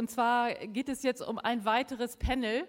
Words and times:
und 0.00 0.10
zwar 0.10 0.54
geht 0.54 0.88
es 0.88 1.02
jetzt 1.02 1.20
um 1.20 1.38
ein 1.38 1.66
weiteres 1.66 2.16
Panel. 2.16 2.66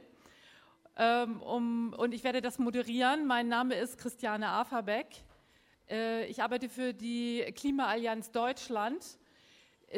Ähm, 0.98 1.42
um, 1.42 1.94
und 1.98 2.14
ich 2.14 2.26
werde 2.26 2.42
das 2.42 2.60
moderieren. 2.60 3.26
Mein 3.26 3.48
Name 3.48 3.76
ist 3.76 3.98
Christiane 3.98 4.50
Aferbeck. 4.50 5.07
Äh, 5.89 6.25
ich 6.25 6.44
arbeite 6.44 6.67
für 6.67 6.94
die 6.94 7.46
Klimaallianz 7.55 8.31
Deutschland. 8.31 9.17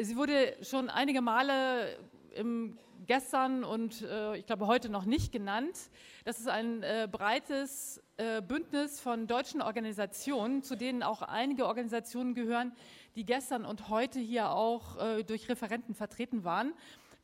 Sie 0.00 0.16
wurde 0.16 0.56
schon 0.62 0.88
einige 0.88 1.22
Male 1.22 1.98
im, 2.36 2.78
gestern 3.04 3.64
und 3.64 4.02
äh, 4.02 4.36
ich 4.36 4.46
glaube 4.46 4.68
heute 4.68 4.88
noch 4.88 5.04
nicht 5.04 5.32
genannt. 5.32 5.76
Das 6.24 6.38
ist 6.38 6.48
ein 6.48 6.84
äh, 6.84 7.08
breites 7.10 8.00
äh, 8.16 8.42
Bündnis 8.42 9.00
von 9.00 9.26
deutschen 9.26 9.60
Organisationen, 9.60 10.62
zu 10.62 10.76
denen 10.76 11.02
auch 11.02 11.22
einige 11.22 11.66
Organisationen 11.66 12.34
gehören, 12.34 12.72
die 13.16 13.24
gestern 13.24 13.64
und 13.64 13.88
heute 13.88 14.20
hier 14.20 14.50
auch 14.50 14.96
äh, 15.02 15.24
durch 15.24 15.48
Referenten 15.48 15.94
vertreten 15.94 16.44
waren. 16.44 16.74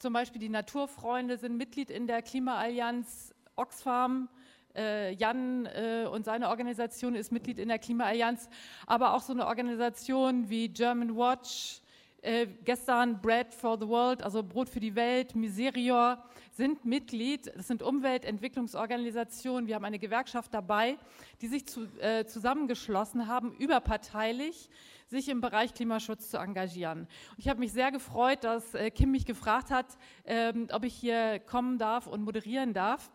Zum 0.01 0.15
Beispiel 0.15 0.41
die 0.41 0.49
Naturfreunde 0.49 1.37
sind 1.37 1.59
Mitglied 1.59 1.91
in 1.91 2.07
der 2.07 2.23
Klimaallianz 2.23 3.35
Oxfam. 3.55 4.31
Äh, 4.75 5.13
Jan 5.13 5.67
äh, 5.67 6.07
und 6.11 6.25
seine 6.25 6.49
Organisation 6.49 7.15
ist 7.15 7.31
Mitglied 7.33 7.59
in 7.59 7.69
der 7.69 7.79
Klimaallianz, 7.79 8.49
aber 8.87 9.13
auch 9.13 9.21
so 9.21 9.35
eine 9.35 9.47
Organisation 9.47 10.49
wie 10.49 10.71
German 10.71 11.17
Watch, 11.17 11.83
äh, 12.23 12.47
gestern 12.65 13.21
Bread 13.21 13.55
for 13.55 13.79
the 13.81 13.89
World, 13.89 14.23
also 14.23 14.43
Brot 14.43 14.69
für 14.69 14.81
die 14.81 14.95
Welt, 14.95 15.35
Miserior 15.35 16.23
sind 16.53 16.85
Mitglied. 16.85 17.51
Das 17.57 17.69
sind 17.69 17.83
Umweltentwicklungsorganisationen. 17.83 19.67
Wir 19.67 19.75
haben 19.75 19.85
eine 19.85 19.99
Gewerkschaft 19.99 20.53
dabei, 20.53 20.99
die 21.41 21.49
sich 21.49 21.67
zu, 21.67 21.85
äh, 21.99 22.27
zusammengeschlossen 22.27 23.27
haben, 23.27 23.55
überparteilich, 23.55 24.69
sich 25.07 25.29
im 25.29 25.41
Bereich 25.41 25.73
Klimaschutz 25.73 26.31
zu 26.31 26.37
engagieren. 26.37 27.09
Und 27.31 27.39
ich 27.39 27.49
habe 27.49 27.61
mich 27.61 27.73
sehr 27.73 27.91
gefreut, 27.91 28.45
dass 28.45 28.75
äh, 28.75 28.91
Kim 28.91 29.11
mich 29.11 29.25
gefragt 29.25 29.71
hat, 29.71 29.87
ähm, 30.25 30.69
ob 30.73 30.85
ich 30.85 30.95
hier 30.95 31.41
kommen 31.41 31.79
darf 31.79 32.07
und 32.07 32.23
moderieren 32.23 32.75
darf, 32.75 33.11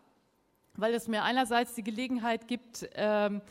weil 0.73 0.93
es 0.93 1.07
mir 1.07 1.23
einerseits 1.23 1.75
die 1.75 1.83
Gelegenheit 1.83 2.47
gibt, 2.47 2.89
ähm, 2.95 3.41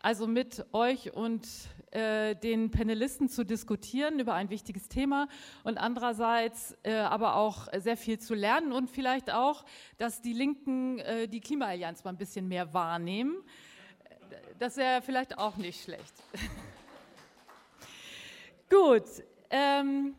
also 0.00 0.26
mit 0.26 0.64
euch 0.72 1.12
und 1.14 1.48
äh, 1.92 2.34
den 2.34 2.70
Panelisten 2.70 3.28
zu 3.28 3.44
diskutieren 3.44 4.18
über 4.18 4.34
ein 4.34 4.50
wichtiges 4.50 4.88
Thema 4.88 5.28
und 5.64 5.78
andererseits 5.78 6.76
äh, 6.82 6.94
aber 6.94 7.36
auch 7.36 7.68
sehr 7.78 7.96
viel 7.96 8.18
zu 8.18 8.34
lernen 8.34 8.72
und 8.72 8.90
vielleicht 8.90 9.32
auch, 9.32 9.64
dass 9.96 10.20
die 10.20 10.32
Linken 10.32 10.98
äh, 10.98 11.28
die 11.28 11.40
Klimaallianz 11.40 12.04
mal 12.04 12.10
ein 12.10 12.18
bisschen 12.18 12.48
mehr 12.48 12.74
wahrnehmen. 12.74 13.36
Das 14.58 14.76
wäre 14.76 15.02
vielleicht 15.02 15.38
auch 15.38 15.56
nicht 15.56 15.82
schlecht. 15.82 16.14
Gut. 18.70 19.04
Ähm, 19.50 20.16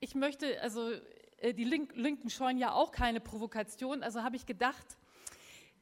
ich 0.00 0.14
möchte, 0.14 0.60
also 0.62 0.90
äh, 1.38 1.54
die 1.54 1.64
Link 1.64 1.92
Linken 1.94 2.30
scheuen 2.30 2.58
ja 2.58 2.72
auch 2.72 2.90
keine 2.90 3.20
Provokation, 3.20 4.02
also 4.02 4.22
habe 4.22 4.36
ich 4.36 4.46
gedacht, 4.46 4.96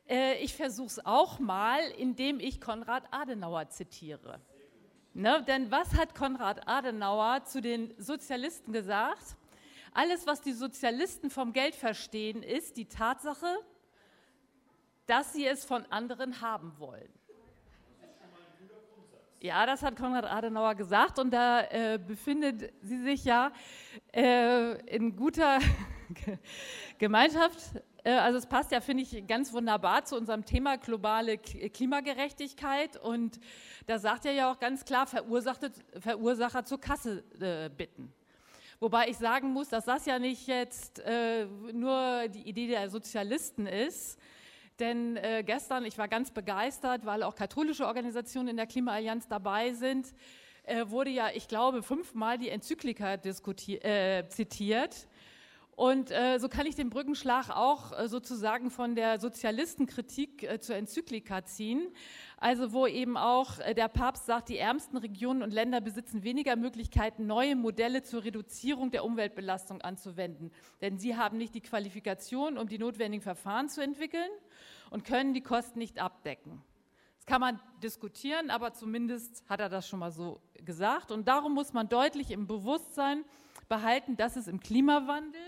äh, 0.08 0.42
ich 0.42 0.54
versuche 0.54 0.88
es 0.88 1.06
auch 1.06 1.38
mal, 1.38 1.80
indem 1.96 2.40
ich 2.40 2.60
Konrad 2.60 3.04
Adenauer 3.10 3.68
zitiere. 3.70 4.40
Ne? 5.14 5.42
Denn 5.46 5.70
was 5.70 5.94
hat 5.94 6.14
Konrad 6.14 6.68
Adenauer 6.68 7.44
zu 7.44 7.60
den 7.60 7.94
Sozialisten 7.98 8.72
gesagt? 8.72 9.36
Alles, 9.92 10.26
was 10.26 10.40
die 10.40 10.52
Sozialisten 10.52 11.30
vom 11.30 11.52
Geld 11.52 11.74
verstehen, 11.74 12.42
ist 12.42 12.76
die 12.76 12.86
Tatsache, 12.86 13.58
dass 15.06 15.32
sie 15.32 15.46
es 15.46 15.64
von 15.64 15.84
anderen 15.86 16.40
haben 16.40 16.72
wollen. 16.78 17.08
Ja, 19.40 19.66
das 19.66 19.82
hat 19.82 19.94
Konrad 19.96 20.24
Adenauer 20.24 20.74
gesagt 20.74 21.18
und 21.20 21.30
da 21.30 21.62
äh, 21.62 21.98
befindet 22.04 22.72
sie 22.82 23.00
sich 23.02 23.24
ja 23.24 23.52
äh, 24.12 24.74
in 24.94 25.14
guter 25.14 25.60
Gemeinschaft 26.98 27.58
also 28.12 28.38
es 28.38 28.46
passt 28.46 28.72
ja, 28.72 28.80
finde 28.80 29.02
ich, 29.02 29.26
ganz 29.26 29.52
wunderbar 29.52 30.04
zu 30.04 30.16
unserem 30.16 30.44
Thema 30.44 30.78
globale 30.78 31.38
Klimagerechtigkeit. 31.38 32.96
Und 32.96 33.40
da 33.86 33.98
sagt 33.98 34.24
er 34.26 34.32
ja 34.32 34.52
auch 34.52 34.58
ganz 34.58 34.84
klar, 34.84 35.06
Verursacher 35.06 36.64
zur 36.64 36.80
Kasse 36.80 37.24
äh, 37.40 37.68
bitten. 37.68 38.12
Wobei 38.80 39.08
ich 39.08 39.16
sagen 39.18 39.52
muss, 39.52 39.68
dass 39.68 39.86
das 39.86 40.06
ja 40.06 40.18
nicht 40.20 40.46
jetzt 40.46 41.00
äh, 41.00 41.46
nur 41.72 42.28
die 42.28 42.48
Idee 42.48 42.68
der 42.68 42.88
Sozialisten 42.88 43.66
ist. 43.66 44.18
Denn 44.78 45.16
äh, 45.16 45.42
gestern, 45.44 45.84
ich 45.84 45.98
war 45.98 46.06
ganz 46.06 46.30
begeistert, 46.30 47.04
weil 47.04 47.24
auch 47.24 47.34
katholische 47.34 47.86
Organisationen 47.86 48.48
in 48.48 48.56
der 48.56 48.68
Klimaallianz 48.68 49.26
dabei 49.26 49.72
sind, 49.72 50.14
äh, 50.62 50.88
wurde 50.88 51.10
ja, 51.10 51.30
ich 51.34 51.48
glaube, 51.48 51.82
fünfmal 51.82 52.38
die 52.38 52.50
Enzyklika 52.50 53.14
äh, 53.14 54.28
zitiert 54.28 55.08
und 55.78 56.10
äh, 56.10 56.40
so 56.40 56.48
kann 56.48 56.66
ich 56.66 56.74
den 56.74 56.90
Brückenschlag 56.90 57.50
auch 57.50 57.96
äh, 57.96 58.08
sozusagen 58.08 58.68
von 58.68 58.96
der 58.96 59.20
Sozialistenkritik 59.20 60.42
äh, 60.42 60.58
zur 60.58 60.74
Enzyklika 60.74 61.44
ziehen. 61.44 61.86
Also 62.36 62.72
wo 62.72 62.88
eben 62.88 63.16
auch 63.16 63.60
äh, 63.60 63.74
der 63.74 63.86
Papst 63.86 64.26
sagt, 64.26 64.48
die 64.48 64.58
ärmsten 64.58 64.96
Regionen 64.96 65.40
und 65.40 65.52
Länder 65.52 65.80
besitzen 65.80 66.24
weniger 66.24 66.56
Möglichkeiten, 66.56 67.28
neue 67.28 67.54
Modelle 67.54 68.02
zur 68.02 68.24
Reduzierung 68.24 68.90
der 68.90 69.04
Umweltbelastung 69.04 69.80
anzuwenden. 69.80 70.50
Denn 70.80 70.98
sie 70.98 71.16
haben 71.16 71.38
nicht 71.38 71.54
die 71.54 71.60
Qualifikation, 71.60 72.58
um 72.58 72.66
die 72.66 72.78
notwendigen 72.78 73.22
Verfahren 73.22 73.68
zu 73.68 73.80
entwickeln 73.80 74.30
und 74.90 75.04
können 75.04 75.32
die 75.32 75.42
Kosten 75.42 75.78
nicht 75.78 76.00
abdecken. 76.00 76.60
Das 77.18 77.26
kann 77.26 77.40
man 77.40 77.60
diskutieren, 77.84 78.50
aber 78.50 78.72
zumindest 78.72 79.48
hat 79.48 79.60
er 79.60 79.68
das 79.68 79.86
schon 79.86 80.00
mal 80.00 80.10
so 80.10 80.40
gesagt. 80.54 81.12
Und 81.12 81.28
darum 81.28 81.54
muss 81.54 81.72
man 81.72 81.88
deutlich 81.88 82.32
im 82.32 82.48
Bewusstsein 82.48 83.24
behalten, 83.68 84.16
dass 84.16 84.34
es 84.34 84.48
im 84.48 84.58
Klimawandel 84.58 85.40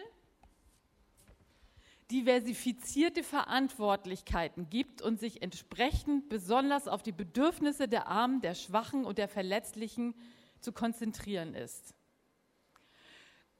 diversifizierte 2.10 3.22
Verantwortlichkeiten 3.22 4.68
gibt 4.68 5.02
und 5.02 5.20
sich 5.20 5.42
entsprechend 5.42 6.28
besonders 6.28 6.88
auf 6.88 7.02
die 7.02 7.12
Bedürfnisse 7.12 7.88
der 7.88 8.08
Armen, 8.08 8.40
der 8.40 8.54
Schwachen 8.54 9.04
und 9.04 9.18
der 9.18 9.28
Verletzlichen 9.28 10.14
zu 10.60 10.72
konzentrieren 10.72 11.54
ist. 11.54 11.94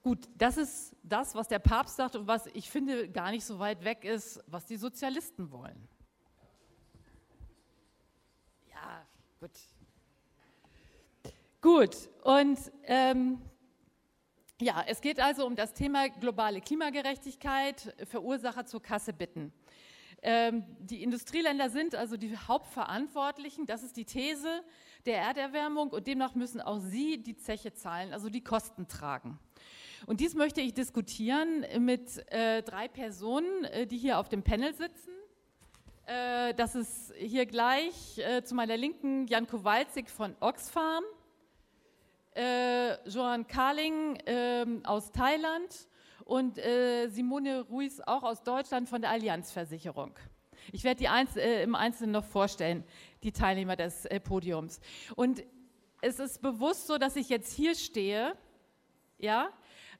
Gut, 0.02 0.28
das 0.36 0.56
ist 0.56 0.96
das, 1.02 1.34
was 1.34 1.48
der 1.48 1.58
Papst 1.58 1.96
sagt 1.96 2.16
und 2.16 2.26
was 2.26 2.46
ich 2.54 2.70
finde 2.70 3.10
gar 3.10 3.30
nicht 3.30 3.44
so 3.44 3.58
weit 3.58 3.84
weg 3.84 4.04
ist, 4.04 4.42
was 4.46 4.64
die 4.64 4.76
Sozialisten 4.76 5.50
wollen. 5.50 5.88
Ja, 8.70 9.06
gut. 9.38 9.50
Gut, 11.60 12.08
und 12.22 12.58
ähm, 12.84 13.42
ja, 14.60 14.84
es 14.86 15.00
geht 15.00 15.20
also 15.20 15.46
um 15.46 15.56
das 15.56 15.72
Thema 15.72 16.08
globale 16.08 16.60
Klimagerechtigkeit, 16.60 17.94
Verursacher 18.04 18.66
zur 18.66 18.82
Kasse 18.82 19.12
bitten. 19.12 19.52
Ähm, 20.22 20.64
die 20.80 21.02
Industrieländer 21.02 21.70
sind 21.70 21.94
also 21.94 22.18
die 22.18 22.36
Hauptverantwortlichen, 22.36 23.66
das 23.66 23.82
ist 23.82 23.96
die 23.96 24.04
These 24.04 24.62
der 25.06 25.16
Erderwärmung 25.16 25.88
und 25.88 26.06
demnach 26.06 26.34
müssen 26.34 26.60
auch 26.60 26.78
sie 26.78 27.22
die 27.22 27.36
Zeche 27.36 27.72
zahlen, 27.72 28.12
also 28.12 28.28
die 28.28 28.42
Kosten 28.42 28.86
tragen. 28.86 29.38
Und 30.06 30.20
dies 30.20 30.34
möchte 30.34 30.60
ich 30.60 30.74
diskutieren 30.74 31.64
mit 31.78 32.18
äh, 32.30 32.62
drei 32.62 32.88
Personen, 32.88 33.64
äh, 33.64 33.86
die 33.86 33.96
hier 33.96 34.18
auf 34.18 34.28
dem 34.28 34.42
Panel 34.42 34.74
sitzen. 34.74 35.10
Äh, 36.04 36.52
das 36.54 36.74
ist 36.74 37.14
hier 37.16 37.46
gleich 37.46 38.18
äh, 38.18 38.42
zu 38.42 38.54
meiner 38.54 38.76
Linken 38.76 39.26
Jan 39.26 39.46
Kowalczyk 39.46 40.10
von 40.10 40.36
Oxfam 40.40 41.02
äh, 42.34 43.08
Joan 43.08 43.46
Carling 43.46 44.16
äh, 44.26 44.66
aus 44.84 45.12
Thailand 45.12 45.88
und 46.24 46.58
äh, 46.58 47.08
Simone 47.08 47.62
Ruiz 47.62 48.00
auch 48.06 48.22
aus 48.22 48.42
Deutschland 48.42 48.88
von 48.88 49.00
der 49.00 49.10
Allianzversicherung. 49.10 50.16
Ich 50.72 50.84
werde 50.84 50.98
die 50.98 51.08
Einz 51.08 51.36
äh, 51.36 51.62
im 51.62 51.74
Einzelnen 51.74 52.12
noch 52.12 52.24
vorstellen, 52.24 52.84
die 53.22 53.32
Teilnehmer 53.32 53.76
des 53.76 54.04
äh, 54.06 54.20
Podiums. 54.20 54.80
Und 55.16 55.42
es 56.02 56.18
ist 56.18 56.40
bewusst 56.40 56.86
so, 56.86 56.98
dass 56.98 57.16
ich 57.16 57.28
jetzt 57.28 57.52
hier 57.52 57.74
stehe, 57.74 58.34
ja, 59.18 59.50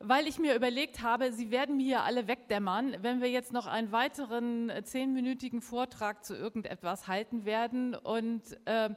weil 0.03 0.27
ich 0.27 0.39
mir 0.39 0.55
überlegt 0.55 1.03
habe, 1.03 1.31
Sie 1.31 1.51
werden 1.51 1.77
mir 1.77 1.85
hier 1.85 2.03
alle 2.05 2.27
wegdämmern, 2.27 2.97
wenn 3.03 3.21
wir 3.21 3.31
jetzt 3.31 3.53
noch 3.53 3.67
einen 3.67 3.93
weiteren 3.93 4.71
äh, 4.71 4.83
zehnminütigen 4.83 5.61
Vortrag 5.61 6.25
zu 6.25 6.35
irgendetwas 6.35 7.07
halten 7.07 7.45
werden. 7.45 7.95
Und 7.95 8.43
äh, 8.65 8.89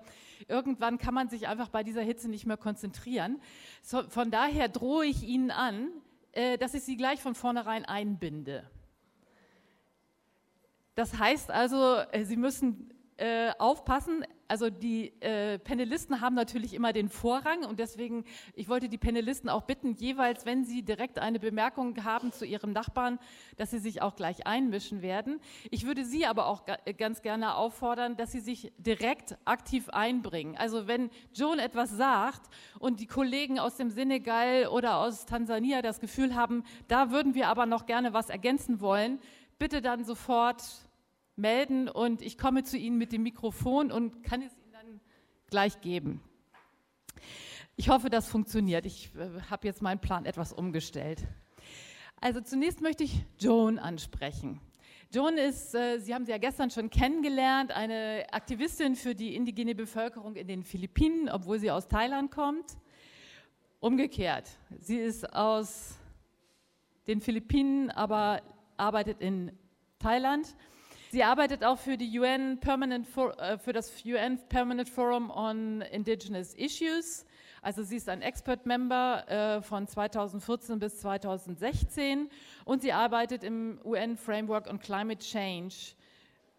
irgendwann 0.47 0.97
kann 0.97 1.13
man 1.13 1.27
sich 1.27 1.49
einfach 1.49 1.67
bei 1.67 1.83
dieser 1.83 2.01
Hitze 2.01 2.29
nicht 2.29 2.45
mehr 2.45 2.55
konzentrieren. 2.55 3.41
So, 3.81 4.03
von 4.03 4.31
daher 4.31 4.69
drohe 4.69 5.05
ich 5.05 5.23
Ihnen 5.23 5.51
an, 5.51 5.89
äh, 6.31 6.57
dass 6.57 6.73
ich 6.73 6.83
Sie 6.83 6.95
gleich 6.95 7.21
von 7.21 7.35
vornherein 7.35 7.83
einbinde. 7.83 8.63
Das 10.95 11.19
heißt 11.19 11.51
also, 11.51 11.97
äh, 12.13 12.23
Sie 12.23 12.37
müssen 12.37 12.93
äh, 13.17 13.51
aufpassen. 13.59 14.25
Also 14.53 14.69
die 14.69 15.19
äh, 15.19 15.57
Panelisten 15.57 16.21
haben 16.21 16.35
natürlich 16.35 16.75
immer 16.75 16.93
den 16.93 17.09
Vorrang 17.09 17.65
und 17.65 17.79
deswegen, 17.79 18.23
ich 18.53 18.69
wollte 18.69 18.87
die 18.87 18.99
Panelisten 18.99 19.49
auch 19.49 19.63
bitten, 19.63 19.95
jeweils, 19.95 20.45
wenn 20.45 20.63
sie 20.63 20.83
direkt 20.83 21.17
eine 21.17 21.39
Bemerkung 21.39 22.03
haben 22.03 22.31
zu 22.31 22.45
ihrem 22.45 22.71
Nachbarn, 22.71 23.17
dass 23.57 23.71
sie 23.71 23.79
sich 23.79 24.03
auch 24.03 24.15
gleich 24.15 24.45
einmischen 24.45 25.01
werden. 25.01 25.39
Ich 25.71 25.87
würde 25.87 26.05
Sie 26.05 26.27
aber 26.27 26.45
auch 26.45 26.65
ganz 26.99 27.23
gerne 27.23 27.55
auffordern, 27.55 28.15
dass 28.15 28.31
Sie 28.31 28.41
sich 28.41 28.71
direkt 28.77 29.39
aktiv 29.43 29.89
einbringen. 29.89 30.55
Also 30.55 30.85
wenn 30.85 31.09
Joan 31.33 31.57
etwas 31.57 31.89
sagt 31.89 32.47
und 32.77 32.99
die 32.99 33.07
Kollegen 33.07 33.57
aus 33.57 33.77
dem 33.77 33.89
Senegal 33.89 34.67
oder 34.67 34.97
aus 34.97 35.25
Tansania 35.25 35.81
das 35.81 35.99
Gefühl 35.99 36.35
haben, 36.35 36.63
da 36.87 37.09
würden 37.09 37.33
wir 37.33 37.47
aber 37.47 37.65
noch 37.65 37.87
gerne 37.87 38.13
was 38.13 38.29
ergänzen 38.29 38.81
wollen, 38.81 39.17
bitte 39.57 39.81
dann 39.81 40.05
sofort 40.05 40.61
melden 41.35 41.89
und 41.89 42.21
ich 42.21 42.37
komme 42.37 42.63
zu 42.63 42.77
Ihnen 42.77 42.97
mit 42.97 43.11
dem 43.11 43.23
Mikrofon 43.23 43.91
und 43.91 44.23
kann 44.23 44.41
es 44.41 44.53
Ihnen 44.57 44.71
dann 44.71 45.01
gleich 45.47 45.81
geben. 45.81 46.21
Ich 47.75 47.89
hoffe, 47.89 48.09
das 48.09 48.27
funktioniert. 48.27 48.85
Ich 48.85 49.11
äh, 49.15 49.41
habe 49.49 49.67
jetzt 49.67 49.81
meinen 49.81 49.99
Plan 49.99 50.25
etwas 50.25 50.53
umgestellt. 50.53 51.23
Also 52.21 52.39
zunächst 52.41 52.81
möchte 52.81 53.03
ich 53.03 53.25
Joan 53.39 53.79
ansprechen. 53.79 54.61
Joan 55.11 55.37
ist, 55.37 55.75
äh, 55.75 55.99
Sie 55.99 56.13
haben 56.13 56.25
sie 56.25 56.31
ja 56.31 56.37
gestern 56.37 56.69
schon 56.69 56.89
kennengelernt, 56.89 57.71
eine 57.71 58.25
Aktivistin 58.31 58.95
für 58.95 59.13
die 59.13 59.35
indigene 59.35 59.75
Bevölkerung 59.75 60.35
in 60.35 60.47
den 60.47 60.63
Philippinen, 60.63 61.29
obwohl 61.29 61.59
sie 61.59 61.71
aus 61.71 61.87
Thailand 61.87 62.31
kommt. 62.31 62.77
Umgekehrt, 63.79 64.49
sie 64.79 64.97
ist 64.97 65.33
aus 65.33 65.97
den 67.07 67.21
Philippinen, 67.21 67.91
aber 67.91 68.41
arbeitet 68.77 69.19
in 69.19 69.51
Thailand 69.99 70.55
Sie 71.13 71.23
arbeitet 71.23 71.63
auch 71.63 71.77
für, 71.77 71.95
die 71.95 72.19
UN 72.19 72.57
Permanent 72.59 73.05
For 73.05 73.39
äh, 73.39 73.59
für 73.59 73.71
das 73.71 74.03
UN 74.03 74.39
Permanent 74.49 74.89
Forum 74.89 75.29
on 75.29 75.81
Indigenous 75.81 76.55
Issues. 76.55 77.27
Also 77.61 77.83
sie 77.83 77.97
ist 77.97 78.09
ein 78.09 78.23
Expert-Member 78.23 79.29
äh, 79.29 79.61
von 79.61 79.85
2014 79.85 80.79
bis 80.79 80.97
2016 81.01 82.31
und 82.65 82.81
sie 82.81 82.93
arbeitet 82.93 83.43
im 83.43 83.79
UN 83.85 84.17
Framework 84.17 84.67
on 84.67 84.79
Climate 84.79 85.23
Change. 85.23 85.93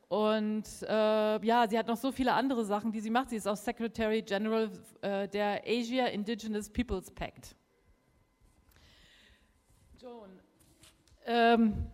Und 0.06 0.69
äh, 0.83 1.45
ja, 1.45 1.67
sie 1.69 1.77
hat 1.77 1.89
noch 1.89 1.97
so 1.97 2.12
viele 2.12 2.33
andere 2.33 2.65
Sachen, 2.65 2.93
die 2.93 3.00
sie 3.00 3.11
macht. 3.11 3.31
Sie 3.31 3.37
ist 3.37 3.49
auch 3.49 3.57
Secretary 3.57 4.23
General 4.23 4.71
äh, 5.00 5.27
der 5.27 5.65
Asia 5.67 6.07
Indigenous 6.07 6.71
Peoples 6.71 7.11
Pact. 7.11 7.57
Joan, 10.00 10.39
ähm, 11.27 11.91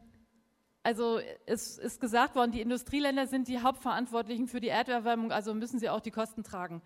also 0.91 1.21
es 1.47 1.79
ist 1.79 2.01
gesagt 2.01 2.35
worden, 2.35 2.51
die 2.51 2.61
Industrieländer 2.61 3.29
sind 3.29 3.47
die 3.47 3.61
Hauptverantwortlichen 3.61 4.49
für 4.49 4.61
die 4.61 4.71
Erderwärmung, 4.71 5.31
also 5.31 5.55
müssen 5.55 5.79
sie 5.79 5.89
auch 5.89 6.01
die 6.01 6.11
Kosten 6.11 6.43
tragen. 6.43 6.83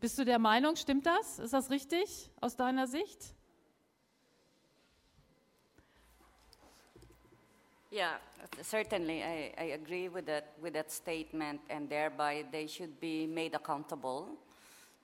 Bist 0.00 0.18
du 0.18 0.24
der 0.24 0.40
Meinung, 0.40 0.74
stimmt 0.74 1.06
das? 1.06 1.38
Ist 1.38 1.52
das 1.52 1.70
richtig 1.70 2.32
aus 2.40 2.56
deiner 2.56 2.88
Sicht? 2.88 3.36
Yeah, 7.92 8.18
certainly 8.60 9.22
I, 9.22 9.52
I 9.56 9.72
agree 9.74 10.08
with 10.12 10.26
that, 10.26 10.54
with 10.60 10.72
that 10.72 10.90
statement, 10.90 11.60
and 11.70 11.88
thereby 11.88 12.44
they 12.50 12.66
should 12.66 12.98
be 12.98 13.28
made 13.28 13.54
accountable 13.54 14.36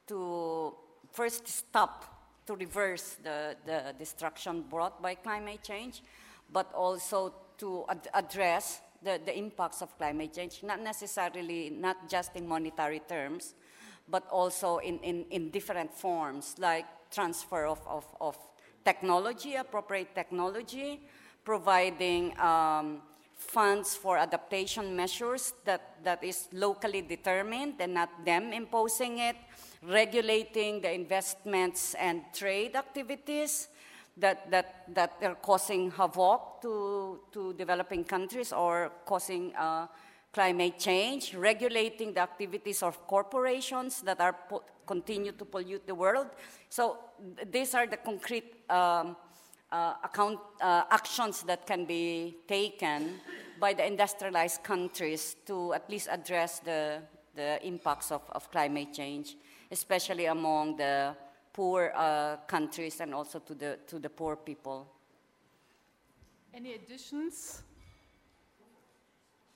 to 0.09 0.75
first 1.13 1.47
stop, 1.47 2.05
to 2.47 2.57
reverse 2.57 3.17
the, 3.23 3.57
the 3.65 3.95
destruction 3.97 4.65
brought 4.69 5.01
by 5.01 5.15
climate 5.15 5.63
change, 5.63 6.03
but 6.53 6.67
also 6.75 7.33
to 7.59 7.85
ad 7.89 8.09
address 8.15 8.81
the, 9.03 9.21
the 9.25 9.37
impacts 9.37 9.83
of 9.83 9.97
climate 9.99 10.33
change, 10.33 10.63
not 10.63 10.81
necessarily, 10.81 11.71
not 11.71 12.09
just 12.09 12.35
in 12.35 12.49
monetary 12.49 13.01
terms, 13.01 13.55
but 14.09 14.27
also 14.31 14.79
in, 14.79 14.99
in, 15.01 15.25
in 15.31 15.51
different 15.51 15.93
forms, 15.93 16.57
like 16.59 16.87
transfer 17.11 17.67
of, 17.67 17.81
of, 17.87 18.05
of 18.21 18.37
technology, 18.85 19.55
appropriate 19.55 20.15
technology, 20.15 21.01
providing 21.45 22.39
um, 22.39 23.03
funds 23.37 23.95
for 23.95 24.17
adaptation 24.17 24.97
measures 24.97 25.53
that, 25.65 25.97
that 26.03 26.23
is 26.25 26.49
locally 26.53 27.03
determined 27.03 27.75
and 27.81 27.95
not 27.95 28.25
them 28.25 28.53
imposing 28.53 29.19
it, 29.19 29.37
regulating 29.83 30.81
the 30.81 30.93
investments 30.93 31.95
and 31.95 32.23
trade 32.33 32.75
activities, 32.75 33.69
that, 34.17 34.51
that, 34.51 34.85
that 34.95 35.13
are 35.23 35.35
causing 35.35 35.91
havoc 35.91 36.61
to, 36.63 37.21
to 37.33 37.53
developing 37.55 38.05
countries 38.05 38.53
or 38.53 38.93
causing 39.05 39.55
uh, 39.57 39.87
climate 40.33 40.79
change, 40.79 41.35
regulating 41.35 42.13
the 42.13 42.21
activities 42.21 42.83
of 42.83 43.07
corporations 43.07 44.03
that 44.03 44.21
are 44.21 44.37
continue 44.87 45.33
to 45.33 45.45
pollute 45.45 45.87
the 45.87 45.95
world. 45.95 46.27
So 46.69 46.99
th 47.37 47.49
these 47.51 47.75
are 47.75 47.87
the 47.87 47.97
concrete 47.97 48.51
um, 48.69 49.17
uh, 49.73 49.95
account, 50.05 50.39
uh, 50.61 50.85
actions 50.91 51.43
that 51.45 51.67
can 51.67 51.87
be 51.87 52.37
taken 52.47 53.21
by 53.59 53.75
the 53.75 53.87
industrialized 53.87 54.63
countries 54.63 55.37
to 55.47 55.73
at 55.73 55.89
least 55.89 56.09
address 56.11 56.61
the, 56.61 57.03
the 57.35 57.65
impacts 57.67 58.13
of, 58.13 58.23
of 58.33 58.51
climate 58.51 58.93
change, 58.93 59.37
especially 59.71 60.27
among 60.27 60.77
the 60.77 61.17
poor 61.55 61.93
uh, 61.95 62.37
countries 62.49 63.01
and 63.01 63.15
also 63.15 63.39
to 63.39 63.55
the, 63.55 63.79
to 63.87 63.99
the 63.99 64.11
poor 64.11 64.37
people. 64.37 64.87
Any 66.53 66.75
additions? 66.75 67.63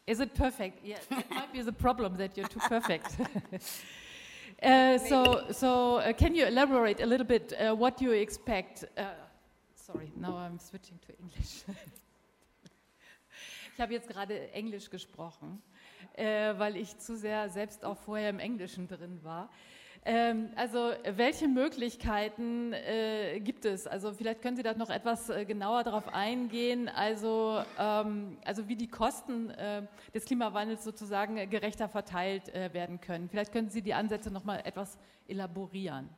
Is 0.06 0.20
it 0.20 0.34
perfect? 0.34 0.78
Yes, 0.84 1.04
that 1.10 1.30
might 1.30 1.52
be 1.52 1.60
the 1.60 1.72
problem 1.72 2.16
that 2.16 2.36
you're 2.36 2.48
too 2.48 2.60
perfect. 2.60 3.16
uh, 4.62 4.98
so, 4.98 5.44
so 5.50 5.96
uh, 5.96 6.12
can 6.12 6.34
you 6.34 6.46
elaborate 6.46 7.02
a 7.02 7.06
little 7.06 7.26
bit 7.26 7.52
uh, 7.52 7.74
what 7.74 8.00
you 8.00 8.12
expect? 8.12 8.84
Uh, 8.96 9.06
sorry, 9.74 10.10
now 10.16 10.36
I'm 10.36 10.58
switching 10.58 10.98
to 11.06 11.12
English. 11.20 11.64
ich 13.74 13.80
habe 13.80 13.92
jetzt 13.92 14.08
gerade 14.08 14.50
Englisch 14.52 14.88
gesprochen, 14.88 15.60
äh, 16.14 16.54
weil 16.58 16.76
ich 16.76 16.96
zu 16.98 17.16
sehr 17.16 17.48
selbst 17.50 17.84
auch 17.84 17.98
vorher 17.98 18.30
im 18.30 18.38
Englischen 18.38 18.86
drin 18.86 19.18
war. 19.22 19.50
Ähm, 20.04 20.50
also 20.56 20.92
welche 21.04 21.48
Möglichkeiten 21.48 22.72
äh, 22.72 23.40
gibt 23.40 23.64
es? 23.64 23.86
Also 23.86 24.12
vielleicht 24.12 24.40
können 24.42 24.56
Sie 24.56 24.62
da 24.62 24.74
noch 24.74 24.90
etwas 24.90 25.28
äh, 25.28 25.44
genauer 25.44 25.84
darauf 25.84 26.08
eingehen, 26.14 26.88
also, 26.88 27.62
ähm, 27.78 28.38
also 28.44 28.68
wie 28.68 28.76
die 28.76 28.88
Kosten 28.88 29.50
äh, 29.50 29.82
des 30.14 30.24
Klimawandels 30.24 30.84
sozusagen 30.84 31.50
gerechter 31.50 31.88
verteilt 31.88 32.48
äh, 32.54 32.72
werden 32.72 33.00
können. 33.00 33.28
Vielleicht 33.28 33.52
können 33.52 33.70
Sie 33.70 33.82
die 33.82 33.94
Ansätze 33.94 34.30
noch 34.30 34.44
mal 34.44 34.60
etwas 34.64 34.98
elaborieren. 35.26 36.08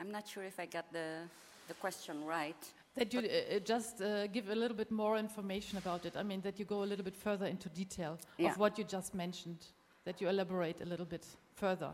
I'm 0.00 0.10
not 0.10 0.26
sure 0.26 0.44
if 0.44 0.58
I 0.58 0.64
got 0.64 0.86
the, 0.92 1.28
the 1.68 1.74
question 1.74 2.24
right. 2.26 2.56
That 2.96 3.14
you 3.14 3.20
uh, 3.20 3.56
uh, 3.56 3.58
just 3.60 4.00
uh, 4.00 4.26
give 4.26 4.48
a 4.48 4.54
little 4.54 4.76
bit 4.76 4.90
more 4.90 5.16
information 5.16 5.78
about 5.78 6.04
it. 6.04 6.16
I 6.16 6.22
mean, 6.22 6.40
that 6.40 6.58
you 6.58 6.64
go 6.64 6.82
a 6.82 6.88
little 6.88 7.04
bit 7.04 7.16
further 7.16 7.46
into 7.46 7.68
detail 7.68 8.18
yeah. 8.36 8.50
of 8.50 8.58
what 8.58 8.78
you 8.78 8.84
just 8.84 9.14
mentioned, 9.14 9.64
that 10.04 10.20
you 10.20 10.28
elaborate 10.28 10.80
a 10.80 10.86
little 10.86 11.06
bit 11.06 11.24
further. 11.54 11.90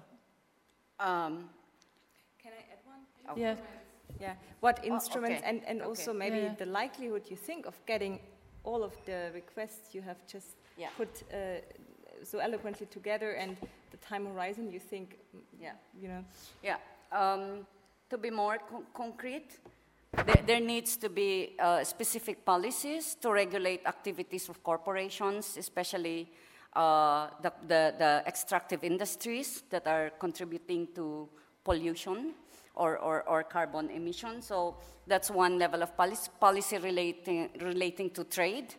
Um, 0.98 1.50
Can 2.42 2.52
I 2.52 2.62
add 2.72 2.78
one? 2.84 3.00
Oh. 3.28 3.34
Yeah. 3.36 3.56
Yeah. 4.20 4.34
What 4.60 4.84
instruments, 4.84 5.42
oh, 5.44 5.48
okay. 5.48 5.58
and, 5.58 5.64
and 5.66 5.80
okay. 5.80 5.88
also 5.88 6.12
maybe 6.14 6.38
yeah. 6.38 6.54
the 6.58 6.66
likelihood 6.66 7.24
you 7.28 7.36
think 7.36 7.66
of 7.66 7.74
getting 7.86 8.20
all 8.64 8.82
of 8.82 8.94
the 9.04 9.30
requests 9.34 9.94
you 9.94 10.02
have 10.02 10.16
just 10.26 10.56
yeah. 10.78 10.88
put 10.96 11.22
uh, 11.32 11.60
so 12.22 12.38
eloquently 12.38 12.86
together 12.86 13.32
and 13.32 13.56
the 13.90 13.96
time 13.98 14.26
horizon 14.26 14.70
you 14.70 14.80
think, 14.80 15.18
yeah, 15.60 15.72
you 16.00 16.08
know. 16.08 16.24
Yeah. 16.62 16.76
Um, 17.12 17.66
to 18.10 18.18
be 18.18 18.30
more 18.30 18.58
co 18.70 18.82
concrete, 18.94 19.58
there, 20.12 20.42
there 20.46 20.60
needs 20.60 20.96
to 20.98 21.08
be 21.08 21.56
uh, 21.58 21.84
specific 21.84 22.44
policies 22.44 23.16
to 23.20 23.30
regulate 23.30 23.86
activities 23.86 24.48
of 24.48 24.62
corporations, 24.62 25.56
especially 25.56 26.30
uh, 26.74 27.28
the, 27.42 27.52
the, 27.62 27.94
the, 27.98 28.22
extractive 28.26 28.84
industries 28.84 29.62
that 29.70 29.86
are 29.86 30.10
contributing 30.18 30.88
to 30.94 31.28
pollution 31.64 32.34
or, 32.74 32.98
or, 32.98 33.22
or, 33.22 33.42
carbon 33.42 33.88
emissions. 33.88 34.46
So 34.46 34.76
that's 35.06 35.30
one 35.30 35.58
level 35.58 35.82
of 35.82 35.96
policy, 35.96 36.30
policy 36.38 36.76
relating, 36.76 37.48
relating 37.60 38.10
to 38.10 38.24
trade, 38.24 38.74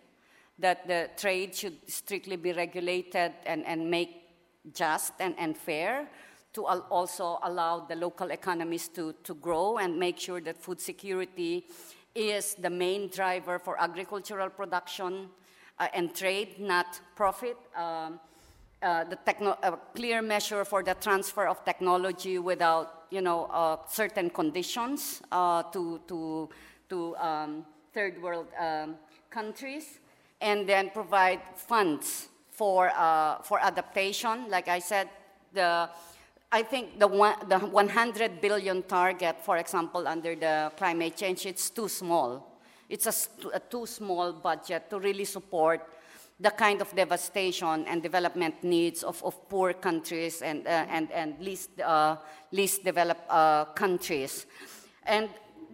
that 0.59 0.87
the 0.87 1.09
trade 1.17 1.55
should 1.55 1.77
strictly 1.89 2.35
be 2.35 2.53
regulated 2.53 3.33
and, 3.47 3.65
and 3.65 3.89
make 3.89 4.27
just 4.73 5.13
and, 5.19 5.33
and 5.39 5.57
fair 5.57 6.07
to 6.57 6.67
al 6.67 6.81
also 6.89 7.39
allow 7.43 7.73
the 7.89 7.95
local 7.95 8.31
economies 8.31 8.87
to, 8.89 9.13
to 9.23 9.33
grow 9.35 9.77
and 9.77 9.97
make 9.97 10.17
sure 10.19 10.41
that 10.41 10.57
food 10.57 10.81
security 10.81 11.65
is 12.15 12.55
the 12.55 12.69
main 12.69 13.09
driver 13.09 13.59
for 13.59 13.79
agricultural 13.79 14.49
production 14.49 15.29
uh, 15.79 15.87
and 15.93 16.15
trade, 16.15 16.59
not 16.59 16.99
profit. 17.15 17.57
Um, 17.75 18.19
uh, 18.81 19.03
the 19.05 19.17
a 19.63 19.77
clear 19.95 20.21
measure 20.21 20.65
for 20.65 20.81
the 20.83 20.95
transfer 20.95 21.47
of 21.47 21.63
technology 21.63 22.37
without, 22.39 23.05
you 23.11 23.21
know, 23.21 23.45
uh, 23.45 23.77
certain 23.87 24.29
conditions 24.29 25.21
uh, 25.31 25.63
to, 25.73 25.99
to, 26.07 26.49
to 26.89 27.15
um, 27.17 27.65
third 27.93 28.21
world 28.21 28.47
um, 28.59 28.95
countries. 29.29 29.99
and 30.41 30.67
then 30.67 30.89
provide 30.89 31.41
funds 31.55 32.29
for, 32.51 32.91
uh, 32.95 33.41
for 33.41 33.59
adaptation. 33.59 34.49
Like 34.49 34.67
I 34.67 34.79
said, 34.79 35.09
the, 35.53 35.89
I 36.51 36.63
think 36.63 36.97
the, 36.97 37.07
one, 37.07 37.35
the 37.49 37.59
100 37.59 38.39
billion 38.39 38.83
target, 38.83 39.37
for 39.43 39.57
example, 39.57 40.07
under 40.07 40.33
the 40.33 40.71
climate 40.77 41.17
change, 41.17 41.45
it's 41.45 41.69
too 41.69 41.89
small. 41.89 42.57
It's 42.87 43.05
a, 43.05 43.55
a 43.55 43.59
too 43.59 43.85
small 43.85 44.31
budget 44.31 44.89
to 44.89 44.99
really 44.99 45.25
support 45.25 45.81
the 46.39 46.51
kind 46.51 46.81
of 46.81 46.95
devastation 46.95 47.85
and 47.85 48.01
development 48.01 48.63
needs 48.63 49.03
of, 49.03 49.21
of 49.23 49.49
poor 49.49 49.73
countries 49.73 50.41
and, 50.41 50.65
uh, 50.67 50.85
and, 50.89 51.11
and 51.11 51.35
least, 51.41 51.81
uh, 51.81 52.15
least 52.51 52.83
developed 52.83 53.29
uh, 53.29 53.65
countries. 53.65 54.45
And 55.03 55.29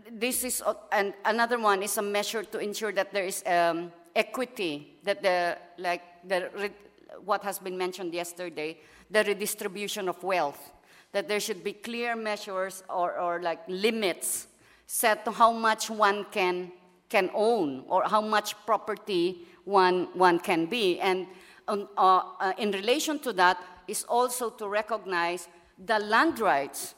this 0.10 0.44
is, 0.44 0.64
uh, 0.66 0.74
and 0.92 1.14
another 1.26 1.60
one 1.60 1.84
is 1.84 1.98
a 1.98 2.02
measure 2.02 2.44
to 2.44 2.60
ensure 2.60 2.94
that 2.94 3.14
there 3.14 3.26
is 3.26 3.44
um, 3.46 3.92
equity, 4.16 4.98
that 5.04 5.22
the, 5.22 5.58
like 5.78 6.02
the, 6.28 6.72
what 7.26 7.44
has 7.44 7.60
been 7.60 7.78
mentioned 7.78 8.14
yesterday, 8.14 8.78
the 9.10 9.24
redistribution 9.24 10.10
of 10.10 10.22
wealth, 10.24 10.72
that 11.12 11.28
there 11.28 11.40
should 11.40 11.64
be 11.64 11.74
clear 11.74 12.16
measures 12.16 12.84
or, 12.90 13.20
or 13.20 13.42
like 13.42 13.60
limits 13.68 14.48
set 14.86 15.26
to 15.26 15.32
how 15.32 15.52
much 15.52 15.90
one 15.90 16.26
can, 16.32 16.72
can 17.10 17.30
own 17.34 17.84
or 17.88 18.04
how 18.04 18.22
much 18.22 18.56
property 18.66 19.48
one, 19.66 20.08
one 20.14 20.40
can 20.40 20.66
be. 20.66 21.00
And 21.00 21.28
um, 21.68 21.88
uh, 21.98 22.22
uh, 22.40 22.54
in 22.58 22.72
relation 22.72 23.20
to 23.20 23.34
that 23.34 23.58
is 23.88 24.04
also 24.04 24.50
to 24.50 24.68
recognize 24.68 25.48
the 25.84 26.00
land 26.00 26.40
rights, 26.40 26.96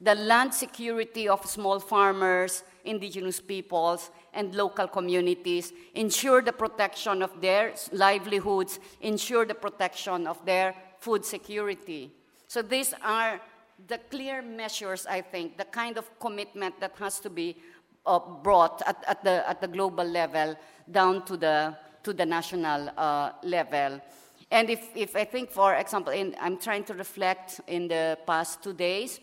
the 0.00 0.14
land 0.14 0.54
security 0.54 1.28
of 1.28 1.46
small 1.46 1.78
farmers, 1.78 2.64
indigenous 2.84 3.40
peoples, 3.40 4.10
and 4.34 4.54
local 4.54 4.86
communities, 4.86 5.72
ensure 5.94 6.42
the 6.42 6.52
protection 6.52 7.22
of 7.22 7.40
their 7.40 7.74
livelihoods, 7.92 8.78
ensure 9.00 9.44
the 9.44 9.54
protection 9.54 10.26
of 10.26 10.44
their 10.44 10.74
food 10.98 11.24
security. 11.24 12.12
So 12.46 12.62
these 12.62 12.94
are 13.02 13.40
the 13.86 13.98
clear 14.10 14.42
measures, 14.42 15.06
I 15.06 15.20
think, 15.20 15.56
the 15.56 15.64
kind 15.64 15.96
of 15.98 16.18
commitment 16.18 16.80
that 16.80 16.94
has 16.98 17.20
to 17.20 17.30
be 17.30 17.56
uh, 18.06 18.18
brought 18.18 18.82
at, 18.86 19.02
at, 19.06 19.24
the, 19.24 19.48
at 19.48 19.60
the 19.60 19.68
global 19.68 20.04
level 20.04 20.56
down 20.90 21.24
to 21.26 21.36
the, 21.36 21.76
to 22.02 22.12
the 22.12 22.26
national 22.26 22.90
uh, 22.96 23.32
level. 23.42 24.00
And 24.50 24.68
if, 24.68 24.88
if 24.94 25.14
I 25.14 25.24
think, 25.24 25.50
for 25.50 25.74
example, 25.74 26.12
in, 26.12 26.34
I'm 26.40 26.58
trying 26.58 26.84
to 26.84 26.94
reflect 26.94 27.60
in 27.66 27.88
the 27.88 28.18
past 28.26 28.62
two 28.62 28.72
days, 28.72 29.20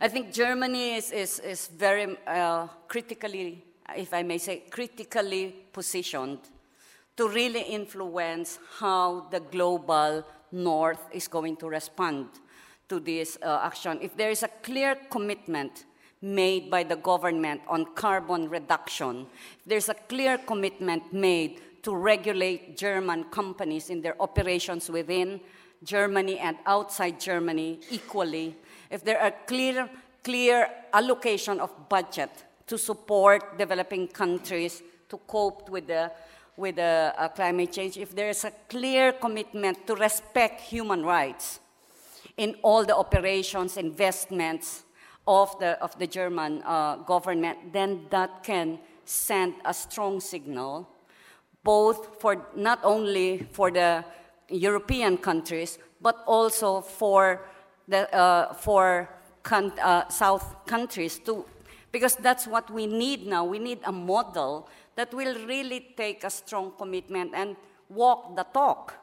I 0.00 0.08
think 0.08 0.32
Germany 0.32 0.96
is, 0.96 1.12
is, 1.12 1.38
is 1.40 1.68
very 1.68 2.16
uh, 2.26 2.66
critically, 2.88 3.64
if 3.96 4.14
I 4.14 4.22
may 4.22 4.38
say, 4.38 4.62
critically 4.70 5.54
positioned 5.72 6.38
to 7.16 7.28
really 7.28 7.62
influence 7.62 8.58
how 8.78 9.26
the 9.30 9.40
global 9.40 10.24
north 10.50 11.00
is 11.12 11.28
going 11.28 11.56
to 11.56 11.68
respond 11.68 12.26
to 12.88 13.00
this 13.00 13.38
uh, 13.42 13.60
action. 13.62 13.98
If 14.02 14.16
there 14.16 14.30
is 14.30 14.42
a 14.42 14.48
clear 14.62 14.96
commitment 15.10 15.84
made 16.20 16.70
by 16.70 16.82
the 16.82 16.96
government 16.96 17.60
on 17.68 17.86
carbon 17.94 18.48
reduction, 18.48 19.26
if 19.58 19.64
there's 19.66 19.88
a 19.88 19.94
clear 19.94 20.38
commitment 20.38 21.12
made 21.12 21.60
to 21.82 21.94
regulate 21.94 22.76
German 22.76 23.24
companies 23.24 23.90
in 23.90 24.00
their 24.00 24.20
operations 24.20 24.88
within 24.88 25.40
Germany 25.84 26.38
and 26.38 26.56
outside 26.66 27.20
Germany 27.20 27.78
equally, 27.90 28.56
if 28.90 29.04
there 29.04 29.20
are 29.20 29.34
clear, 29.46 29.88
clear 30.22 30.68
allocation 30.92 31.60
of 31.60 31.70
budget 31.88 32.30
to 32.66 32.78
support 32.78 33.58
developing 33.58 34.08
countries 34.08 34.82
to 35.08 35.18
cope 35.26 35.68
with 35.68 35.86
the, 35.86 36.10
with 36.56 36.76
the 36.76 37.12
uh, 37.16 37.28
climate 37.28 37.72
change, 37.72 37.96
if 37.96 38.14
there 38.14 38.28
is 38.28 38.44
a 38.44 38.52
clear 38.68 39.12
commitment 39.12 39.86
to 39.86 39.94
respect 39.94 40.60
human 40.60 41.04
rights 41.04 41.60
in 42.36 42.54
all 42.62 42.84
the 42.84 42.96
operations, 42.96 43.76
investments 43.76 44.84
of 45.26 45.58
the, 45.58 45.80
of 45.82 45.96
the 45.98 46.06
German 46.06 46.62
uh, 46.64 46.96
government, 46.96 47.72
then 47.72 48.06
that 48.10 48.42
can 48.42 48.78
send 49.04 49.54
a 49.64 49.72
strong 49.74 50.20
signal, 50.20 50.88
both 51.62 52.20
for 52.20 52.46
not 52.56 52.80
only 52.82 53.46
for 53.52 53.70
the 53.70 54.04
European 54.48 55.16
countries, 55.16 55.78
but 56.00 56.22
also 56.26 56.80
for 56.80 57.46
the, 57.88 58.12
uh, 58.14 58.52
for 58.54 59.08
uh, 59.50 60.08
South 60.08 60.66
countries 60.66 61.18
too, 61.18 61.44
because 61.94 62.16
that's 62.16 62.44
what 62.44 62.68
we 62.72 62.88
need 62.88 63.24
now. 63.24 63.44
We 63.44 63.60
need 63.60 63.78
a 63.84 63.92
model 63.92 64.68
that 64.96 65.14
will 65.14 65.46
really 65.46 65.94
take 65.96 66.24
a 66.24 66.30
strong 66.30 66.72
commitment 66.76 67.30
and 67.36 67.54
walk 67.88 68.34
the 68.34 68.42
talk, 68.42 68.94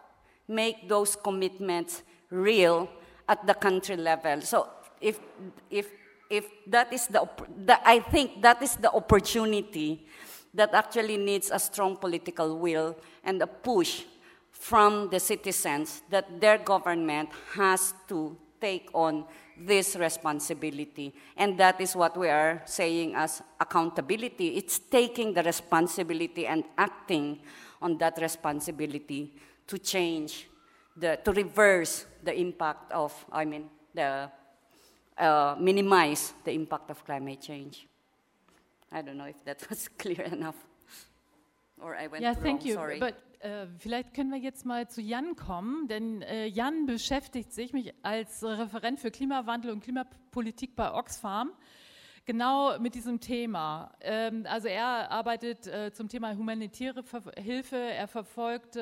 make 0.45 0.89
those 0.89 1.15
commitments 1.15 2.03
real 2.29 2.89
at 3.29 3.48
the 3.48 3.53
country 3.53 3.95
level. 3.95 4.41
So 4.41 4.67
if, 5.00 5.21
if, 5.69 5.88
if 6.29 6.48
that 6.67 6.91
is 6.91 7.07
the, 7.07 7.29
the, 7.65 7.79
I 7.88 8.00
think 8.00 8.41
that 8.41 8.62
is 8.62 8.75
the 8.75 8.91
opportunity 8.91 10.05
that 10.53 10.74
actually 10.74 11.15
needs 11.15 11.50
a 11.50 11.60
strong 11.60 11.95
political 11.95 12.60
will 12.60 12.98
and 13.24 13.41
a 13.41 13.48
push 13.48 14.03
from 14.51 15.07
the 15.10 15.19
citizens 15.21 16.01
that 16.10 16.41
their 16.41 16.57
government 16.57 17.29
has 17.53 17.93
to 18.10 18.36
take 18.60 18.89
on 18.93 19.24
this 19.65 19.96
responsibility. 19.96 21.13
And 21.38 21.58
that 21.58 21.80
is 21.80 21.96
what 21.96 22.18
we 22.18 22.30
are 22.30 22.62
saying 22.65 23.15
as 23.15 23.41
accountability. 23.60 24.58
It's 24.58 24.80
taking 24.80 25.34
the 25.34 25.44
responsibility 25.44 26.48
and 26.48 26.63
acting 26.77 27.39
on 27.82 27.98
that 27.98 28.20
responsibility 28.22 29.34
to 29.68 29.77
change, 29.77 30.48
the, 30.96 31.20
to 31.24 31.32
reverse 31.32 32.06
the 32.24 32.38
impact 32.38 32.91
of, 32.91 33.13
I 33.32 33.46
mean, 33.46 33.70
the, 33.94 34.30
uh, 35.18 35.56
minimize 35.60 36.34
the 36.44 36.51
impact 36.51 36.89
of 36.89 37.03
climate 37.06 37.41
change. 37.41 37.88
I 38.91 39.01
don't 39.01 39.18
know 39.18 39.25
if 39.25 39.44
that 39.46 39.65
was 39.70 39.88
clear 39.98 40.22
enough. 40.22 40.56
Or 41.82 41.96
I 41.96 42.08
went 42.08 42.22
yeah, 42.22 42.34
wrong, 42.34 42.44
thank 42.44 42.65
you. 42.65 42.75
sorry. 42.75 43.00
But 43.00 43.20
Äh, 43.41 43.65
vielleicht 43.79 44.13
können 44.13 44.29
wir 44.29 44.38
jetzt 44.38 44.67
mal 44.67 44.88
zu 44.88 45.01
Jan 45.01 45.36
kommen, 45.36 45.88
denn 45.88 46.21
äh, 46.21 46.45
Jan 46.45 46.86
beschäftigt 46.86 47.51
sich 47.51 47.74
mich 47.74 47.91
als 48.03 48.43
Referent 48.43 49.00
für 49.00 49.10
Klimawandel 49.10 49.71
und 49.71 49.83
Klimapolitik 49.83 50.75
bei 50.75 50.93
Oxfam 50.93 51.51
genau 52.25 52.77
mit 52.77 52.93
diesem 52.93 53.19
Thema. 53.19 53.93
Ähm, 54.01 54.45
also 54.48 54.67
er 54.67 55.10
arbeitet 55.10 55.65
äh, 55.65 55.91
zum 55.91 56.07
Thema 56.07 56.38
humanitäre 56.38 57.03
Hilfe, 57.36 57.77
er 57.77 58.07
verfolgt, 58.07 58.77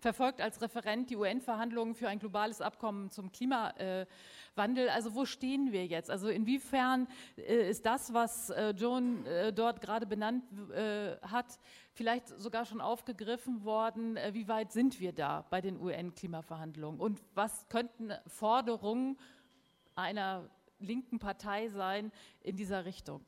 verfolgt 0.00 0.40
als 0.40 0.60
Referent 0.60 1.08
die 1.10 1.16
UN-Verhandlungen 1.16 1.94
für 1.94 2.08
ein 2.08 2.18
globales 2.18 2.60
Abkommen 2.60 3.10
zum 3.10 3.30
Klimawandel. 3.30 4.08
Wandel. 4.56 4.88
Also 4.88 5.14
wo 5.14 5.24
stehen 5.24 5.72
wir 5.72 5.86
jetzt? 5.86 6.10
Also 6.10 6.28
inwiefern 6.28 7.06
äh, 7.36 7.70
ist 7.70 7.86
das, 7.86 8.12
was 8.12 8.50
äh, 8.50 8.70
Joan 8.70 9.24
äh, 9.26 9.52
dort 9.52 9.80
gerade 9.80 10.06
benannt 10.06 10.44
äh, 10.72 11.16
hat, 11.22 11.58
vielleicht 12.00 12.28
sogar 12.40 12.64
schon 12.64 12.80
aufgegriffen 12.80 13.62
worden? 13.62 14.16
Äh, 14.16 14.32
wie 14.32 14.48
weit 14.48 14.72
sind 14.72 15.00
wir 15.00 15.12
da 15.12 15.44
bei 15.50 15.60
den 15.60 15.78
UN-Klimaverhandlungen? 15.78 16.98
Und 16.98 17.20
was 17.34 17.68
könnten 17.68 18.10
Forderungen 18.26 19.18
einer 19.96 20.48
linken 20.78 21.18
Partei 21.18 21.68
sein 21.68 22.10
in 22.40 22.56
dieser 22.56 22.86
Richtung? 22.86 23.20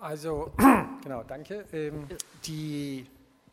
Also, 0.00 0.50
genau, 1.04 1.22
danke. 1.22 1.64
Ähm, 1.72 2.08
die 2.44 3.06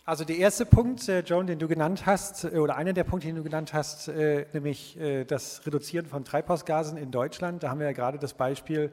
also 0.03 0.25
der 0.25 0.37
erste 0.37 0.65
Punkt, 0.65 1.07
äh, 1.07 1.19
Joan, 1.19 1.45
den 1.45 1.59
du 1.59 1.67
genannt 1.67 2.07
hast, 2.07 2.43
äh, 2.43 2.57
oder 2.57 2.75
einer 2.75 2.93
der 2.93 3.03
Punkte, 3.03 3.27
den 3.27 3.35
du 3.35 3.43
genannt 3.43 3.71
hast, 3.71 4.07
äh, 4.07 4.47
nämlich 4.51 4.97
das 5.27 5.63
Reduzieren 5.67 6.07
von 6.07 6.25
Treibhausgasen 6.25 6.97
in 6.97 7.11
Deutschland. 7.11 7.61
Da 7.61 7.69
haben 7.69 7.79
wir 7.79 7.85
ja 7.85 7.93
gerade 7.93 8.17
das 8.17 8.33
Beispiel 8.33 8.91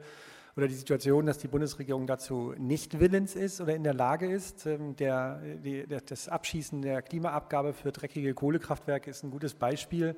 oder 0.59 0.67
die 0.67 0.75
Situation, 0.75 1.25
dass 1.25 1.37
die 1.37 1.47
Bundesregierung 1.47 2.05
dazu 2.05 2.53
nicht 2.57 2.99
willens 2.99 3.35
ist 3.35 3.61
oder 3.61 3.75
in 3.75 3.83
der 3.83 3.93
Lage 3.93 4.29
ist. 4.29 4.65
Ähm, 4.65 4.95
der, 4.95 5.41
die, 5.63 5.85
das 5.87 6.29
Abschießen 6.29 6.81
der 6.81 7.01
Klimaabgabe 7.01 7.73
für 7.73 7.91
dreckige 7.91 8.33
Kohlekraftwerke 8.33 9.09
ist 9.09 9.23
ein 9.23 9.31
gutes 9.31 9.53
Beispiel 9.53 10.15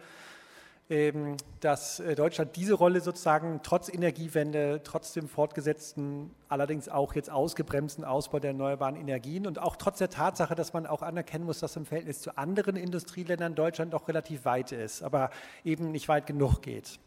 ähm, 0.92 1.38
dass 1.62 2.02
äh, 2.02 2.16
Deutschland 2.16 2.58
diese 2.58 2.74
Rolle 2.74 3.00
sozusagen 3.00 3.62
trotz 3.64 3.88
Energiewende, 3.88 4.82
trotz 4.84 5.14
dem 5.14 5.30
fortgesetzten, 5.30 6.32
allerdings 6.50 6.90
auch 6.90 7.16
jetzt 7.16 7.32
ausgebremsten 7.32 8.04
Ausbau 8.04 8.40
der 8.40 8.52
erneuerbaren 8.52 8.98
Energien 8.98 9.48
und 9.48 9.58
auch 9.58 9.78
trotz 9.78 10.00
der 10.00 10.10
Tatsache, 10.10 10.54
dass 10.54 10.74
man 10.74 10.86
auch 10.86 11.02
anerkennen 11.02 11.46
muss, 11.46 11.60
dass 11.60 11.78
im 11.78 11.86
Verhältnis 11.86 12.20
zu 12.20 12.38
anderen 12.38 12.76
Industrieländern 12.76 13.56
Deutschland 13.56 13.94
noch 13.94 14.10
relativ 14.10 14.44
weit 14.44 14.74
ist, 14.74 15.02
aber 15.02 15.30
eben 15.64 15.92
nicht 15.92 16.10
weit 16.10 16.28
genug 16.28 16.62
geht. 16.62 17.00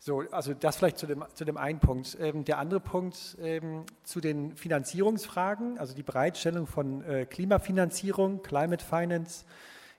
So, 0.00 0.22
also 0.30 0.54
das 0.54 0.76
vielleicht 0.76 0.98
zu 0.98 1.06
dem, 1.06 1.24
zu 1.34 1.44
dem 1.44 1.56
einen 1.56 1.80
Punkt. 1.80 2.16
Ähm, 2.20 2.44
der 2.44 2.58
andere 2.58 2.78
Punkt 2.78 3.36
ähm, 3.40 3.84
zu 4.04 4.20
den 4.20 4.54
Finanzierungsfragen, 4.54 5.76
also 5.78 5.94
die 5.94 6.04
Bereitstellung 6.04 6.66
von 6.68 7.02
äh, 7.02 7.26
Klimafinanzierung, 7.26 8.42
Climate 8.42 8.84
Finance. 8.84 9.44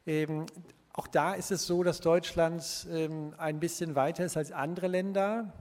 Ähm, 0.07 0.45
auch 0.93 1.07
da 1.07 1.33
ist 1.33 1.51
es 1.51 1.67
so, 1.67 1.83
dass 1.83 1.99
Deutschland 1.99 2.87
ähm, 2.91 3.33
ein 3.37 3.59
bisschen 3.59 3.95
weiter 3.95 4.23
ist 4.23 4.37
als 4.37 4.53
andere 4.53 4.87
Länder. 4.87 5.53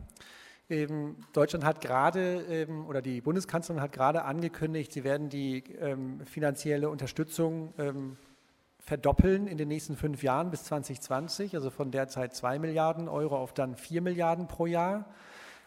Ähm, 0.70 1.16
Deutschland 1.32 1.64
hat 1.64 1.80
gerade 1.80 2.42
ähm, 2.48 2.86
oder 2.86 3.02
die 3.02 3.20
Bundeskanzlerin 3.20 3.82
hat 3.82 3.90
gerade 3.90 4.24
angekündigt, 4.24 4.92
sie 4.92 5.02
werden 5.02 5.30
die 5.30 5.64
finanzielle 6.26 6.90
Unterstützung 6.90 7.72
ähm, 7.78 8.16
verdoppeln 8.88 9.46
in 9.46 9.58
den 9.58 9.68
nächsten 9.68 9.96
fünf 9.96 10.22
Jahren 10.22 10.50
bis 10.50 10.64
2020, 10.64 11.54
also 11.54 11.68
von 11.68 11.90
derzeit 11.90 12.34
zwei 12.34 12.58
Milliarden 12.58 13.06
Euro 13.06 13.36
auf 13.36 13.52
dann 13.52 13.76
vier 13.76 14.00
Milliarden 14.00 14.48
pro 14.48 14.64
Jahr. 14.64 15.04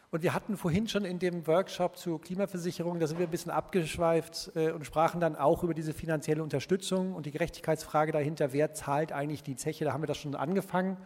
Und 0.09 0.23
wir 0.23 0.33
hatten 0.33 0.57
vorhin 0.57 0.87
schon 0.87 1.05
in 1.05 1.19
dem 1.19 1.45
Workshop 1.45 1.97
zu 1.97 2.17
Klimaversicherung, 2.17 2.99
da 2.99 3.05
sind 3.05 3.19
wir 3.19 3.27
ein 3.27 3.31
bisschen 3.31 3.51
abgeschweift 3.51 4.51
äh, 4.55 4.71
und 4.71 4.85
sprachen 4.85 5.21
dann 5.21 5.35
auch 5.35 5.63
über 5.63 5.75
diese 5.75 5.93
finanzielle 5.93 6.41
Unterstützung 6.41 7.13
und 7.13 7.27
die 7.27 7.31
Gerechtigkeitsfrage 7.31 8.11
dahinter, 8.11 8.53
wer 8.53 8.73
zahlt 8.73 9.11
eigentlich 9.11 9.43
die 9.43 9.55
Zeche, 9.55 9.85
da 9.85 9.93
haben 9.93 10.01
wir 10.01 10.07
das 10.07 10.17
schon 10.17 10.33
angefangen. 10.33 10.97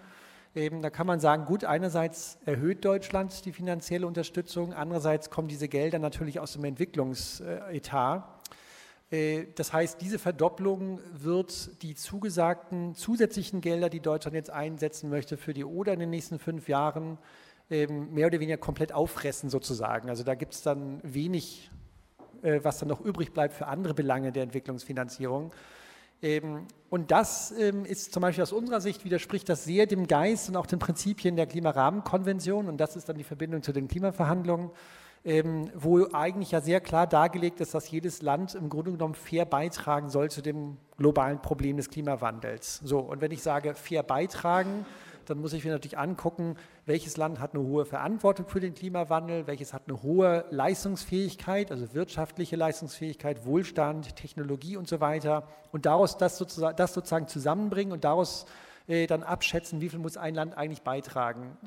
Eben, 0.56 0.82
da 0.82 0.90
kann 0.90 1.06
man 1.06 1.20
sagen, 1.20 1.44
gut, 1.44 1.66
einerseits 1.66 2.38
erhöht 2.46 2.86
Deutschland 2.86 3.44
die 3.44 3.52
finanzielle 3.52 4.08
Unterstützung, 4.08 4.74
andererseits 4.74 5.30
kommen 5.30 5.50
diese 5.50 5.68
Gelder 5.68 6.00
natürlich 6.00 6.40
aus 6.40 6.54
dem 6.54 6.64
Entwicklungsetat. 6.64 8.35
Äh, 9.12 9.46
das 9.56 9.74
heißt, 9.74 10.02
diese 10.02 10.20
Verdopplung 10.20 11.00
wird 11.14 11.82
die 11.82 11.96
zugesagten 11.96 12.96
zusätzlichen 12.96 13.62
Gelder, 13.62 13.90
die 13.90 14.00
Deutschland 14.00 14.36
jetzt 14.36 14.50
einsetzen 14.50 15.10
möchte 15.10 15.38
für 15.38 15.54
die 15.54 15.66
Oder 15.66 15.94
in 15.94 16.00
den 16.00 16.10
nächsten 16.10 16.40
fünf 16.40 16.68
Jahren, 16.68 17.18
ähm, 17.70 18.14
mehr 18.14 18.28
oder 18.28 18.40
weniger 18.40 18.58
komplett 18.58 18.92
auffressen 18.92 19.50
sozusagen. 19.50 20.10
Also 20.10 20.24
da 20.24 20.36
gibt 20.36 20.54
es 20.54 20.62
dann 20.62 21.00
wenig, 21.04 21.72
äh, 22.44 22.60
was 22.64 22.80
dann 22.80 22.90
noch 22.90 23.02
übrig 23.02 23.34
bleibt 23.34 23.54
für 23.54 23.68
andere 23.68 23.94
Belange 23.94 24.32
der 24.32 24.44
Entwicklungsfinanzierung. 24.44 25.52
Ähm, 26.22 26.68
und 26.90 27.12
das 27.12 27.52
ähm, 27.52 27.86
ist 27.86 28.14
zum 28.14 28.22
Beispiel 28.22 28.44
aus 28.44 28.54
unserer 28.54 28.82
Sicht 28.82 29.04
widerspricht 29.04 29.50
das 29.50 29.66
sehr 29.66 29.86
dem 29.86 30.08
Geist 30.08 30.50
und 30.50 30.56
auch 30.56 30.66
den 30.66 30.80
Prinzipien 30.80 31.36
der 31.36 31.46
Klimarahmenkonvention. 31.46 32.68
Und 32.68 32.78
das 32.78 32.96
ist 32.96 33.10
dann 33.10 33.18
die 33.18 33.24
Verbindung 33.24 33.64
zu 33.64 33.74
den 33.74 33.88
Klimaverhandlungen, 33.88 34.72
ähm, 35.26 35.72
wo 35.74 36.08
eigentlich 36.14 36.52
ja 36.52 36.62
sehr 36.62 36.80
klar 36.80 37.08
dargelegt 37.08 37.60
ist, 37.60 37.74
dass 37.74 37.90
jedes 37.90 38.22
Land 38.22 38.54
im 38.54 38.70
Grunde 38.70 38.92
genommen 38.92 39.16
fair 39.16 39.46
beitragen 39.46 40.10
soll 40.10 40.30
zu 40.30 40.42
dem 40.42 40.78
globalen 40.98 41.42
Problem 41.42 41.78
des 41.78 41.90
Klimawandels. 41.90 42.80
So, 42.84 43.00
und 43.00 43.22
wenn 43.22 43.32
ich 43.32 43.42
sage 43.42 43.74
fair 43.74 44.04
beitragen, 44.04 44.86
dann 45.26 45.40
muss 45.40 45.54
ich 45.54 45.66
mir 45.66 45.72
natürlich 45.72 45.98
angucken, 45.98 46.56
welches 46.86 47.18
Land 47.18 47.40
hat 47.40 47.56
eine 47.56 47.64
hohe 47.64 47.86
Verantwortung 47.86 48.48
für 48.48 48.60
den 48.60 48.76
Klimawandel, 48.76 49.48
welches 49.48 49.74
hat 49.74 49.84
eine 49.88 50.04
hohe 50.04 50.46
Leistungsfähigkeit, 50.52 51.72
also 51.72 51.96
wirtschaftliche 51.96 52.56
Leistungsfähigkeit, 52.56 53.44
Wohlstand, 53.46 54.16
Technologie 54.16 54.78
und 54.78 54.88
so 54.88 55.00
weiter. 55.00 55.48
Und 55.72 55.88
daraus 55.88 56.20
das 56.20 56.38
sozusagen, 56.38 56.76
das 56.78 56.94
sozusagen 56.94 57.28
zusammenbringen 57.28 57.92
und 57.92 58.04
daraus 58.04 58.46
äh, 58.88 59.08
dann 59.08 59.24
abschätzen, 59.24 59.82
wie 59.82 59.90
viel 59.90 59.98
muss 59.98 60.18
ein 60.18 60.36
Land 60.36 60.56
eigentlich 60.56 60.84
beitragen. 60.84 61.58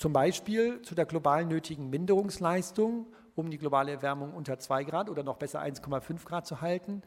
Zum 0.00 0.14
Beispiel 0.14 0.80
zu 0.80 0.94
der 0.94 1.04
global 1.04 1.44
nötigen 1.44 1.90
Minderungsleistung, 1.90 3.06
um 3.34 3.50
die 3.50 3.58
globale 3.58 3.92
Erwärmung 3.92 4.32
unter 4.32 4.58
2 4.58 4.84
Grad 4.84 5.10
oder 5.10 5.22
noch 5.22 5.36
besser 5.36 5.60
1,5 5.60 6.24
Grad 6.24 6.46
zu 6.46 6.62
halten 6.62 7.02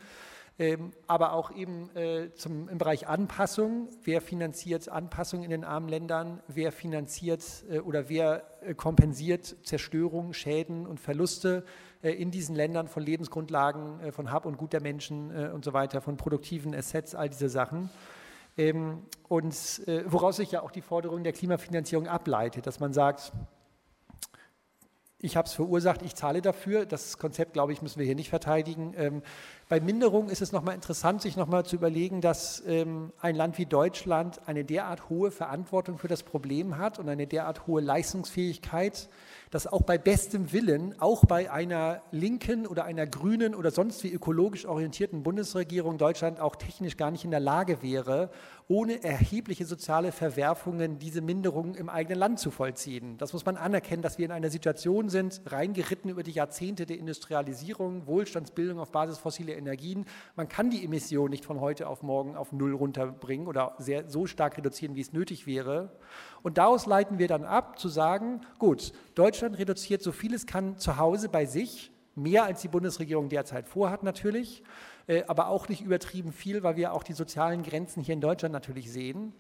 ähm, 0.60 0.92
aber 1.08 1.34
auch 1.34 1.52
eben 1.52 1.90
äh, 1.96 2.32
zum, 2.36 2.70
im 2.70 2.78
Bereich 2.78 3.08
Anpassung. 3.08 3.88
Wer 4.04 4.22
finanziert 4.22 4.88
Anpassung 4.88 5.44
in 5.44 5.50
den 5.50 5.64
armen 5.64 5.90
Ländern? 5.90 6.42
Wer 6.48 6.72
finanziert 6.72 7.44
äh, 7.72 7.80
oder 7.80 8.08
wer 8.08 8.44
äh, 8.62 8.76
kompensiert 8.76 9.56
Zerstörung, 9.64 10.34
Schäden 10.34 10.86
und 10.86 11.00
Verluste 11.00 11.64
äh, 12.04 12.12
in 12.12 12.30
diesen 12.30 12.56
Ländern 12.56 12.88
von 12.88 13.02
Lebensgrundlagen, 13.02 14.00
äh, 14.02 14.12
von 14.12 14.32
Hab 14.32 14.46
und 14.46 14.58
Gut 14.58 14.74
der 14.74 14.82
Menschen 14.82 15.32
äh, 15.32 15.50
und 15.50 15.66
so 15.66 15.74
weiter, 15.74 16.02
von 16.02 16.18
produktiven 16.18 16.76
Assets, 16.76 17.16
all 17.16 17.30
diese 17.30 17.50
Sachen? 17.50 17.90
Ähm, 18.58 19.04
und 19.28 19.56
woraus 20.06 20.38
sich 20.38 20.52
ja 20.52 20.62
auch 20.62 20.72
die 20.72 20.82
Forderung 20.82 21.24
der 21.24 21.34
Klimafinanzierung 21.34 22.08
ableitet, 22.08 22.68
dass 22.68 22.80
man 22.80 22.94
sagt, 22.94 23.32
ich 25.26 25.38
habe 25.38 25.48
es 25.48 25.54
verursacht, 25.54 26.02
ich 26.02 26.16
zahle 26.16 26.42
dafür. 26.42 26.86
Das 26.86 27.18
Konzept, 27.18 27.54
glaube 27.54 27.72
ich, 27.72 27.82
müssen 27.82 27.98
wir 27.98 28.06
hier 28.06 28.14
nicht 28.14 28.30
verteidigen. 28.30 28.94
Ähm, 28.98 29.22
bei 29.70 29.80
Minderung 29.80 30.28
ist 30.28 30.42
es 30.42 30.52
nochmal 30.52 30.76
interessant, 30.76 31.22
sich 31.22 31.38
nochmal 31.38 31.66
zu 31.66 31.78
überlegen, 31.78 32.20
dass 32.20 32.62
ähm, 32.68 33.14
ein 33.22 33.34
Land 33.34 33.58
wie 33.58 33.66
Deutschland 33.66 34.42
eine 34.48 34.66
derart 34.66 35.08
hohe 35.08 35.32
Verantwortung 35.32 35.98
für 35.98 36.10
das 36.10 36.24
Problem 36.24 36.78
hat 36.78 37.00
und 37.00 37.08
eine 37.08 37.26
derart 37.26 37.68
hohe 37.68 37.80
Leistungsfähigkeit, 37.80 39.08
dass 39.54 39.68
auch 39.68 39.84
bei 39.84 40.00
bestem 40.00 40.52
Willen, 40.52 41.00
auch 41.00 41.26
bei 41.26 41.52
einer 41.52 42.02
linken 42.10 42.66
oder 42.66 42.86
einer 42.86 43.06
grünen 43.06 43.54
oder 43.54 43.70
sonst 43.70 44.04
wie 44.04 44.12
ökologisch 44.12 44.66
orientierten 44.66 45.22
Bundesregierung 45.22 46.00
Deutschland 46.00 46.40
auch 46.40 46.56
technisch 46.56 46.98
gar 46.98 47.12
nicht 47.12 47.24
in 47.24 47.30
der 47.30 47.40
Lage 47.40 47.84
wäre, 47.84 48.32
ohne 48.68 49.04
erhebliche 49.04 49.66
soziale 49.66 50.12
Verwerfungen 50.12 50.98
diese 50.98 51.22
Minderungen 51.22 51.76
im 51.76 51.88
eigenen 51.88 52.18
Land 52.18 52.40
zu 52.40 52.50
vollziehen. 52.50 53.20
Das 53.20 53.32
muss 53.32 53.46
man 53.46 53.56
anerkennen, 53.56 54.02
dass 54.02 54.18
wir 54.18 54.26
in 54.26 54.32
einer 54.32 54.50
Situation 54.50 55.10
sind, 55.10 55.42
reingeritten 55.46 56.10
über 56.10 56.24
die 56.24 56.32
Jahrzehnte 56.32 56.88
der 56.88 56.98
Industrialisierung, 56.98 58.08
Wohlstandsbildung 58.08 58.80
auf 58.80 58.92
Basis 58.92 59.20
fossiler 59.20 59.56
Energien. 59.56 60.06
Man 60.36 60.50
kann 60.50 60.72
die 60.72 60.84
Emissionen 60.84 61.30
nicht 61.30 61.46
von 61.46 61.62
heute 61.62 61.88
auf 61.88 62.02
morgen 62.02 62.36
auf 62.36 62.54
Null 62.54 62.74
runterbringen 62.74 63.46
oder 63.46 63.76
sehr, 63.78 64.10
so 64.10 64.26
stark 64.26 64.58
reduzieren, 64.58 64.96
wie 64.96 65.02
es 65.02 65.14
nötig 65.14 65.46
wäre. 65.46 65.92
Und 66.44 66.58
daraus 66.58 66.86
leiten 66.86 67.18
wir 67.18 67.28
dann 67.28 67.46
ab, 67.46 67.80
zu 67.80 67.88
sagen, 67.88 68.42
gut, 68.60 68.92
Deutschland 69.16 69.58
reduziert 69.58 70.04
so 70.04 70.12
viel 70.12 70.34
es 70.34 70.46
kann 70.46 70.78
zu 70.78 70.98
Hause 70.98 71.30
bei 71.30 71.46
sich, 71.46 71.92
mehr 72.16 72.44
als 72.44 72.62
die 72.62 72.68
Bundesregierung 72.68 73.30
derzeit 73.30 73.68
vorhat 73.68 74.04
natürlich, 74.04 74.62
äh, 75.08 75.24
aber 75.28 75.48
auch 75.48 75.70
nicht 75.70 75.82
übertrieben 75.82 76.32
viel, 76.32 76.62
weil 76.62 76.76
wir 76.76 76.94
auch 76.94 77.04
die 77.04 77.14
sozialen 77.14 77.64
Grenzen 77.64 78.04
hier 78.04 78.14
in 78.14 78.22
Deutschland 78.22 78.54
natürlich 78.54 78.92
sehen. 78.92 79.34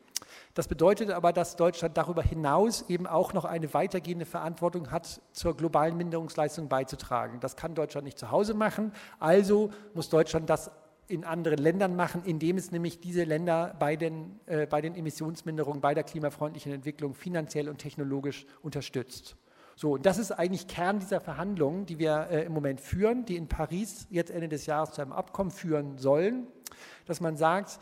Das 0.54 0.68
bedeutet 0.68 1.12
aber, 1.12 1.34
dass 1.34 1.56
Deutschland 1.56 1.98
darüber 1.98 2.24
hinaus 2.24 2.86
eben 2.89 3.06
auch 3.06 3.34
noch 3.34 3.46
eine 3.46 3.74
weitergehende 3.74 4.26
Verantwortung 4.26 4.89
hat, 4.89 5.22
zur 5.32 5.56
globalen 5.56 5.98
Minderungsleistung 5.98 6.70
beizutragen. 6.70 7.39
Das 7.39 7.56
kann 7.56 7.76
Deutschland 7.76 8.06
nicht 8.06 8.18
zu 8.18 8.32
Hause 8.32 8.54
machen, 8.54 8.94
also 9.20 9.72
muss 9.94 10.10
Deutschland 10.10 10.50
das 10.50 10.72
in 11.08 11.24
anderen 11.24 11.58
Ländern 11.58 11.96
machen, 11.96 12.24
indem 12.24 12.58
es 12.58 12.72
nämlich 12.72 13.00
diese 13.00 13.24
Länder 13.24 13.76
bei 13.80 13.96
den, 13.96 14.39
äh, 14.46 14.66
bei 14.66 14.82
den 14.82 14.96
Emissionsminderungen, 14.96 15.82
bei 15.82 15.94
der 15.94 16.04
klimafreundlichen 16.04 16.72
Entwicklung 16.72 17.13
finanziell 17.13 17.70
und 17.70 17.78
technologisch 17.78 18.46
unterstützt. 18.62 19.36
So, 19.76 19.94
und 19.94 20.06
das 20.06 20.18
ist 20.18 20.32
eigentlich 20.32 20.68
Kern 20.68 21.00
dieser 21.00 21.20
Verhandlungen, 21.20 21.86
die 21.86 21.98
wir 22.00 22.28
äh, 22.30 22.46
im 22.46 22.54
Moment 22.54 22.80
führen, 22.80 23.26
die 23.26 23.36
in 23.36 23.48
Paris 23.48 24.08
jetzt 24.10 24.30
Ende 24.30 24.48
des 24.48 24.66
Jahres 24.66 24.92
zu 24.92 25.02
einem 25.02 25.12
Abkommen 25.12 25.52
führen 25.52 25.98
sollen, 25.98 26.48
dass 27.06 27.22
man 27.22 27.36
sagt, 27.36 27.80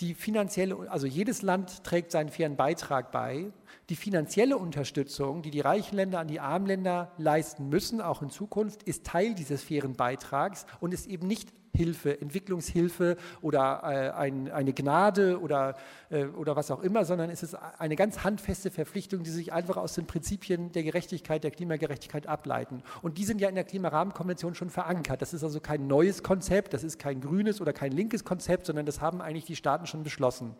die 0.00 0.14
finanzielle, 0.14 0.90
also 0.90 1.06
jedes 1.06 1.42
Land 1.42 1.84
trägt 1.84 2.10
seinen 2.10 2.28
fairen 2.28 2.56
Beitrag 2.56 3.12
bei. 3.12 3.52
Die 3.88 3.96
finanzielle 3.96 4.56
Unterstützung, 4.56 5.42
die 5.42 5.50
die 5.50 5.60
reichen 5.60 5.96
Länder 5.96 6.18
an 6.18 6.26
die 6.26 6.40
armen 6.40 6.66
Länder 6.66 7.12
leisten 7.18 7.68
müssen, 7.68 8.00
auch 8.00 8.22
in 8.22 8.30
Zukunft, 8.30 8.82
ist 8.82 9.04
Teil 9.04 9.34
dieses 9.34 9.62
fairen 9.62 9.94
Beitrags 9.94 10.66
und 10.80 10.92
ist 10.92 11.06
eben 11.06 11.26
nicht 11.26 11.52
Hilfe, 11.74 12.20
Entwicklungshilfe 12.20 13.16
oder 13.40 13.82
äh, 13.84 14.10
ein, 14.10 14.50
eine 14.50 14.72
Gnade 14.72 15.40
oder, 15.40 15.76
äh, 16.10 16.24
oder 16.26 16.56
was 16.56 16.70
auch 16.70 16.82
immer, 16.82 17.04
sondern 17.04 17.30
es 17.30 17.42
ist 17.42 17.54
eine 17.78 17.96
ganz 17.96 18.24
handfeste 18.24 18.70
Verpflichtung, 18.70 19.22
die 19.22 19.30
sich 19.30 19.52
einfach 19.52 19.76
aus 19.76 19.94
den 19.94 20.06
Prinzipien 20.06 20.72
der 20.72 20.84
Gerechtigkeit, 20.84 21.44
der 21.44 21.50
Klimagerechtigkeit 21.50 22.26
ableiten. 22.26 22.82
Und 23.02 23.18
die 23.18 23.24
sind 23.24 23.40
ja 23.40 23.48
in 23.48 23.54
der 23.54 23.64
Klimarahmenkonvention 23.64 24.54
schon 24.54 24.70
verankert. 24.70 25.22
Das 25.22 25.34
ist 25.34 25.42
also 25.42 25.60
kein 25.60 25.86
neues 25.86 26.22
Konzept, 26.22 26.74
das 26.74 26.84
ist 26.84 26.98
kein 26.98 27.20
grünes 27.20 27.60
oder 27.60 27.72
kein 27.72 27.92
linkes 27.92 28.24
Konzept, 28.24 28.66
sondern 28.66 28.86
das 28.86 29.00
haben 29.00 29.20
eigentlich 29.20 29.44
die 29.44 29.56
Staaten 29.56 29.86
schon 29.86 30.02
beschlossen. 30.02 30.54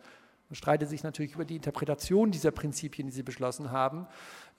Man 0.49 0.55
streitet 0.55 0.89
sich 0.89 1.03
natürlich 1.03 1.33
über 1.33 1.45
die 1.45 1.55
Interpretation 1.55 2.29
dieser 2.29 2.51
Prinzipien, 2.51 3.07
die 3.07 3.13
sie 3.13 3.23
beschlossen 3.23 3.71
haben. 3.71 4.05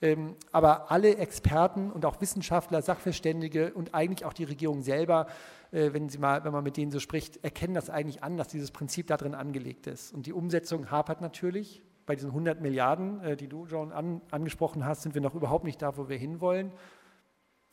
Ähm, 0.01 0.35
aber 0.51 0.91
alle 0.91 1.15
Experten 1.15 1.91
und 1.91 2.05
auch 2.05 2.19
Wissenschaftler, 2.19 2.81
Sachverständige 2.81 3.73
und 3.73 3.95
eigentlich 3.95 4.25
auch 4.25 4.33
die 4.33 4.43
Regierung 4.43 4.81
selber, 4.81 5.27
wenn, 5.71 6.09
sie 6.09 6.17
mal, 6.17 6.43
wenn 6.43 6.51
man 6.51 6.63
mit 6.63 6.77
denen 6.77 6.91
so 6.91 6.99
spricht, 6.99 7.43
erkennen 7.43 7.73
das 7.73 7.89
eigentlich 7.89 8.23
an, 8.23 8.37
dass 8.37 8.47
dieses 8.47 8.71
Prinzip 8.71 9.07
darin 9.07 9.35
angelegt 9.35 9.87
ist. 9.87 10.13
Und 10.13 10.25
die 10.25 10.33
Umsetzung 10.33 10.91
hapert 10.91 11.21
natürlich. 11.21 11.83
Bei 12.05 12.15
diesen 12.15 12.29
100 12.29 12.61
Milliarden, 12.61 13.21
äh, 13.21 13.35
die 13.35 13.49
du, 13.49 13.65
John, 13.65 13.91
an, 13.91 14.21
angesprochen 14.31 14.85
hast, 14.85 15.01
sind 15.01 15.13
wir 15.13 15.21
noch 15.21 15.35
überhaupt 15.35 15.65
nicht 15.65 15.81
da, 15.81 15.97
wo 15.97 16.07
wir 16.07 16.17
hinwollen. 16.17 16.71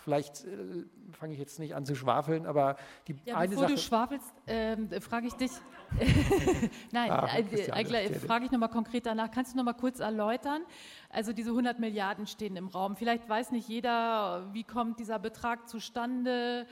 Vielleicht 0.04 0.44
äh, 0.44 0.84
fange 1.12 1.32
ich 1.32 1.38
jetzt 1.38 1.58
nicht 1.58 1.74
an 1.74 1.86
zu 1.86 1.94
schwafeln, 1.94 2.44
aber 2.44 2.76
die 3.06 3.16
ja, 3.24 3.36
eine 3.36 3.48
bevor 3.48 3.62
Sache. 3.62 3.74
du 3.74 3.80
schwafelst, 3.80 4.34
äh, 4.46 5.00
frage 5.00 5.28
ich 5.28 5.34
dich. 5.34 5.52
Nein, 6.92 7.10
ah, 7.10 7.28
äh, 7.38 8.12
frage 8.18 8.44
ich 8.44 8.50
nochmal 8.50 8.70
konkret 8.70 9.06
danach. 9.06 9.30
Kannst 9.30 9.54
du 9.54 9.56
nochmal 9.56 9.74
kurz 9.74 10.00
erläutern? 10.00 10.62
Also 11.08 11.32
diese 11.32 11.50
100 11.50 11.78
Milliarden 11.78 12.26
stehen 12.26 12.56
im 12.56 12.66
Raum. 12.66 12.96
Vielleicht 12.96 13.28
weiß 13.28 13.52
nicht 13.52 13.68
jeder, 13.68 14.52
wie 14.52 14.64
kommt 14.64 14.98
dieser 14.98 15.18
Betrag 15.18 15.68
zustande. 15.68 16.66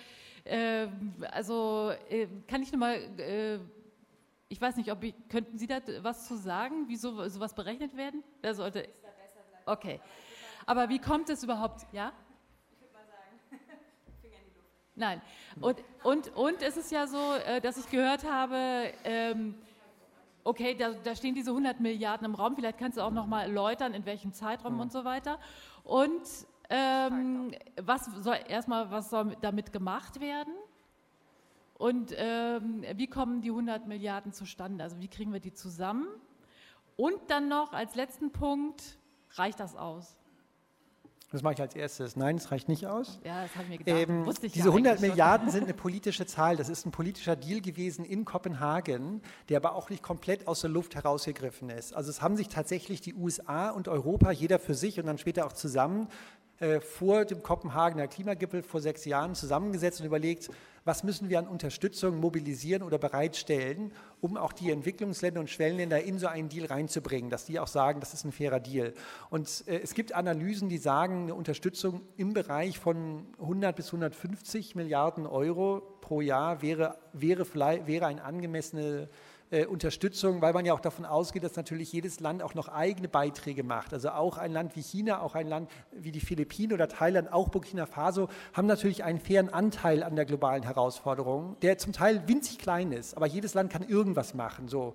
Äh, 0.45 0.89
also 1.31 1.93
äh, 2.09 2.27
kann 2.47 2.63
ich 2.63 2.73
nochmal 2.73 2.97
äh, 3.19 3.59
ich 4.53 4.61
weiß 4.61 4.77
nicht, 4.77 4.93
ob 4.93 5.03
ich, 5.03 5.15
könnten 5.31 5.57
Sie 5.57 5.67
da 5.67 5.81
was 6.03 6.29
zu 6.29 6.37
sagen, 6.37 6.87
wie 6.87 6.97
so, 6.97 7.27
sowas 7.31 7.55
berechnet 7.55 7.97
werden? 7.97 8.23
Wer 8.43 8.55
sollte? 8.55 8.87
Okay. 9.65 9.99
Aber 10.67 10.91
wie 10.91 10.99
kommt 10.99 11.31
es 11.31 11.43
überhaupt? 11.43 11.87
Ja? 11.91 12.13
Nein. 14.95 15.23
Und, 15.59 15.83
und, 16.03 16.37
und 16.37 16.61
es 16.61 16.77
ist 16.77 16.93
ja 16.93 17.07
so, 17.07 17.33
äh, 17.47 17.63
dass 17.63 17.79
ich 17.79 17.91
gehört 17.91 18.31
habe, 18.31 18.93
ähm, 19.05 19.55
okay, 20.45 20.75
da, 20.75 20.91
da, 21.03 21.17
stehen 21.17 21.35
diese 21.35 21.51
100 21.51 21.81
Milliarden 21.81 22.27
im 22.27 22.35
Raum, 22.35 22.55
vielleicht 22.55 22.77
kannst 22.77 22.99
du 22.99 23.03
auch 23.03 23.11
noch 23.11 23.27
mal 23.27 23.45
erläutern, 23.45 23.95
in 23.95 24.05
welchem 24.05 24.35
Zeitraum 24.35 24.75
mhm. 24.75 24.81
und 24.81 24.93
so 24.93 25.07
weiter. 25.07 25.39
Und 25.83 26.21
Ähm, 26.75 27.53
was 27.83 28.07
soll 28.23 28.39
erstmal, 28.49 28.91
was 28.91 29.11
soll 29.11 29.37
damit 29.43 29.75
gemacht 29.75 30.21
werden? 30.21 30.55
Und 31.75 32.15
ähm, 32.17 32.83
wie 32.95 33.09
kommen 33.09 33.43
die 33.43 33.51
100 33.51 33.87
Milliarden 33.87 34.33
zustande? 34.33 34.83
Also 34.83 34.99
wie 34.99 35.09
kriegen 35.09 35.35
wir 35.35 35.41
die 35.41 35.53
zusammen? 35.53 36.07
Und 36.97 37.19
dann 37.29 37.49
noch 37.49 37.75
als 37.75 37.95
letzten 37.95 38.33
Punkt, 38.33 38.99
reicht 39.33 39.61
das 39.61 39.77
aus? 39.77 40.17
Das 41.31 41.43
mache 41.43 41.55
ich 41.55 41.61
als 41.61 41.75
erstes. 41.75 42.15
Nein, 42.15 42.37
es 42.37 42.51
reicht 42.51 42.69
nicht 42.69 42.87
aus. 42.87 43.19
Ja, 43.25 43.43
das 43.43 43.55
habe 43.55 43.65
ich 43.65 43.71
mir 43.71 43.79
gedacht. 43.79 44.09
Ähm, 44.09 44.27
Wusste 44.27 44.47
ich 44.47 44.53
diese 44.53 44.69
ja 44.69 44.73
100 44.73 45.01
Milliarden 45.01 45.51
sind 45.51 45.65
eine 45.65 45.75
politische 45.75 46.25
Zahl. 46.25 46.57
Das 46.57 46.69
ist 46.69 46.87
ein 46.87 46.91
politischer 46.91 47.37
Deal 47.37 47.61
gewesen 47.61 48.05
in 48.05 48.25
Kopenhagen, 48.25 49.23
der 49.49 49.57
aber 49.57 49.75
auch 49.75 49.89
nicht 49.91 50.03
komplett 50.03 50.47
aus 50.47 50.61
der 50.61 50.71
Luft 50.71 50.95
herausgegriffen 50.95 51.71
ist. 51.71 51.95
Also 51.95 52.11
es 52.11 52.21
haben 52.21 52.37
sich 52.37 52.49
tatsächlich 52.49 53.01
die 53.01 53.15
USA 53.15 53.71
und 53.71 53.89
Europa, 53.89 54.31
jeder 54.31 54.59
für 54.59 54.75
sich 54.75 55.01
und 55.01 55.07
dann 55.07 55.17
später 55.19 55.47
auch 55.47 55.55
zusammen, 55.55 56.09
äh, 56.62 56.81
vor 56.81 57.25
dem 57.25 57.42
Kopenhagener 57.42 58.07
Klimagipfel 58.07 58.62
vor 58.62 58.81
sechs 58.81 59.05
Jahren 59.05 59.35
zusammengesetzt 59.35 59.98
und 60.01 60.07
überlegt, 60.07 60.48
was 60.85 61.03
müssen 61.03 61.29
wir 61.29 61.40
an 61.40 61.48
Unterstützung 61.48 62.20
mobilisieren 62.20 62.85
oder 62.85 62.98
bereitstellen, 62.98 63.90
um 64.20 64.37
auch 64.37 64.53
die 64.53 64.70
Entwicklungsländer 64.70 65.40
und 65.40 65.51
Schwellenländer 65.51 66.03
in 66.05 66.20
so 66.20 66.29
einen 66.29 66.48
Deal 66.48 66.66
reinzubringen, 66.66 67.31
dass 67.31 67.46
die 67.46 67.59
auch 67.59 67.66
sagen, 67.66 67.98
das 67.98 68.14
ist 68.14 68.25
ein 68.25 68.31
fairer 68.31 68.61
Deal. 68.61 68.94
Und 69.29 69.64
äh, 69.66 69.81
es 69.81 69.94
gibt 69.94 70.14
Analysen, 70.14 70.68
die 70.68 70.79
sagen, 70.79 71.25
eine 71.25 71.35
Unterstützung 71.35 72.03
im 72.16 72.33
Bereich 72.33 72.79
von 72.79 73.27
100 73.40 73.75
bis 73.75 73.87
150 73.87 74.77
Milliarden 74.77 75.27
Euro 75.27 75.83
pro 76.01 76.20
Jahr 76.20 76.62
wäre, 76.62 76.96
wäre, 77.12 77.44
wäre 77.88 78.07
ein 78.07 78.20
angemessener 78.20 79.09
äh, 79.53 79.67
Unterstützung, 79.67 80.41
weil 80.41 80.55
man 80.55 80.65
ja 80.65 80.73
auch 80.73 80.81
davon 80.81 81.05
ausgeht, 81.05 81.45
dass 81.45 81.57
natürlich 81.57 81.93
jedes 81.93 82.21
Land 82.21 82.43
auch 82.43 82.55
noch 82.55 82.69
eigene 82.69 83.07
Beiträge 83.07 83.62
macht. 83.62 83.93
Also 83.93 84.09
auch 84.11 84.38
ein 84.38 84.51
Land 84.51 84.75
wie 84.77 84.83
China, 84.83 85.21
auch 85.21 85.35
ein 85.35 85.47
Land 85.47 85.71
wie 85.93 86.11
die 86.11 86.21
Philippinen 86.21 86.73
oder 86.73 86.88
Thailand, 86.88 87.31
auch 87.31 87.51
Burkina 87.51 87.85
Faso 87.85 88.29
haben 88.55 88.67
natürlich 88.67 89.05
einen 89.05 89.21
fairen 89.21 89.51
Anteil 89.51 90.03
an 90.03 90.17
der 90.17 90.25
globalen 90.25 90.62
Herausforderung, 90.62 91.57
der 91.61 91.77
zum 91.77 91.93
Teil 91.93 92.27
winzig 92.27 92.59
klein 92.59 92.93
ist, 92.93 93.15
aber 93.15 93.27
jedes 93.27 93.53
Land 93.53 93.71
kann 93.71 93.87
irgendwas 93.87 94.33
machen. 94.33 94.69
So. 94.69 94.95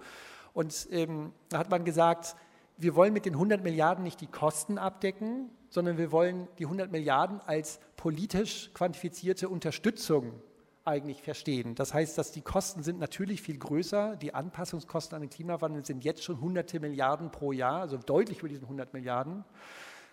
Und 0.53 0.87
ähm, 0.91 1.33
da 1.49 1.59
hat 1.59 1.69
man 1.69 1.85
gesagt, 1.85 2.35
wir 2.77 2.95
wollen 2.95 3.13
mit 3.13 3.25
den 3.25 3.33
100 3.33 3.63
Milliarden 3.63 4.03
nicht 4.03 4.21
die 4.21 4.27
Kosten 4.27 4.79
abdecken, 4.79 5.51
sondern 5.69 5.99
wir 5.99 6.11
wollen 6.11 6.47
die 6.57 6.65
100 6.65 6.91
Milliarden 6.91 7.41
als 7.45 7.79
politisch 7.95 8.71
quantifizierte 8.73 9.49
Unterstützung 9.49 10.41
eigentlich 10.87 11.21
verstehen. 11.21 11.75
Das 11.75 11.93
heißt, 11.93 12.17
dass 12.17 12.31
die 12.31 12.41
Kosten 12.41 12.81
sind 12.81 12.99
natürlich 12.99 13.41
viel 13.41 13.57
größer. 13.57 14.15
Die 14.15 14.33
Anpassungskosten 14.33 15.15
an 15.15 15.21
den 15.21 15.29
Klimawandel 15.29 15.85
sind 15.85 16.03
jetzt 16.03 16.23
schon 16.23 16.39
hunderte 16.39 16.79
Milliarden 16.79 17.31
pro 17.31 17.51
Jahr, 17.51 17.81
also 17.81 17.97
deutlich 17.97 18.39
über 18.39 18.47
diesen 18.47 18.63
100 18.63 18.93
Milliarden. 18.93 19.43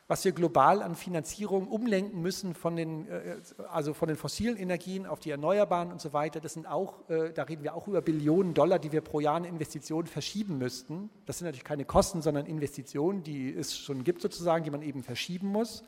Was 0.06 0.22
wir 0.26 0.32
global 0.32 0.82
an 0.82 0.96
Finanzierung 0.96 1.66
umlenken 1.66 2.20
müssen 2.20 2.54
von 2.54 2.76
den, 2.76 3.08
äh, 3.08 3.36
also 3.70 3.94
von 3.94 4.08
den 4.08 4.18
fossilen 4.18 4.58
Energien 4.58 5.06
auf 5.06 5.18
die 5.18 5.30
Erneuerbaren 5.30 5.90
und 5.90 6.00
so 6.00 6.12
weiter, 6.12 6.40
das 6.40 6.52
sind 6.52 6.66
auch, 6.66 7.08
äh, 7.08 7.32
da 7.32 7.44
reden 7.44 7.62
wir 7.62 7.74
auch 7.74 7.88
über 7.88 8.02
Billionen 8.02 8.52
Dollar, 8.52 8.78
die 8.78 8.92
wir 8.92 9.00
pro 9.00 9.20
Jahr 9.20 9.38
in 9.38 9.44
Investitionen 9.44 10.06
verschieben 10.06 10.58
müssten. 10.58 11.08
Das 11.24 11.38
sind 11.38 11.46
natürlich 11.46 11.64
keine 11.64 11.86
Kosten, 11.86 12.20
sondern 12.20 12.44
Investitionen, 12.44 13.22
die 13.22 13.54
es 13.54 13.78
schon 13.78 14.04
gibt 14.04 14.20
sozusagen, 14.20 14.64
die 14.64 14.70
man 14.70 14.82
eben 14.82 15.02
verschieben 15.02 15.48
muss. 15.48 15.84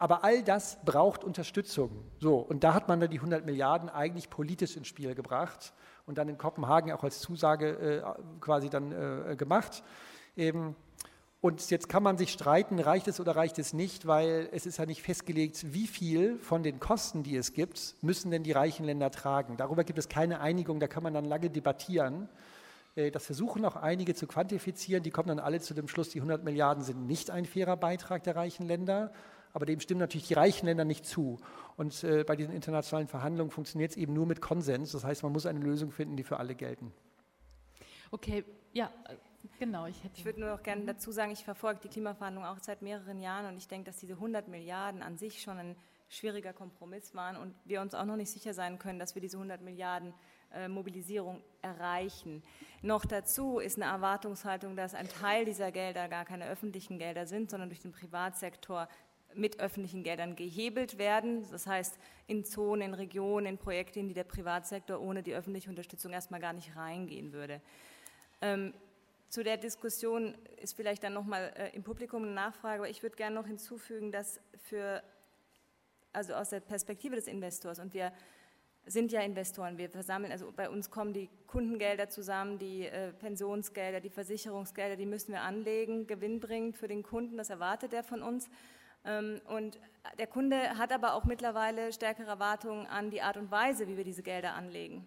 Aber 0.00 0.24
all 0.24 0.42
das 0.42 0.78
braucht 0.82 1.24
Unterstützung. 1.24 1.90
So, 2.20 2.38
und 2.38 2.64
da 2.64 2.72
hat 2.72 2.88
man 2.88 3.00
dann 3.00 3.10
die 3.10 3.18
100 3.18 3.44
Milliarden 3.44 3.90
eigentlich 3.90 4.30
politisch 4.30 4.74
ins 4.74 4.88
Spiel 4.88 5.14
gebracht 5.14 5.74
und 6.06 6.16
dann 6.16 6.26
in 6.30 6.38
Kopenhagen 6.38 6.90
auch 6.92 7.04
als 7.04 7.20
Zusage 7.20 7.68
äh, 7.68 8.02
quasi 8.40 8.70
dann 8.70 8.92
äh, 8.92 9.36
gemacht. 9.36 9.82
Eben. 10.36 10.74
Und 11.42 11.70
jetzt 11.70 11.90
kann 11.90 12.02
man 12.02 12.16
sich 12.16 12.32
streiten, 12.32 12.78
reicht 12.78 13.08
es 13.08 13.20
oder 13.20 13.36
reicht 13.36 13.58
es 13.58 13.74
nicht, 13.74 14.06
weil 14.06 14.48
es 14.52 14.64
ist 14.64 14.78
ja 14.78 14.86
nicht 14.86 15.02
festgelegt, 15.02 15.74
wie 15.74 15.86
viel 15.86 16.38
von 16.38 16.62
den 16.62 16.80
Kosten, 16.80 17.22
die 17.22 17.36
es 17.36 17.52
gibt, 17.52 17.94
müssen 18.00 18.30
denn 18.30 18.42
die 18.42 18.52
reichen 18.52 18.86
Länder 18.86 19.10
tragen. 19.10 19.58
Darüber 19.58 19.84
gibt 19.84 19.98
es 19.98 20.08
keine 20.08 20.40
Einigung, 20.40 20.80
da 20.80 20.88
kann 20.88 21.02
man 21.02 21.12
dann 21.12 21.26
lange 21.26 21.50
debattieren. 21.50 22.30
Äh, 22.94 23.10
das 23.10 23.26
versuchen 23.26 23.66
auch 23.66 23.76
einige 23.76 24.14
zu 24.14 24.26
quantifizieren, 24.26 25.02
die 25.02 25.10
kommen 25.10 25.28
dann 25.28 25.40
alle 25.40 25.60
zu 25.60 25.74
dem 25.74 25.88
Schluss, 25.88 26.08
die 26.08 26.20
100 26.20 26.42
Milliarden 26.42 26.82
sind 26.82 27.06
nicht 27.06 27.30
ein 27.30 27.44
fairer 27.44 27.76
Beitrag 27.76 28.22
der 28.22 28.36
reichen 28.36 28.66
Länder 28.66 29.12
aber 29.52 29.66
dem 29.66 29.80
stimmen 29.80 30.00
natürlich 30.00 30.28
die 30.28 30.34
reichen 30.34 30.66
Länder 30.66 30.84
nicht 30.84 31.06
zu. 31.06 31.38
Und 31.76 32.04
äh, 32.04 32.24
bei 32.24 32.36
diesen 32.36 32.54
internationalen 32.54 33.08
Verhandlungen 33.08 33.50
funktioniert 33.50 33.92
es 33.92 33.96
eben 33.96 34.12
nur 34.12 34.26
mit 34.26 34.40
Konsens. 34.40 34.92
Das 34.92 35.04
heißt, 35.04 35.22
man 35.22 35.32
muss 35.32 35.46
eine 35.46 35.60
Lösung 35.60 35.90
finden, 35.90 36.16
die 36.16 36.24
für 36.24 36.38
alle 36.38 36.54
gelten. 36.54 36.92
Okay, 38.10 38.44
ja, 38.72 38.90
äh, 39.08 39.16
genau. 39.58 39.86
Ich, 39.86 39.96
ich 40.14 40.24
würde 40.24 40.40
nur 40.40 40.50
noch 40.50 40.62
gerne 40.62 40.84
dazu 40.84 41.12
sagen, 41.12 41.32
ich 41.32 41.44
verfolge 41.44 41.80
die 41.84 41.88
Klimaverhandlungen 41.88 42.48
auch 42.48 42.58
seit 42.60 42.82
mehreren 42.82 43.20
Jahren 43.20 43.46
und 43.46 43.56
ich 43.56 43.68
denke, 43.68 43.86
dass 43.86 43.98
diese 43.98 44.14
100 44.14 44.48
Milliarden 44.48 45.02
an 45.02 45.16
sich 45.16 45.40
schon 45.40 45.58
ein 45.58 45.76
schwieriger 46.08 46.52
Kompromiss 46.52 47.14
waren 47.14 47.36
und 47.36 47.54
wir 47.64 47.80
uns 47.80 47.94
auch 47.94 48.04
noch 48.04 48.16
nicht 48.16 48.30
sicher 48.30 48.52
sein 48.52 48.78
können, 48.78 48.98
dass 48.98 49.14
wir 49.14 49.22
diese 49.22 49.36
100 49.36 49.62
Milliarden 49.62 50.12
äh, 50.52 50.66
Mobilisierung 50.66 51.42
erreichen. 51.62 52.42
Noch 52.82 53.04
dazu 53.06 53.60
ist 53.60 53.80
eine 53.80 53.90
Erwartungshaltung, 53.90 54.74
dass 54.74 54.94
ein 54.94 55.08
Teil 55.08 55.44
dieser 55.44 55.70
Gelder 55.70 56.08
gar 56.08 56.24
keine 56.24 56.48
öffentlichen 56.48 56.98
Gelder 56.98 57.26
sind, 57.26 57.50
sondern 57.50 57.68
durch 57.68 57.80
den 57.80 57.92
Privatsektor 57.92 58.88
mit 59.34 59.60
öffentlichen 59.60 60.02
Geldern 60.02 60.36
gehebelt 60.36 60.98
werden. 60.98 61.44
Das 61.50 61.66
heißt, 61.66 61.98
in 62.26 62.44
Zonen, 62.44 62.82
in 62.82 62.94
Regionen, 62.94 63.46
in 63.46 63.58
Projekte, 63.58 64.00
in 64.00 64.08
die 64.08 64.14
der 64.14 64.24
Privatsektor 64.24 65.00
ohne 65.00 65.22
die 65.22 65.34
öffentliche 65.34 65.70
Unterstützung 65.70 66.12
erstmal 66.12 66.40
gar 66.40 66.52
nicht 66.52 66.76
reingehen 66.76 67.32
würde. 67.32 67.60
Ähm, 68.40 68.72
zu 69.28 69.44
der 69.44 69.56
Diskussion 69.56 70.34
ist 70.60 70.74
vielleicht 70.74 71.04
dann 71.04 71.12
nochmal 71.12 71.52
äh, 71.56 71.76
im 71.76 71.84
Publikum 71.84 72.24
eine 72.24 72.32
Nachfrage, 72.32 72.80
aber 72.80 72.90
ich 72.90 73.02
würde 73.02 73.16
gerne 73.16 73.36
noch 73.36 73.46
hinzufügen, 73.46 74.10
dass 74.10 74.40
für, 74.56 75.02
also 76.12 76.34
aus 76.34 76.50
der 76.50 76.60
Perspektive 76.60 77.14
des 77.14 77.28
Investors, 77.28 77.78
und 77.78 77.94
wir 77.94 78.12
sind 78.86 79.12
ja 79.12 79.20
Investoren, 79.20 79.78
wir 79.78 79.88
versammeln, 79.88 80.32
also 80.32 80.52
bei 80.54 80.68
uns 80.68 80.90
kommen 80.90 81.12
die 81.12 81.28
Kundengelder 81.46 82.08
zusammen, 82.08 82.58
die 82.58 82.86
äh, 82.86 83.12
Pensionsgelder, 83.12 84.00
die 84.00 84.10
Versicherungsgelder, 84.10 84.96
die 84.96 85.06
müssen 85.06 85.32
wir 85.32 85.42
anlegen, 85.42 86.06
gewinnbringend 86.06 86.76
für 86.76 86.88
den 86.88 87.04
Kunden, 87.04 87.36
das 87.36 87.50
erwartet 87.50 87.92
er 87.92 88.02
von 88.02 88.22
uns. 88.22 88.50
Ähm, 89.04 89.40
und 89.48 89.78
der 90.18 90.26
Kunde 90.26 90.78
hat 90.78 90.92
aber 90.92 91.14
auch 91.14 91.24
mittlerweile 91.24 91.92
stärkere 91.92 92.28
Erwartungen 92.28 92.86
an 92.86 93.10
die 93.10 93.22
Art 93.22 93.36
und 93.36 93.50
Weise, 93.50 93.86
wie 93.88 93.96
wir 93.96 94.04
diese 94.04 94.22
Gelder 94.22 94.54
anlegen. 94.54 95.06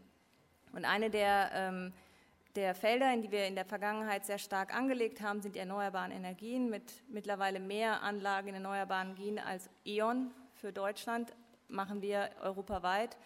Und 0.72 0.86
eine 0.86 1.10
der, 1.10 1.52
ähm, 1.54 1.94
der 2.56 2.76
Felder, 2.76 3.14
in 3.14 3.22
die 3.22 3.32
wir 3.32 3.48
in 3.48 3.56
der 3.56 3.66
Vergangenheit 3.66 4.26
sehr 4.26 4.38
stark 4.38 4.76
angelegt 4.76 5.22
haben, 5.22 5.42
sind 5.42 5.56
die 5.56 5.60
erneuerbaren 5.60 6.12
Energien 6.12 6.70
mit 6.70 7.04
mittlerweile 7.10 7.60
mehr 7.60 8.02
Anlagen 8.02 8.50
in 8.50 8.56
erneuerbaren 8.56 9.10
Energien 9.10 9.40
als 9.40 9.70
E.ON 9.86 10.32
für 10.56 10.72
Deutschland, 10.72 11.34
machen 11.68 12.02
wir 12.02 12.30
europaweit 12.42 13.18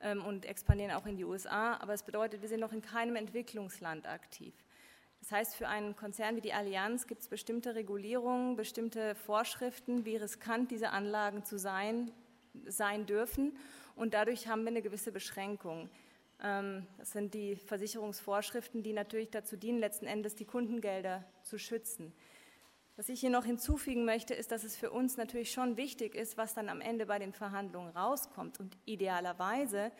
ähm, 0.00 0.24
und 0.24 0.44
expandieren 0.46 0.92
auch 0.92 1.06
in 1.06 1.16
die 1.16 1.24
USA. 1.24 1.76
Aber 1.80 1.94
es 1.94 2.02
bedeutet, 2.02 2.42
wir 2.42 2.48
sind 2.48 2.60
noch 2.60 2.72
in 2.72 2.82
keinem 2.82 3.16
Entwicklungsland 3.16 4.06
aktiv. 4.06 4.54
Das 5.22 5.30
heißt, 5.30 5.54
für 5.54 5.68
einen 5.68 5.94
Konzern 5.94 6.34
wie 6.34 6.40
die 6.40 6.52
Allianz 6.52 7.06
gibt 7.06 7.22
es 7.22 7.28
bestimmte 7.28 7.76
Regulierungen, 7.76 8.56
bestimmte 8.56 9.14
Vorschriften, 9.14 10.04
wie 10.04 10.16
riskant 10.16 10.72
diese 10.72 10.90
Anlagen 10.90 11.44
zu 11.44 11.60
sein, 11.60 12.10
sein 12.66 13.06
dürfen. 13.06 13.56
Und 13.94 14.14
dadurch 14.14 14.48
haben 14.48 14.62
wir 14.62 14.70
eine 14.70 14.82
gewisse 14.82 15.12
Beschränkung. 15.12 15.88
Ähm, 16.42 16.88
das 16.98 17.12
sind 17.12 17.34
die 17.34 17.54
Versicherungsvorschriften, 17.54 18.82
die 18.82 18.92
natürlich 18.92 19.30
dazu 19.30 19.56
dienen, 19.56 19.78
letzten 19.78 20.06
Endes 20.06 20.34
die 20.34 20.44
Kundengelder 20.44 21.24
zu 21.42 21.56
schützen. 21.56 22.12
Was 22.96 23.08
ich 23.08 23.20
hier 23.20 23.30
noch 23.30 23.44
hinzufügen 23.44 24.04
möchte, 24.04 24.34
ist, 24.34 24.50
dass 24.50 24.64
es 24.64 24.76
für 24.76 24.90
uns 24.90 25.16
natürlich 25.16 25.52
schon 25.52 25.76
wichtig 25.76 26.16
ist, 26.16 26.36
was 26.36 26.54
dann 26.54 26.68
am 26.68 26.80
Ende 26.80 27.06
bei 27.06 27.20
den 27.20 27.32
Verhandlungen 27.32 27.96
rauskommt. 27.96 28.58
Und 28.58 28.76
idealerweise 28.86 29.92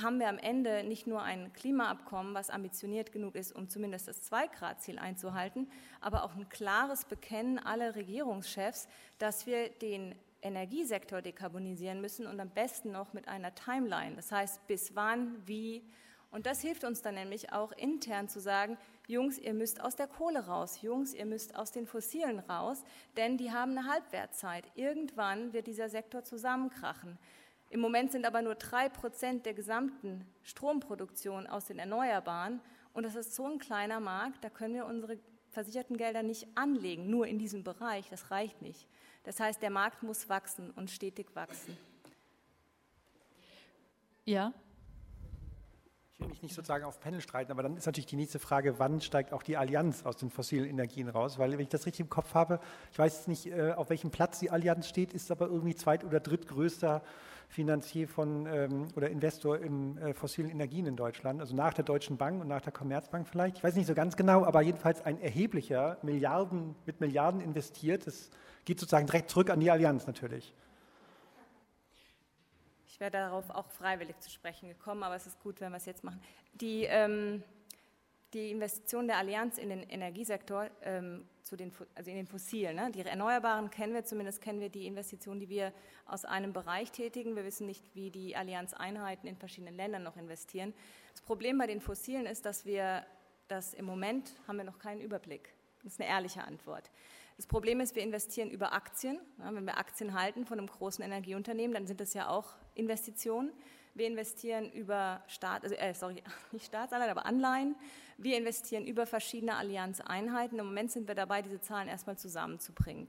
haben 0.00 0.18
wir 0.18 0.28
am 0.28 0.38
Ende 0.38 0.84
nicht 0.84 1.06
nur 1.06 1.22
ein 1.22 1.52
Klimaabkommen, 1.52 2.34
was 2.34 2.50
ambitioniert 2.50 3.12
genug 3.12 3.34
ist, 3.34 3.52
um 3.52 3.68
zumindest 3.68 4.08
das 4.08 4.22
Zwei-Grad-Ziel 4.22 4.98
einzuhalten, 4.98 5.70
aber 6.00 6.24
auch 6.24 6.34
ein 6.34 6.48
klares 6.48 7.04
Bekennen 7.04 7.58
aller 7.58 7.94
Regierungschefs, 7.94 8.88
dass 9.18 9.46
wir 9.46 9.68
den 9.68 10.14
Energiesektor 10.42 11.22
dekarbonisieren 11.22 12.00
müssen 12.00 12.26
und 12.26 12.40
am 12.40 12.50
besten 12.50 12.92
noch 12.92 13.12
mit 13.12 13.28
einer 13.28 13.54
Timeline. 13.54 14.16
Das 14.16 14.32
heißt, 14.32 14.66
bis 14.66 14.94
wann, 14.94 15.36
wie. 15.46 15.84
Und 16.30 16.46
das 16.46 16.60
hilft 16.60 16.84
uns 16.84 17.02
dann 17.02 17.14
nämlich 17.14 17.52
auch 17.52 17.72
intern 17.72 18.28
zu 18.28 18.40
sagen, 18.40 18.78
Jungs, 19.06 19.38
ihr 19.38 19.54
müsst 19.54 19.80
aus 19.80 19.96
der 19.96 20.06
Kohle 20.06 20.46
raus, 20.46 20.80
Jungs, 20.80 21.12
ihr 21.14 21.26
müsst 21.26 21.54
aus 21.56 21.72
den 21.72 21.86
Fossilen 21.86 22.38
raus, 22.38 22.82
denn 23.16 23.36
die 23.36 23.52
haben 23.52 23.76
eine 23.76 23.86
Halbwertzeit. 23.86 24.64
Irgendwann 24.74 25.52
wird 25.52 25.66
dieser 25.66 25.88
Sektor 25.88 26.24
zusammenkrachen. 26.24 27.18
Im 27.72 27.80
Moment 27.80 28.12
sind 28.12 28.26
aber 28.26 28.42
nur 28.42 28.54
drei 28.54 28.90
Prozent 28.90 29.46
der 29.46 29.54
gesamten 29.54 30.26
Stromproduktion 30.42 31.46
aus 31.46 31.64
den 31.64 31.78
Erneuerbaren. 31.78 32.60
Und 32.92 33.04
das 33.04 33.14
ist 33.14 33.34
so 33.34 33.46
ein 33.46 33.58
kleiner 33.58 33.98
Markt, 33.98 34.44
da 34.44 34.50
können 34.50 34.74
wir 34.74 34.84
unsere 34.84 35.18
versicherten 35.48 35.96
Gelder 35.96 36.22
nicht 36.22 36.46
anlegen, 36.54 37.08
nur 37.08 37.26
in 37.26 37.38
diesem 37.38 37.64
Bereich. 37.64 38.10
Das 38.10 38.30
reicht 38.30 38.60
nicht. 38.60 38.86
Das 39.24 39.40
heißt, 39.40 39.62
der 39.62 39.70
Markt 39.70 40.02
muss 40.02 40.28
wachsen 40.28 40.70
und 40.72 40.90
stetig 40.90 41.34
wachsen. 41.34 41.74
Ja. 44.26 44.52
Ich 46.12 46.20
will 46.20 46.28
mich 46.28 46.42
nicht 46.42 46.54
sozusagen 46.54 46.84
auf 46.84 47.00
Panel 47.00 47.22
streiten, 47.22 47.52
aber 47.52 47.62
dann 47.62 47.78
ist 47.78 47.86
natürlich 47.86 48.04
die 48.04 48.16
nächste 48.16 48.38
Frage, 48.38 48.78
wann 48.80 49.00
steigt 49.00 49.32
auch 49.32 49.42
die 49.42 49.56
Allianz 49.56 50.04
aus 50.04 50.18
den 50.18 50.28
fossilen 50.28 50.68
Energien 50.68 51.08
raus? 51.08 51.38
Weil, 51.38 51.52
wenn 51.52 51.60
ich 51.60 51.70
das 51.70 51.86
richtig 51.86 52.00
im 52.00 52.10
Kopf 52.10 52.34
habe, 52.34 52.60
ich 52.92 52.98
weiß 52.98 53.16
jetzt 53.16 53.28
nicht, 53.28 53.46
äh, 53.46 53.72
auf 53.72 53.88
welchem 53.88 54.10
Platz 54.10 54.40
die 54.40 54.50
Allianz 54.50 54.88
steht, 54.88 55.14
ist 55.14 55.30
aber 55.30 55.46
irgendwie 55.46 55.74
zweit- 55.74 56.04
oder 56.04 56.20
drittgrößter 56.20 57.02
Finanzier 57.52 58.08
von 58.08 58.46
ähm, 58.46 58.88
oder 58.96 59.10
Investor 59.10 59.58
in 59.58 59.98
äh, 59.98 60.14
fossilen 60.14 60.50
Energien 60.50 60.86
in 60.86 60.96
Deutschland, 60.96 61.38
also 61.38 61.54
nach 61.54 61.74
der 61.74 61.84
Deutschen 61.84 62.16
Bank 62.16 62.40
und 62.40 62.48
nach 62.48 62.62
der 62.62 62.72
Commerzbank 62.72 63.28
vielleicht. 63.28 63.58
Ich 63.58 63.64
weiß 63.64 63.76
nicht 63.76 63.86
so 63.86 63.94
ganz 63.94 64.16
genau, 64.16 64.44
aber 64.44 64.62
jedenfalls 64.62 65.04
ein 65.04 65.20
erheblicher, 65.20 65.98
Milliarden 66.02 66.74
mit 66.86 67.00
Milliarden 67.00 67.42
investiert. 67.42 68.06
Das 68.06 68.30
geht 68.64 68.80
sozusagen 68.80 69.06
direkt 69.06 69.28
zurück 69.28 69.50
an 69.50 69.60
die 69.60 69.70
Allianz 69.70 70.06
natürlich. 70.06 70.54
Ich 72.86 72.98
wäre 72.98 73.10
darauf 73.10 73.50
auch 73.50 73.68
freiwillig 73.68 74.18
zu 74.20 74.30
sprechen 74.30 74.70
gekommen, 74.70 75.02
aber 75.02 75.16
es 75.16 75.26
ist 75.26 75.38
gut, 75.42 75.60
wenn 75.60 75.72
wir 75.72 75.76
es 75.76 75.84
jetzt 75.84 76.04
machen. 76.04 76.22
Die, 76.54 76.84
ähm, 76.84 77.42
die 78.32 78.50
Investition 78.50 79.06
der 79.06 79.18
Allianz 79.18 79.58
in 79.58 79.68
den 79.68 79.82
Energiesektor, 79.82 80.70
ähm, 80.82 81.26
zu 81.42 81.56
den, 81.56 81.72
also 81.94 82.10
in 82.10 82.16
den 82.16 82.26
Fossilen, 82.26 82.76
ne? 82.76 82.90
die 82.90 83.00
Erneuerbaren 83.00 83.70
kennen 83.70 83.94
wir, 83.94 84.04
zumindest 84.04 84.40
kennen 84.40 84.60
wir 84.60 84.70
die 84.70 84.86
Investitionen, 84.86 85.40
die 85.40 85.48
wir 85.48 85.72
aus 86.06 86.24
einem 86.24 86.52
Bereich 86.52 86.92
tätigen. 86.92 87.36
Wir 87.36 87.44
wissen 87.44 87.66
nicht, 87.66 87.84
wie 87.94 88.10
die 88.10 88.36
Allianz-Einheiten 88.36 89.26
in 89.26 89.36
verschiedenen 89.36 89.76
Ländern 89.76 90.02
noch 90.02 90.16
investieren. 90.16 90.72
Das 91.12 91.20
Problem 91.20 91.58
bei 91.58 91.66
den 91.66 91.80
Fossilen 91.80 92.26
ist, 92.26 92.46
dass 92.46 92.64
wir 92.64 93.04
das 93.48 93.74
im 93.74 93.84
Moment 93.84 94.34
haben 94.46 94.56
wir 94.56 94.64
noch 94.64 94.78
keinen 94.78 95.00
Überblick. 95.00 95.52
Das 95.82 95.94
ist 95.94 96.00
eine 96.00 96.08
ehrliche 96.08 96.44
Antwort. 96.44 96.90
Das 97.36 97.46
Problem 97.46 97.80
ist, 97.80 97.96
wir 97.96 98.02
investieren 98.02 98.50
über 98.50 98.72
Aktien. 98.72 99.18
Ja, 99.38 99.54
wenn 99.54 99.64
wir 99.64 99.78
Aktien 99.78 100.14
halten 100.14 100.44
von 100.46 100.58
einem 100.58 100.68
großen 100.68 101.04
Energieunternehmen, 101.04 101.74
dann 101.74 101.86
sind 101.86 102.00
das 102.00 102.14
ja 102.14 102.28
auch 102.28 102.54
Investitionen. 102.74 103.52
Wir 103.94 104.06
investieren 104.06 104.70
über 104.72 105.22
Staat, 105.26 105.64
also, 105.64 105.74
äh, 105.74 105.94
sorry, 105.94 106.22
nicht 106.52 106.66
Staatsanleihen, 106.66 107.10
aber 107.10 107.26
Anleihen. 107.26 107.76
Wir 108.18 108.38
investieren 108.38 108.86
über 108.86 109.06
verschiedene 109.06 109.56
Allianzeinheiten. 109.56 110.58
Im 110.58 110.66
Moment 110.66 110.92
sind 110.92 111.08
wir 111.08 111.14
dabei, 111.14 111.42
diese 111.42 111.60
Zahlen 111.60 111.88
erstmal 111.88 112.16
zusammenzubringen. 112.16 113.08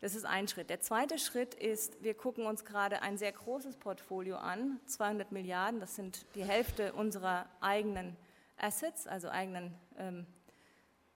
Das 0.00 0.14
ist 0.14 0.26
ein 0.26 0.46
Schritt. 0.46 0.68
Der 0.68 0.80
zweite 0.80 1.18
Schritt 1.18 1.54
ist, 1.54 2.02
wir 2.02 2.14
gucken 2.14 2.46
uns 2.46 2.64
gerade 2.64 3.02
ein 3.02 3.16
sehr 3.16 3.32
großes 3.32 3.76
Portfolio 3.76 4.36
an, 4.36 4.78
200 4.86 5.32
Milliarden, 5.32 5.80
das 5.80 5.96
sind 5.96 6.26
die 6.34 6.44
Hälfte 6.44 6.92
unserer 6.92 7.46
eigenen 7.60 8.16
Assets, 8.58 9.06
also 9.06 9.28
eigenen 9.28 9.74
ähm, 9.98 10.26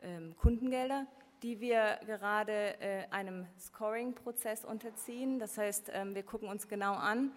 ähm, 0.02 0.34
Kundengelder, 0.38 1.06
die 1.42 1.60
wir 1.60 2.00
gerade 2.06 2.80
äh, 2.80 3.06
einem 3.10 3.46
Scoring-Prozess 3.58 4.64
unterziehen. 4.64 5.38
Das 5.38 5.58
heißt, 5.58 5.90
ähm, 5.92 6.14
wir 6.14 6.22
gucken 6.22 6.48
uns 6.48 6.68
genau 6.68 6.94
an, 6.94 7.32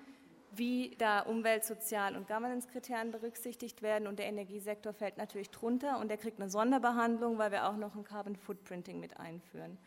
wie 0.56 0.96
da 0.98 1.22
Umwelt-, 1.22 1.66
Sozial- 1.66 2.16
und 2.16 2.28
Governance-Kriterien 2.28 3.12
berücksichtigt 3.12 3.82
werden. 3.82 4.08
Und 4.08 4.20
der 4.20 4.28
Energiesektor 4.28 4.94
fällt 4.94 5.18
natürlich 5.18 5.50
drunter 5.50 6.00
und 6.00 6.10
der 6.10 6.18
kriegt 6.18 6.40
eine 6.40 6.50
Sonderbehandlung, 6.50 7.38
weil 7.38 7.52
wir 7.52 7.68
auch 7.68 7.78
noch 7.78 7.96
ein 7.96 8.04
Carbon 8.04 8.36
Footprinting 8.36 9.00
mit 9.00 9.20
einführen. 9.20 9.78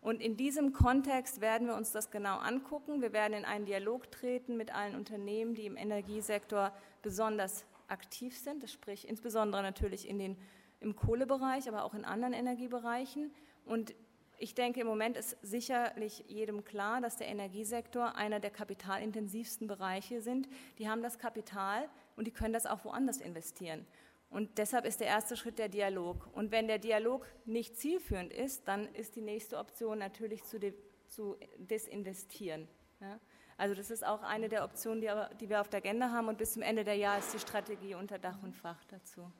Und 0.00 0.22
in 0.22 0.36
diesem 0.36 0.72
Kontext 0.72 1.40
werden 1.40 1.66
wir 1.66 1.74
uns 1.74 1.92
das 1.92 2.10
genau 2.10 2.38
angucken. 2.38 3.02
Wir 3.02 3.12
werden 3.12 3.34
in 3.34 3.44
einen 3.44 3.66
Dialog 3.66 4.10
treten 4.10 4.56
mit 4.56 4.74
allen 4.74 4.94
Unternehmen, 4.94 5.54
die 5.54 5.66
im 5.66 5.76
Energiesektor 5.76 6.72
besonders 7.02 7.64
aktiv 7.88 8.36
sind, 8.36 8.62
das 8.62 8.72
sprich 8.72 9.08
insbesondere 9.08 9.62
natürlich 9.62 10.08
in 10.08 10.18
den, 10.18 10.36
im 10.80 10.94
Kohlebereich, 10.94 11.68
aber 11.68 11.84
auch 11.84 11.94
in 11.94 12.04
anderen 12.04 12.34
Energiebereichen. 12.34 13.32
Und 13.64 13.94
ich 14.38 14.54
denke, 14.54 14.80
im 14.80 14.86
Moment 14.86 15.16
ist 15.16 15.36
sicherlich 15.42 16.24
jedem 16.28 16.64
klar, 16.64 17.00
dass 17.00 17.16
der 17.16 17.26
Energiesektor 17.28 18.14
einer 18.14 18.40
der 18.40 18.50
kapitalintensivsten 18.50 19.66
Bereiche 19.66 20.20
sind. 20.20 20.48
Die 20.78 20.88
haben 20.88 21.02
das 21.02 21.18
Kapital 21.18 21.88
und 22.16 22.26
die 22.26 22.30
können 22.30 22.52
das 22.52 22.66
auch 22.66 22.84
woanders 22.84 23.18
investieren. 23.18 23.84
Und 24.30 24.58
deshalb 24.58 24.84
ist 24.84 25.00
der 25.00 25.06
erste 25.06 25.36
Schritt 25.36 25.58
der 25.58 25.68
Dialog. 25.68 26.28
Und 26.34 26.52
wenn 26.52 26.68
der 26.68 26.78
Dialog 26.78 27.26
nicht 27.46 27.76
zielführend 27.76 28.32
ist, 28.32 28.68
dann 28.68 28.86
ist 28.94 29.16
die 29.16 29.22
nächste 29.22 29.58
Option 29.58 29.98
natürlich 29.98 30.44
zu, 30.44 30.58
de, 30.60 30.74
zu 31.08 31.36
desinvestieren. 31.56 32.68
Ja? 33.00 33.18
Also 33.56 33.74
das 33.74 33.90
ist 33.90 34.06
auch 34.06 34.22
eine 34.22 34.48
der 34.48 34.64
Optionen, 34.64 35.00
die, 35.00 35.10
die, 35.40 35.48
wir 35.48 35.60
auf 35.60 35.68
der 35.68 35.78
Agenda 35.78 36.10
haben. 36.10 36.28
Und 36.28 36.38
bis 36.38 36.52
zum 36.52 36.62
Ende 36.62 36.84
der 36.84 36.94
Jahr 36.94 37.18
ist 37.18 37.32
die 37.32 37.38
Strategie 37.38 37.94
unter 37.94 38.18
Dach 38.18 38.40
und 38.42 38.54
Fach 38.54 38.84
dazu. 38.84 39.32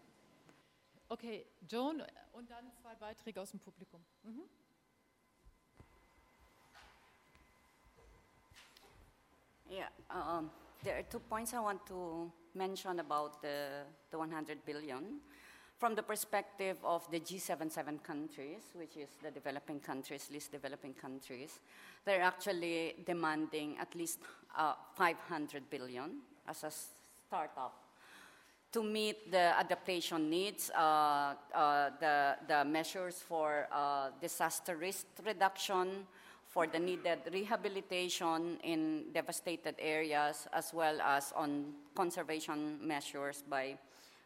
Okay, 1.11 1.47
Joan 1.69 2.03
und 2.33 2.51
dann 2.51 2.71
zwei 2.73 2.95
Beiträge 2.97 3.41
aus 3.41 3.51
dem 3.51 3.61
Publikum. 3.61 4.05
Mhm. 4.25 4.43
Yeah, 9.71 9.89
um, 10.11 10.51
there 10.83 10.99
are 10.99 11.03
two 11.03 11.19
points 11.19 11.53
I 11.53 11.61
want 11.61 11.87
to 11.89 12.33
mention 12.55 13.01
about 13.01 13.43
the, 13.43 13.85
the 14.11 14.19
100 14.19 14.65
billion. 14.65 15.21
From 15.79 15.95
the 15.95 16.03
perspective 16.03 16.79
of 16.83 17.09
the 17.11 17.21
G77 17.21 18.03
countries, 18.03 18.63
which 18.75 18.97
is 18.97 19.11
the 19.23 19.31
developing 19.31 19.79
countries, 19.81 20.29
least 20.33 20.53
developing 20.53 20.95
countries, 20.95 21.61
they're 22.05 22.23
actually 22.23 22.97
demanding 23.07 23.77
at 23.79 23.95
least 23.95 24.21
uh, 24.57 24.73
500 24.97 25.69
billion 25.71 26.23
as 26.49 26.65
a 26.65 26.71
startup 26.71 27.89
to 28.73 28.83
meet 28.83 29.31
the 29.31 29.59
adaptation 29.59 30.29
needs, 30.29 30.71
uh, 30.71 31.35
uh, 31.55 31.91
the, 32.01 32.37
the 32.47 32.65
measures 32.65 33.23
for 33.27 33.67
uh, 33.73 34.11
disaster 34.21 34.77
risk 34.77 35.07
reduction, 35.25 36.07
for 36.59 36.67
the 36.67 36.79
needed 36.81 37.21
rehabilitation 37.33 38.59
in 38.65 39.05
devastated 39.15 39.77
areas, 39.79 40.49
as 40.53 40.75
well 40.75 41.01
as 41.01 41.33
on 41.37 41.67
conservation 41.95 42.77
measures 42.83 43.45
by, 43.49 43.79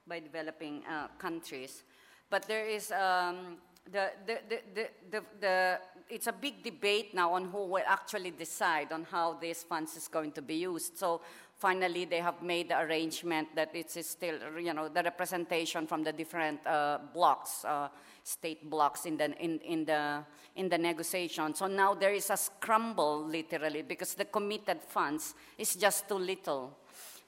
by 0.09 0.19
developing 0.19 0.83
uh, 0.87 1.09
countries. 1.19 1.85
But 2.31 2.49
there 2.49 2.65
is 2.65 2.91
um, 2.91 3.59
the, 3.85 4.13
the, 4.27 4.39
the, 4.49 4.89
the, 5.11 5.23
the, 5.43 5.79
it's 6.09 6.27
a 6.27 6.33
big 6.33 6.63
debate 6.63 7.13
now 7.13 7.35
on 7.35 7.45
who 7.45 7.67
will 7.67 7.85
actually 7.87 8.31
decide 8.31 8.93
on 8.93 9.05
how 9.05 9.35
these 9.35 9.63
funds 9.63 9.95
is 9.95 10.09
going 10.09 10.33
to 10.33 10.41
be 10.41 10.55
used. 10.55 10.97
So 10.97 11.21
finally, 11.63 12.05
they 12.07 12.19
have 12.19 12.43
made 12.43 12.69
the 12.69 12.79
arrangement 12.81 13.47
that 13.55 13.71
it 13.73 13.97
is 13.97 14.07
still, 14.07 14.35
you 14.59 14.75
know, 14.75 14.89
the 14.89 15.03
representation 15.03 15.87
from 15.87 16.03
the 16.03 16.13
different 16.13 16.59
uh, 16.67 16.99
blocks, 17.15 17.65
uh, 17.65 17.89
state 18.25 18.69
blocks 18.69 19.07
in 19.07 19.17
the, 19.17 19.31
in, 19.39 19.61
in, 19.61 19.85
the, 19.85 20.25
in 20.57 20.69
the 20.69 20.77
negotiation. 20.77 21.55
So 21.55 21.69
now 21.69 21.95
there 21.95 22.13
is 22.13 22.31
a 22.31 22.37
scramble, 22.37 23.25
literally, 23.25 23.83
because 23.83 24.15
the 24.15 24.25
committed 24.25 24.83
funds 24.83 25.35
is 25.57 25.77
just 25.77 26.09
too 26.09 26.19
little. 26.19 26.77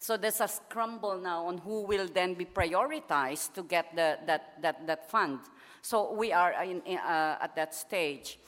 So 0.01 0.17
there's 0.17 0.41
a 0.41 0.49
scramble 0.49 1.19
now 1.19 1.47
on 1.47 1.59
who 1.59 1.83
will 1.83 2.09
then 2.09 2.35
be 2.35 2.45
prioritized 2.45 3.55
to 3.55 3.63
get 3.63 3.95
the, 3.95 4.19
that, 4.27 4.61
that, 4.63 4.87
that 4.89 5.11
fund. 5.11 5.39
So 5.81 6.13
we 6.13 6.33
are 6.33 6.65
in, 6.65 6.83
in, 6.83 6.99
uh, 6.99 7.39
at 7.41 7.55
that 7.55 7.73
stage. 7.73 8.39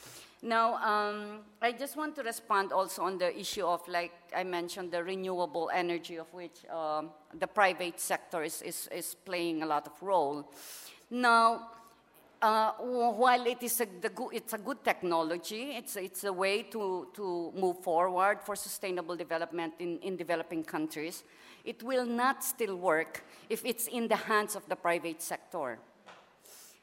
Now, 0.42 0.74
um, 0.76 1.40
I 1.62 1.72
just 1.72 1.96
want 1.96 2.14
to 2.16 2.22
respond 2.22 2.72
also 2.72 3.02
on 3.02 3.18
the 3.18 3.36
issue 3.36 3.64
of, 3.64 3.86
like 3.88 4.12
I 4.36 4.44
mentioned, 4.44 4.92
the 4.92 5.02
renewable 5.02 5.70
energy 5.72 6.16
of 6.16 6.32
which 6.32 6.64
um, 6.70 7.10
the 7.38 7.46
private 7.46 7.98
sector 7.98 8.42
is, 8.42 8.62
is, 8.62 8.88
is 8.94 9.14
playing 9.14 9.62
a 9.62 9.66
lot 9.66 9.86
of 9.86 10.00
role. 10.02 10.50
Now, 11.10 11.70
uh, 12.42 12.72
while 12.72 13.46
it 13.46 13.62
is 13.62 13.80
a, 13.80 13.86
the, 14.00 14.10
it's 14.32 14.52
a 14.52 14.58
good 14.58 14.84
technology, 14.84 15.72
it's, 15.76 15.96
it's 15.96 16.24
a 16.24 16.32
way 16.32 16.64
to, 16.64 17.08
to 17.14 17.52
move 17.56 17.78
forward 17.82 18.42
for 18.42 18.54
sustainable 18.54 19.16
development 19.16 19.72
in, 19.78 19.98
in 20.00 20.16
developing 20.16 20.62
countries, 20.62 21.24
it 21.64 21.82
will 21.82 22.04
not 22.04 22.44
still 22.44 22.76
work 22.76 23.24
if 23.48 23.64
it's 23.64 23.86
in 23.88 24.06
the 24.06 24.16
hands 24.16 24.54
of 24.54 24.68
the 24.68 24.76
private 24.76 25.22
sector. 25.22 25.78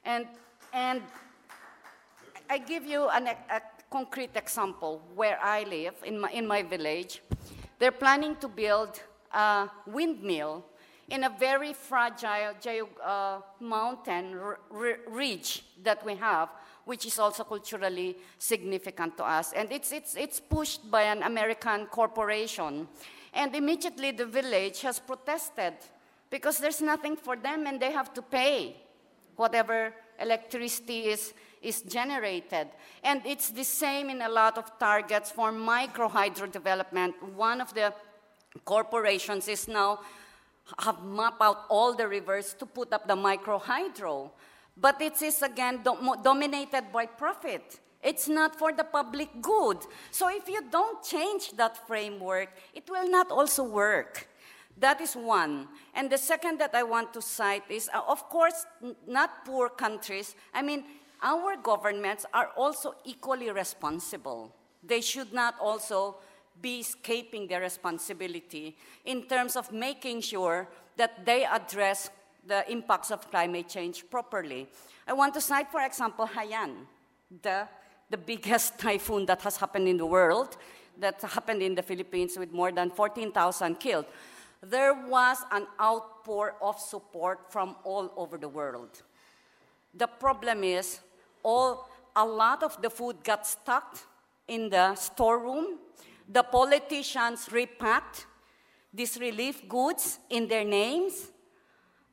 And, 0.04 0.28
and 0.74 1.02
I 2.54 2.60
give 2.60 2.86
you 2.86 3.10
an, 3.10 3.30
a 3.30 3.62
concrete 3.90 4.36
example 4.36 5.02
where 5.16 5.40
I 5.42 5.64
live, 5.64 5.96
in 6.06 6.20
my, 6.20 6.30
in 6.30 6.46
my 6.46 6.62
village. 6.62 7.20
They're 7.80 7.92
planning 7.92 8.36
to 8.42 8.48
build 8.48 9.02
a 9.34 9.68
windmill 9.88 10.64
in 11.10 11.24
a 11.24 11.32
very 11.32 11.74
fragile 11.74 12.90
uh, 13.04 13.40
mountain 13.60 14.40
ridge 15.10 15.66
that 15.82 16.06
we 16.06 16.16
have, 16.18 16.50
which 16.86 17.08
is 17.08 17.18
also 17.18 17.44
culturally 17.44 18.18
significant 18.38 19.18
to 19.18 19.24
us. 19.24 19.54
And 19.54 19.72
it's, 19.72 19.92
it's, 19.92 20.16
it's 20.16 20.40
pushed 20.40 20.92
by 20.92 21.02
an 21.02 21.24
American 21.24 21.88
corporation. 21.88 22.88
And 23.34 23.56
immediately 23.56 24.12
the 24.12 24.28
village 24.28 24.82
has 24.82 25.00
protested 25.00 25.74
because 26.30 26.60
there's 26.60 26.84
nothing 26.84 27.16
for 27.16 27.36
them 27.36 27.66
and 27.66 27.80
they 27.80 27.92
have 27.92 28.14
to 28.14 28.22
pay 28.22 28.76
whatever 29.38 29.92
electricity 30.20 31.06
is, 31.06 31.34
is 31.64 31.82
generated. 31.82 32.68
And 33.04 33.22
it's 33.26 33.50
the 33.50 33.64
same 33.64 34.10
in 34.10 34.22
a 34.22 34.30
lot 34.30 34.58
of 34.58 34.78
targets 34.78 35.32
for 35.32 35.52
micro 35.52 36.08
hydro 36.08 36.48
development. 36.48 37.16
One 37.36 37.62
of 37.62 37.74
the 37.74 37.94
corporations 38.66 39.48
is 39.48 39.68
now 39.68 40.00
have 40.80 41.04
mapped 41.04 41.42
out 41.42 41.66
all 41.70 41.94
the 41.94 42.08
rivers 42.08 42.54
to 42.56 42.66
put 42.66 42.94
up 42.94 43.08
the 43.08 43.16
micro 43.16 43.58
hydro. 43.58 44.32
But 44.76 45.02
it 45.02 45.22
is 45.22 45.42
again 45.42 45.82
do 45.84 46.16
dominated 46.24 46.92
by 46.92 47.06
profit. 47.06 47.80
It's 48.02 48.28
not 48.28 48.58
for 48.58 48.74
the 48.74 48.84
public 48.84 49.30
good. 49.42 49.78
So 50.12 50.30
if 50.30 50.50
you 50.50 50.62
don't 50.70 51.02
change 51.04 51.52
that 51.56 51.88
framework, 51.88 52.50
it 52.74 52.90
will 52.90 53.10
not 53.10 53.32
also 53.32 53.64
work. 53.64 54.28
That 54.78 55.00
is 55.00 55.16
one. 55.16 55.68
And 55.94 56.10
the 56.10 56.18
second 56.18 56.60
that 56.60 56.74
I 56.74 56.84
want 56.84 57.14
to 57.14 57.22
cite 57.22 57.64
is, 57.70 57.90
uh, 57.94 58.02
of 58.08 58.28
course, 58.28 58.66
not 59.08 59.46
poor 59.46 59.70
countries. 59.70 60.36
I 60.54 60.64
mean, 60.64 60.84
our 61.24 61.56
governments 61.56 62.26
are 62.34 62.50
also 62.58 62.96
equally 63.06 63.50
responsible. 63.50 64.54
They 64.84 65.02
should 65.02 65.34
not 65.34 65.56
also 65.60 66.18
be 66.62 66.80
escaping 66.80 67.48
their 67.48 67.62
responsibility 67.62 68.76
in 69.06 69.24
terms 69.24 69.56
of 69.56 69.72
making 69.72 70.22
sure 70.22 70.68
that 70.98 71.26
they 71.26 71.46
address 71.46 72.10
the 72.46 72.70
impacts 72.70 73.10
of 73.10 73.30
climate 73.32 73.70
change 73.70 74.04
properly. 74.10 74.68
I 75.08 75.14
want 75.14 75.34
to 75.36 75.42
cite, 75.42 75.72
for 75.72 75.82
example, 75.82 76.28
Haiyan, 76.28 76.86
the, 77.42 77.68
the 78.10 78.18
biggest 78.18 78.78
typhoon 78.86 79.26
that 79.26 79.42
has 79.42 79.58
happened 79.58 79.88
in 79.88 79.98
the 79.98 80.06
world, 80.06 80.58
that 81.00 81.22
happened 81.22 81.62
in 81.64 81.74
the 81.74 81.82
Philippines 81.82 82.38
with 82.38 82.52
more 82.52 82.72
than 82.72 82.92
14,000 82.92 83.80
killed. 83.80 84.06
There 84.62 84.94
was 84.94 85.38
an 85.52 85.68
outpour 85.82 86.56
of 86.62 86.80
support 86.80 87.52
from 87.52 87.76
all 87.84 88.14
over 88.16 88.38
the 88.38 88.48
world. 88.48 89.02
The 89.94 90.08
problem 90.08 90.64
is, 90.64 91.00
all, 91.44 91.90
a 92.16 92.26
lot 92.26 92.64
of 92.64 92.82
the 92.82 92.90
food 92.90 93.24
got 93.24 93.46
stuck 93.46 94.00
in 94.48 94.70
the 94.70 94.96
storeroom. 94.96 95.80
The 96.28 96.44
politicians 96.44 97.50
repacked 97.52 98.26
these 98.94 99.20
relief 99.20 99.68
goods 99.68 100.20
in 100.30 100.48
their 100.48 100.64
names. 100.64 101.32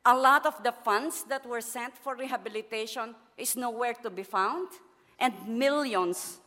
A 0.05 0.15
lot 0.15 0.45
of 0.45 0.61
the 0.63 0.71
funds 0.71 1.23
that 1.29 1.45
were 1.45 1.61
sent 1.61 1.97
for 1.97 2.15
rehabilitation 2.15 3.15
is 3.37 3.55
nowhere 3.55 3.93
to 4.01 4.09
be 4.09 4.23
found, 4.23 4.67
and 5.19 5.33
millions 5.47 6.39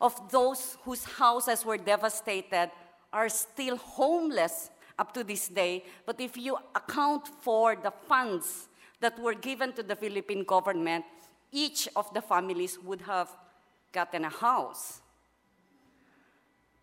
of 0.00 0.30
those 0.30 0.76
whose 0.84 1.04
houses 1.04 1.64
were 1.64 1.78
devastated 1.78 2.70
are 3.12 3.28
still 3.28 3.76
homeless 3.76 4.70
up 4.98 5.14
to 5.14 5.24
this 5.24 5.48
day. 5.48 5.84
But 6.04 6.20
if 6.20 6.36
you 6.36 6.58
account 6.74 7.28
for 7.40 7.76
the 7.76 7.92
funds 8.08 8.68
that 9.00 9.18
were 9.18 9.34
given 9.34 9.72
to 9.72 9.82
the 9.82 9.96
Philippine 9.96 10.44
government, 10.44 11.04
each 11.52 11.88
of 11.94 12.12
the 12.14 12.22
families 12.22 12.78
would 12.82 13.02
have 13.02 13.28
gotten 13.92 14.24
a 14.24 14.30
house. 14.30 15.00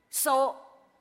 So 0.10 0.56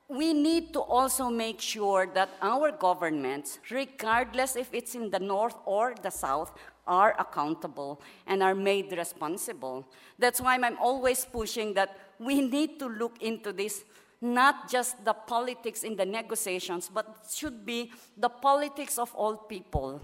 we 0.07 0.33
need 0.33 0.73
to 0.73 0.81
also 0.81 1.29
make 1.29 1.61
sure 1.61 2.07
that 2.15 2.29
our 2.41 2.71
governments, 2.71 3.59
regardless 3.69 4.55
if 4.55 4.73
it's 4.73 4.95
in 4.95 5.11
the 5.11 5.19
north 5.19 5.55
or 5.65 5.93
the 6.01 6.09
south, 6.09 6.51
are 6.87 7.15
accountable 7.19 8.01
and 8.25 8.41
are 8.41 8.55
made 8.55 8.91
responsible. 8.91 9.87
That's 10.17 10.41
why 10.41 10.55
I'm 10.55 10.77
always 10.79 11.23
pushing 11.23 11.75
that 11.75 11.95
we 12.17 12.41
need 12.41 12.79
to 12.79 12.87
look 12.87 13.21
into 13.21 13.53
this, 13.53 13.83
not 14.19 14.67
just 14.69 15.05
the 15.05 15.13
politics 15.13 15.83
in 15.83 15.95
the 15.95 16.05
negotiations, 16.05 16.89
but 16.91 17.27
should 17.31 17.63
be 17.63 17.91
the 18.17 18.29
politics 18.29 18.97
of 18.97 19.13
all 19.13 19.37
people. 19.37 20.01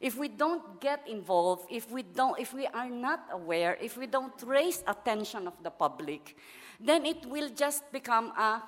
If 0.00 0.16
we 0.16 0.28
don't 0.28 0.80
get 0.80 1.06
involved, 1.08 1.66
if 1.70 1.90
we, 1.90 2.02
don't, 2.02 2.38
if 2.38 2.54
we 2.54 2.66
are 2.66 2.88
not 2.88 3.26
aware, 3.32 3.76
if 3.80 3.96
we 3.96 4.06
don't 4.06 4.34
raise 4.44 4.82
attention 4.86 5.46
of 5.46 5.54
the 5.62 5.70
public, 5.70 6.36
then 6.78 7.04
it 7.04 7.26
will 7.26 7.50
just 7.50 7.90
become 7.90 8.26
a 8.38 8.62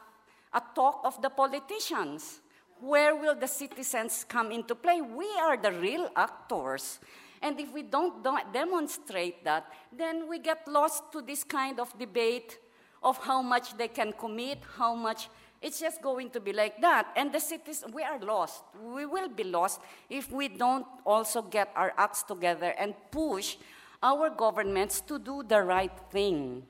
a 0.53 0.63
talk 0.75 1.01
of 1.05 1.21
the 1.23 1.31
politicians. 1.31 2.41
Where 2.81 3.15
will 3.15 3.35
the 3.35 3.47
citizens 3.47 4.25
come 4.29 4.51
into 4.51 4.75
play? 4.75 5.01
We 5.01 5.29
are 5.41 5.57
the 5.57 5.73
real 5.73 6.09
actors. 6.17 6.99
And 7.43 7.59
if 7.61 7.73
we 7.73 7.83
don't 7.83 8.23
demonstrate 8.53 9.45
that, 9.45 9.71
then 9.97 10.29
we 10.29 10.39
get 10.39 10.67
lost 10.67 11.13
to 11.13 11.23
this 11.23 11.45
kind 11.45 11.79
of 11.79 11.97
debate 11.99 12.59
of 13.03 13.19
how 13.19 13.43
much 13.43 13.77
they 13.77 13.89
can 13.89 14.13
commit, 14.13 14.59
how 14.77 14.95
much. 14.95 15.29
It's 15.63 15.79
just 15.79 16.01
going 16.01 16.31
to 16.31 16.41
be 16.41 16.53
like 16.53 16.81
that. 16.81 17.09
And 17.17 17.33
the 17.33 17.41
cities, 17.41 17.85
we 17.93 18.03
are 18.03 18.19
lost. 18.19 18.65
We 18.83 19.05
will 19.05 19.29
be 19.29 19.45
lost 19.45 19.81
if 20.09 20.33
we 20.33 20.49
don't 20.49 20.87
also 21.05 21.43
get 21.43 21.69
our 21.77 21.93
acts 21.99 22.23
together 22.23 22.75
and 22.79 22.95
push 23.11 23.57
our 24.03 24.31
governments 24.31 25.03
to 25.03 25.19
do 25.19 25.43
the 25.43 25.63
right 25.63 25.93
thing. 26.11 26.63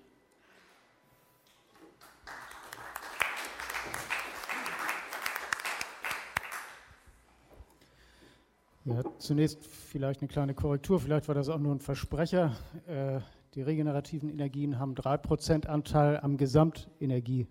Ja, 8.85 9.03
zunächst 9.19 9.65
vielleicht 9.65 10.21
eine 10.21 10.29
kleine 10.29 10.55
Korrektur, 10.55 10.99
vielleicht 10.99 11.29
war 11.29 11.35
das 11.35 11.49
auch 11.49 11.59
nur 11.59 11.75
ein 11.75 11.81
Versprecher. 11.81 12.57
Äh, 12.89 13.21
die 13.55 13.63
regenerativen 13.63 14.31
Energien 14.31 14.81
haben 14.81 14.95
3% 14.95 15.67
Anteil 15.67 16.19
am 16.19 16.37
Gesamtenergie, 16.37 17.47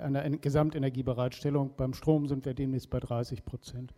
an 0.00 0.40
Gesamtenergiebereitstellung. 0.40 1.74
Beim 1.76 1.94
Strom 1.94 2.26
sind 2.26 2.44
wir 2.44 2.54
demnächst 2.54 2.90
bei 2.90 3.00
30 3.00 3.44
Prozent. 3.44 3.94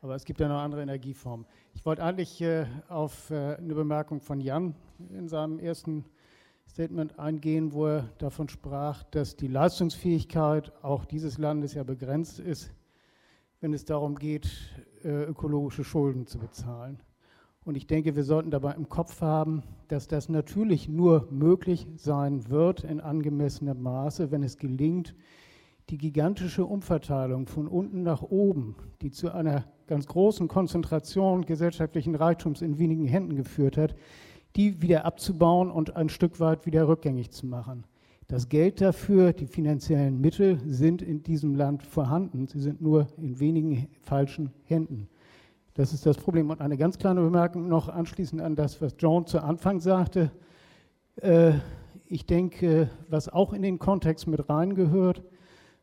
Aber 0.00 0.16
es 0.16 0.24
gibt 0.24 0.40
ja 0.40 0.48
noch 0.48 0.58
andere 0.58 0.82
Energieformen. 0.82 1.46
Ich 1.74 1.86
wollte 1.86 2.02
eigentlich 2.02 2.40
äh, 2.40 2.66
auf 2.88 3.30
äh, 3.30 3.54
eine 3.54 3.74
Bemerkung 3.74 4.20
von 4.20 4.40
Jan 4.40 4.74
in 5.10 5.28
seinem 5.28 5.60
ersten 5.60 6.04
Statement 6.68 7.18
eingehen, 7.18 7.72
wo 7.72 7.86
er 7.86 8.08
davon 8.18 8.48
sprach, 8.48 9.04
dass 9.04 9.36
die 9.36 9.46
Leistungsfähigkeit 9.46 10.72
auch 10.82 11.04
dieses 11.04 11.38
Landes 11.38 11.74
ja 11.74 11.84
begrenzt 11.84 12.40
ist, 12.40 12.72
wenn 13.60 13.72
es 13.72 13.84
darum 13.84 14.16
geht, 14.16 14.50
äh, 15.04 15.24
ökologische 15.24 15.84
Schulden 15.84 16.26
zu 16.26 16.38
bezahlen. 16.38 16.98
Und 17.64 17.76
ich 17.76 17.86
denke, 17.86 18.16
wir 18.16 18.24
sollten 18.24 18.50
dabei 18.50 18.72
im 18.74 18.88
Kopf 18.88 19.20
haben, 19.20 19.62
dass 19.86 20.08
das 20.08 20.28
natürlich 20.28 20.88
nur 20.88 21.28
möglich 21.30 21.86
sein 21.94 22.48
wird 22.48 22.82
in 22.82 23.00
angemessenem 23.00 23.80
Maße, 23.80 24.32
wenn 24.32 24.42
es 24.42 24.56
gelingt, 24.56 25.14
die 25.90 25.98
gigantische 25.98 26.64
Umverteilung 26.64 27.46
von 27.46 27.68
unten 27.68 28.02
nach 28.02 28.22
oben, 28.22 28.76
die 29.02 29.10
zu 29.10 29.32
einer 29.32 29.64
ganz 29.86 30.06
großen 30.06 30.48
Konzentration 30.48 31.44
gesellschaftlichen 31.44 32.14
Reichtums 32.14 32.62
in 32.62 32.78
wenigen 32.78 33.06
Händen 33.06 33.36
geführt 33.36 33.76
hat, 33.76 33.94
die 34.56 34.80
wieder 34.82 35.04
abzubauen 35.04 35.70
und 35.70 35.96
ein 35.96 36.08
Stück 36.08 36.40
weit 36.40 36.66
wieder 36.66 36.88
rückgängig 36.88 37.30
zu 37.30 37.46
machen. 37.46 37.84
Das 38.28 38.48
Geld 38.48 38.80
dafür, 38.80 39.32
die 39.32 39.46
finanziellen 39.46 40.20
Mittel 40.20 40.58
sind 40.66 41.02
in 41.02 41.22
diesem 41.22 41.54
Land 41.54 41.82
vorhanden. 41.82 42.46
Sie 42.46 42.60
sind 42.60 42.80
nur 42.80 43.08
in 43.18 43.40
wenigen 43.40 43.88
falschen 44.00 44.50
Händen. 44.64 45.08
Das 45.74 45.92
ist 45.92 46.06
das 46.06 46.16
Problem. 46.16 46.50
Und 46.50 46.60
eine 46.60 46.76
ganz 46.76 46.98
kleine 46.98 47.20
Bemerkung 47.20 47.68
noch 47.68 47.88
anschließend 47.88 48.40
an 48.40 48.56
das, 48.56 48.80
was 48.80 48.94
John 48.98 49.26
zu 49.26 49.42
Anfang 49.42 49.80
sagte. 49.80 50.30
Äh, 51.16 51.52
ich 52.06 52.26
denke, 52.26 52.90
was 53.08 53.28
auch 53.28 53.52
in 53.52 53.62
den 53.62 53.78
Kontext 53.78 54.26
mit 54.26 54.48
reingehört, 54.48 55.22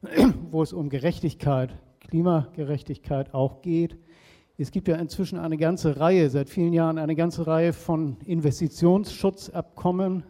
wo 0.52 0.64
es 0.64 0.72
um 0.72 0.90
Gerechtigkeit, 0.90 1.76
Klimagerechtigkeit 2.00 3.34
auch 3.34 3.62
geht. 3.62 3.98
Es 4.58 4.72
gibt 4.72 4.88
ja 4.88 4.96
inzwischen 4.96 5.38
eine 5.40 5.58
ganze 5.58 6.00
Reihe, 6.00 6.30
seit 6.30 6.50
vielen 6.50 6.74
Jahren 6.74 6.98
eine 6.98 7.16
ganze 7.16 7.48
Reihe 7.48 7.74
von 7.74 8.18
Investitionsschutzabkommen, 8.26 10.24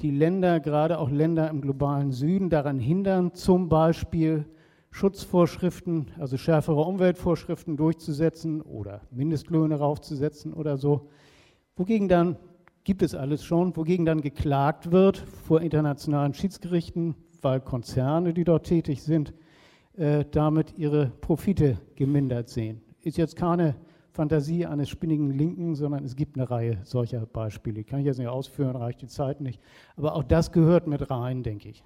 die 0.00 0.10
Länder, 0.10 0.60
gerade 0.60 0.98
auch 0.98 1.10
Länder 1.10 1.48
im 1.48 1.62
globalen 1.62 2.12
Süden, 2.12 2.50
daran 2.50 2.78
hindern, 2.78 3.32
zum 3.32 3.70
Beispiel 3.70 4.44
Schutzvorschriften, 4.90 6.10
also 6.18 6.36
schärfere 6.36 6.82
Umweltvorschriften 6.82 7.78
durchzusetzen 7.78 8.60
oder 8.60 9.02
Mindestlöhne 9.10 9.76
raufzusetzen 9.76 10.52
oder 10.52 10.76
so. 10.76 11.08
Wogegen 11.76 12.08
dann, 12.08 12.36
gibt 12.84 13.02
es 13.02 13.14
alles 13.14 13.42
schon, 13.42 13.74
wogegen 13.76 14.04
dann 14.04 14.20
geklagt 14.20 14.92
wird 14.92 15.16
vor 15.16 15.62
internationalen 15.62 16.34
Schiedsgerichten, 16.34 17.14
weil 17.46 17.60
Konzerne, 17.60 18.34
die 18.34 18.42
dort 18.42 18.66
tätig 18.66 19.04
sind, 19.04 19.32
äh, 19.96 20.24
damit 20.32 20.76
ihre 20.76 21.06
Profite 21.06 21.78
gemindert 21.94 22.48
sehen. 22.48 22.82
Ist 23.02 23.16
jetzt 23.18 23.36
keine 23.36 23.76
Fantasie 24.10 24.66
eines 24.66 24.88
spinnigen 24.88 25.30
Linken, 25.30 25.76
sondern 25.76 26.04
es 26.04 26.16
gibt 26.16 26.36
eine 26.36 26.50
Reihe 26.50 26.80
solcher 26.82 27.24
Beispiele. 27.24 27.84
Kann 27.84 28.00
ich 28.00 28.06
jetzt 28.06 28.18
nicht 28.18 28.26
ausführen, 28.26 28.74
reicht 28.74 29.00
die 29.00 29.06
Zeit 29.06 29.40
nicht. 29.40 29.60
Aber 29.94 30.16
auch 30.16 30.24
das 30.24 30.50
gehört 30.50 30.88
mit 30.88 31.08
rein, 31.08 31.44
denke 31.44 31.68
ich. 31.68 31.84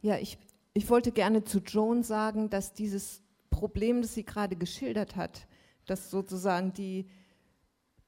Ja, 0.00 0.16
ich, 0.16 0.38
ich 0.72 0.88
wollte 0.88 1.12
gerne 1.12 1.44
zu 1.44 1.58
Joan 1.58 2.02
sagen, 2.02 2.48
dass 2.48 2.72
dieses 2.72 3.22
Problem, 3.50 4.00
das 4.00 4.14
sie 4.14 4.24
gerade 4.24 4.56
geschildert 4.56 5.14
hat, 5.14 5.46
dass 5.84 6.10
sozusagen 6.10 6.72
die 6.72 7.06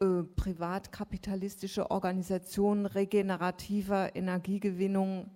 äh, 0.04 0.22
privatkapitalistische 0.36 1.90
Organisation 1.90 2.84
regenerativer 2.84 4.14
Energiegewinnung 4.14 5.30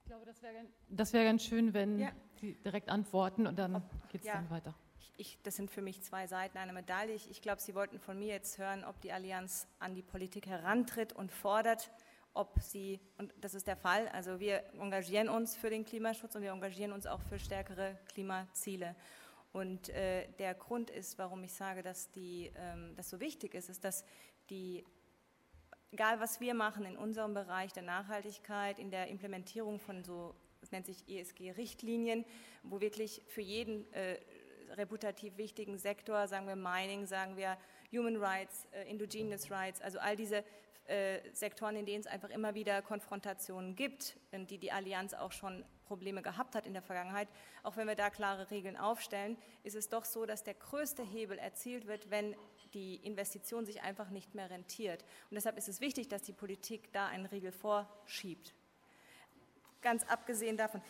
Ich 0.01 0.07
glaube, 0.07 0.27
das 0.27 0.43
wäre 0.43 0.55
ganz, 0.89 1.13
wär 1.13 1.25
ganz 1.25 1.43
schön, 1.45 1.75
wenn 1.75 1.99
ja. 1.99 2.11
Sie 2.41 2.55
direkt 2.65 2.89
antworten 2.89 3.47
und 3.47 3.59
dann 3.59 3.83
geht 4.11 4.23
es 4.23 4.27
ja. 4.27 4.35
dann 4.35 4.51
weiter. 4.51 4.75
Ich, 5.19 5.39
das 5.43 5.57
sind 5.57 5.71
für 5.71 5.81
mich 5.81 6.03
zwei 6.03 6.27
Seiten 6.27 6.59
einer 6.59 6.73
Medaille. 6.73 7.15
Ich, 7.15 7.31
ich 7.31 7.41
glaube, 7.41 7.63
Sie 7.63 7.75
wollten 7.75 7.99
von 7.99 8.19
mir 8.19 8.29
jetzt 8.29 8.59
hören, 8.59 8.85
ob 8.85 9.01
die 9.01 9.13
Allianz 9.13 9.67
an 9.79 9.95
die 9.95 10.03
Politik 10.03 10.47
herantritt 10.47 11.15
und 11.15 11.33
fordert, 11.33 11.91
ob 12.35 12.61
sie, 12.61 13.01
und 13.17 13.33
das 13.41 13.55
ist 13.55 13.67
der 13.67 13.77
Fall, 13.77 14.09
also 14.09 14.39
wir 14.39 14.63
engagieren 14.79 15.29
uns 15.29 15.57
für 15.57 15.71
den 15.71 15.85
Klimaschutz 15.85 16.35
und 16.35 16.43
wir 16.43 16.53
engagieren 16.53 16.93
uns 16.93 17.07
auch 17.07 17.23
für 17.23 17.39
stärkere 17.39 17.99
Klimaziele. 18.09 18.95
Und 19.53 19.89
äh, 19.91 20.29
der 20.39 20.55
Grund 20.55 20.91
ist, 20.91 21.19
warum 21.19 21.43
ich 21.45 21.53
sage, 21.53 21.83
dass 21.83 22.11
die, 22.11 22.53
ähm, 22.57 22.95
das 22.97 23.09
so 23.09 23.21
wichtig 23.21 23.55
ist, 23.55 23.69
ist, 23.69 23.85
dass 23.85 24.05
die, 24.51 24.85
egal 25.91 26.21
was 26.21 26.41
wir 26.41 26.55
machen 26.55 26.85
in 26.85 26.97
unserem 26.97 27.35
Bereich 27.35 27.73
der 27.73 27.83
Nachhaltigkeit, 27.83 28.79
in 28.79 28.91
der 28.91 29.09
Implementierung 29.09 29.79
von 29.79 30.05
so, 30.05 30.35
es 30.61 30.73
nennt 30.73 30.87
sich 30.87 31.09
ESG-Richtlinien, 31.09 32.25
wo 32.63 32.81
wirklich 32.81 33.23
für 33.29 33.41
jeden 33.41 33.91
äh, 33.93 34.19
reputativ 34.73 35.37
wichtigen 35.37 35.79
Sektor, 35.79 36.27
sagen 36.29 36.47
wir 36.47 36.57
Mining, 36.57 37.07
sagen 37.07 37.37
wir 37.37 37.57
Human 37.93 38.17
Rights, 38.17 38.67
äh, 38.73 38.91
Indigenous 38.91 39.51
Rights, 39.51 39.81
also 39.81 39.99
all 39.99 40.17
diese 40.17 40.45
äh, 40.87 41.21
Sektoren, 41.33 41.77
in 41.77 41.87
denen 41.87 42.01
es 42.01 42.07
einfach 42.07 42.31
immer 42.31 42.55
wieder 42.55 42.83
Konfrontationen 42.83 43.75
gibt, 43.75 44.17
die 44.33 44.59
die 44.59 44.71
Allianz 44.71 45.15
auch 45.15 45.33
schon 45.33 45.65
Probleme 45.87 46.23
gehabt 46.23 46.55
hat 46.55 46.67
in 46.67 46.73
der 46.73 46.83
Vergangenheit, 46.83 47.29
auch 47.63 47.77
wenn 47.77 47.87
wir 47.87 47.95
da 47.95 48.11
klare 48.11 48.51
Regeln 48.51 48.77
aufstellen, 48.77 49.39
ist 49.63 49.77
es 49.77 49.89
doch 49.89 50.05
so, 50.05 50.27
dass 50.27 50.45
der 50.45 50.55
größte 50.55 51.03
Hebel 51.03 51.39
erzielt 51.39 51.87
wird, 51.87 52.11
wenn 52.11 52.37
die 52.75 52.97
Investition 52.97 53.65
sich 53.65 53.83
einfach 53.83 54.11
nicht 54.11 54.35
mehr 54.35 54.51
rentiert. 54.51 55.03
Und 55.31 55.37
deshalb 55.37 55.57
ist 55.57 55.69
es 55.69 55.81
wichtig, 55.81 56.09
dass 56.09 56.23
die 56.23 56.33
Politik 56.33 56.93
da 56.93 57.07
einen 57.07 57.27
Riegel 57.27 57.53
vorschiebt. 57.53 58.55
Ganz 59.81 60.05
abgesehen 60.05 60.57
davon, 60.57 60.83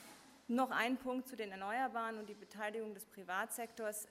noch 0.49 0.70
ein 0.70 0.97
Punkt 0.97 1.28
zu 1.28 1.36
den 1.36 1.51
Erneuerbaren 1.51 2.18
und 2.18 2.28
die 2.28 2.34
Beteiligung 2.34 2.94
des 2.94 3.05
Privatsektors. 3.07 4.09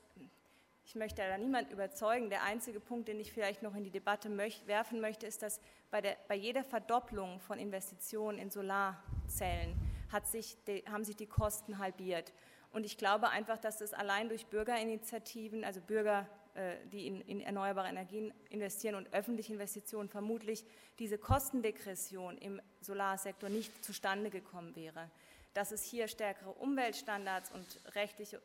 Ich 0.85 0.93
möchte 0.95 1.21
da 1.27 1.37
niemand 1.37 1.71
überzeugen. 1.71 2.29
Der 2.29 2.43
einzige 2.43 2.79
Punkt, 2.79 3.07
den 3.07 3.19
ich 3.19 3.31
vielleicht 3.31 3.63
noch 3.63 3.73
in 3.75 3.83
die 3.83 3.89
Debatte 3.89 4.29
möch 4.29 4.67
werfen 4.67 5.01
möchte, 5.01 5.25
ist, 5.25 5.41
dass 5.41 5.59
bei, 5.89 6.01
der, 6.01 6.17
bei 6.27 6.35
jeder 6.35 6.63
Verdopplung 6.63 7.39
von 7.39 7.57
Investitionen 7.57 8.37
in 8.37 8.51
Solarzellen 8.51 9.75
sich 10.23 10.57
die, 10.65 10.83
haben 10.89 11.03
sich 11.03 11.15
die 11.15 11.27
Kosten 11.27 11.77
halbiert. 11.77 12.33
Und 12.71 12.85
ich 12.85 12.97
glaube 12.97 13.29
einfach, 13.29 13.57
dass 13.57 13.77
das 13.77 13.93
allein 13.93 14.27
durch 14.29 14.47
Bürgerinitiativen, 14.47 15.63
also 15.63 15.79
Bürger, 15.81 16.27
äh, 16.55 16.75
die 16.91 17.07
in, 17.07 17.21
in, 17.21 17.41
erneuerbare 17.41 17.87
Energien 17.87 18.33
investieren 18.49 18.95
und 18.95 19.13
öffentliche 19.13 19.53
Investitionen 19.53 20.09
vermutlich 20.09 20.65
diese 20.99 21.17
Kostendegression 21.17 22.37
im 22.37 22.61
Solarsektor 22.81 23.49
nicht 23.49 23.83
zustande 23.83 24.29
gekommen 24.29 24.75
wäre. 24.75 25.09
Dass 25.53 25.71
es 25.71 25.83
hier 25.83 26.07
stärkere 26.07 26.51
Umweltstandards 26.51 27.51
und 27.51 27.79
rechtliche 27.95 28.41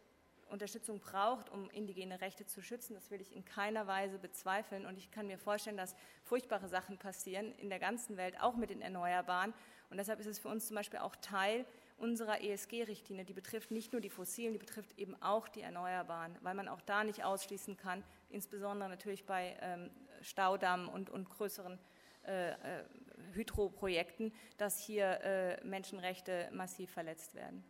Unterstützung 0.50 1.00
braucht, 1.00 1.48
um 1.50 1.70
indigene 1.70 2.20
Rechte 2.20 2.46
zu 2.46 2.60
schützen, 2.62 2.94
das 2.94 3.10
will 3.10 3.20
ich 3.20 3.34
in 3.34 3.44
keiner 3.44 3.86
Weise 3.86 4.18
bezweifeln. 4.18 4.86
Und 4.86 4.98
ich 4.98 5.10
kann 5.10 5.26
mir 5.26 5.38
vorstellen, 5.38 5.76
dass 5.76 5.94
furchtbare 6.24 6.68
Sachen 6.68 6.98
passieren 6.98 7.52
in 7.58 7.68
der 7.68 7.78
ganzen 7.78 8.16
Welt, 8.16 8.40
auch 8.40 8.56
mit 8.56 8.70
den 8.70 8.82
Erneuerbaren. 8.82 9.54
Und 9.90 9.96
deshalb 9.96 10.20
ist 10.20 10.26
es 10.26 10.38
für 10.38 10.48
uns 10.48 10.68
zum 10.68 10.76
Beispiel 10.76 11.00
auch 11.00 11.16
Teil 11.16 11.66
unserer 11.98 12.42
ESG-Richtlinie. 12.42 13.24
Die 13.24 13.34
betrifft 13.34 13.70
nicht 13.70 13.92
nur 13.92 14.00
die 14.00 14.08
fossilen, 14.08 14.52
die 14.52 14.58
betrifft 14.58 14.98
eben 14.98 15.20
auch 15.20 15.48
die 15.48 15.60
Erneuerbaren, 15.60 16.36
weil 16.40 16.54
man 16.54 16.68
auch 16.68 16.80
da 16.80 17.04
nicht 17.04 17.24
ausschließen 17.24 17.76
kann, 17.76 18.02
insbesondere 18.30 18.88
natürlich 18.88 19.26
bei 19.26 19.56
ähm, 19.60 19.90
Staudammen 20.22 20.88
und, 20.88 21.10
und 21.10 21.28
größeren 21.28 21.78
äh, 22.26 22.50
äh, 22.50 22.54
Hydroprojekten, 23.32 24.32
dass 24.56 24.78
hier 24.78 25.20
äh, 25.22 25.64
Menschenrechte 25.64 26.48
massiv 26.52 26.90
verletzt 26.90 27.34
werden. 27.34 27.62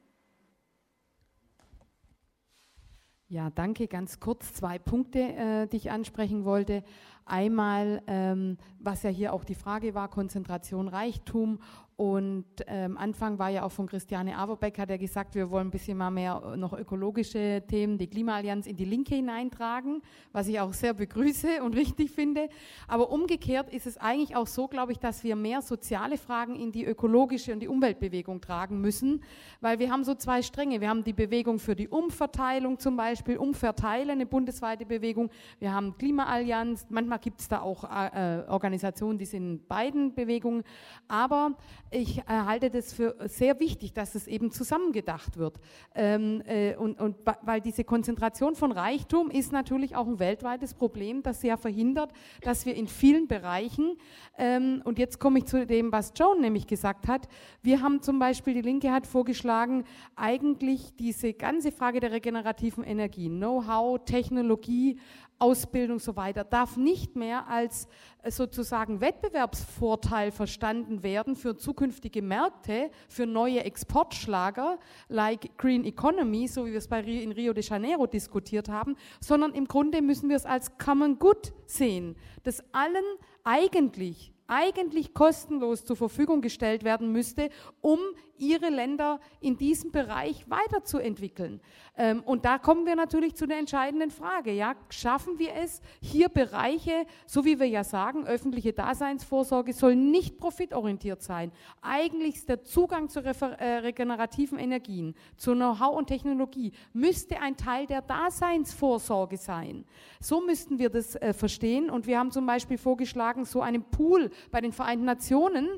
Ja, 3.28 3.48
danke. 3.48 3.86
Ganz 3.86 4.18
kurz 4.18 4.54
zwei 4.54 4.80
Punkte, 4.80 5.20
äh, 5.20 5.66
die 5.68 5.76
ich 5.76 5.90
ansprechen 5.92 6.44
wollte. 6.44 6.82
Einmal, 7.24 8.02
ähm, 8.08 8.58
was 8.80 9.04
ja 9.04 9.10
hier 9.10 9.32
auch 9.32 9.44
die 9.44 9.54
Frage 9.54 9.94
war, 9.94 10.08
Konzentration, 10.08 10.88
Reichtum 10.88 11.60
und 12.00 12.46
ähm, 12.66 12.96
Anfang 12.96 13.38
war 13.38 13.50
ja 13.50 13.62
auch 13.62 13.72
von 13.72 13.86
Christiane 13.86 14.38
Averbeck, 14.38 14.78
hat 14.78 14.88
er 14.88 14.96
gesagt, 14.96 15.34
wir 15.34 15.50
wollen 15.50 15.66
ein 15.66 15.70
bisschen 15.70 15.98
mal 15.98 16.10
mehr 16.10 16.40
äh, 16.54 16.56
noch 16.56 16.72
ökologische 16.72 17.62
Themen, 17.68 17.98
die 17.98 18.06
Klimaallianz 18.06 18.66
in 18.66 18.74
die 18.74 18.86
Linke 18.86 19.16
hineintragen, 19.16 20.00
was 20.32 20.48
ich 20.48 20.58
auch 20.60 20.72
sehr 20.72 20.94
begrüße 20.94 21.62
und 21.62 21.76
richtig 21.76 22.10
finde. 22.10 22.48
Aber 22.88 23.10
umgekehrt 23.10 23.68
ist 23.68 23.86
es 23.86 23.98
eigentlich 23.98 24.34
auch 24.34 24.46
so, 24.46 24.66
glaube 24.66 24.92
ich, 24.92 24.98
dass 24.98 25.24
wir 25.24 25.36
mehr 25.36 25.60
soziale 25.60 26.16
Fragen 26.16 26.56
in 26.56 26.72
die 26.72 26.86
ökologische 26.86 27.52
und 27.52 27.60
die 27.60 27.68
Umweltbewegung 27.68 28.40
tragen 28.40 28.80
müssen, 28.80 29.22
weil 29.60 29.78
wir 29.78 29.90
haben 29.90 30.02
so 30.02 30.14
zwei 30.14 30.40
Stränge. 30.40 30.80
Wir 30.80 30.88
haben 30.88 31.04
die 31.04 31.12
Bewegung 31.12 31.58
für 31.58 31.76
die 31.76 31.88
Umverteilung 31.88 32.78
zum 32.78 32.96
Beispiel, 32.96 33.36
Umverteilen, 33.36 34.08
eine 34.08 34.24
bundesweite 34.24 34.86
Bewegung. 34.86 35.28
Wir 35.58 35.74
haben 35.74 35.98
Klimaallianz, 35.98 36.86
manchmal 36.88 37.18
gibt 37.18 37.40
es 37.40 37.48
da 37.48 37.60
auch 37.60 37.84
äh, 37.84 38.38
äh, 38.38 38.48
Organisationen, 38.48 39.18
die 39.18 39.26
sind 39.26 39.42
in 39.42 39.66
beiden 39.66 40.14
Bewegungen, 40.14 40.62
aber 41.06 41.58
ich 41.90 42.22
halte 42.26 42.70
das 42.70 42.92
für 42.92 43.16
sehr 43.26 43.58
wichtig, 43.58 43.92
dass 43.92 44.14
es 44.14 44.26
eben 44.26 44.52
zusammengedacht 44.52 45.36
wird. 45.36 45.58
Ähm, 45.94 46.42
äh, 46.46 46.76
und, 46.76 47.00
und, 47.00 47.16
weil 47.42 47.60
diese 47.60 47.84
Konzentration 47.84 48.54
von 48.54 48.70
Reichtum 48.70 49.30
ist 49.30 49.52
natürlich 49.52 49.96
auch 49.96 50.06
ein 50.06 50.18
weltweites 50.20 50.74
Problem, 50.74 51.22
das 51.22 51.40
sehr 51.40 51.56
verhindert, 51.56 52.12
dass 52.42 52.64
wir 52.64 52.74
in 52.74 52.86
vielen 52.86 53.26
Bereichen, 53.26 53.96
ähm, 54.38 54.82
und 54.84 54.98
jetzt 54.98 55.18
komme 55.18 55.40
ich 55.40 55.46
zu 55.46 55.66
dem, 55.66 55.90
was 55.90 56.12
Joan 56.14 56.40
nämlich 56.40 56.66
gesagt 56.66 57.08
hat, 57.08 57.28
wir 57.62 57.80
haben 57.80 58.02
zum 58.02 58.18
Beispiel, 58.18 58.54
die 58.54 58.62
Linke 58.62 58.92
hat 58.92 59.06
vorgeschlagen, 59.06 59.84
eigentlich 60.14 60.94
diese 60.96 61.32
ganze 61.32 61.72
Frage 61.72 62.00
der 62.00 62.12
regenerativen 62.12 62.84
Energie, 62.84 63.28
Know-how, 63.28 64.04
Technologie, 64.04 64.98
Ausbildung 65.40 65.98
so 65.98 66.16
weiter, 66.16 66.44
darf 66.44 66.76
nicht 66.76 67.16
mehr 67.16 67.48
als 67.48 67.88
äh, 68.22 68.30
sozusagen 68.30 69.00
Wettbewerbsvorteil 69.00 70.30
verstanden 70.30 71.02
werden 71.02 71.34
für 71.34 71.56
zukünftige 71.56 72.22
Märkte, 72.22 72.90
für 73.08 73.26
neue 73.26 73.64
Exportschlager, 73.64 74.78
like 75.08 75.56
Green 75.56 75.84
Economy, 75.84 76.46
so 76.46 76.66
wie 76.66 76.72
wir 76.72 76.78
es 76.78 76.88
bei 76.88 77.00
in 77.00 77.32
Rio 77.32 77.52
de 77.52 77.64
Janeiro 77.64 78.06
diskutiert 78.06 78.68
haben, 78.68 78.96
sondern 79.20 79.52
im 79.54 79.66
Grunde 79.66 80.02
müssen 80.02 80.28
wir 80.28 80.36
es 80.36 80.46
als 80.46 80.76
Common 80.78 81.18
Good 81.18 81.52
sehen, 81.66 82.16
das 82.42 82.62
allen 82.72 83.04
eigentlich 83.42 84.32
eigentlich 84.50 85.14
kostenlos 85.14 85.84
zur 85.84 85.96
Verfügung 85.96 86.40
gestellt 86.40 86.82
werden 86.82 87.12
müsste, 87.12 87.50
um 87.80 87.98
ihre 88.40 88.70
Länder 88.70 89.20
in 89.40 89.56
diesem 89.56 89.92
Bereich 89.92 90.48
weiterzuentwickeln. 90.48 91.60
Ähm, 91.96 92.22
und 92.24 92.44
da 92.46 92.58
kommen 92.58 92.86
wir 92.86 92.96
natürlich 92.96 93.36
zu 93.36 93.46
der 93.46 93.58
entscheidenden 93.58 94.10
Frage. 94.10 94.52
Ja, 94.52 94.74
schaffen 94.88 95.38
wir 95.38 95.54
es, 95.54 95.82
hier 96.00 96.30
Bereiche, 96.30 97.06
so 97.26 97.44
wie 97.44 97.60
wir 97.60 97.68
ja 97.68 97.84
sagen, 97.84 98.26
öffentliche 98.26 98.72
Daseinsvorsorge 98.72 99.74
soll 99.74 99.94
nicht 99.94 100.38
profitorientiert 100.38 101.22
sein. 101.22 101.52
Eigentlich 101.82 102.36
ist 102.36 102.48
der 102.48 102.64
Zugang 102.64 103.10
zu 103.10 103.20
äh, 103.20 103.64
regenerativen 103.64 104.58
Energien, 104.58 105.14
zu 105.36 105.52
Know-how 105.52 105.96
und 105.96 106.06
Technologie, 106.06 106.72
müsste 106.94 107.40
ein 107.40 107.56
Teil 107.58 107.86
der 107.86 108.00
Daseinsvorsorge 108.00 109.36
sein. 109.36 109.84
So 110.18 110.40
müssten 110.40 110.78
wir 110.78 110.88
das 110.88 111.14
äh, 111.16 111.34
verstehen. 111.34 111.90
Und 111.90 112.06
wir 112.06 112.18
haben 112.18 112.30
zum 112.30 112.46
Beispiel 112.46 112.78
vorgeschlagen, 112.78 113.44
so 113.44 113.60
einen 113.60 113.82
Pool 113.82 114.30
bei 114.50 114.60
den 114.60 114.72
Vereinten 114.72 115.04
Nationen, 115.04 115.68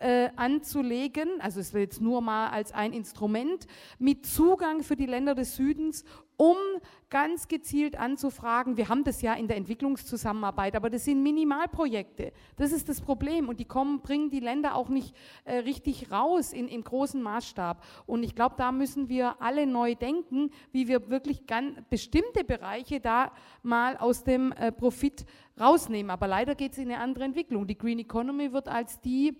äh, 0.00 0.30
anzulegen, 0.36 1.40
also 1.40 1.60
es 1.60 1.72
wird 1.72 1.92
jetzt 1.92 2.00
nur 2.00 2.20
mal 2.20 2.48
als 2.48 2.72
ein 2.72 2.92
Instrument, 2.92 3.66
mit 3.98 4.26
Zugang 4.26 4.82
für 4.82 4.96
die 4.96 5.06
Länder 5.06 5.34
des 5.34 5.56
Südens, 5.56 6.04
um 6.36 6.56
ganz 7.10 7.46
gezielt 7.46 7.96
anzufragen. 7.96 8.76
Wir 8.76 8.88
haben 8.88 9.04
das 9.04 9.22
ja 9.22 9.34
in 9.34 9.46
der 9.46 9.56
Entwicklungszusammenarbeit, 9.56 10.74
aber 10.74 10.90
das 10.90 11.04
sind 11.04 11.22
Minimalprojekte. 11.22 12.32
Das 12.56 12.72
ist 12.72 12.88
das 12.88 13.00
Problem 13.00 13.48
und 13.48 13.60
die 13.60 13.64
kommen, 13.64 14.00
bringen 14.00 14.30
die 14.30 14.40
Länder 14.40 14.74
auch 14.74 14.88
nicht 14.88 15.14
äh, 15.44 15.58
richtig 15.58 16.10
raus 16.10 16.52
in, 16.52 16.66
im 16.66 16.82
großen 16.82 17.22
Maßstab. 17.22 17.84
Und 18.06 18.24
ich 18.24 18.34
glaube, 18.34 18.56
da 18.58 18.72
müssen 18.72 19.08
wir 19.08 19.40
alle 19.40 19.66
neu 19.66 19.94
denken, 19.94 20.50
wie 20.72 20.88
wir 20.88 21.08
wirklich 21.08 21.46
ganz 21.46 21.78
bestimmte 21.88 22.42
Bereiche 22.42 23.00
da 23.00 23.30
mal 23.62 23.96
aus 23.96 24.24
dem 24.24 24.50
äh, 24.52 24.72
Profit 24.72 25.24
rausnehmen. 25.60 26.10
Aber 26.10 26.26
leider 26.26 26.56
geht 26.56 26.72
es 26.72 26.78
in 26.78 26.90
eine 26.90 26.98
andere 26.98 27.24
Entwicklung. 27.24 27.66
Die 27.66 27.78
Green 27.78 28.00
Economy 28.00 28.52
wird 28.52 28.68
als 28.68 29.00
die 29.00 29.36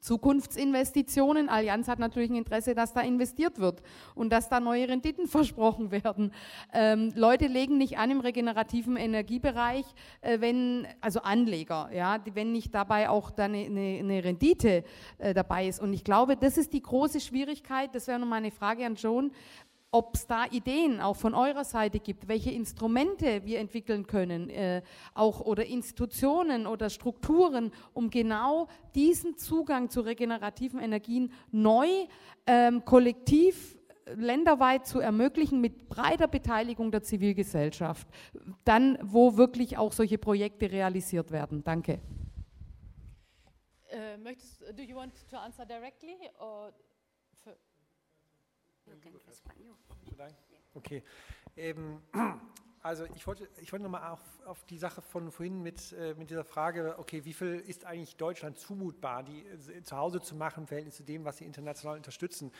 Zukunftsinvestitionen. 0.00 1.48
Allianz 1.48 1.88
hat 1.88 1.98
natürlich 1.98 2.30
ein 2.30 2.36
Interesse, 2.36 2.74
dass 2.74 2.92
da 2.92 3.00
investiert 3.00 3.58
wird 3.58 3.82
und 4.14 4.30
dass 4.30 4.48
da 4.48 4.60
neue 4.60 4.88
Renditen 4.88 5.26
versprochen 5.28 5.90
werden. 5.90 6.32
Ähm, 6.72 7.12
Leute 7.14 7.46
legen 7.46 7.78
nicht 7.78 7.98
an 7.98 8.10
im 8.10 8.20
regenerativen 8.20 8.96
Energiebereich, 8.96 9.84
äh, 10.20 10.40
wenn, 10.40 10.86
also 11.00 11.20
Anleger, 11.20 11.90
ja, 11.92 12.18
wenn 12.34 12.52
nicht 12.52 12.74
dabei 12.74 13.08
auch 13.08 13.30
dann 13.30 13.54
eine, 13.54 13.98
eine 13.98 14.24
Rendite 14.24 14.84
äh, 15.18 15.34
dabei 15.34 15.68
ist. 15.68 15.80
Und 15.80 15.92
ich 15.92 16.04
glaube, 16.04 16.36
das 16.36 16.58
ist 16.58 16.72
die 16.72 16.82
große 16.82 17.20
Schwierigkeit. 17.20 17.94
Das 17.94 18.06
wäre 18.06 18.18
nochmal 18.18 18.38
eine 18.38 18.50
Frage 18.50 18.84
an 18.84 18.94
Joan 18.94 19.30
ob 19.94 20.16
es 20.16 20.26
da 20.26 20.46
Ideen 20.50 21.00
auch 21.00 21.14
von 21.14 21.34
eurer 21.34 21.62
Seite 21.62 22.00
gibt, 22.00 22.26
welche 22.26 22.50
Instrumente 22.50 23.44
wir 23.44 23.60
entwickeln 23.60 24.08
können, 24.08 24.50
äh, 24.50 24.82
auch 25.14 25.40
oder 25.40 25.66
Institutionen 25.66 26.66
oder 26.66 26.90
Strukturen, 26.90 27.70
um 27.92 28.10
genau 28.10 28.66
diesen 28.96 29.36
Zugang 29.36 29.90
zu 29.90 30.00
regenerativen 30.00 30.80
Energien 30.80 31.32
neu, 31.52 31.86
ähm, 32.48 32.84
kollektiv 32.84 33.78
länderweit 34.16 34.84
zu 34.84 34.98
ermöglichen 34.98 35.60
mit 35.60 35.88
breiter 35.88 36.26
Beteiligung 36.26 36.90
der 36.90 37.04
Zivilgesellschaft, 37.04 38.08
dann 38.64 38.98
wo 39.00 39.36
wirklich 39.36 39.78
auch 39.78 39.92
solche 39.92 40.18
Projekte 40.18 40.72
realisiert 40.72 41.30
werden. 41.30 41.62
Danke. 41.62 42.00
Uh, 43.92 44.18
möchtest, 44.20 44.60
do 44.76 44.82
you 44.82 44.96
want 44.96 45.12
to 45.30 45.36
answer 45.36 45.64
directly 45.64 46.16
or 46.40 46.72
Okay. 50.74 51.02
Ähm, 51.56 52.02
also 52.82 53.04
ich 53.14 53.26
wollte, 53.26 53.48
ich 53.60 53.72
wollte 53.72 53.84
nochmal 53.84 54.10
auf, 54.10 54.20
auf 54.44 54.64
die 54.64 54.78
Sache 54.78 55.00
von 55.02 55.30
vorhin 55.30 55.62
mit, 55.62 55.92
äh, 55.92 56.14
mit 56.14 56.30
dieser 56.30 56.44
Frage, 56.44 56.96
okay, 56.98 57.24
wie 57.24 57.32
viel 57.32 57.60
ist 57.60 57.84
eigentlich 57.84 58.16
Deutschland 58.16 58.58
zumutbar, 58.58 59.22
die 59.22 59.46
äh, 59.46 59.82
zu 59.82 59.96
Hause 59.96 60.20
zu 60.20 60.34
machen 60.34 60.62
im 60.62 60.66
Verhältnis 60.66 60.96
zu 60.96 61.04
dem, 61.04 61.24
was 61.24 61.38
sie 61.38 61.44
international 61.44 61.96
unterstützen. 61.96 62.52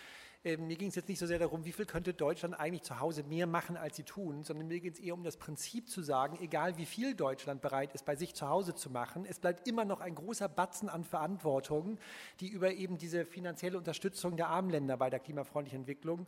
Ähm, 0.45 0.67
mir 0.67 0.77
ging 0.77 0.89
es 0.89 0.95
jetzt 0.95 1.09
nicht 1.09 1.19
so 1.19 1.27
sehr 1.27 1.39
darum, 1.39 1.65
wie 1.65 1.73
viel 1.73 1.87
könnte 1.87 2.13
Deutschland 2.13 2.59
eigentlich 2.61 2.83
zu 2.83 3.01
Hause 3.01 3.23
mehr 3.23 3.47
machen, 3.47 3.79
als 3.79 3.97
sie 3.97 4.03
tun, 4.03 4.45
sondern 4.45 4.69
mir 4.69 4.81
geht 4.81 4.95
es 4.95 5.01
eher 5.01 5.15
um 5.15 5.25
das 5.25 5.39
Prinzip 5.39 5.89
zu 5.89 6.03
sagen, 6.03 6.39
egal 6.41 6.77
wie 6.77 6.85
viel 6.85 7.15
Deutschland 7.15 7.63
bereit 7.63 7.95
ist, 7.95 8.05
bei 8.05 8.15
sich 8.15 8.35
zu 8.35 8.49
Hause 8.49 8.75
zu 8.75 8.91
machen, 8.91 9.25
es 9.25 9.39
bleibt 9.39 9.67
immer 9.67 9.87
noch 9.87 10.01
ein 10.01 10.15
großer 10.15 10.49
Batzen 10.49 10.91
an 10.91 11.03
Verantwortung, 11.03 11.99
die 12.41 12.49
über 12.49 12.73
eben 12.73 12.99
diese 12.99 13.25
finanzielle 13.25 13.79
Unterstützung 13.79 14.37
der 14.37 14.49
armen 14.49 14.69
Länder 14.69 14.99
bei 14.99 15.09
der 15.09 15.21
klimafreundlichen 15.21 15.81
Entwicklung 15.81 16.27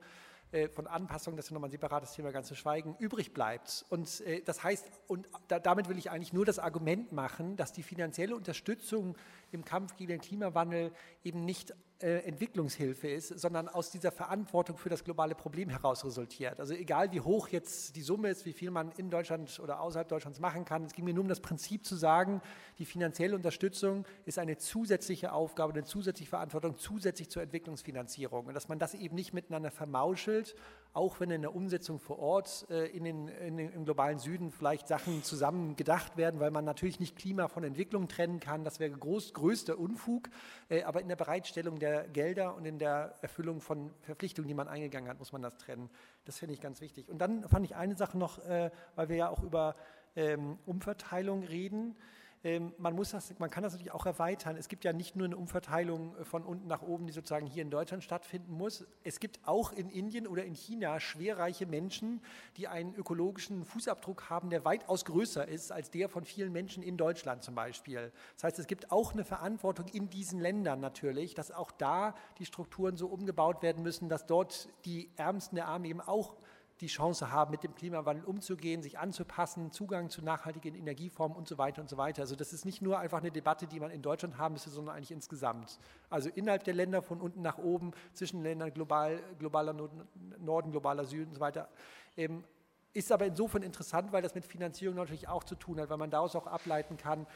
äh, 0.53 0.69
von 0.69 0.87
Anpassungen, 0.87 1.37
das 1.37 1.47
ist 1.47 1.51
nochmal 1.53 1.69
ein 1.69 1.73
separates 1.73 2.13
Thema, 2.13 2.31
ganz 2.31 2.47
zu 2.47 2.55
schweigen, 2.55 2.95
übrig 2.99 3.35
bleibt. 3.35 3.85
Und 3.91 4.21
äh, 4.21 4.43
das 4.43 4.63
heißt, 4.63 4.89
und 5.09 5.29
da, 5.49 5.59
damit 5.59 5.89
will 5.89 5.99
ich 5.99 6.11
eigentlich 6.11 6.33
nur 6.33 6.47
das 6.47 6.59
Argument 6.59 7.13
machen, 7.13 7.57
dass 7.57 7.73
die 7.73 7.83
finanzielle 7.83 8.37
Unterstützung 8.37 9.17
im 9.53 9.65
Kampf 9.65 9.97
gegen 9.97 10.11
den 10.11 10.21
Klimawandel 10.21 10.93
eben 11.25 11.45
nicht 11.45 11.75
äh, 12.03 12.19
Entwicklungshilfe 12.27 13.09
ist, 13.09 13.29
sondern 13.29 13.69
aus 13.69 13.91
dieser 13.91 14.13
Verantwortung 14.13 14.77
für 14.77 14.91
das 14.91 15.03
globale 15.03 15.35
Problem 15.35 15.71
heraus 15.71 16.05
resultiert. 16.05 16.61
Also 16.61 16.75
egal 16.75 17.11
wie 17.13 17.21
hoch 17.21 17.49
jetzt 17.49 17.97
die 17.97 18.03
Summe 18.03 18.29
ist, 18.29 18.45
wie 18.45 18.53
viel 18.53 18.71
man 18.71 18.93
in 18.99 19.09
Deutschland 19.09 19.59
oder 19.61 19.81
außerhalb 19.81 20.07
Deutschlands 20.07 20.39
machen 20.39 20.67
kann, 20.67 20.85
es 20.85 20.93
ging 20.93 21.07
mir 21.07 21.15
nur 21.15 21.23
um 21.23 21.29
das 21.29 21.41
Prinzip 21.41 21.87
zu 21.87 21.97
sagen, 21.97 22.43
die 22.79 22.85
finanzielle 22.85 23.35
Unterstützung 23.35 24.05
ist 24.27 24.39
eine 24.39 24.59
zusätzliche 24.59 25.33
Aufgabe, 25.33 25.73
eine 25.73 25.85
zusätzliche 25.85 26.29
Verantwortung, 26.29 26.77
zusätzlich 26.77 27.31
zur 27.31 27.43
Entwicklungsfinanzierung. 27.43 28.47
Und 28.47 28.55
dass 28.55 28.69
man 28.69 28.79
das 28.79 28.93
eben 28.93 29.15
nicht 29.15 29.33
miteinander 29.33 29.71
vermauschelt, 29.71 30.55
auch 30.93 31.21
wenn 31.21 31.31
in 31.31 31.43
der 31.43 31.55
Umsetzung 31.55 31.99
vor 31.99 32.19
Ort 32.19 32.67
äh, 32.71 32.87
in 32.87 33.05
den, 33.05 33.29
in 33.29 33.57
den, 33.57 33.71
im 33.71 33.85
globalen 33.85 34.19
Süden 34.19 34.51
vielleicht 34.51 34.89
Sachen 34.89 35.23
zusammen 35.23 35.77
gedacht 35.77 36.17
werden, 36.17 36.41
weil 36.41 36.51
man 36.51 36.65
natürlich 36.65 37.01
nicht 37.01 37.17
Klima 37.17 37.49
von 37.49 37.65
Entwicklung 37.65 38.09
trennen 38.09 38.41
kann, 38.41 38.65
das 38.65 38.81
wäre 38.81 38.91
groß, 38.91 39.35
größter 39.37 39.79
Unfug, 39.79 40.29
äh, 40.69 40.83
aber 40.83 41.01
in 41.01 41.09
der 41.09 41.17
Bereitstellung 41.17 41.79
der 41.79 42.09
Gelder 42.09 42.57
und 42.57 42.65
in 42.65 42.79
der 42.79 43.15
Erfüllung 43.21 43.61
von 43.61 43.91
Verpflichtungen, 44.01 44.49
die 44.49 44.55
man 44.55 44.67
eingegangen 44.67 45.09
hat, 45.09 45.19
muss 45.19 45.33
man 45.33 45.43
das 45.43 45.57
trennen. 45.59 45.91
Das 46.25 46.39
finde 46.39 46.55
ich 46.55 46.61
ganz 46.61 46.81
wichtig. 46.81 47.09
Und 47.09 47.19
dann 47.19 47.49
fand 47.49 47.65
ich 47.65 47.77
eine 47.77 47.97
Sache 47.97 48.19
noch, 48.19 48.45
äh, 48.47 48.71
weil 48.95 49.09
wir 49.09 49.17
ja 49.17 49.29
auch 49.29 49.43
über 49.43 49.77
ähm, 50.17 50.59
Umverteilung 50.67 51.45
reden. 51.45 51.97
Ähm, 52.45 52.73
man, 52.79 52.95
muss 52.95 53.11
das, 53.11 53.39
man 53.39 53.51
kann 53.51 53.63
das 53.63 53.73
natürlich 53.73 53.93
auch 53.93 54.07
erweitern. 54.07 54.57
Es 54.57 54.69
gibt 54.69 54.85
ja 54.85 54.93
nicht 54.93 55.17
nur 55.17 55.27
eine 55.27 55.37
Umverteilung 55.37 56.17
äh, 56.17 56.25
von 56.25 56.45
unten 56.45 56.69
nach 56.69 56.83
oben, 56.83 57.07
die 57.07 57.13
sozusagen 57.13 57.47
hier 57.47 57.63
in 57.63 57.71
Deutschland 57.71 58.05
stattfinden 58.05 58.53
muss. 58.53 58.85
Es 59.05 59.21
gibt 59.21 59.41
auch 59.47 59.73
in 59.73 59.89
Indien 59.89 60.27
oder 60.27 60.45
in 60.45 60.55
China 60.55 61.01
schwerreiche 61.01 61.67
Menschen, 61.67 62.21
die 62.57 62.69
einen 62.69 62.95
ökologischen 62.95 63.65
Fußabdruck 63.65 64.31
haben, 64.31 64.51
der 64.51 64.65
weitaus 64.65 65.05
größer 65.05 65.49
ist 65.49 65.73
als 65.73 65.91
der 65.91 66.09
von 66.09 66.25
vielen 66.25 66.53
Menschen 66.53 66.83
in 66.83 66.97
Deutschland 66.97 67.43
zum 67.43 67.55
Beispiel. 67.55 68.13
Das 68.35 68.45
heißt, 68.45 68.59
es 68.59 68.67
gibt 68.67 68.93
auch 68.93 69.13
eine 69.13 69.25
Verantwortung 69.25 69.87
in 69.89 70.11
diesen 70.11 70.41
Ländern 70.41 70.81
natürlich, 70.81 71.35
dass 71.35 71.51
auch 71.51 71.71
da 71.71 72.15
die 72.39 72.47
Strukturen 72.47 72.97
so 72.97 73.09
umgebaut 73.09 73.63
werden 73.63 73.83
müssen, 73.83 74.09
dass 74.09 74.27
dort 74.27 74.69
die 74.85 75.11
Ärmsten 75.17 75.57
der 75.57 75.69
Armen 75.69 75.85
eben 75.85 76.01
auch 76.01 76.37
die 76.81 76.89
Chance 76.89 77.31
haben, 77.31 77.51
mit 77.51 77.63
dem 77.63 77.75
Klimawandel 77.75 78.25
umzugehen, 78.25 78.83
sich 78.83 78.99
anzupassen, 78.99 79.71
Zugang 79.73 80.11
zu 80.11 80.23
nachhaltigen 80.23 80.75
Energieformen 80.75 81.37
und 81.37 81.49
so 81.49 81.57
weiter 81.57 81.81
und 81.81 81.89
so 81.89 81.97
weiter. 81.97 82.23
Also 82.23 82.37
das 82.37 82.53
ist 82.53 82.65
nicht 82.65 82.83
nur 82.83 82.99
einfach 82.99 83.19
eine 83.19 83.31
Debatte, 83.31 83.67
die 83.67 83.81
man 83.81 83.91
in 83.91 84.03
Deutschland 84.03 84.37
haben 84.37 84.53
müsste, 84.53 84.71
sondern 84.71 84.97
eigentlich 84.97 85.11
insgesamt. 85.11 85.79
Also 86.11 86.29
innerhalb 86.29 86.65
der 86.65 86.75
Länder 86.75 87.01
von 87.01 87.21
unten 87.21 87.41
nach 87.41 87.59
oben, 87.59 87.93
zwischen 88.13 88.43
Ländern 88.43 88.73
global, 88.75 89.23
globaler 89.39 89.73
Norden, 89.73 90.71
globaler 90.71 91.07
Süden 91.07 91.29
und 91.29 91.35
so 91.35 91.41
weiter. 91.41 91.69
Ähm, 92.17 92.45
ist 92.93 93.13
aber 93.13 93.27
insofern 93.27 93.63
interessant, 93.63 94.13
weil 94.13 94.23
das 94.23 94.35
mit 94.35 94.45
Finanzierung 94.47 94.97
natürlich 94.97 95.29
auch 95.29 95.45
zu 95.45 95.55
tun 95.55 95.81
hat, 95.81 95.91
weil 95.91 95.99
man 95.99 96.11
daraus 96.11 96.37
auch 96.37 96.47
ableiten 96.47 96.97
kann, 96.97 97.27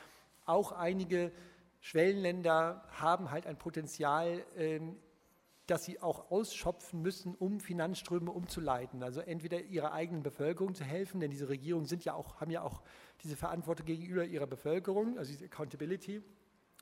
auch 0.46 0.72
einige 0.72 1.32
Schwellenländer 1.80 2.82
haben 2.92 3.30
halt 3.30 3.46
ein 3.46 3.56
Potenzial, 3.56 4.44
ähm, 4.56 4.96
dass 5.70 5.84
sie 5.84 6.02
auch 6.02 6.30
ausschöpfen 6.32 7.00
müssen, 7.00 7.34
um 7.34 7.60
Finanzströme 7.60 8.32
umzuleiten. 8.32 9.04
Also 9.04 9.20
entweder 9.20 9.60
ihrer 9.62 9.92
eigenen 9.92 10.24
Bevölkerung 10.24 10.74
zu 10.74 10.82
helfen, 10.82 11.20
denn 11.20 11.30
diese 11.30 11.48
Regierungen 11.48 11.86
sind 11.86 12.04
ja 12.04 12.14
auch, 12.14 12.40
haben 12.40 12.50
ja 12.50 12.62
auch 12.62 12.82
diese 13.22 13.36
Verantwortung 13.36 13.86
gegenüber 13.86 14.24
ihrer 14.24 14.48
Bevölkerung, 14.48 15.16
also 15.16 15.30
diese 15.30 15.44
Accountability, 15.44 16.22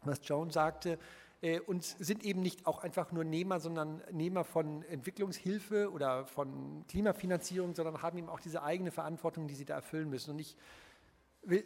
was 0.05 0.21
Joan 0.23 0.51
sagte, 0.51 0.99
äh, 1.43 1.61
und 1.61 1.85
sind 1.85 2.25
eben 2.25 2.41
nicht 2.41 2.67
auch 2.67 2.79
einfach 2.83 3.13
nur 3.13 3.25
Nehmer, 3.25 3.61
sondern 3.61 4.03
Nehmer 4.11 4.45
von 4.45 4.83
Entwicklungshilfe 4.85 5.93
oder 5.93 6.25
von 6.25 6.87
Klimafinanzierung, 6.89 7.75
sondern 7.75 8.01
haben 8.01 8.17
eben 8.17 8.31
auch 8.31 8.41
diese 8.41 8.63
eigene 8.63 8.91
Verantwortung, 8.91 9.49
die 9.49 9.55
sie 9.55 9.67
da 9.67 9.75
erfüllen 9.75 10.09
müssen. 10.09 10.31
Und 10.31 10.39
ich 10.39 10.57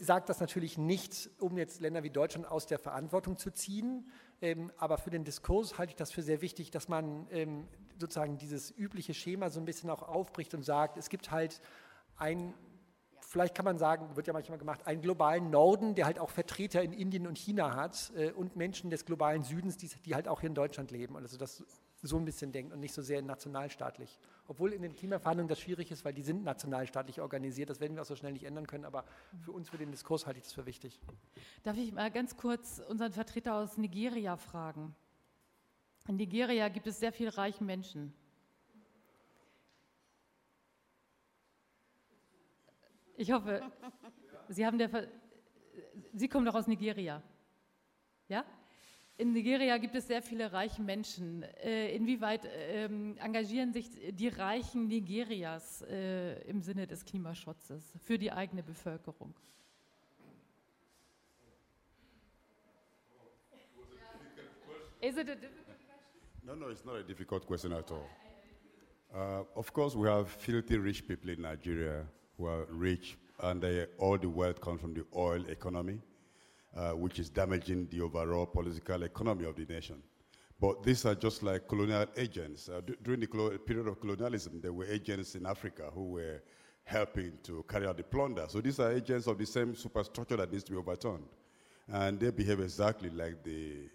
sage 0.00 0.24
das 0.26 0.40
natürlich 0.40 0.76
nicht, 0.76 1.30
um 1.38 1.56
jetzt 1.56 1.80
Länder 1.80 2.02
wie 2.02 2.10
Deutschland 2.10 2.46
aus 2.46 2.66
der 2.66 2.80
Verantwortung 2.80 3.38
zu 3.38 3.52
ziehen, 3.52 4.10
aber 4.76 4.98
für 4.98 5.10
den 5.10 5.24
Diskurs 5.24 5.78
halte 5.78 5.90
ich 5.90 5.96
das 5.96 6.10
für 6.10 6.22
sehr 6.22 6.42
wichtig, 6.42 6.70
dass 6.70 6.88
man 6.88 7.26
ähm, 7.30 7.68
sozusagen 7.98 8.38
dieses 8.38 8.76
übliche 8.76 9.14
Schema 9.14 9.50
so 9.50 9.60
ein 9.60 9.64
bisschen 9.64 9.88
auch 9.88 10.02
aufbricht 10.02 10.54
und 10.54 10.62
sagt, 10.62 10.96
es 10.96 11.08
gibt 11.08 11.30
halt 11.30 11.60
ein, 12.16 12.52
vielleicht 13.20 13.54
kann 13.54 13.64
man 13.64 13.78
sagen, 13.78 14.16
wird 14.16 14.26
ja 14.26 14.32
manchmal 14.32 14.58
gemacht, 14.58 14.86
einen 14.86 15.00
globalen 15.00 15.50
Norden, 15.50 15.94
der 15.94 16.06
halt 16.06 16.18
auch 16.18 16.30
Vertreter 16.30 16.82
in 16.82 16.92
Indien 16.92 17.26
und 17.26 17.38
China 17.38 17.76
hat 17.76 18.12
äh, 18.16 18.32
und 18.32 18.56
Menschen 18.56 18.90
des 18.90 19.04
globalen 19.04 19.44
Südens, 19.44 19.76
die, 19.76 19.88
die 20.04 20.14
halt 20.14 20.26
auch 20.26 20.40
hier 20.40 20.48
in 20.48 20.54
Deutschland 20.54 20.90
leben. 20.90 21.16
Also 21.16 21.38
das 21.38 21.64
so 22.02 22.16
ein 22.16 22.24
bisschen 22.24 22.50
denkt 22.50 22.72
und 22.72 22.80
nicht 22.80 22.92
so 22.92 23.00
sehr 23.00 23.22
nationalstaatlich. 23.22 24.18
Obwohl 24.48 24.72
in 24.72 24.82
den 24.82 24.94
Klimaverhandlungen 24.94 25.48
das 25.48 25.60
schwierig 25.60 25.90
ist, 25.92 26.04
weil 26.04 26.12
die 26.12 26.22
sind 26.22 26.42
nationalstaatlich 26.42 27.20
organisiert. 27.20 27.70
Das 27.70 27.78
werden 27.78 27.94
wir 27.94 28.02
auch 28.02 28.06
so 28.06 28.16
schnell 28.16 28.32
nicht 28.32 28.44
ändern 28.44 28.66
können, 28.66 28.84
aber 28.84 29.04
für 29.40 29.52
uns, 29.52 29.70
für 29.70 29.78
den 29.78 29.92
Diskurs 29.92 30.26
halte 30.26 30.38
ich 30.38 30.44
das 30.44 30.52
für 30.52 30.66
wichtig. 30.66 31.00
Darf 31.62 31.76
ich 31.76 31.92
mal 31.92 32.10
ganz 32.10 32.36
kurz 32.36 32.82
unseren 32.88 33.12
Vertreter 33.12 33.54
aus 33.54 33.78
Nigeria 33.78 34.36
fragen? 34.36 34.94
In 36.08 36.16
Nigeria 36.16 36.68
gibt 36.68 36.88
es 36.88 36.98
sehr 36.98 37.12
viele 37.12 37.36
reiche 37.36 37.62
Menschen. 37.62 38.12
Ich 43.16 43.30
hoffe, 43.30 43.62
Sie 44.48 44.66
haben 44.66 44.78
der 44.78 44.88
Ver 44.88 45.06
Sie 46.14 46.28
kommen 46.28 46.44
doch 46.44 46.54
aus 46.54 46.66
Nigeria. 46.66 47.22
Ja? 48.28 48.44
In 49.18 49.32
Nigeria 49.32 49.76
gibt 49.78 49.94
es 49.94 50.06
sehr 50.06 50.22
viele 50.22 50.52
reiche 50.52 50.82
Menschen. 50.82 51.42
Äh, 51.62 51.94
inwieweit 51.94 52.48
ähm, 52.50 53.16
engagieren 53.18 53.72
sich 53.72 53.86
die 54.10 54.28
Reichen 54.28 54.88
Nigerias 54.88 55.82
äh, 55.82 56.40
im 56.48 56.62
Sinne 56.62 56.86
des 56.86 57.04
Klimaschutzes 57.04 57.94
für 58.04 58.18
die 58.18 58.32
eigene 58.32 58.62
Bevölkerung? 58.62 59.34
Is 65.00 65.16
it 65.16 65.28
a 65.28 65.34
difficult 65.34 65.66
question? 65.66 65.98
No, 66.44 66.54
no, 66.54 66.70
it's 66.70 66.84
not 66.84 66.96
a 66.96 67.02
difficult 67.02 67.44
question 67.44 67.72
at 67.72 67.90
all. 67.90 68.08
Uh, 69.12 69.44
of 69.56 69.72
course, 69.72 69.96
we 69.96 70.08
have 70.08 70.28
filthy 70.28 70.78
rich 70.78 71.06
people 71.06 71.28
in 71.28 71.42
Nigeria 71.42 72.06
who 72.38 72.46
are 72.46 72.66
rich, 72.70 73.18
and 73.40 73.60
they, 73.60 73.86
all 73.98 74.16
the 74.16 74.28
wealth 74.28 74.60
comes 74.60 74.80
from 74.80 74.94
the 74.94 75.04
oil 75.14 75.44
economy, 75.48 75.98
uh, 76.76 76.90
which 76.90 77.18
is 77.18 77.28
damaging 77.28 77.86
the 77.90 78.00
overall 78.00 78.46
political 78.46 79.02
economy 79.02 79.44
of 79.44 79.56
the 79.56 79.64
nation. 79.66 80.02
But 80.60 80.82
these 80.84 81.04
are 81.06 81.14
just 81.14 81.42
like 81.42 81.66
colonial 81.66 82.06
agents. 82.16 82.68
Uh, 82.68 82.80
during 83.02 83.20
the 83.20 83.26
period 83.66 83.88
of 83.88 84.00
colonialism, 84.00 84.60
there 84.60 84.72
were 84.72 84.86
agents 84.86 85.34
in 85.34 85.44
Africa 85.44 85.90
who 85.92 86.04
were 86.04 86.42
helping 86.84 87.32
to 87.42 87.64
carry 87.68 87.86
out 87.86 87.96
the 87.96 88.02
plunder. 88.04 88.46
So 88.48 88.60
these 88.60 88.78
are 88.78 88.92
agents 88.92 89.26
of 89.26 89.38
the 89.38 89.46
same 89.46 89.74
superstructure 89.74 90.36
that 90.36 90.52
needs 90.52 90.64
to 90.64 90.72
be 90.72 90.78
overturned. 90.78 91.24
And 91.88 92.18
they 92.20 92.30
behave 92.30 92.60
exactly 92.60 93.10
like 93.10 93.42
the 93.42 93.88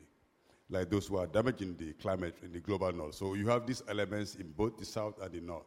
like 0.70 0.90
those 0.90 1.08
who 1.08 1.18
are 1.18 1.28
damaging 1.28 1.78
the 1.78 1.94
climate 1.94 2.36
in 2.44 2.52
the 2.52 2.60
global 2.60 2.92
north. 2.92 3.16
So 3.16 3.36
you 3.36 3.48
have 3.48 3.66
these 3.66 3.84
elements 3.88 4.36
in 4.36 4.52
both 4.52 4.78
the 4.78 4.86
south 4.86 5.16
and 5.22 5.32
the 5.32 5.40
north. 5.40 5.66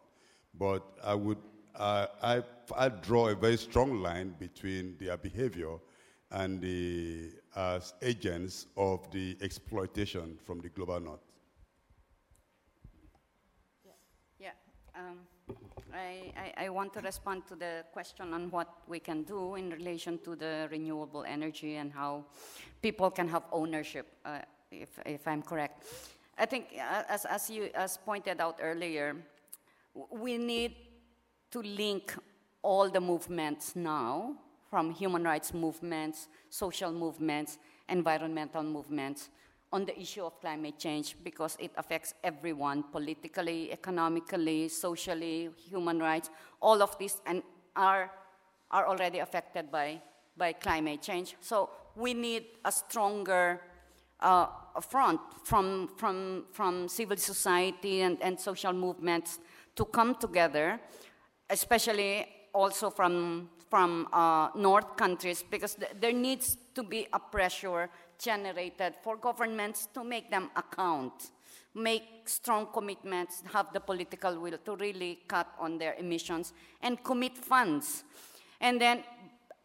But 0.58 0.82
I 1.02 1.14
would, 1.14 1.38
uh, 1.74 2.06
I, 2.22 2.42
I 2.76 2.88
draw 2.90 3.28
a 3.28 3.34
very 3.34 3.56
strong 3.56 4.02
line 4.02 4.34
between 4.38 4.96
their 4.98 5.16
behavior 5.16 5.78
and 6.30 6.60
the 6.60 7.30
uh, 7.56 7.80
agents 8.02 8.66
of 8.76 9.10
the 9.10 9.36
exploitation 9.40 10.38
from 10.44 10.60
the 10.60 10.68
global 10.68 11.00
north. 11.00 11.20
Yeah, 13.84 13.92
yeah. 14.38 14.52
Um, 14.94 15.18
I, 15.92 16.32
I, 16.36 16.64
I, 16.66 16.68
want 16.68 16.92
to 16.94 17.00
respond 17.00 17.46
to 17.48 17.56
the 17.56 17.84
question 17.92 18.32
on 18.32 18.50
what 18.50 18.68
we 18.86 19.00
can 19.00 19.24
do 19.24 19.56
in 19.56 19.70
relation 19.70 20.18
to 20.18 20.36
the 20.36 20.68
renewable 20.70 21.24
energy 21.24 21.76
and 21.76 21.92
how 21.92 22.24
people 22.80 23.10
can 23.10 23.28
have 23.28 23.42
ownership. 23.50 24.06
Uh, 24.24 24.38
if, 24.70 24.88
if 25.04 25.26
I'm 25.26 25.42
correct. 25.42 25.84
I 26.38 26.46
think, 26.46 26.68
uh, 26.78 27.02
as, 27.08 27.24
as 27.24 27.50
you 27.50 27.70
as 27.74 27.96
pointed 27.96 28.40
out 28.40 28.58
earlier, 28.62 29.16
we 30.10 30.38
need 30.38 30.76
to 31.50 31.60
link 31.60 32.14
all 32.62 32.88
the 32.88 33.00
movements 33.00 33.74
now, 33.74 34.36
from 34.70 34.92
human 34.92 35.24
rights 35.24 35.52
movements, 35.52 36.28
social 36.48 36.92
movements, 36.92 37.58
environmental 37.88 38.62
movements, 38.62 39.28
on 39.72 39.84
the 39.84 39.98
issue 40.00 40.24
of 40.24 40.40
climate 40.40 40.78
change 40.78 41.16
because 41.22 41.56
it 41.60 41.70
affects 41.76 42.14
everyone 42.24 42.84
politically, 42.84 43.72
economically, 43.72 44.68
socially, 44.68 45.50
human 45.68 45.98
rights, 45.98 46.30
all 46.60 46.82
of 46.82 46.96
these 46.98 47.20
and 47.26 47.42
are, 47.76 48.10
are 48.70 48.86
already 48.86 49.18
affected 49.18 49.70
by, 49.70 50.00
by 50.36 50.52
climate 50.52 51.02
change. 51.02 51.36
So 51.40 51.70
we 51.94 52.14
need 52.14 52.46
a 52.64 52.72
stronger 52.72 53.60
uh, 54.20 54.46
front 54.80 55.20
from, 55.44 55.88
from, 55.96 56.46
from 56.52 56.88
civil 56.88 57.16
society 57.16 58.02
and, 58.02 58.18
and 58.22 58.38
social 58.38 58.72
movements 58.72 59.38
to 59.76 59.84
come 59.84 60.14
together, 60.16 60.80
especially 61.48 62.26
also 62.52 62.90
from, 62.90 63.48
from 63.70 64.08
uh, 64.12 64.48
North 64.54 64.96
countries, 64.96 65.44
because 65.48 65.76
th 65.76 65.88
there 66.00 66.12
needs 66.12 66.58
to 66.74 66.82
be 66.82 67.06
a 67.12 67.18
pressure 67.18 67.88
generated 68.18 68.92
for 69.02 69.16
governments 69.16 69.88
to 69.94 70.04
make 70.04 70.28
them 70.28 70.50
account, 70.56 71.30
make 71.74 72.04
strong 72.26 72.66
commitments, 72.72 73.42
have 73.54 73.72
the 73.72 73.80
political 73.80 74.34
will 74.42 74.58
to 74.58 74.76
really 74.76 75.20
cut 75.28 75.46
on 75.58 75.78
their 75.78 75.94
emissions, 75.98 76.52
and 76.82 77.02
commit 77.02 77.38
funds. 77.38 78.04
And 78.60 78.80
then 78.80 79.04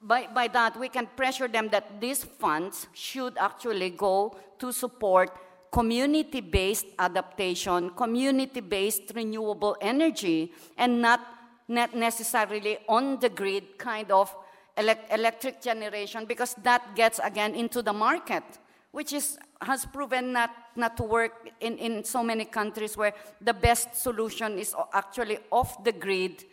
by, 0.02 0.28
by 0.34 0.48
that, 0.50 0.80
we 0.80 0.88
can 0.88 1.08
pressure 1.18 1.50
them 1.50 1.70
that 1.70 2.00
these 2.00 2.24
funds 2.24 2.88
should 2.94 3.36
actually 3.38 3.90
go 3.90 4.38
to 4.60 4.72
support 4.72 5.30
community 5.72 6.40
based 6.40 6.86
adaptation, 7.00 7.90
community 7.90 8.62
based 8.62 9.12
renewable 9.16 9.76
energy, 9.82 10.54
and 10.78 11.02
not, 11.02 11.20
not 11.68 11.96
necessarily 11.96 12.78
on 12.88 13.20
the 13.20 13.30
grid 13.30 13.78
kind 13.78 14.12
of 14.12 14.36
elect 14.78 15.12
electric 15.12 15.62
generation, 15.62 16.26
because 16.26 16.54
that 16.64 16.96
gets 16.96 17.20
again 17.24 17.56
into 17.56 17.82
the 17.82 17.94
market, 17.94 18.44
which 18.92 19.14
is, 19.14 19.38
has 19.62 19.86
proven 19.86 20.34
not, 20.34 20.52
not 20.76 20.98
to 20.98 21.04
work 21.04 21.50
in, 21.62 21.78
in 21.78 22.04
so 22.04 22.22
many 22.22 22.46
countries 22.46 22.98
where 22.98 23.14
the 23.42 23.54
best 23.54 23.96
solution 23.96 24.60
is 24.60 24.76
actually 24.94 25.40
off 25.52 25.84
the 25.84 25.92
grid 25.92 26.44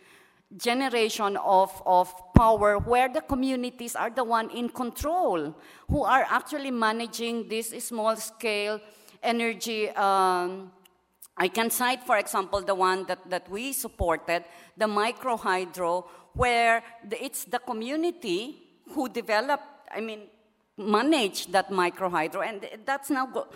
generation 0.57 1.35
of, 1.37 1.81
of 1.85 2.13
power 2.35 2.77
where 2.77 3.09
the 3.09 3.21
communities 3.21 3.95
are 3.95 4.09
the 4.09 4.23
one 4.23 4.49
in 4.51 4.69
control, 4.69 5.53
who 5.89 6.03
are 6.03 6.25
actually 6.29 6.71
managing 6.71 7.47
this 7.47 7.69
small 7.83 8.15
scale 8.15 8.79
energy. 9.21 9.89
Um, 9.89 10.71
I 11.37 11.47
can 11.47 11.69
cite, 11.69 12.03
for 12.03 12.17
example, 12.17 12.61
the 12.61 12.75
one 12.75 13.05
that, 13.05 13.29
that 13.29 13.49
we 13.49 13.73
supported, 13.73 14.43
the 14.77 14.85
microhydro, 14.85 16.05
where 16.33 16.83
the, 17.07 17.23
it's 17.23 17.45
the 17.45 17.59
community 17.59 18.61
who 18.91 19.09
developed, 19.09 19.63
I 19.91 20.01
mean, 20.01 20.27
manage 20.77 21.47
that 21.51 21.69
microhydro. 21.69 22.45
and 22.47 22.67
that's 22.85 23.09
now 23.09 23.25
go, 23.25 23.47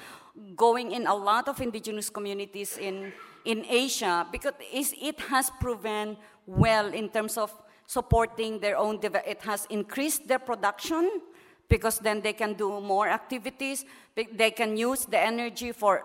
going 0.56 0.92
in 0.92 1.08
a 1.08 1.16
lot 1.16 1.48
of 1.48 1.60
indigenous 1.62 2.10
communities 2.10 2.78
in, 2.78 3.12
in 3.46 3.66
Asia 3.68 4.28
because 4.32 4.54
it 4.60 5.20
has 5.22 5.50
proven 5.60 6.18
well 6.46 6.88
in 6.94 7.10
terms 7.10 7.38
of 7.38 7.52
supporting 7.88 8.60
their 8.60 8.78
own, 8.78 9.00
it 9.02 9.42
has 9.42 9.66
increased 9.70 10.28
their 10.28 10.40
production 10.40 11.22
because 11.70 12.00
then 12.00 12.22
they 12.22 12.34
can 12.34 12.54
do 12.54 12.80
more 12.82 13.08
activities. 13.08 13.86
They 14.16 14.52
can 14.52 14.78
use 14.78 15.06
the 15.06 15.20
energy 15.20 15.72
for 15.72 16.04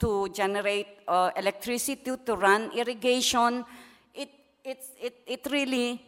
to 0.00 0.28
generate 0.32 0.86
uh, 1.08 1.30
electricity 1.36 2.16
to 2.24 2.36
run 2.36 2.70
irrigation. 2.76 3.64
It, 4.14 4.30
it, 4.64 4.84
it, 5.00 5.14
it 5.26 5.46
really, 5.50 6.02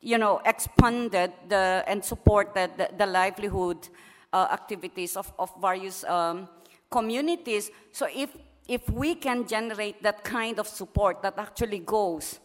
you 0.00 0.18
know, 0.18 0.40
expanded 0.44 1.32
the, 1.48 1.84
and 1.86 2.04
supported 2.04 2.70
the, 2.76 2.88
the 2.96 3.06
livelihood 3.06 3.88
uh, 4.32 4.48
activities 4.52 5.16
of, 5.16 5.32
of 5.38 5.50
various 5.60 6.04
um, 6.04 6.48
communities. 6.90 7.70
So 7.92 8.06
if, 8.14 8.30
if 8.68 8.88
we 8.90 9.14
can 9.14 9.46
generate 9.46 10.02
that 10.02 10.24
kind 10.24 10.58
of 10.58 10.68
support 10.68 11.22
that 11.22 11.38
actually 11.38 11.80
goes 11.80 12.40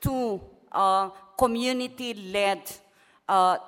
to 0.00 0.40
uh, 0.72 1.10
community-led 1.38 2.62
uh, 3.28 3.58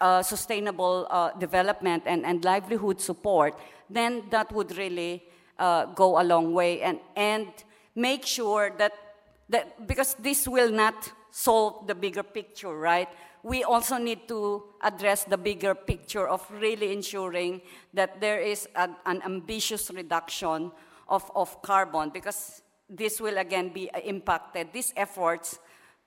uh, 0.00 0.22
sustainable 0.22 1.06
uh, 1.10 1.30
development 1.38 2.02
and, 2.06 2.26
and 2.26 2.44
livelihood 2.44 3.00
support, 3.00 3.54
then 3.88 4.22
that 4.30 4.52
would 4.52 4.76
really 4.76 5.22
uh, 5.58 5.86
go 5.86 6.20
a 6.20 6.24
long 6.24 6.52
way 6.52 6.82
and, 6.82 6.98
and 7.16 7.48
make 7.94 8.26
sure 8.26 8.72
that, 8.78 8.92
that, 9.48 9.86
because 9.86 10.14
this 10.14 10.48
will 10.48 10.70
not 10.70 11.12
solve 11.30 11.86
the 11.86 11.94
bigger 11.94 12.22
picture, 12.22 12.76
right? 12.76 13.08
We 13.42 13.64
also 13.64 13.98
need 13.98 14.28
to 14.28 14.62
address 14.82 15.24
the 15.24 15.36
bigger 15.36 15.74
picture 15.74 16.28
of 16.28 16.48
really 16.50 16.92
ensuring 16.92 17.62
that 17.94 18.20
there 18.20 18.40
is 18.40 18.68
a, 18.76 18.88
an 19.06 19.22
ambitious 19.24 19.90
reduction 19.90 20.70
of, 21.08 21.30
of 21.34 21.60
carbon 21.62 22.10
because 22.10 22.62
this 22.88 23.20
will 23.20 23.38
again 23.38 23.70
be 23.70 23.90
impacted. 24.04 24.68
These 24.72 24.92
efforts 24.96 25.58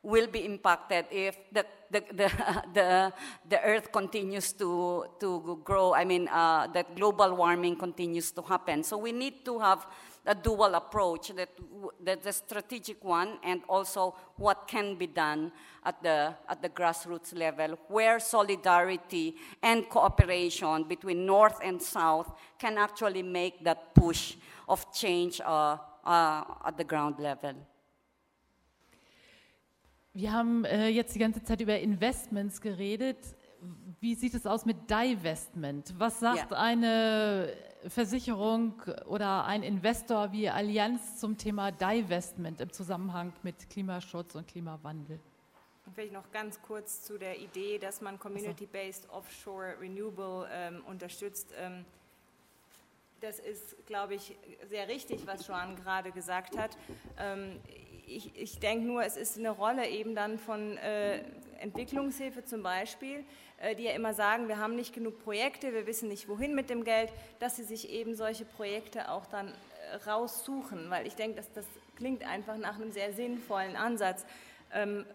will 0.05 0.27
be 0.27 0.45
impacted 0.45 1.05
if 1.11 1.35
the, 1.51 1.65
the, 1.89 2.03
the, 2.13 2.31
the, 2.73 3.13
the 3.49 3.61
earth 3.63 3.91
continues 3.91 4.53
to, 4.53 5.05
to 5.19 5.59
grow. 5.63 5.93
I 5.93 6.05
mean, 6.05 6.27
uh, 6.27 6.67
that 6.67 6.95
global 6.95 7.35
warming 7.35 7.75
continues 7.75 8.31
to 8.33 8.41
happen. 8.43 8.83
So 8.83 8.97
we 8.97 9.11
need 9.11 9.43
to 9.45 9.59
have 9.59 9.87
a 10.27 10.33
dual 10.33 10.73
approach, 10.75 11.29
that, 11.35 11.49
that 12.03 12.23
the 12.23 12.33
strategic 12.33 13.03
one 13.03 13.37
and 13.43 13.61
also 13.69 14.15
what 14.37 14.67
can 14.67 14.95
be 14.95 15.07
done 15.07 15.51
at 15.83 16.01
the, 16.01 16.33
at 16.49 16.61
the 16.61 16.69
grassroots 16.69 17.37
level, 17.37 17.77
where 17.87 18.19
solidarity 18.19 19.35
and 19.61 19.87
cooperation 19.89 20.83
between 20.83 21.25
North 21.25 21.59
and 21.63 21.81
South 21.81 22.31
can 22.57 22.77
actually 22.77 23.21
make 23.21 23.63
that 23.63 23.93
push 23.93 24.35
of 24.67 24.91
change 24.93 25.41
uh, 25.41 25.77
uh, 26.03 26.43
at 26.65 26.77
the 26.77 26.83
ground 26.83 27.15
level. 27.19 27.53
Wir 30.15 30.31
haben 30.31 30.63
äh, 30.63 30.87
jetzt 30.87 31.13
die 31.13 31.19
ganze 31.19 31.43
Zeit 31.43 31.59
über 31.59 31.77
Investments 31.77 32.61
geredet. 32.61 33.17
Wie 33.99 34.15
sieht 34.15 34.33
es 34.33 34.45
aus 34.45 34.65
mit 34.65 34.89
Divestment? 34.89 35.93
Was 35.97 36.21
sagt 36.21 36.51
ja. 36.51 36.57
eine 36.57 37.53
Versicherung 37.89 38.81
oder 39.07 39.43
ein 39.43 39.61
Investor 39.61 40.31
wie 40.31 40.49
Allianz 40.49 41.19
zum 41.19 41.37
Thema 41.37 41.71
Divestment 41.71 42.61
im 42.61 42.71
Zusammenhang 42.71 43.33
mit 43.43 43.69
Klimaschutz 43.69 44.35
und 44.35 44.47
Klimawandel? 44.47 45.19
vielleicht 45.93 46.13
noch 46.13 46.31
ganz 46.31 46.61
kurz 46.61 47.03
zu 47.03 47.17
der 47.17 47.37
Idee, 47.39 47.77
dass 47.77 48.01
man 48.01 48.17
Community-Based 48.17 49.09
Offshore 49.09 49.75
Renewable 49.79 50.47
ähm, 50.51 50.83
unterstützt. 50.87 51.53
Ähm, 51.57 51.85
das 53.21 53.39
ist, 53.39 53.75
glaube 53.85 54.15
ich, 54.15 54.35
sehr 54.69 54.87
richtig, 54.87 55.27
was 55.27 55.47
Joan 55.47 55.75
gerade 55.75 56.11
gesagt 56.11 56.57
hat. 56.57 56.77
Ähm, 57.17 57.59
ich, 58.07 58.35
ich 58.35 58.59
denke 58.59 58.85
nur, 58.85 59.03
es 59.03 59.17
ist 59.17 59.37
eine 59.37 59.49
Rolle 59.49 59.87
eben 59.87 60.15
dann 60.15 60.37
von 60.37 60.77
äh, 60.77 61.21
Entwicklungshilfe 61.59 62.43
zum 62.43 62.63
Beispiel, 62.63 63.23
äh, 63.57 63.75
die 63.75 63.83
ja 63.83 63.91
immer 63.91 64.13
sagen, 64.13 64.47
wir 64.47 64.57
haben 64.57 64.75
nicht 64.75 64.93
genug 64.93 65.23
Projekte, 65.23 65.73
wir 65.73 65.87
wissen 65.87 66.09
nicht 66.09 66.27
wohin 66.27 66.55
mit 66.55 66.69
dem 66.69 66.83
Geld, 66.83 67.11
dass 67.39 67.55
sie 67.55 67.63
sich 67.63 67.89
eben 67.89 68.15
solche 68.15 68.45
Projekte 68.45 69.09
auch 69.09 69.25
dann 69.25 69.49
äh, 69.49 70.09
raussuchen, 70.09 70.89
weil 70.89 71.07
ich 71.07 71.15
denke, 71.15 71.37
dass 71.37 71.51
das 71.53 71.65
klingt 71.95 72.27
einfach 72.27 72.57
nach 72.57 72.75
einem 72.75 72.91
sehr 72.91 73.13
sinnvollen 73.13 73.75
Ansatz. 73.75 74.25
Ähm, 74.73 75.05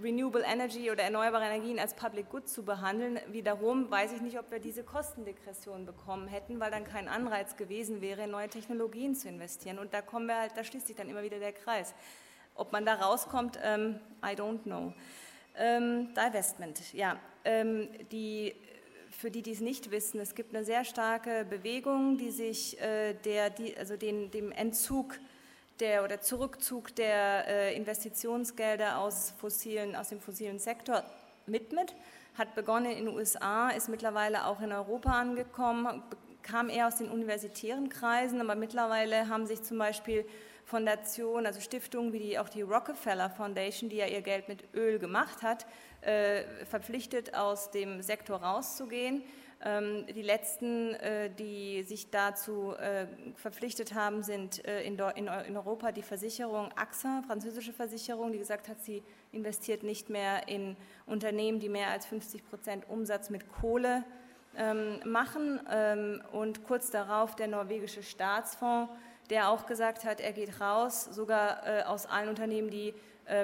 Renewable 0.00 0.42
Energy 0.42 0.90
oder 0.90 1.02
erneuerbare 1.02 1.44
Energien 1.44 1.78
als 1.78 1.94
Public 1.94 2.30
Good 2.30 2.48
zu 2.48 2.64
behandeln. 2.64 3.20
Wiederum 3.28 3.90
weiß 3.90 4.12
ich 4.12 4.20
nicht, 4.20 4.38
ob 4.38 4.50
wir 4.50 4.58
diese 4.58 4.84
Kostendegression 4.84 5.84
bekommen 5.84 6.28
hätten, 6.28 6.60
weil 6.60 6.70
dann 6.70 6.84
kein 6.84 7.08
Anreiz 7.08 7.56
gewesen 7.56 8.00
wäre, 8.00 8.24
in 8.24 8.30
neue 8.30 8.48
Technologien 8.48 9.14
zu 9.14 9.28
investieren. 9.28 9.78
Und 9.78 9.92
da 9.92 10.00
kommen 10.00 10.26
wir 10.26 10.36
halt, 10.36 10.52
da 10.56 10.64
schließt 10.64 10.86
sich 10.86 10.96
dann 10.96 11.08
immer 11.08 11.22
wieder 11.22 11.38
der 11.38 11.52
Kreis. 11.52 11.94
Ob 12.54 12.72
man 12.72 12.86
da 12.86 12.94
rauskommt, 12.94 13.58
ähm, 13.62 13.98
I 14.24 14.34
don't 14.34 14.62
know. 14.62 14.92
Ähm, 15.56 16.14
Divestment, 16.14 16.92
ja. 16.94 17.18
Ähm, 17.44 17.88
die, 18.10 18.54
für 19.10 19.30
die, 19.30 19.42
die 19.42 19.52
es 19.52 19.60
nicht 19.60 19.90
wissen, 19.90 20.20
es 20.20 20.34
gibt 20.34 20.54
eine 20.54 20.64
sehr 20.64 20.84
starke 20.84 21.44
Bewegung, 21.48 22.16
die 22.16 22.30
sich 22.30 22.80
äh, 22.80 23.14
der, 23.14 23.50
die, 23.50 23.76
also 23.76 23.96
den, 23.96 24.30
dem 24.30 24.52
Entzug 24.52 25.18
der 25.80 26.04
oder 26.04 26.20
Zurückzug 26.20 26.94
der 26.94 27.46
äh, 27.48 27.76
Investitionsgelder 27.76 28.98
aus, 28.98 29.34
fossilen, 29.38 29.96
aus 29.96 30.08
dem 30.08 30.20
fossilen 30.20 30.58
Sektor 30.58 31.02
widmet. 31.46 31.94
Hat 32.36 32.54
begonnen 32.54 32.92
in 32.92 33.06
den 33.06 33.14
USA, 33.14 33.70
ist 33.70 33.88
mittlerweile 33.88 34.46
auch 34.46 34.60
in 34.60 34.72
Europa 34.72 35.10
angekommen, 35.10 36.02
kam 36.42 36.68
eher 36.68 36.88
aus 36.88 36.96
den 36.96 37.10
universitären 37.10 37.88
Kreisen, 37.88 38.40
aber 38.40 38.54
mittlerweile 38.54 39.28
haben 39.28 39.46
sich 39.46 39.62
zum 39.62 39.78
Beispiel 39.78 40.24
Fondationen, 40.64 41.46
also 41.46 41.60
Stiftungen 41.60 42.12
wie 42.12 42.18
die, 42.18 42.38
auch 42.38 42.48
die 42.48 42.62
Rockefeller 42.62 43.30
Foundation, 43.30 43.90
die 43.90 43.96
ja 43.96 44.06
ihr 44.06 44.22
Geld 44.22 44.48
mit 44.48 44.64
Öl 44.74 44.98
gemacht 44.98 45.42
hat, 45.42 45.66
äh, 46.00 46.44
verpflichtet, 46.64 47.34
aus 47.34 47.70
dem 47.70 48.00
Sektor 48.02 48.42
rauszugehen. 48.42 49.22
Ähm, 49.64 50.06
die 50.12 50.22
letzten, 50.22 50.94
äh, 50.94 51.30
die 51.30 51.84
sich 51.84 52.10
dazu 52.10 52.74
äh, 52.74 53.06
verpflichtet 53.36 53.94
haben, 53.94 54.24
sind 54.24 54.64
äh, 54.66 54.82
in 54.82 54.98
Europa 55.56 55.92
die 55.92 56.02
Versicherung 56.02 56.70
AXA, 56.74 57.22
französische 57.28 57.72
Versicherung, 57.72 58.32
die 58.32 58.38
gesagt 58.38 58.68
hat, 58.68 58.80
sie 58.80 59.04
investiert 59.30 59.84
nicht 59.84 60.10
mehr 60.10 60.48
in 60.48 60.76
Unternehmen, 61.06 61.60
die 61.60 61.68
mehr 61.68 61.88
als 61.88 62.06
50 62.06 62.44
Prozent 62.48 62.88
Umsatz 62.88 63.30
mit 63.30 63.52
Kohle 63.52 64.02
ähm, 64.56 64.98
machen. 65.04 65.60
Ähm, 65.70 66.22
und 66.32 66.64
kurz 66.64 66.90
darauf 66.90 67.36
der 67.36 67.46
norwegische 67.46 68.02
Staatsfonds, 68.02 68.92
der 69.30 69.48
auch 69.48 69.66
gesagt 69.66 70.04
hat, 70.04 70.20
er 70.20 70.32
geht 70.32 70.60
raus, 70.60 71.04
sogar 71.04 71.88
aus 71.88 72.06
allen 72.06 72.28
Unternehmen, 72.28 72.68
die 72.68 72.92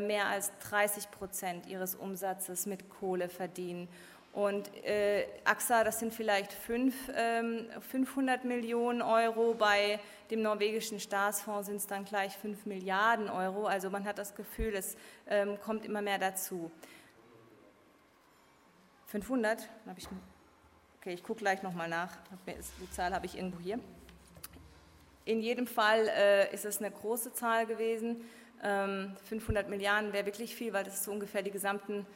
mehr 0.03 0.27
als 0.27 0.51
30 0.69 1.11
Prozent 1.13 1.67
ihres 1.67 1.95
Umsatzes 1.95 2.67
mit 2.67 2.91
Kohle 2.91 3.29
verdienen. 3.29 3.89
Und 4.33 4.73
äh, 4.85 5.27
AXA, 5.45 5.85
das 5.85 5.99
sind 5.99 6.13
vielleicht 6.13 6.53
fünf, 6.53 6.95
ähm, 7.17 7.67
500 7.91 8.45
Millionen 8.45 9.03
Euro, 9.03 9.55
bei 9.55 9.99
dem 10.31 10.43
norwegischen 10.43 11.01
Staatsfonds 11.01 11.67
sind 11.67 11.77
es 11.77 11.87
dann 11.87 12.05
gleich 12.05 12.37
5 12.37 12.67
Milliarden 12.67 13.31
Euro. 13.31 13.67
Also 13.67 13.91
man 13.91 14.05
hat 14.05 14.19
das 14.19 14.35
Gefühl, 14.35 14.75
es 14.75 14.97
ähm, 15.27 15.59
kommt 15.61 15.87
immer 15.87 16.03
mehr 16.03 16.19
dazu. 16.19 16.71
500? 19.07 19.67
Ich, 19.97 20.07
okay, 21.01 21.15
ich 21.15 21.23
gucke 21.23 21.41
gleich 21.41 21.63
nochmal 21.63 21.89
nach. 21.89 22.11
Die 22.47 22.91
Zahl 22.91 23.15
habe 23.15 23.25
ich 23.25 23.37
irgendwo 23.37 23.59
hier. 23.59 23.81
In 25.25 25.41
jedem 25.41 25.67
Fall 25.67 26.09
äh, 26.09 26.55
ist 26.55 26.65
es 26.65 26.79
eine 26.79 26.91
große 26.91 27.33
Zahl 27.33 27.67
gewesen. 27.67 28.25
Ähm, 28.63 29.17
500 29.25 29.69
Milliarden 29.69 30.13
wäre 30.13 30.27
wirklich 30.27 30.55
viel, 30.55 30.73
weil 30.73 30.85
das 30.85 30.95
ist 30.95 31.05
so 31.05 31.13
ungefähr 31.13 31.43
die 31.43 31.51
gesamten 31.51 32.07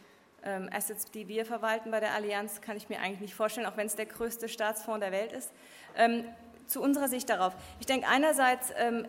Assets, 0.45 1.11
die 1.11 1.29
wir 1.29 1.47
verwalten 1.47 1.91
bei 1.91 2.01
der 2.01 2.15
Allianz, 2.15 2.61
kann 2.61 2.77
ich 2.77 2.89
mir 2.89 3.01
eigentlich 3.01 3.21
nicht 3.21 3.35
vorstellen, 3.35 3.67
auch 3.67 3.77
wenn 3.77 3.87
es 3.87 3.97
der 3.97 4.07
größte 4.07 4.49
Staatsfonds 4.49 5.01
der 5.01 5.13
Welt 5.13 5.33
ist. 5.33 5.53
Ähm, 5.97 6.25
zu 6.67 6.81
unserer 6.81 7.09
Sicht 7.09 7.29
darauf. 7.29 7.55
Ich 7.81 7.87
denke, 7.87 8.09
einerseits 8.09 8.73
ähm, 8.77 9.07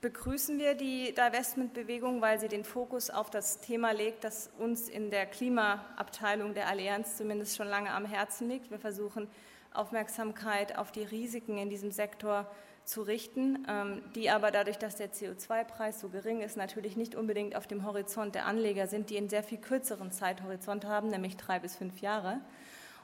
begrüßen 0.00 0.58
wir 0.58 0.74
die 0.74 1.14
Divestment-Bewegung, 1.14 2.20
weil 2.20 2.38
sie 2.38 2.48
den 2.48 2.64
Fokus 2.64 3.10
auf 3.10 3.30
das 3.30 3.60
Thema 3.60 3.92
legt, 3.92 4.24
das 4.24 4.50
uns 4.58 4.88
in 4.88 5.10
der 5.10 5.26
Klimaabteilung 5.26 6.54
der 6.54 6.68
Allianz 6.68 7.16
zumindest 7.16 7.56
schon 7.56 7.68
lange 7.68 7.90
am 7.90 8.04
Herzen 8.04 8.48
liegt. 8.48 8.70
Wir 8.70 8.78
versuchen 8.78 9.28
Aufmerksamkeit 9.72 10.78
auf 10.78 10.92
die 10.92 11.02
Risiken 11.02 11.58
in 11.58 11.70
diesem 11.70 11.90
Sektor 11.90 12.46
zu 12.86 13.02
richten, 13.02 13.66
ähm, 13.68 14.00
die 14.14 14.30
aber 14.30 14.50
dadurch, 14.50 14.78
dass 14.78 14.96
der 14.96 15.12
CO2-Preis 15.12 16.00
so 16.00 16.08
gering 16.08 16.40
ist, 16.40 16.56
natürlich 16.56 16.96
nicht 16.96 17.16
unbedingt 17.16 17.56
auf 17.56 17.66
dem 17.66 17.84
Horizont 17.84 18.34
der 18.34 18.46
Anleger 18.46 18.86
sind, 18.86 19.10
die 19.10 19.16
einen 19.18 19.28
sehr 19.28 19.42
viel 19.42 19.58
kürzeren 19.58 20.12
Zeithorizont 20.12 20.84
haben, 20.84 21.08
nämlich 21.08 21.36
drei 21.36 21.58
bis 21.58 21.76
fünf 21.76 22.00
Jahre. 22.00 22.40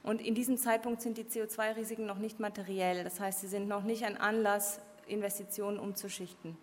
Und 0.05 0.20
in 0.20 0.35
diesem 0.35 0.57
Zeitpunkt 0.57 1.03
sind 1.03 1.18
die 1.18 1.24
CO2-Risiken 1.24 2.07
noch 2.07 2.18
nicht 2.18 2.41
materiell. 2.41 3.05
Das 3.05 3.20
heißt, 3.20 3.41
sie 3.41 3.49
sind 3.49 3.68
noch 3.68 3.83
nicht 3.83 4.05
ein 4.05 4.16
Anlass, 4.16 4.80
Investitionen 5.07 5.78
umzuschichten. 5.78 6.57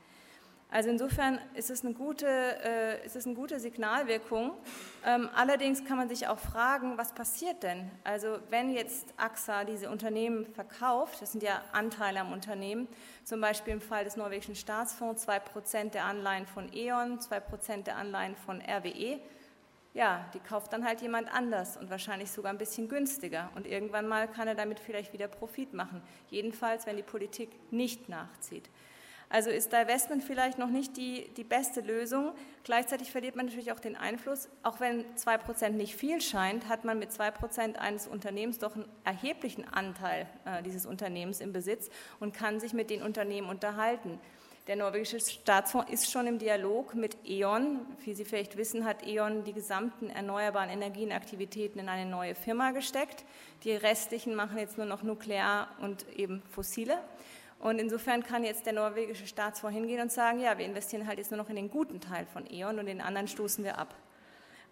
Also 0.72 0.90
insofern 0.90 1.40
ist 1.56 1.72
es 1.72 1.84
eine 1.84 1.96
gute, 1.96 2.28
äh, 2.28 3.04
ist 3.04 3.16
es 3.16 3.26
eine 3.26 3.34
gute 3.34 3.60
Signalwirkung. 3.60 4.52
Ähm, 5.04 5.28
allerdings 5.34 5.84
kann 5.84 5.98
man 5.98 6.10
sich 6.10 6.28
auch 6.28 6.38
fragen, 6.38 6.96
was 6.96 7.12
passiert 7.14 7.64
denn? 7.64 7.90
Also 8.04 8.38
wenn 8.52 8.70
jetzt 8.70 9.14
AXA 9.18 9.64
diese 9.64 9.90
Unternehmen 9.90 10.46
verkauft, 10.46 11.24
das 11.24 11.32
sind 11.32 11.42
ja 11.42 11.64
Anteile 11.72 12.20
am 12.20 12.32
Unternehmen, 12.32 12.88
zum 13.24 13.42
Beispiel 13.42 13.74
im 13.74 13.82
Fall 13.82 14.04
des 14.04 14.16
norwegischen 14.16 14.56
Staatsfonds 14.56 15.28
2% 15.28 15.90
der 15.90 16.06
Anleihen 16.06 16.46
von 16.46 16.72
E.ON, 16.72 17.20
2% 17.20 17.84
der 17.84 17.98
Anleihen 17.98 18.36
von 18.36 18.62
RWE, 18.62 19.20
ja, 19.96 20.30
die 20.36 20.40
kauft 20.40 20.72
dann 20.72 20.86
halt 20.86 21.02
jemand 21.02 21.34
anders 21.34 21.78
und 21.78 21.90
wahrscheinlich 21.90 22.30
sogar 22.30 22.54
ein 22.54 22.60
bisschen 22.60 22.88
günstiger. 22.88 23.50
Und 23.56 23.66
irgendwann 23.66 24.08
mal 24.08 24.28
kann 24.28 24.48
er 24.48 24.54
damit 24.54 24.80
vielleicht 24.80 25.14
wieder 25.14 25.28
Profit 25.28 25.74
machen. 25.74 26.04
Jedenfalls, 26.30 26.86
wenn 26.86 26.96
die 26.96 27.04
Politik 27.04 27.50
nicht 27.72 28.08
nachzieht. 28.08 28.70
Also 29.32 29.52
ist 29.52 29.72
Divestment 29.72 30.24
vielleicht 30.24 30.58
noch 30.58 30.70
nicht 30.70 30.98
die, 30.98 31.30
die 31.38 31.44
beste 31.44 31.82
Lösung. 31.82 32.34
Gleichzeitig 32.64 33.12
verliert 33.12 33.36
man 33.36 33.46
natürlich 33.46 33.72
auch 33.72 33.80
den 33.80 33.96
Einfluss. 33.96 34.50
Auch 34.64 34.80
wenn 34.80 35.06
2% 35.16 35.70
nicht 35.70 35.96
viel 35.96 36.20
scheint, 36.20 36.68
hat 36.68 36.84
man 36.84 36.98
mit 36.98 37.12
2% 37.12 37.76
eines 37.76 38.08
Unternehmens 38.08 38.58
doch 38.58 38.76
einen 38.76 38.86
erheblichen 39.04 39.68
Anteil 39.68 40.28
äh, 40.46 40.64
dieses 40.64 40.88
Unternehmens 40.88 41.42
im 41.42 41.54
Besitz 41.54 41.92
und 42.20 42.34
kann 42.34 42.60
sich 42.60 42.74
mit 42.74 42.90
den 42.90 43.04
Unternehmen 43.04 43.50
unterhalten. 43.50 44.20
Der 44.66 44.76
norwegische 44.76 45.20
Staatsfonds 45.20 45.92
ist 45.92 46.12
schon 46.12 46.28
im 46.28 46.38
Dialog 46.38 46.96
mit 46.96 47.18
E.ON. 47.24 47.80
Wie 48.04 48.14
Sie 48.14 48.26
vielleicht 48.26 48.58
wissen, 48.58 48.86
hat 48.86 49.06
E.ON 49.06 49.44
die 49.44 49.54
gesamten 49.54 50.10
erneuerbaren 50.10 50.70
Energienaktivitäten 50.70 51.80
in 51.80 51.90
eine 51.90 52.10
neue 52.10 52.36
Firma 52.36 52.72
gesteckt. 52.72 53.26
Die 53.64 53.72
restlichen 53.72 54.36
machen 54.36 54.58
jetzt 54.58 54.78
nur 54.78 54.86
noch 54.86 55.02
Nuklear 55.02 55.70
und 55.82 56.08
eben 56.16 56.44
fossile. 56.52 57.00
Und 57.60 57.80
insofern 57.80 58.24
kann 58.24 58.46
jetzt 58.46 58.66
der 58.66 58.74
norwegische 58.74 59.28
Staatsfonds 59.28 59.76
hingehen 59.76 60.02
und 60.02 60.12
sagen, 60.12 60.40
ja, 60.40 60.58
wir 60.58 60.66
investieren 60.66 61.06
halt 61.06 61.18
jetzt 61.18 61.30
nur 61.30 61.38
noch 61.38 61.50
in 61.50 61.58
den 61.58 61.70
guten 61.70 62.00
Teil 62.00 62.26
von 62.26 62.50
E.ON 62.50 62.80
und 62.80 62.86
den 62.86 63.02
anderen 63.02 63.28
stoßen 63.28 63.64
wir 63.66 63.78
ab. 63.78 63.94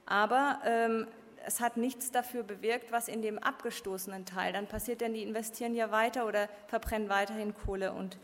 Aber 0.06 0.62
ähm, 0.66 1.08
es 1.46 1.60
hat 1.60 1.76
nichts 1.76 2.12
dafür 2.12 2.44
bewirkt, 2.44 2.92
was 2.94 3.10
in 3.10 3.22
dem 3.22 3.40
abgestoßenen 3.40 4.26
Teil 4.26 4.54
dann 4.54 4.68
passiert, 4.68 5.02
denn 5.02 5.14
die 5.14 5.24
investieren 5.24 5.76
ja 5.76 5.92
weiter 5.92 6.26
oder 6.28 6.48
verbrennen 6.68 7.10
weiterhin 7.10 7.54
Kohle 7.54 7.92
und 7.92 8.18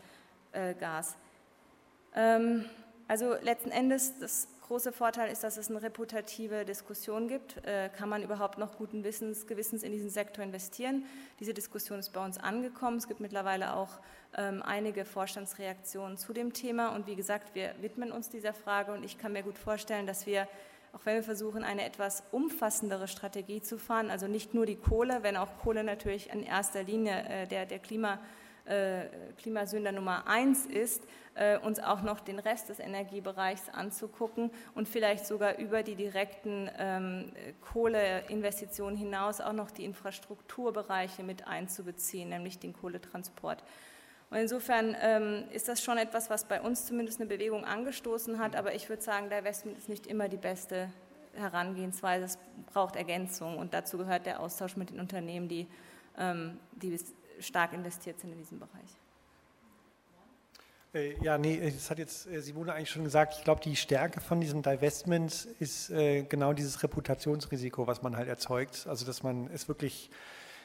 äh, 0.52 0.74
Gas. 0.74 1.16
Ähm, 2.14 2.64
also 3.06 3.34
letzten 3.42 3.70
Endes, 3.70 4.18
das 4.18 4.48
große 4.74 4.90
Vorteil 4.90 5.30
ist, 5.30 5.44
dass 5.44 5.56
es 5.56 5.70
eine 5.70 5.80
reputative 5.82 6.64
Diskussion 6.64 7.28
gibt. 7.28 7.64
Äh, 7.64 7.90
kann 7.96 8.08
man 8.08 8.24
überhaupt 8.24 8.58
noch 8.58 8.76
guten 8.76 9.04
Wissens, 9.04 9.46
Gewissens 9.46 9.84
in 9.84 9.92
diesen 9.92 10.10
Sektor 10.10 10.42
investieren? 10.42 11.04
Diese 11.38 11.54
Diskussion 11.54 12.00
ist 12.00 12.12
bei 12.12 12.24
uns 12.24 12.38
angekommen. 12.38 12.96
Es 12.96 13.06
gibt 13.06 13.20
mittlerweile 13.20 13.76
auch 13.76 14.00
ähm, 14.36 14.64
einige 14.64 15.04
Vorstandsreaktionen 15.04 16.16
zu 16.16 16.32
dem 16.32 16.52
Thema. 16.52 16.88
Und 16.88 17.06
wie 17.06 17.14
gesagt, 17.14 17.54
wir 17.54 17.72
widmen 17.82 18.10
uns 18.10 18.30
dieser 18.30 18.52
Frage 18.52 18.90
und 18.90 19.04
ich 19.04 19.16
kann 19.16 19.32
mir 19.32 19.44
gut 19.44 19.58
vorstellen, 19.58 20.08
dass 20.08 20.26
wir, 20.26 20.48
auch 20.92 21.06
wenn 21.06 21.14
wir 21.14 21.22
versuchen, 21.22 21.62
eine 21.62 21.84
etwas 21.84 22.24
umfassendere 22.32 23.06
Strategie 23.06 23.62
zu 23.62 23.78
fahren, 23.78 24.10
also 24.10 24.26
nicht 24.26 24.54
nur 24.54 24.66
die 24.66 24.74
Kohle, 24.74 25.22
wenn 25.22 25.36
auch 25.36 25.56
Kohle 25.62 25.84
natürlich 25.84 26.30
in 26.32 26.42
erster 26.42 26.82
Linie 26.82 27.22
äh, 27.28 27.46
der, 27.46 27.64
der 27.64 27.78
Klima, 27.78 28.18
Klimasünder 29.36 29.92
Nummer 29.92 30.26
eins 30.26 30.64
ist, 30.66 31.02
äh, 31.34 31.58
uns 31.58 31.80
auch 31.80 32.02
noch 32.02 32.20
den 32.20 32.38
Rest 32.38 32.68
des 32.68 32.78
Energiebereichs 32.78 33.68
anzugucken 33.68 34.50
und 34.74 34.88
vielleicht 34.88 35.26
sogar 35.26 35.58
über 35.58 35.82
die 35.82 35.96
direkten 35.96 36.70
ähm, 36.78 37.32
Kohleinvestitionen 37.72 38.96
hinaus 38.96 39.40
auch 39.40 39.52
noch 39.52 39.70
die 39.70 39.84
Infrastrukturbereiche 39.84 41.22
mit 41.22 41.46
einzubeziehen, 41.46 42.28
nämlich 42.30 42.58
den 42.58 42.72
Kohletransport. 42.72 43.62
Und 44.30 44.38
insofern 44.38 44.96
ähm, 45.00 45.44
ist 45.52 45.68
das 45.68 45.82
schon 45.82 45.98
etwas, 45.98 46.30
was 46.30 46.44
bei 46.44 46.60
uns 46.60 46.86
zumindest 46.86 47.20
eine 47.20 47.28
Bewegung 47.28 47.64
angestoßen 47.64 48.38
hat, 48.38 48.56
aber 48.56 48.74
ich 48.74 48.88
würde 48.88 49.02
sagen, 49.02 49.28
Divestment 49.28 49.78
ist 49.78 49.88
nicht 49.88 50.06
immer 50.06 50.28
die 50.28 50.38
beste 50.38 50.88
Herangehensweise, 51.34 52.24
es 52.24 52.38
braucht 52.72 52.96
Ergänzung 52.96 53.58
und 53.58 53.74
dazu 53.74 53.98
gehört 53.98 54.26
der 54.26 54.40
Austausch 54.40 54.76
mit 54.76 54.90
den 54.90 55.00
Unternehmen, 55.00 55.48
die, 55.48 55.66
ähm, 56.16 56.58
die 56.72 56.96
stark 57.40 57.72
investiert 57.72 58.20
sind 58.20 58.32
in 58.32 58.38
diesem 58.38 58.58
Bereich. 58.58 58.90
Äh, 60.94 61.16
ja, 61.22 61.38
nee, 61.38 61.72
das 61.74 61.90
hat 61.90 61.98
jetzt 61.98 62.26
äh, 62.26 62.40
Simone 62.40 62.72
eigentlich 62.72 62.90
schon 62.90 63.04
gesagt. 63.04 63.34
Ich 63.38 63.44
glaube, 63.44 63.60
die 63.60 63.74
Stärke 63.74 64.20
von 64.20 64.40
diesem 64.40 64.62
Divestment 64.62 65.48
ist 65.58 65.90
äh, 65.90 66.22
genau 66.22 66.52
dieses 66.52 66.82
Reputationsrisiko, 66.82 67.86
was 67.86 68.02
man 68.02 68.16
halt 68.16 68.28
erzeugt. 68.28 68.86
Also, 68.88 69.04
dass 69.04 69.22
man 69.22 69.50
es 69.52 69.66
wirklich, 69.66 70.10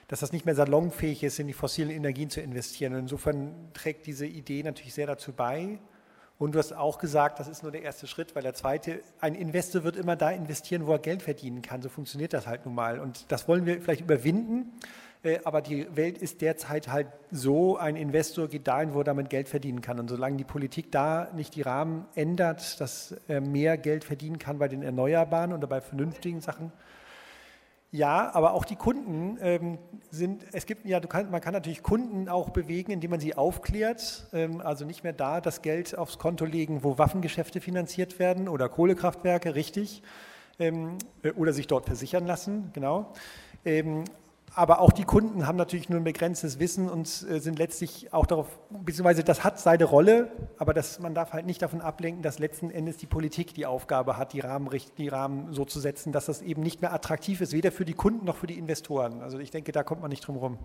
dass 0.08 0.20
das 0.20 0.32
nicht 0.32 0.46
mehr 0.46 0.56
salonfähig 0.56 1.24
ist, 1.24 1.40
in 1.40 1.48
die 1.48 1.54
fossilen 1.54 1.90
Energien 1.90 2.30
zu 2.30 2.42
investieren. 2.42 2.94
Und 2.94 3.00
insofern 3.00 3.70
trägt 3.74 4.06
diese 4.06 4.28
Idee 4.28 4.62
natürlich 4.62 4.94
sehr 4.94 5.08
dazu 5.08 5.34
bei. 5.34 5.80
Und 6.38 6.54
du 6.54 6.60
hast 6.60 6.72
auch 6.72 7.00
gesagt, 7.00 7.40
das 7.40 7.50
ist 7.50 7.64
nur 7.64 7.72
der 7.72 7.82
erste 7.82 8.08
Schritt, 8.08 8.34
weil 8.34 8.44
der 8.44 8.54
zweite, 8.54 9.02
ein 9.20 9.36
Investor 9.36 9.84
wird 9.84 9.98
immer 9.98 10.16
da 10.16 10.30
investieren, 10.30 10.88
wo 10.88 10.94
er 10.94 11.00
Geld 11.00 11.22
verdienen 11.22 11.62
kann. 11.62 11.82
So 11.82 11.90
funktioniert 11.90 12.32
das 12.32 12.48
halt 12.48 12.66
nun 12.66 12.76
mal. 12.76 13.00
Und 13.00 13.30
das 13.30 13.48
wollen 13.50 13.66
wir 13.66 13.82
vielleicht 13.82 14.02
überwinden. 14.02 14.72
Äh, 15.24 15.40
aber 15.44 15.62
die 15.62 15.96
Welt 15.96 16.18
ist 16.18 16.42
derzeit 16.42 16.90
halt 16.90 17.08
so, 17.32 17.78
ein 17.78 17.96
Investor 17.96 18.48
geht 18.48 18.68
dahin, 18.68 18.94
wo 18.94 19.00
er 19.00 19.04
damit 19.06 19.30
Geld 19.30 19.50
verdienen 19.50 19.82
kann. 19.82 20.00
Und 20.00 20.10
solange 20.10 20.38
die 20.38 20.44
Politik 20.44 20.92
da 20.92 21.30
nicht 21.36 21.56
die 21.56 21.62
Rahmen 21.62 22.06
ändert, 22.16 22.80
dass 22.80 23.16
er 23.28 23.42
mehr 23.42 23.78
Geld 23.78 24.04
verdienen 24.04 24.40
kann 24.40 24.60
bei 24.60 24.68
den 24.68 24.82
Erneuerbaren 24.82 25.54
oder 25.54 25.68
bei 25.68 25.82
vernünftigen 25.82 26.42
Sachen, 26.42 26.72
ja, 27.92 28.30
aber 28.36 28.54
auch 28.54 28.66
die 28.66 28.76
Kunden 28.76 29.40
ähm, 29.42 29.80
sind, 30.12 30.46
es 30.52 30.68
gibt 30.68 30.86
ja, 30.86 31.00
kann, 31.00 31.32
man 31.32 31.42
kann 31.42 31.54
natürlich 31.54 31.82
Kunden 31.82 32.30
auch 32.30 32.52
bewegen, 32.52 32.92
indem 32.92 33.10
man 33.10 33.20
sie 33.20 33.36
aufklärt, 33.36 34.28
ähm, 34.32 34.62
also 34.62 34.86
nicht 34.86 35.04
mehr 35.04 35.14
da 35.14 35.42
das 35.42 35.64
Geld 35.64 35.98
aufs 35.98 36.20
Konto 36.20 36.46
legen, 36.46 36.84
wo 36.84 37.00
Waffengeschäfte 37.00 37.62
finanziert 37.62 38.20
werden 38.20 38.48
oder 38.48 38.70
Kohlekraftwerke, 38.70 39.56
richtig, 39.56 40.04
ähm, 40.60 41.00
äh, 41.24 41.32
oder 41.32 41.52
sich 41.52 41.66
dort 41.66 41.88
versichern 41.88 42.28
lassen, 42.28 42.70
genau. 42.74 43.12
Aber 44.56 44.80
auch 44.80 44.92
die 44.92 45.04
Kunden 45.04 45.46
haben 45.46 45.58
natürlich 45.58 45.90
nur 45.90 46.00
ein 46.00 46.04
begrenztes 46.04 46.60
Wissen 46.60 46.90
und 46.90 47.08
äh, 47.30 47.40
sind 47.40 47.60
letztlich 47.60 48.14
auch 48.14 48.26
darauf, 48.26 48.48
beziehungsweise 48.70 49.24
das 49.24 49.44
hat 49.44 49.60
seine 49.60 49.86
Rolle, 49.86 50.32
aber 50.58 50.74
das, 50.74 51.00
man 51.00 51.14
darf 51.14 51.34
halt 51.34 51.46
nicht 51.46 51.62
davon 51.62 51.82
ablenken, 51.82 52.24
dass 52.24 52.40
letzten 52.40 52.72
Endes 52.72 52.98
die 52.98 53.06
Politik 53.06 53.54
die 53.54 53.66
Aufgabe 53.66 54.18
hat, 54.18 54.34
die 54.34 54.40
Rahmen, 54.40 54.70
die 54.98 55.08
Rahmen 55.08 55.54
so 55.54 55.66
zu 55.66 55.80
setzen, 55.80 56.12
dass 56.12 56.26
das 56.26 56.42
eben 56.42 56.64
nicht 56.64 56.82
mehr 56.82 56.94
attraktiv 56.94 57.42
ist, 57.42 57.54
weder 57.54 57.72
für 57.72 57.86
die 57.86 57.94
Kunden 57.94 58.26
noch 58.26 58.38
für 58.38 58.48
die 58.48 58.58
Investoren. 58.58 59.22
Also 59.22 59.40
ich 59.40 59.52
denke, 59.52 59.72
da 59.72 59.84
kommt 59.84 60.02
man 60.02 60.10
nicht 60.10 60.26
drum 60.26 60.36
herum. 60.36 60.60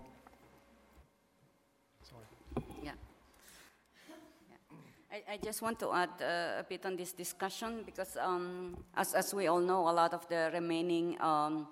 I, 5.27 5.39
just 5.41 5.61
want 5.61 5.79
to 5.79 5.91
add 5.91 6.09
uh, 6.21 6.59
a 6.59 6.65
bit 6.67 6.85
on 6.85 6.97
this 6.97 7.13
discussion 7.13 7.83
because, 7.85 8.17
um, 8.17 8.75
as, 8.95 9.13
as 9.13 9.33
we 9.33 9.47
all 9.47 9.61
know, 9.61 9.87
a 9.87 9.91
lot 9.91 10.13
of 10.13 10.27
the 10.27 10.49
remaining 10.53 11.19
um, 11.21 11.67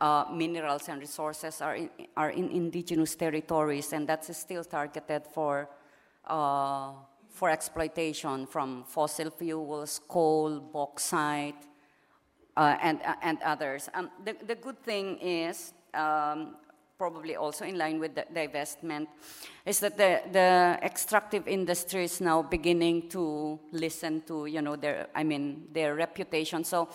uh, 0.00 0.24
minerals 0.32 0.88
and 0.88 1.00
resources 1.00 1.60
are 1.60 1.76
in, 1.76 1.90
are 2.16 2.30
in 2.30 2.50
indigenous 2.50 3.14
territories, 3.14 3.92
and 3.92 4.08
that's 4.08 4.34
still 4.36 4.64
targeted 4.64 5.26
for, 5.26 5.68
uh, 6.26 6.92
for 7.28 7.50
exploitation 7.50 8.46
from 8.46 8.84
fossil 8.84 9.30
fuels, 9.30 10.00
coal, 10.08 10.60
bauxite, 10.60 11.66
uh, 12.56 12.76
and, 12.82 13.00
uh, 13.04 13.14
and 13.22 13.38
others. 13.42 13.88
Um, 13.94 14.10
the, 14.24 14.36
the 14.46 14.54
good 14.54 14.82
thing 14.82 15.18
is, 15.18 15.72
um, 15.94 16.56
probably 16.98 17.34
also 17.34 17.64
in 17.64 17.78
line 17.78 17.98
with 17.98 18.14
the 18.14 18.24
divestment, 18.34 19.06
is 19.64 19.80
that 19.80 19.96
the, 19.96 20.20
the 20.32 20.78
extractive 20.82 21.48
industry 21.48 22.04
is 22.04 22.20
now 22.20 22.42
beginning 22.42 23.08
to 23.08 23.58
listen 23.72 24.20
to, 24.26 24.44
you 24.44 24.60
know, 24.60 24.76
their, 24.76 25.06
I 25.14 25.24
mean, 25.24 25.68
their 25.72 25.94
reputation. 25.94 26.62
So 26.62 26.90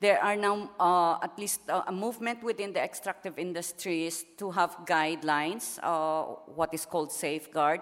there 0.00 0.22
are 0.22 0.36
now 0.36 0.70
uh, 0.78 1.18
at 1.22 1.38
least 1.38 1.60
uh, 1.70 1.82
a 1.86 1.92
movement 1.92 2.42
within 2.42 2.72
the 2.72 2.82
extractive 2.82 3.38
industries 3.38 4.24
to 4.36 4.50
have 4.50 4.76
guidelines, 4.84 5.78
uh, 5.82 6.24
what 6.54 6.74
is 6.74 6.84
called 6.84 7.12
safeguard, 7.12 7.80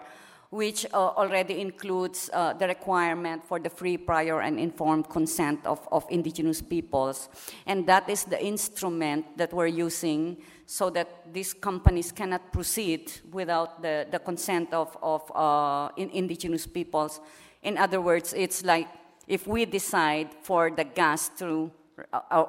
which 0.50 0.84
uh, 0.92 1.08
already 1.16 1.60
includes 1.60 2.28
the 2.28 2.66
requirement 2.68 3.42
for 3.42 3.58
the 3.58 3.70
free, 3.70 3.96
prior, 3.96 4.42
and 4.42 4.60
informed 4.60 5.08
consent 5.08 5.58
of, 5.64 5.88
of 5.90 6.04
indigenous 6.10 6.60
peoples. 6.60 7.30
And 7.66 7.86
that 7.86 8.08
is 8.10 8.24
the 8.24 8.44
instrument 8.44 9.38
that 9.38 9.52
we're 9.52 9.66
using 9.66 10.36
so 10.66 10.90
that 10.90 11.32
these 11.32 11.54
companies 11.54 12.12
cannot 12.12 12.52
proceed 12.52 13.10
without 13.32 13.80
the, 13.80 14.06
the 14.10 14.18
consent 14.18 14.74
of, 14.74 14.94
of 15.02 15.22
in 15.96 16.10
indigenous 16.10 16.66
peoples. 16.66 17.20
In 17.62 17.78
other 17.78 18.02
words, 18.02 18.34
it's 18.34 18.62
like 18.62 18.88
if 19.26 19.46
we 19.46 19.64
decide 19.64 20.28
for 20.42 20.70
the 20.70 20.84
gas 20.84 21.30
to 21.38 21.70
uh, 21.74 21.81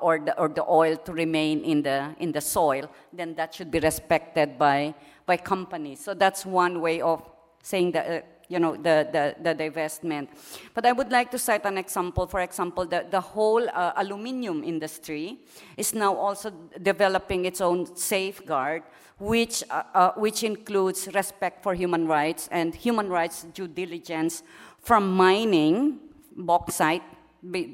or, 0.01 0.19
the, 0.19 0.37
or 0.37 0.47
the 0.49 0.63
oil 0.67 0.97
to 0.97 1.13
remain 1.13 1.61
in 1.63 1.81
the, 1.83 2.15
in 2.19 2.31
the 2.31 2.41
soil, 2.41 2.89
then 3.11 3.35
that 3.35 3.53
should 3.53 3.71
be 3.71 3.79
respected 3.79 4.57
by, 4.57 4.93
by 5.25 5.37
companies. 5.37 5.99
So 5.99 6.13
that's 6.13 6.45
one 6.45 6.81
way 6.81 7.01
of 7.01 7.21
saying 7.61 7.91
that, 7.91 8.09
uh, 8.09 8.25
you 8.49 8.59
know, 8.59 8.75
the, 8.75 9.07
the, 9.11 9.35
the 9.41 9.55
divestment. 9.55 10.27
But 10.73 10.85
I 10.85 10.91
would 10.91 11.11
like 11.11 11.31
to 11.31 11.37
cite 11.37 11.65
an 11.65 11.77
example. 11.77 12.27
For 12.27 12.41
example, 12.41 12.85
the, 12.85 13.05
the 13.09 13.21
whole 13.21 13.67
uh, 13.69 13.93
aluminium 13.95 14.63
industry 14.63 15.39
is 15.77 15.93
now 15.93 16.15
also 16.15 16.51
developing 16.81 17.45
its 17.45 17.61
own 17.61 17.95
safeguard, 17.95 18.83
which, 19.19 19.63
uh, 19.69 19.83
uh, 19.93 20.11
which 20.13 20.43
includes 20.43 21.07
respect 21.13 21.63
for 21.63 21.73
human 21.73 22.07
rights 22.07 22.49
and 22.51 22.75
human 22.75 23.09
rights 23.09 23.43
due 23.53 23.67
diligence 23.67 24.43
from 24.81 25.15
mining 25.15 25.99
bauxite 26.35 27.03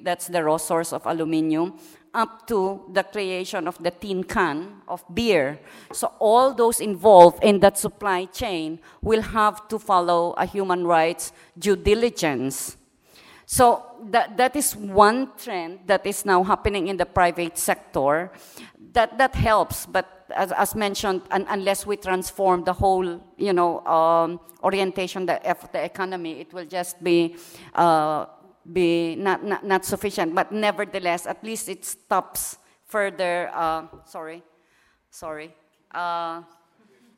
that's 0.04 0.28
the 0.28 0.44
raw 0.44 0.58
source 0.58 0.94
of 0.94 1.06
aluminium, 1.06 1.78
up 2.14 2.48
to 2.48 2.82
the 2.92 3.04
creation 3.04 3.68
of 3.68 3.78
the 3.84 3.92
tin 3.92 4.24
can 4.24 4.82
of 4.88 5.04
beer. 5.14 5.60
So 5.94 6.12
all 6.20 6.54
those 6.54 6.80
involved 6.80 7.44
in 7.44 7.60
that 7.60 7.78
supply 7.78 8.26
chain 8.26 8.80
will 9.02 9.22
have 9.22 9.68
to 9.68 9.78
follow 9.78 10.34
a 10.34 10.46
human 10.46 10.88
rights 10.88 11.32
due 11.58 11.76
diligence. 11.76 12.78
So 13.46 13.84
that, 14.12 14.38
that 14.38 14.56
is 14.56 14.76
one 14.76 15.32
trend 15.38 15.80
that 15.88 16.06
is 16.06 16.26
now 16.26 16.44
happening 16.44 16.88
in 16.88 16.98
the 16.98 17.06
private 17.06 17.58
sector. 17.58 18.32
That, 18.94 19.18
that 19.18 19.36
helps, 19.36 19.86
but 19.86 20.26
as, 20.36 20.52
as 20.52 20.76
mentioned, 20.76 21.22
un, 21.32 21.46
unless 21.50 21.86
we 21.86 21.98
transform 21.98 22.64
the 22.64 22.74
whole, 22.74 23.20
you 23.38 23.54
know, 23.54 23.86
um, 23.86 24.40
orientation 24.64 25.30
of 25.30 25.72
the 25.72 25.84
economy, 25.84 26.40
it 26.40 26.54
will 26.54 26.66
just 26.66 27.04
be 27.04 27.36
uh, 27.76 28.26
be 28.74 29.16
not, 29.16 29.44
not, 29.44 29.66
not 29.66 29.86
sufficient, 29.86 30.36
but 30.36 30.52
nevertheless, 30.52 31.26
at 31.26 31.44
least 31.44 31.70
it 31.70 31.86
stops 31.86 32.58
further, 32.86 33.50
uh, 33.54 33.84
sorry, 34.06 34.44
sorry, 35.10 35.54
uh, 35.92 36.42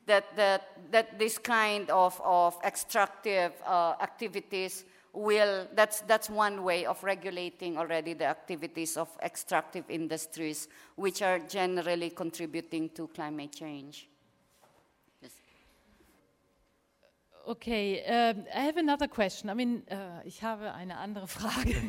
that, 0.06 0.36
that, 0.36 0.68
that 0.90 1.18
this 1.18 1.38
kind 1.38 1.88
of, 1.90 2.20
of 2.24 2.56
extractive 2.64 3.52
uh, 3.66 3.94
activities 4.00 4.84
will, 5.12 5.66
that's, 5.74 6.00
that's 6.00 6.30
one 6.30 6.62
way 6.62 6.86
of 6.86 7.02
regulating 7.04 7.76
already 7.76 8.14
the 8.14 8.26
activities 8.26 8.96
of 8.96 9.08
extractive 9.22 9.84
industries, 9.88 10.68
which 10.96 11.22
are 11.22 11.38
generally 11.38 12.10
contributing 12.10 12.88
to 12.90 13.06
climate 13.08 13.52
change. 13.52 14.08
Okay, 17.44 18.02
um, 18.06 18.44
I 18.54 18.66
have 18.66 18.78
another 18.78 19.08
question. 19.08 19.50
I 19.50 19.54
mean, 19.54 19.82
uh, 19.90 20.24
ich 20.24 20.44
habe 20.44 20.74
eine 20.74 20.98
andere 20.98 21.26
Frage. 21.26 21.74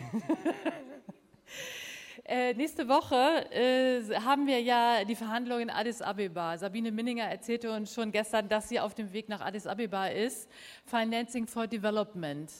äh, 2.26 2.56
nächste 2.56 2.88
Woche 2.88 3.52
äh, 3.52 4.02
haben 4.22 4.48
wir 4.48 4.60
ja 4.62 5.06
die 5.06 5.16
Verhandlungen 5.16 5.64
in 5.64 5.70
Addis 5.70 6.02
Abeba. 6.02 6.58
Sabine 6.58 6.92
Minninger 6.92 7.26
erzählte 7.26 7.72
uns 7.72 7.94
schon 7.94 8.12
gestern, 8.12 8.50
dass 8.50 8.68
sie 8.68 8.80
auf 8.80 8.96
dem 8.96 9.14
Weg 9.14 9.30
nach 9.30 9.42
Addis 9.42 9.68
Abeba 9.68 10.08
ist. 10.08 10.50
Financing 10.86 11.46
for 11.46 11.68
Development. 11.68 12.52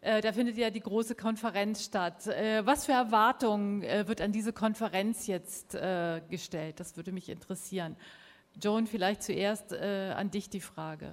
Äh, 0.00 0.20
da 0.20 0.32
findet 0.32 0.56
ja 0.56 0.70
die 0.70 0.80
große 0.80 1.16
Konferenz 1.16 1.84
statt. 1.84 2.28
Äh, 2.28 2.64
was 2.64 2.86
für 2.86 2.92
Erwartungen 2.92 3.82
äh, 3.82 4.06
wird 4.06 4.20
an 4.20 4.30
diese 4.30 4.52
Konferenz 4.52 5.26
jetzt 5.26 5.76
gestellt? 6.30 6.78
Das 6.78 6.96
würde 6.96 7.10
mich 7.10 7.28
interessieren. 7.28 7.96
Joan, 8.62 8.86
vielleicht 8.86 9.24
zuerst 9.24 9.72
an 9.72 10.30
dich 10.30 10.50
die 10.50 10.60
Frage. 10.60 11.12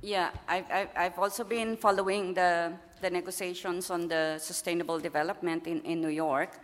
Yeah, 0.00 0.30
I've, 0.46 0.88
I've 0.96 1.18
also 1.18 1.42
been 1.42 1.76
following 1.76 2.32
the, 2.34 2.72
the 3.00 3.10
negotiations 3.10 3.90
on 3.90 4.06
the 4.06 4.38
sustainable 4.38 5.00
development 5.00 5.66
in, 5.66 5.80
in 5.82 6.00
New 6.00 6.08
York. 6.08 6.60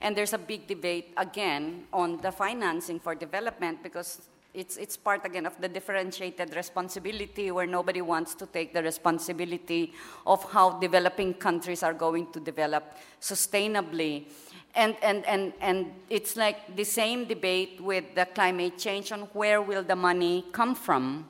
And 0.00 0.16
there's 0.16 0.32
a 0.32 0.38
big 0.38 0.68
debate 0.68 1.12
again 1.16 1.84
on 1.92 2.18
the 2.18 2.30
financing 2.30 3.00
for 3.00 3.16
development 3.16 3.82
because 3.82 4.28
it's, 4.54 4.76
it's 4.76 4.96
part 4.96 5.26
again 5.26 5.44
of 5.44 5.60
the 5.60 5.68
differentiated 5.68 6.54
responsibility 6.54 7.50
where 7.50 7.66
nobody 7.66 8.00
wants 8.00 8.34
to 8.36 8.46
take 8.46 8.72
the 8.72 8.82
responsibility 8.82 9.92
of 10.26 10.44
how 10.52 10.78
developing 10.78 11.34
countries 11.34 11.82
are 11.82 11.94
going 11.94 12.30
to 12.32 12.40
develop 12.40 12.96
sustainably. 13.20 14.26
And, 14.74 14.96
and, 15.02 15.26
and, 15.26 15.52
and 15.60 15.92
it's 16.08 16.36
like 16.36 16.76
the 16.76 16.84
same 16.84 17.24
debate 17.24 17.80
with 17.80 18.14
the 18.14 18.26
climate 18.26 18.78
change 18.78 19.10
on 19.10 19.22
where 19.32 19.60
will 19.60 19.82
the 19.82 19.96
money 19.96 20.44
come 20.52 20.76
from 20.76 21.28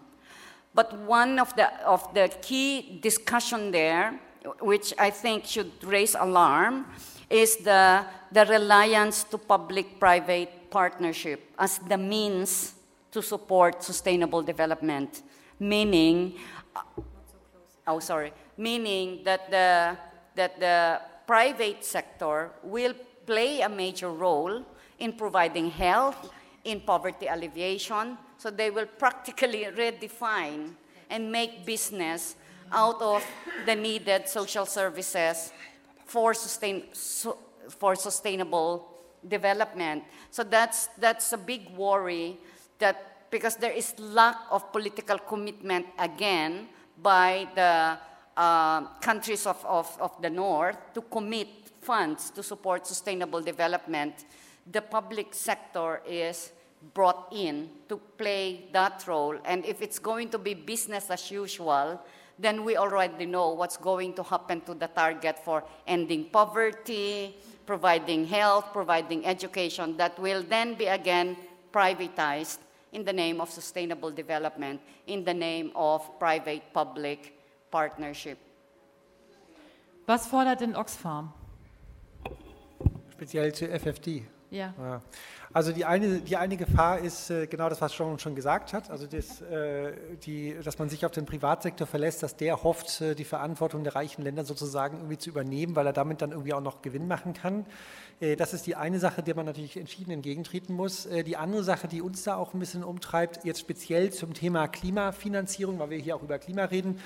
but 0.78 0.94
one 0.94 1.40
of 1.40 1.50
the, 1.56 1.66
of 1.84 2.14
the 2.14 2.30
key 2.40 3.00
discussion 3.02 3.72
there, 3.72 4.14
which 4.60 4.94
I 4.96 5.10
think 5.10 5.44
should 5.44 5.72
raise 5.82 6.14
alarm, 6.14 6.86
is 7.28 7.56
the, 7.56 8.04
the 8.30 8.46
reliance 8.46 9.24
to 9.24 9.38
public-private 9.38 10.70
partnership 10.70 11.40
as 11.58 11.78
the 11.78 11.98
means 11.98 12.74
to 13.10 13.20
support 13.20 13.82
sustainable 13.82 14.40
development. 14.40 15.22
meaning, 15.58 16.34
uh, 16.76 16.82
oh, 17.88 17.98
sorry, 17.98 18.32
meaning 18.56 19.24
that 19.24 19.50
the, 19.50 19.96
that 20.36 20.60
the 20.60 21.00
private 21.26 21.84
sector 21.84 22.52
will 22.62 22.94
play 23.26 23.62
a 23.62 23.68
major 23.68 24.10
role 24.10 24.64
in 25.00 25.12
providing 25.12 25.70
health, 25.70 26.30
in 26.62 26.80
poverty 26.80 27.26
alleviation, 27.26 28.16
so 28.38 28.50
they 28.50 28.70
will 28.70 28.86
practically 28.86 29.66
redefine 29.76 30.70
and 31.10 31.30
make 31.30 31.66
business 31.66 32.36
out 32.72 33.00
of 33.02 33.24
the 33.66 33.74
needed 33.74 34.28
social 34.28 34.64
services 34.64 35.52
for, 36.06 36.32
sustain, 36.34 36.84
for 37.68 37.94
sustainable 37.96 38.88
development. 39.26 40.04
So 40.30 40.44
that's, 40.44 40.86
that's 40.98 41.32
a 41.32 41.38
big 41.38 41.70
worry 41.76 42.38
that 42.78 43.30
because 43.30 43.56
there 43.56 43.72
is 43.72 43.98
lack 43.98 44.36
of 44.50 44.72
political 44.72 45.18
commitment 45.18 45.86
again 45.98 46.68
by 47.02 47.48
the 47.54 47.98
uh, 48.36 48.82
countries 49.00 49.46
of, 49.46 49.62
of, 49.66 49.94
of 50.00 50.22
the 50.22 50.30
North 50.30 50.76
to 50.94 51.02
commit 51.02 51.48
funds 51.80 52.30
to 52.30 52.42
support 52.42 52.86
sustainable 52.86 53.40
development, 53.40 54.24
the 54.70 54.80
public 54.80 55.34
sector 55.34 56.00
is 56.06 56.52
brought 56.94 57.28
in 57.32 57.68
to 57.88 57.96
play 58.16 58.66
that 58.72 59.04
role. 59.06 59.36
And 59.44 59.64
if 59.64 59.82
it's 59.82 59.98
going 59.98 60.30
to 60.30 60.38
be 60.38 60.54
business 60.54 61.10
as 61.10 61.30
usual, 61.30 62.00
then 62.38 62.64
we 62.64 62.76
already 62.76 63.26
know 63.26 63.50
what's 63.50 63.76
going 63.76 64.14
to 64.14 64.22
happen 64.22 64.60
to 64.62 64.74
the 64.74 64.86
target 64.86 65.38
for 65.44 65.64
ending 65.86 66.26
poverty, 66.30 67.36
providing 67.66 68.26
health, 68.26 68.72
providing 68.72 69.26
education, 69.26 69.96
that 69.96 70.18
will 70.18 70.42
then 70.42 70.74
be 70.74 70.86
again 70.86 71.36
privatized 71.72 72.58
in 72.92 73.04
the 73.04 73.12
name 73.12 73.40
of 73.40 73.50
sustainable 73.50 74.10
development, 74.10 74.80
in 75.06 75.24
the 75.24 75.34
name 75.34 75.72
of 75.74 76.18
private-public 76.18 77.34
partnership. 77.70 78.38
Was 80.06 80.26
fordert 80.26 80.60
denn 80.60 80.74
Oxfam? 80.74 81.32
Speziell 83.12 83.52
zu 83.52 83.66
FFD. 83.66 84.37
Ja. 84.50 84.74
ja. 84.78 85.02
Also 85.52 85.72
die 85.72 85.86
eine, 85.86 86.20
die 86.20 86.36
eine 86.36 86.56
Gefahr 86.56 86.98
ist 86.98 87.30
äh, 87.30 87.46
genau 87.46 87.70
das, 87.70 87.80
was 87.80 87.96
John 87.96 88.18
schon 88.18 88.34
gesagt 88.34 88.74
hat, 88.74 88.90
also 88.90 89.06
das, 89.06 89.40
äh, 89.40 89.92
die, 90.24 90.54
dass 90.62 90.78
man 90.78 90.90
sich 90.90 91.06
auf 91.06 91.12
den 91.12 91.24
Privatsektor 91.24 91.86
verlässt, 91.86 92.22
dass 92.22 92.36
der 92.36 92.62
hofft, 92.62 93.00
äh, 93.00 93.14
die 93.14 93.24
Verantwortung 93.24 93.82
der 93.82 93.94
reichen 93.94 94.22
Länder 94.22 94.44
sozusagen 94.44 94.98
irgendwie 94.98 95.16
zu 95.16 95.30
übernehmen, 95.30 95.74
weil 95.74 95.86
er 95.86 95.94
damit 95.94 96.20
dann 96.20 96.32
irgendwie 96.32 96.52
auch 96.52 96.60
noch 96.60 96.82
Gewinn 96.82 97.08
machen 97.08 97.32
kann. 97.32 97.64
Äh, 98.20 98.36
das 98.36 98.52
ist 98.52 98.66
die 98.66 98.76
eine 98.76 98.98
Sache, 98.98 99.22
der 99.22 99.34
man 99.34 99.46
natürlich 99.46 99.76
entschieden 99.76 100.10
entgegentreten 100.10 100.74
muss. 100.74 101.06
Äh, 101.06 101.24
die 101.24 101.36
andere 101.36 101.64
Sache, 101.64 101.88
die 101.88 102.02
uns 102.02 102.24
da 102.24 102.36
auch 102.36 102.54
ein 102.54 102.60
bisschen 102.60 102.84
umtreibt, 102.84 103.44
jetzt 103.44 103.60
speziell 103.60 104.12
zum 104.12 104.34
Thema 104.34 104.68
Klimafinanzierung, 104.68 105.78
weil 105.78 105.90
wir 105.90 105.98
hier 105.98 106.16
auch 106.16 106.22
über 106.22 106.38
Klima 106.38 106.64
reden, 106.64 107.00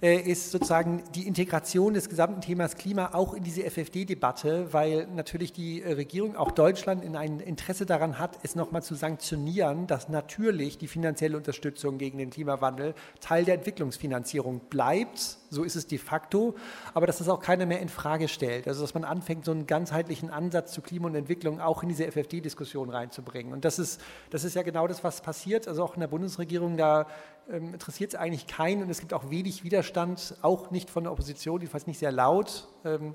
ist 0.00 0.52
sozusagen 0.52 1.02
die 1.14 1.26
Integration 1.26 1.94
des 1.94 2.08
gesamten 2.08 2.40
Themas 2.40 2.76
Klima 2.76 3.10
auch 3.14 3.34
in 3.34 3.42
diese 3.42 3.62
FFD-Debatte, 3.62 4.72
weil 4.72 5.08
natürlich 5.08 5.52
die 5.52 5.82
Regierung, 5.82 6.36
auch 6.36 6.52
Deutschland, 6.52 7.04
in 7.04 7.16
ein 7.16 7.40
Interesse 7.40 7.84
daran 7.84 8.18
hat, 8.18 8.38
es 8.44 8.54
nochmal 8.54 8.82
zu 8.82 8.94
sanktionieren, 8.94 9.88
dass 9.88 10.08
natürlich 10.08 10.78
die 10.78 10.86
finanzielle 10.86 11.36
Unterstützung 11.36 11.98
gegen 11.98 12.18
den 12.18 12.30
Klimawandel 12.30 12.94
Teil 13.20 13.44
der 13.44 13.54
Entwicklungsfinanzierung 13.54 14.60
bleibt 14.70 15.38
so 15.50 15.64
ist 15.64 15.76
es 15.76 15.86
de 15.86 15.98
facto, 15.98 16.54
aber 16.94 17.06
dass 17.06 17.18
das 17.18 17.28
auch 17.28 17.40
keiner 17.40 17.66
mehr 17.66 17.80
in 17.80 17.88
Frage 17.88 18.28
stellt. 18.28 18.68
Also 18.68 18.82
dass 18.82 18.94
man 18.94 19.04
anfängt, 19.04 19.44
so 19.44 19.52
einen 19.52 19.66
ganzheitlichen 19.66 20.30
Ansatz 20.30 20.72
zu 20.72 20.82
Klima 20.82 21.06
und 21.06 21.14
Entwicklung 21.14 21.60
auch 21.60 21.82
in 21.82 21.88
diese 21.88 22.10
FFD-Diskussion 22.10 22.90
reinzubringen. 22.90 23.52
Und 23.52 23.64
das 23.64 23.78
ist, 23.78 24.00
das 24.30 24.44
ist 24.44 24.54
ja 24.54 24.62
genau 24.62 24.86
das, 24.86 25.04
was 25.04 25.20
passiert. 25.20 25.68
Also 25.68 25.82
auch 25.82 25.94
in 25.94 26.00
der 26.00 26.08
Bundesregierung, 26.08 26.76
da 26.76 27.06
interessiert 27.48 28.14
es 28.14 28.18
eigentlich 28.18 28.46
keinen 28.46 28.82
und 28.82 28.90
es 28.90 29.00
gibt 29.00 29.12
auch 29.14 29.30
wenig 29.30 29.64
Widerstand, 29.64 30.36
auch 30.42 30.70
nicht 30.70 30.90
von 30.90 31.04
der 31.04 31.12
Opposition, 31.12 31.60
jedenfalls 31.60 31.86
nicht 31.86 31.98
sehr 31.98 32.12
laut. 32.12 32.68
Ähm, 32.84 33.14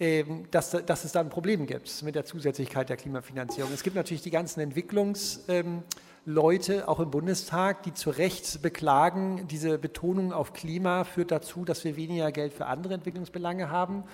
ähm 0.00 0.44
dass, 0.50 0.70
dass, 0.70 1.04
es 1.04 1.12
da 1.12 1.20
ein 1.20 1.28
Problem 1.28 1.66
gibt 1.66 2.02
mit 2.02 2.14
der 2.14 2.24
Zusätzlichkeit 2.24 2.88
der 2.88 2.96
Klimafinanzierung. 2.96 3.72
Es 3.72 3.82
gibt 3.82 3.96
natürlich 3.96 4.22
die 4.22 4.30
ganzen 4.30 4.60
Entwicklungs- 4.60 5.40
ähm, 5.48 5.82
Leute, 6.24 6.86
auch 6.86 7.00
im 7.00 7.10
Bundestag, 7.10 7.82
die 7.82 7.94
zu 7.94 8.10
Recht 8.10 8.62
beklagen, 8.62 9.48
diese 9.48 9.76
Betonung 9.76 10.32
auf 10.32 10.52
Klima 10.52 11.02
führt 11.02 11.32
dazu, 11.32 11.64
dass 11.64 11.82
wir 11.82 11.96
weniger 11.96 12.30
Geld 12.30 12.52
für 12.52 12.66
andere 12.66 12.94
Entwicklungsbelange 12.94 13.70
haben. 13.70 14.04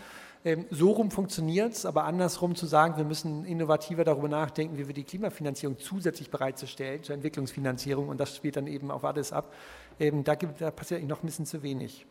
Ähm, 0.48 0.64
so 0.70 0.92
rum 0.92 1.10
funktioniert 1.10 1.74
es, 1.74 1.84
aber 1.84 2.04
andersrum 2.04 2.54
zu 2.54 2.64
sagen, 2.64 2.96
wir 2.96 3.04
müssen 3.04 3.44
innovativer 3.44 4.02
darüber 4.02 4.28
nachdenken, 4.28 4.78
wie 4.78 4.86
wir 4.86 4.94
die 4.94 5.04
Klimafinanzierung 5.04 5.76
zusätzlich 5.78 6.30
bereitzustellen 6.30 7.02
zur 7.02 7.14
Entwicklungsfinanzierung 7.14 8.08
und 8.08 8.18
das 8.18 8.34
spielt 8.34 8.56
dann 8.56 8.66
eben 8.66 8.90
auf 8.90 9.04
alles 9.04 9.30
ab. 9.30 9.52
Ähm, 10.00 10.24
da, 10.24 10.36
gibt, 10.36 10.62
da 10.62 10.70
passiert 10.70 11.00
eigentlich 11.00 11.10
noch 11.10 11.22
ein 11.22 11.26
bisschen 11.26 11.44
zu 11.44 11.62
wenig. 11.62 12.06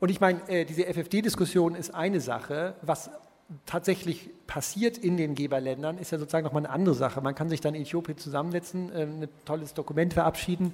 Und 0.00 0.08
ich 0.08 0.18
meine, 0.18 0.48
äh, 0.48 0.64
diese 0.64 0.86
FFD-Diskussion 0.86 1.74
ist 1.74 1.94
eine 1.94 2.20
Sache. 2.20 2.74
Was 2.80 3.10
tatsächlich 3.66 4.30
passiert 4.46 4.96
in 4.96 5.18
den 5.18 5.34
Geberländern, 5.34 5.98
ist 5.98 6.10
ja 6.10 6.16
sozusagen 6.16 6.46
nochmal 6.46 6.64
eine 6.64 6.74
andere 6.74 6.94
Sache. 6.94 7.20
Man 7.20 7.34
kann 7.34 7.50
sich 7.50 7.60
dann 7.60 7.74
in 7.74 7.82
Äthiopien 7.82 8.16
zusammensetzen, 8.16 8.90
äh, 8.92 9.02
ein 9.02 9.28
tolles 9.44 9.74
Dokument 9.74 10.14
verabschieden 10.14 10.72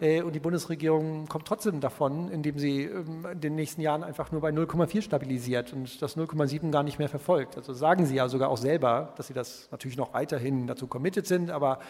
und 0.00 0.34
die 0.34 0.40
Bundesregierung 0.40 1.26
kommt 1.28 1.46
trotzdem 1.46 1.80
davon, 1.80 2.30
indem 2.30 2.58
sie 2.58 2.84
ähm, 2.84 3.26
in 3.32 3.40
den 3.40 3.54
nächsten 3.54 3.82
Jahren 3.82 4.02
einfach 4.02 4.32
nur 4.32 4.40
bei 4.40 4.48
0,4 4.48 5.02
stabilisiert 5.02 5.74
und 5.74 6.00
das 6.00 6.16
0,7 6.16 6.70
gar 6.70 6.82
nicht 6.82 6.98
mehr 6.98 7.10
verfolgt. 7.10 7.58
Also 7.58 7.74
sagen 7.74 8.06
sie 8.06 8.14
ja 8.14 8.28
sogar 8.28 8.48
auch 8.48 8.56
selber, 8.56 9.12
dass 9.16 9.26
sie 9.26 9.34
das 9.34 9.68
natürlich 9.70 9.98
noch 9.98 10.14
weiterhin 10.14 10.66
dazu 10.66 10.86
committed 10.86 11.26
sind, 11.26 11.50
aber 11.50 11.80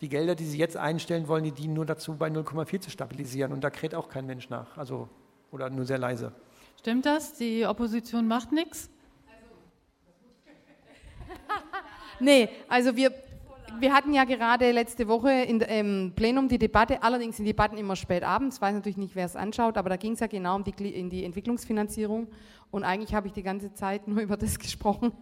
die 0.00 0.08
Gelder, 0.08 0.34
die 0.34 0.44
sie 0.44 0.58
jetzt 0.58 0.76
einstellen 0.76 1.28
wollen, 1.28 1.44
die 1.44 1.52
dienen 1.52 1.74
nur 1.74 1.86
dazu, 1.86 2.16
bei 2.16 2.28
0,4 2.28 2.80
zu 2.80 2.90
stabilisieren 2.90 3.52
und 3.52 3.62
da 3.62 3.70
kräht 3.70 3.94
auch 3.94 4.08
kein 4.08 4.26
Mensch 4.26 4.48
nach, 4.50 4.76
also 4.76 5.08
oder 5.52 5.70
nur 5.70 5.84
sehr 5.84 5.98
leise. 5.98 6.32
Stimmt 6.80 7.06
das? 7.06 7.34
Die 7.34 7.64
Opposition 7.64 8.26
macht 8.26 8.50
nichts? 8.50 8.90
nee, 12.18 12.48
also 12.68 12.96
wir, 12.96 13.12
wir 13.80 13.92
hatten 13.92 14.12
ja 14.12 14.24
gerade 14.24 14.70
letzte 14.72 15.08
Woche 15.08 15.30
im 15.30 16.12
Plenum 16.14 16.48
die 16.48 16.58
Debatte, 16.58 17.02
allerdings 17.02 17.36
sind 17.36 17.46
Debatten 17.46 17.76
immer 17.76 17.96
spät 17.96 18.22
abends, 18.22 18.60
weiß 18.60 18.74
natürlich 18.74 18.96
nicht, 18.96 19.14
wer 19.14 19.26
es 19.26 19.36
anschaut, 19.36 19.76
aber 19.76 19.90
da 19.90 19.96
ging 19.96 20.12
es 20.12 20.20
ja 20.20 20.26
genau 20.26 20.56
um 20.56 20.64
die, 20.64 20.72
in 20.90 21.10
die 21.10 21.24
Entwicklungsfinanzierung 21.24 22.28
und 22.72 22.82
eigentlich 22.82 23.14
habe 23.14 23.28
ich 23.28 23.32
die 23.32 23.44
ganze 23.44 23.72
Zeit 23.72 24.08
nur 24.08 24.20
über 24.22 24.36
das 24.36 24.58
gesprochen, 24.58 25.12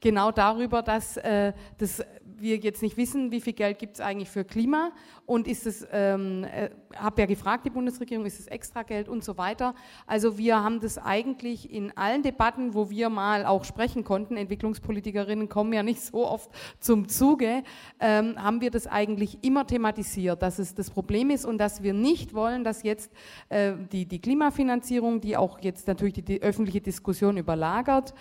genau 0.00 0.30
darüber, 0.30 0.82
dass 0.82 1.16
äh, 1.16 1.52
das 1.78 2.04
wir 2.40 2.56
jetzt 2.56 2.82
nicht 2.82 2.96
wissen, 2.96 3.30
wie 3.30 3.40
viel 3.40 3.52
Geld 3.52 3.78
gibt 3.78 3.94
es 3.94 4.00
eigentlich 4.00 4.28
für 4.28 4.44
Klima 4.44 4.92
und 5.26 5.48
ist 5.48 5.66
es, 5.66 5.86
ähm, 5.92 6.44
äh, 6.44 6.70
habe 6.96 7.20
ja 7.22 7.26
gefragt, 7.26 7.66
die 7.66 7.70
Bundesregierung, 7.70 8.26
ist 8.26 8.38
es 8.38 8.46
extra 8.46 8.82
Geld 8.82 9.08
und 9.08 9.24
so 9.24 9.36
weiter. 9.38 9.74
Also 10.06 10.38
wir 10.38 10.62
haben 10.62 10.80
das 10.80 10.98
eigentlich 10.98 11.72
in 11.72 11.96
allen 11.96 12.22
Debatten, 12.22 12.74
wo 12.74 12.90
wir 12.90 13.08
mal 13.08 13.44
auch 13.44 13.64
sprechen 13.64 14.04
konnten, 14.04 14.36
Entwicklungspolitikerinnen 14.36 15.48
kommen 15.48 15.72
ja 15.72 15.82
nicht 15.82 16.00
so 16.00 16.26
oft 16.26 16.50
zum 16.78 17.08
Zuge, 17.08 17.62
ähm, 18.00 18.42
haben 18.42 18.60
wir 18.60 18.70
das 18.70 18.86
eigentlich 18.86 19.38
immer 19.42 19.66
thematisiert, 19.66 20.42
dass 20.42 20.58
es 20.58 20.74
das 20.74 20.90
Problem 20.90 21.30
ist 21.30 21.44
und 21.44 21.58
dass 21.58 21.82
wir 21.82 21.92
nicht 21.92 22.34
wollen, 22.34 22.64
dass 22.64 22.82
jetzt 22.82 23.10
äh, 23.48 23.72
die, 23.90 24.06
die 24.06 24.20
Klimafinanzierung, 24.20 25.20
die 25.20 25.36
auch 25.36 25.58
jetzt 25.60 25.88
natürlich 25.88 26.14
die, 26.14 26.22
die 26.22 26.42
öffentliche 26.42 26.80
Diskussion 26.80 26.97
überlagert, 27.36 28.14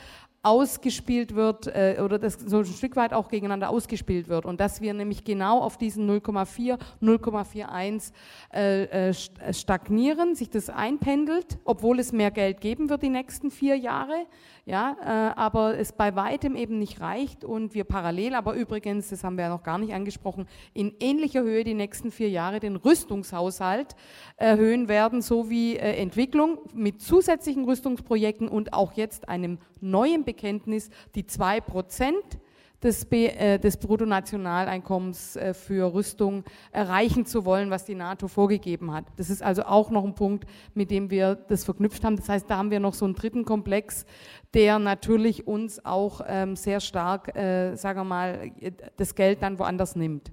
ausgespielt 0.44 1.36
wird 1.36 1.68
äh, 1.68 1.98
oder 2.02 2.20
das 2.20 2.36
so 2.36 2.60
ein 2.60 2.66
Stück 2.66 2.96
weit 2.96 3.12
auch 3.12 3.28
gegeneinander 3.28 3.70
ausgespielt 3.70 4.30
wird. 4.30 4.46
Und 4.46 4.62
dass 4.62 4.80
wir 4.80 4.94
nämlich 4.94 5.26
genau 5.26 5.60
auf 5.60 5.78
diesen 5.78 6.10
0,4, 6.10 6.78
0,41 7.02 8.14
äh, 8.54 9.10
äh, 9.10 9.54
stagnieren, 9.54 10.36
sich 10.36 10.50
das 10.50 10.70
einpendelt, 10.70 11.58
obwohl 11.66 12.00
es 12.00 12.14
mehr 12.14 12.32
Geld 12.32 12.62
geben 12.62 12.90
wird 12.90 13.02
die 13.02 13.10
nächsten 13.10 13.52
vier 13.52 13.76
Jahre 13.76 14.26
ja, 14.68 14.98
äh, 15.02 15.40
aber 15.40 15.80
es 15.80 15.94
bei 15.94 16.18
weitem 16.18 16.58
eben 16.58 16.78
nicht 16.78 17.00
reicht 17.00 17.46
und 17.46 17.74
wir 17.74 17.86
parallel, 17.86 18.36
aber 18.36 18.54
übrigens, 18.54 19.08
das 19.08 19.24
haben 19.24 19.38
wir 19.38 19.46
ja 19.46 19.50
noch 19.50 19.64
gar 19.64 19.78
nicht 19.78 19.94
angesprochen, 19.94 20.46
in 20.74 20.94
ähnlicher 21.00 21.42
Höhe 21.42 21.64
die 21.64 21.74
nächsten 21.74 22.12
vier 22.12 22.30
Jahre 22.30 22.60
den 22.60 22.76
Rüstungshaushalt 22.76 23.96
erhöhen 24.36 24.90
werden, 24.90 25.22
sowie 25.22 25.78
äh, 25.78 25.96
Entwicklung 25.96 26.60
mit 26.74 27.02
zusätzlichen 27.02 27.64
Rüstungsprojekten 27.64 28.50
und 28.50 28.74
auch 28.74 28.92
jetzt 28.92 29.30
einem 29.30 29.60
neuen 29.80 30.26
Bekenntnis, 30.26 30.90
die 31.16 31.26
zwei 31.26 31.62
Prozent 31.62 32.38
des, 32.84 33.12
äh, 33.12 33.58
des 33.58 33.78
Bruttonationaleinkommens 33.78 35.36
äh, 35.36 35.54
für 35.54 35.94
Rüstung 35.94 36.44
erreichen 36.72 37.26
zu 37.26 37.46
wollen, 37.46 37.70
was 37.70 37.86
die 37.86 37.96
NATO 37.96 38.28
vorgegeben 38.28 38.94
hat. 38.94 39.06
Das 39.18 39.30
ist 39.30 39.42
also 39.42 39.64
auch 39.64 39.90
noch 39.90 40.04
ein 40.04 40.16
Punkt, 40.16 40.46
mit 40.74 40.92
dem 40.92 41.10
wir 41.10 41.36
das 41.36 41.64
verknüpft 41.64 42.04
haben. 42.04 42.18
Das 42.18 42.30
heißt, 42.30 42.50
da 42.50 42.58
haben 42.58 42.72
wir 42.72 42.80
noch 42.80 42.94
so 42.94 43.06
einen 43.06 43.16
dritten 43.16 43.46
Komplex, 43.46 44.06
der 44.54 44.80
natürlich 44.80 45.48
uns 45.48 45.84
auch 45.86 46.22
ähm, 46.26 46.56
sehr 46.56 46.80
stark, 46.80 47.36
äh, 47.36 47.76
sagen 47.76 48.00
wir 48.00 48.04
mal, 48.04 48.52
das 48.96 49.16
Geld 49.16 49.42
dann 49.42 49.60
woanders 49.60 49.96
nimmt. 49.96 50.32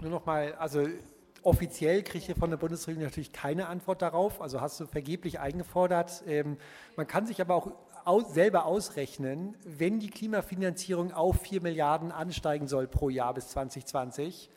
Nur 0.00 0.10
noch 0.10 0.26
mal, 0.26 0.54
also 0.54 0.86
offiziell 1.42 2.02
kriege 2.02 2.32
ich 2.32 2.38
von 2.38 2.50
der 2.50 2.56
Bundesregierung 2.56 3.04
natürlich 3.04 3.32
keine 3.32 3.68
Antwort 3.68 4.02
darauf, 4.02 4.40
also 4.40 4.60
hast 4.60 4.78
du 4.80 4.86
vergeblich 4.86 5.40
eingefordert. 5.40 6.22
Ähm, 6.26 6.58
man 6.96 7.06
kann 7.06 7.26
sich 7.26 7.40
aber 7.40 7.54
auch 7.54 7.72
aus, 8.04 8.32
selber 8.32 8.64
ausrechnen, 8.64 9.56
wenn 9.64 9.98
die 9.98 10.10
Klimafinanzierung 10.10 11.12
auf 11.12 11.40
4 11.42 11.60
Milliarden 11.62 12.12
ansteigen 12.12 12.68
soll 12.68 12.86
pro 12.86 13.08
Jahr 13.08 13.34
bis 13.34 13.48
2020, 13.48 14.50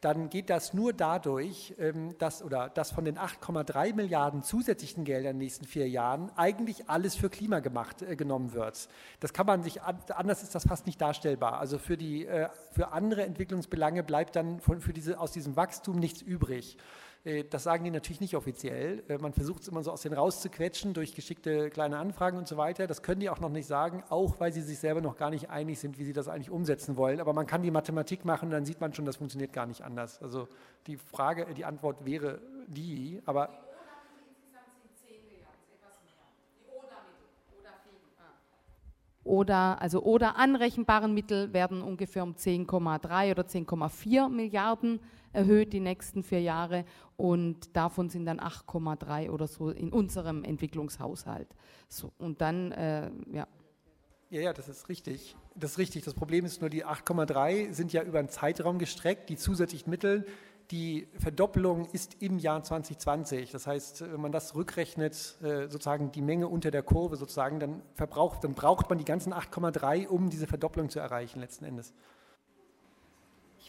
dann 0.00 0.30
geht 0.30 0.48
das 0.48 0.72
nur 0.72 0.92
dadurch, 0.92 1.74
ähm, 1.78 2.16
dass, 2.18 2.42
oder 2.42 2.70
dass 2.70 2.90
von 2.90 3.04
den 3.04 3.18
8,3 3.18 3.94
Milliarden 3.94 4.42
zusätzlichen 4.42 5.04
Geldern 5.04 5.32
in 5.32 5.38
den 5.38 5.44
nächsten 5.44 5.66
vier 5.66 5.88
Jahren 5.88 6.30
eigentlich 6.36 6.88
alles 6.88 7.14
für 7.14 7.28
Klima 7.28 7.60
gemacht, 7.60 8.02
äh, 8.02 8.16
genommen 8.16 8.54
wird. 8.54 8.88
Das 9.20 9.32
kann 9.32 9.46
man 9.46 9.62
sich, 9.62 9.82
anders 9.82 10.42
ist 10.42 10.54
das 10.54 10.66
fast 10.66 10.86
nicht 10.86 11.00
darstellbar. 11.00 11.58
Also 11.58 11.78
für, 11.78 11.96
die, 11.96 12.26
äh, 12.26 12.48
für 12.72 12.92
andere 12.92 13.24
Entwicklungsbelange 13.24 14.02
bleibt 14.02 14.36
dann 14.36 14.60
von, 14.60 14.80
für 14.80 14.92
diese, 14.92 15.20
aus 15.20 15.32
diesem 15.32 15.56
Wachstum 15.56 15.98
nichts 15.98 16.22
übrig. 16.22 16.78
Äh, 17.24 17.44
das 17.44 17.64
sagen 17.64 17.84
die 17.84 17.90
natürlich 17.90 18.20
nicht 18.20 18.34
offiziell. 18.34 19.02
Äh, 19.08 19.18
man 19.18 19.32
versucht 19.32 19.62
es 19.62 19.68
immer 19.68 19.82
so 19.82 19.92
aus 19.92 20.02
denen 20.02 20.14
rauszuquetschen 20.14 20.94
durch 20.94 21.14
geschickte 21.14 21.70
kleine 21.70 21.98
Anfragen 21.98 22.38
und 22.38 22.48
so 22.48 22.56
weiter. 22.56 22.86
Das 22.86 23.02
können 23.02 23.20
die 23.20 23.30
auch 23.30 23.40
noch 23.40 23.50
nicht 23.50 23.66
sagen, 23.66 24.02
auch 24.08 24.40
weil 24.40 24.52
sie 24.52 24.62
sich 24.62 24.78
selber 24.78 25.00
noch 25.00 25.16
gar 25.16 25.30
nicht 25.30 25.50
einig 25.50 25.78
sind, 25.78 25.98
wie 25.98 26.04
sie 26.04 26.12
das 26.12 26.28
eigentlich 26.28 26.50
umsetzen 26.50 26.96
wollen. 26.96 27.20
Aber 27.20 27.32
man 27.32 27.46
kann 27.46 27.62
die 27.62 27.70
Mathematik 27.70 28.24
machen, 28.24 28.50
dann 28.50 28.64
sieht 28.64 28.80
man 28.80 28.94
schon, 28.94 29.04
das 29.04 29.16
funktioniert 29.16 29.52
gar 29.52 29.66
nicht 29.66 29.82
anders. 29.82 30.22
Also 30.22 30.48
die 30.86 30.96
Frage, 30.96 31.46
die 31.54 31.64
Antwort 31.64 32.04
wäre 32.04 32.40
die, 32.66 33.20
aber 33.26 33.50
oder, 39.22 39.80
also, 39.80 40.02
oder 40.02 40.36
anrechenbaren 40.36 41.12
Mittel 41.14 41.52
werden 41.52 41.82
ungefähr 41.82 42.24
um 42.24 42.32
10,3 42.32 43.30
oder 43.30 43.42
10,4 43.42 44.28
Milliarden 44.28 44.98
erhöht 45.32 45.72
die 45.72 45.80
nächsten 45.80 46.22
vier 46.22 46.40
Jahre 46.40 46.84
und 47.16 47.76
davon 47.76 48.08
sind 48.08 48.26
dann 48.26 48.40
8,3 48.40 49.30
oder 49.30 49.46
so 49.46 49.70
in 49.70 49.92
unserem 49.92 50.44
Entwicklungshaushalt. 50.44 51.48
So, 51.88 52.12
und 52.18 52.40
dann, 52.40 52.72
äh, 52.72 53.10
ja. 53.32 53.46
Ja, 54.30 54.40
ja, 54.40 54.52
das 54.52 54.68
ist 54.68 54.88
richtig. 54.88 55.36
Das 55.56 55.72
ist 55.72 55.78
richtig. 55.78 56.04
Das 56.04 56.14
Problem 56.14 56.44
ist 56.44 56.60
nur, 56.60 56.70
die 56.70 56.84
8,3 56.84 57.72
sind 57.72 57.92
ja 57.92 58.02
über 58.02 58.20
einen 58.20 58.28
Zeitraum 58.28 58.78
gestreckt. 58.78 59.28
Die 59.28 59.36
zusätzlichen 59.36 59.90
Mittel, 59.90 60.24
die 60.70 61.08
Verdoppelung 61.18 61.86
ist 61.86 62.22
im 62.22 62.38
Jahr 62.38 62.62
2020. 62.62 63.50
Das 63.50 63.66
heißt, 63.66 64.02
wenn 64.12 64.20
man 64.20 64.30
das 64.30 64.54
rückrechnet, 64.54 65.36
äh, 65.42 65.68
sozusagen 65.68 66.12
die 66.12 66.22
Menge 66.22 66.46
unter 66.46 66.70
der 66.70 66.84
Kurve 66.84 67.16
sozusagen, 67.16 67.58
dann, 67.58 67.82
verbraucht, 67.94 68.44
dann 68.44 68.54
braucht 68.54 68.88
man 68.88 68.98
die 68.98 69.04
ganzen 69.04 69.32
8,3, 69.32 70.06
um 70.06 70.30
diese 70.30 70.46
Verdopplung 70.46 70.88
zu 70.90 71.00
erreichen 71.00 71.40
letzten 71.40 71.64
Endes. 71.64 71.92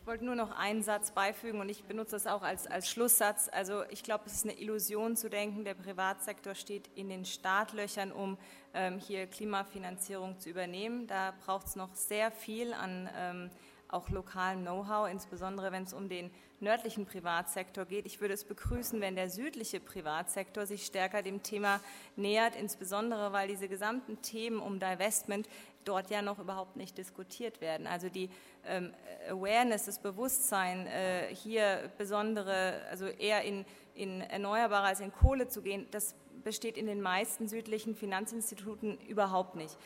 Ich 0.02 0.08
wollte 0.08 0.26
nur 0.26 0.34
noch 0.34 0.58
einen 0.58 0.82
Satz 0.82 1.12
beifügen 1.12 1.60
und 1.60 1.70
ich 1.70 1.84
benutze 1.84 2.14
das 2.14 2.26
auch 2.26 2.42
als, 2.42 2.66
als 2.66 2.90
Schlusssatz. 2.90 3.52
Also 3.54 3.84
ich 3.92 4.02
glaube, 4.02 4.24
es 4.26 4.34
ist 4.34 4.46
eine 4.46 4.60
Illusion 4.60 5.16
zu 5.16 5.30
denken, 5.30 5.64
der 5.64 5.76
Privatsektor 5.76 6.56
steht 6.56 6.90
in 6.96 7.08
den 7.08 7.24
Startlöchern, 7.24 8.12
um 8.12 8.40
ähm, 8.74 8.98
hier 8.98 9.28
Klimafinanzierung 9.28 10.40
zu 10.40 10.50
übernehmen. 10.50 11.06
Da 11.06 11.36
braucht 11.46 11.68
es 11.68 11.76
noch 11.76 11.94
sehr 11.94 12.32
viel 12.32 12.74
an 12.74 13.10
ähm, 13.16 13.52
auch 13.90 14.10
lokalem 14.10 14.62
Know-how, 14.62 15.08
insbesondere 15.08 15.72
wenn 15.72 15.84
es 15.84 15.94
um 15.94 16.10
den 16.10 16.32
nördlichen 16.62 17.06
Privatsektor 17.06 17.86
geht. 17.86 18.06
Ich 18.06 18.22
würde 18.22 18.34
es 18.34 18.44
begrüßen, 18.44 19.02
wenn 19.02 19.16
der 19.16 19.30
südliche 19.30 19.80
Privatsektor 19.80 20.66
sich 20.66 20.86
stärker 20.86 21.22
dem 21.22 21.44
Thema 21.44 21.80
nähert, 22.16 22.56
insbesondere 22.56 23.34
weil 23.34 23.48
diese 23.48 23.68
gesamten 23.68 24.22
Themen 24.22 24.60
um 24.60 24.80
Divestment 24.80 25.48
dort 25.86 26.10
ja 26.10 26.22
noch 26.22 26.40
überhaupt 26.40 26.76
nicht 26.76 26.98
diskutiert 26.98 27.62
werden. 27.62 27.88
Also 27.88 28.10
die 28.10 28.30
ähm, 28.66 28.94
Awareness, 29.30 29.86
das 29.86 30.00
Bewusstsein, 30.00 30.88
äh, 30.88 31.34
hier 31.34 31.92
besondere, 31.98 32.82
also 32.90 33.06
eher 33.06 33.44
in, 33.44 33.66
in 33.96 34.22
Erneuerbare 34.22 34.88
als 34.88 35.00
in 35.00 35.12
Kohle 35.12 35.48
zu 35.48 35.62
gehen, 35.62 35.88
das 35.92 36.16
besteht 36.44 36.78
in 36.78 36.88
den 36.88 37.02
meisten 37.02 37.48
südlichen 37.48 37.96
Finanzinstituten 37.96 38.98
überhaupt 39.08 39.56
nicht. 39.56 39.78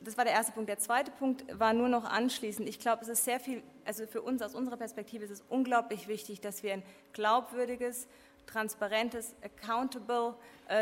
Das 0.00 0.16
war 0.16 0.24
der 0.24 0.34
erste 0.34 0.52
Punkt. 0.52 0.68
Der 0.68 0.78
zweite 0.78 1.10
Punkt 1.10 1.44
war 1.58 1.72
nur 1.72 1.88
noch 1.88 2.04
anschließend. 2.04 2.68
Ich 2.68 2.78
glaube, 2.78 3.02
es 3.02 3.08
ist 3.08 3.24
sehr 3.24 3.40
viel, 3.40 3.62
also 3.84 4.06
für 4.06 4.22
uns 4.22 4.42
aus 4.42 4.54
unserer 4.54 4.76
Perspektive 4.76 5.24
ist 5.24 5.30
es 5.30 5.44
unglaublich 5.48 6.06
wichtig, 6.06 6.40
dass 6.40 6.62
wir 6.62 6.74
ein 6.74 6.82
glaubwürdiges, 7.12 8.06
transparentes, 8.46 9.34
accountable 9.42 10.34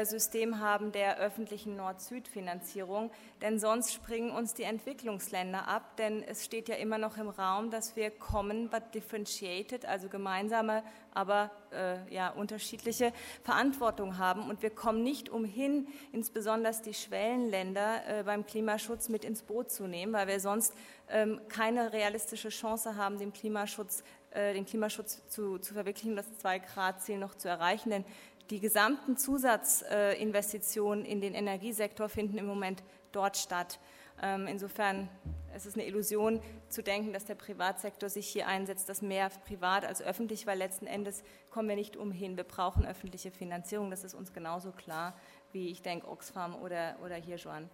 System 0.05 0.61
haben 0.61 0.93
der 0.93 1.19
öffentlichen 1.19 1.77
Nord-Süd-Finanzierung, 1.77 3.11
denn 3.43 3.59
sonst 3.59 3.93
springen 3.93 4.31
uns 4.31 4.55
die 4.55 4.63
Entwicklungsländer 4.63 5.69
ab, 5.69 5.97
denn 5.99 6.23
es 6.23 6.45
steht 6.45 6.69
ja 6.69 6.77
immer 6.77 6.97
noch 6.97 7.19
im 7.19 7.29
Raum, 7.29 7.71
dass 7.71 7.95
wir 7.95 8.11
common 8.11 8.71
but 8.71 8.95
differentiated, 8.95 9.85
also 9.85 10.09
gemeinsame, 10.09 10.83
aber 11.13 11.51
äh, 11.71 11.97
ja, 12.13 12.31
unterschiedliche 12.31 13.13
Verantwortung 13.43 14.17
haben. 14.17 14.49
Und 14.49 14.63
wir 14.63 14.71
kommen 14.71 15.03
nicht 15.03 15.29
umhin, 15.29 15.87
insbesondere 16.13 16.75
die 16.85 16.95
Schwellenländer 16.95 18.21
äh, 18.21 18.23
beim 18.23 18.47
Klimaschutz 18.47 19.09
mit 19.11 19.25
ins 19.25 19.43
Boot 19.43 19.71
zu 19.71 19.87
nehmen, 19.87 20.15
weil 20.15 20.29
wir 20.29 20.41
sonst 20.41 20.73
ähm, 21.11 21.41
keine 21.49 21.93
realistische 21.93 22.49
Chance 22.49 22.97
haben, 22.97 23.19
den 23.19 23.33
Klimaschutz 23.33 24.03
äh, 24.35 24.53
den 24.53 24.67
Klimaschutz 24.67 25.23
zu, 25.29 25.59
zu 25.59 25.75
verwirklichen, 25.75 26.17
das 26.17 26.27
Zwei-Grad-Ziel 26.39 27.19
noch 27.19 27.37
zu 27.37 27.49
erreichen. 27.49 27.91
Denn 27.91 28.05
die 28.51 28.61
gesamten 28.61 29.17
Zusatzinvestitionen 29.17 31.05
in 31.05 31.21
den 31.21 31.35
Energiesektor 31.35 32.09
finden 32.09 32.39
im 32.39 32.47
Moment 32.47 32.83
dort 33.13 33.37
statt. 33.37 33.79
Ähm, 34.23 34.47
insofern 34.47 35.09
ist 35.57 35.67
es 35.67 35.75
eine 35.75 35.87
Illusion 35.87 36.41
zu 36.69 36.83
denken, 36.83 37.13
dass 37.13 37.25
der 37.25 37.35
Privatsektor 37.35 38.09
sich 38.09 38.27
hier 38.27 38.47
einsetzt, 38.47 38.89
dass 38.89 39.03
mehr 39.03 39.31
privat 39.47 39.85
als 39.85 40.03
öffentlich, 40.03 40.47
weil 40.47 40.59
letzten 40.59 40.87
Endes 40.87 41.23
kommen 41.51 41.69
wir 41.69 41.77
nicht 41.77 41.97
umhin. 41.97 42.37
Wir 42.37 42.45
brauchen 42.45 42.85
öffentliche 42.85 43.31
Finanzierung, 43.31 43.91
das 43.91 44.05
ist 44.05 44.15
uns 44.15 44.33
genauso 44.33 44.73
klar 44.73 45.15
wie 45.55 45.69
ich 45.69 45.81
denke 45.81 46.09
Oxfam 46.09 46.57
oder, 46.57 46.97
oder 47.03 47.15
hier 47.15 47.37
Joan. 47.37 47.71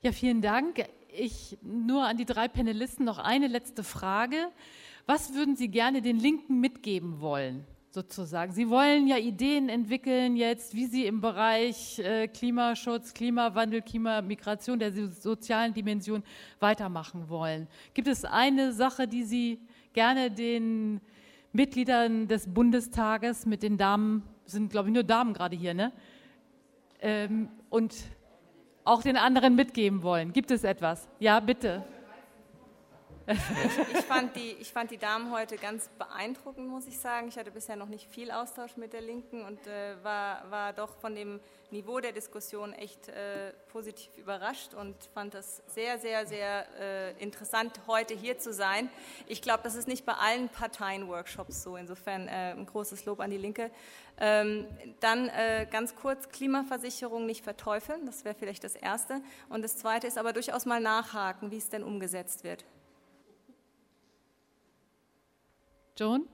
Ja, 0.00 0.12
vielen 0.12 0.42
Dank. 0.42 0.84
Ich 1.08 1.58
nur 1.62 2.04
an 2.04 2.16
die 2.16 2.24
drei 2.24 2.48
Panelisten 2.48 3.04
noch 3.04 3.18
eine 3.18 3.46
letzte 3.46 3.84
Frage. 3.84 4.48
Was 5.06 5.34
würden 5.34 5.56
Sie 5.56 5.68
gerne 5.68 6.02
den 6.02 6.18
Linken 6.18 6.60
mitgeben 6.60 7.20
wollen, 7.20 7.66
sozusagen? 7.90 8.52
Sie 8.52 8.68
wollen 8.68 9.06
ja 9.06 9.16
Ideen 9.16 9.68
entwickeln 9.68 10.36
jetzt, 10.36 10.74
wie 10.74 10.86
Sie 10.86 11.06
im 11.06 11.20
Bereich 11.20 11.98
äh, 11.98 12.28
Klimaschutz, 12.28 13.14
Klimawandel, 13.14 13.82
Klimamigration, 13.82 14.78
der 14.78 14.92
sozialen 14.92 15.74
Dimension 15.74 16.22
weitermachen 16.60 17.28
wollen. 17.28 17.66
Gibt 17.94 18.08
es 18.08 18.24
eine 18.24 18.72
Sache, 18.72 19.08
die 19.08 19.24
Sie 19.24 19.60
gerne 19.92 20.30
den 20.30 21.00
Mitgliedern 21.52 22.28
des 22.28 22.46
Bundestages 22.46 23.46
mit 23.46 23.62
den 23.62 23.76
Damen, 23.76 24.22
sind 24.44 24.70
glaube 24.70 24.88
ich 24.88 24.94
nur 24.94 25.04
Damen 25.04 25.32
gerade 25.32 25.56
hier, 25.56 25.74
ne? 25.74 25.92
Ähm, 27.00 27.48
und 27.70 27.94
auch 28.84 29.02
den 29.02 29.16
anderen 29.16 29.54
mitgeben 29.54 30.02
wollen. 30.02 30.32
Gibt 30.32 30.50
es 30.50 30.64
etwas? 30.64 31.08
Ja, 31.18 31.40
bitte. 31.40 31.84
Ich, 33.28 34.04
fand 34.06 34.36
die, 34.36 34.52
ich 34.58 34.72
fand 34.72 34.90
die 34.90 34.96
Damen 34.96 35.30
heute 35.30 35.56
ganz 35.58 35.90
beeindruckend, 35.98 36.66
muss 36.66 36.86
ich 36.86 36.98
sagen. 36.98 37.28
Ich 37.28 37.36
hatte 37.36 37.50
bisher 37.50 37.76
noch 37.76 37.88
nicht 37.88 38.10
viel 38.10 38.30
Austausch 38.30 38.78
mit 38.78 38.94
der 38.94 39.02
Linken 39.02 39.44
und 39.44 39.66
äh, 39.66 40.02
war, 40.02 40.50
war 40.50 40.72
doch 40.72 40.96
von 40.96 41.14
dem 41.14 41.38
Niveau 41.70 42.00
der 42.00 42.12
Diskussion 42.12 42.72
echt 42.72 43.08
äh, 43.08 43.52
positiv 43.70 44.16
überrascht 44.16 44.72
und 44.72 44.96
fand 45.12 45.34
das 45.34 45.62
sehr, 45.66 45.98
sehr, 45.98 46.26
sehr 46.26 46.66
äh, 46.80 47.22
interessant, 47.22 47.78
heute 47.86 48.14
hier 48.14 48.38
zu 48.38 48.54
sein. 48.54 48.88
Ich 49.26 49.42
glaube, 49.42 49.60
das 49.62 49.74
ist 49.74 49.88
nicht 49.88 50.06
bei 50.06 50.14
allen 50.14 50.48
Parteien-Workshops 50.48 51.62
so. 51.62 51.76
Insofern 51.76 52.28
äh, 52.28 52.52
ein 52.52 52.64
großes 52.64 53.04
Lob 53.04 53.20
an 53.20 53.30
die 53.30 53.36
Linke. 53.36 53.70
Ähm, 54.18 54.66
dann 55.00 55.28
äh, 55.28 55.66
ganz 55.70 55.94
kurz 55.94 56.30
Klimaversicherung 56.30 57.26
nicht 57.26 57.44
verteufeln, 57.44 58.06
das 58.06 58.24
wäre 58.24 58.34
vielleicht 58.34 58.64
das 58.64 58.74
Erste. 58.74 59.20
Und 59.50 59.60
das 59.60 59.76
Zweite 59.76 60.06
ist 60.06 60.16
aber 60.16 60.32
durchaus 60.32 60.64
mal 60.64 60.80
nachhaken, 60.80 61.50
wie 61.50 61.58
es 61.58 61.68
denn 61.68 61.84
umgesetzt 61.84 62.42
wird. 62.42 62.64
Joan? 65.98 66.28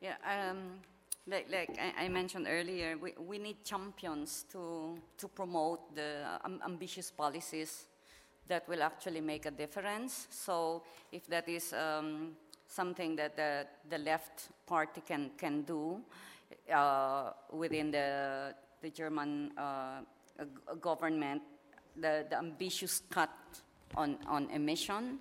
Yeah, 0.00 0.16
um, 0.24 0.80
like, 1.26 1.48
like 1.50 1.78
I, 1.78 2.04
I, 2.04 2.08
mentioned 2.08 2.46
earlier, 2.48 2.96
we, 2.96 3.12
we 3.20 3.36
need 3.36 3.62
champions 3.66 4.46
to, 4.52 4.96
to 5.18 5.28
promote 5.28 5.94
the 5.94 6.40
um, 6.42 6.58
ambitious 6.64 7.10
policies 7.10 7.84
that 8.48 8.66
will 8.66 8.82
actually 8.82 9.20
make 9.20 9.44
a 9.44 9.50
difference. 9.50 10.26
So 10.30 10.84
if 11.12 11.26
that 11.26 11.50
is 11.50 11.74
um, 11.74 12.30
something 12.66 13.14
that 13.16 13.36
the, 13.36 13.66
the 13.90 13.98
left 13.98 14.48
party 14.66 15.02
can, 15.06 15.32
can 15.36 15.64
do 15.64 16.00
uh, 16.74 17.32
within 17.52 17.90
the, 17.90 18.54
the 18.80 18.88
German 18.88 19.52
uh, 19.58 20.00
government, 20.80 21.42
the, 21.96 22.26
the 22.28 22.38
ambitious 22.38 23.02
cut 23.10 23.30
on, 23.96 24.16
on 24.26 24.48
emission, 24.50 25.18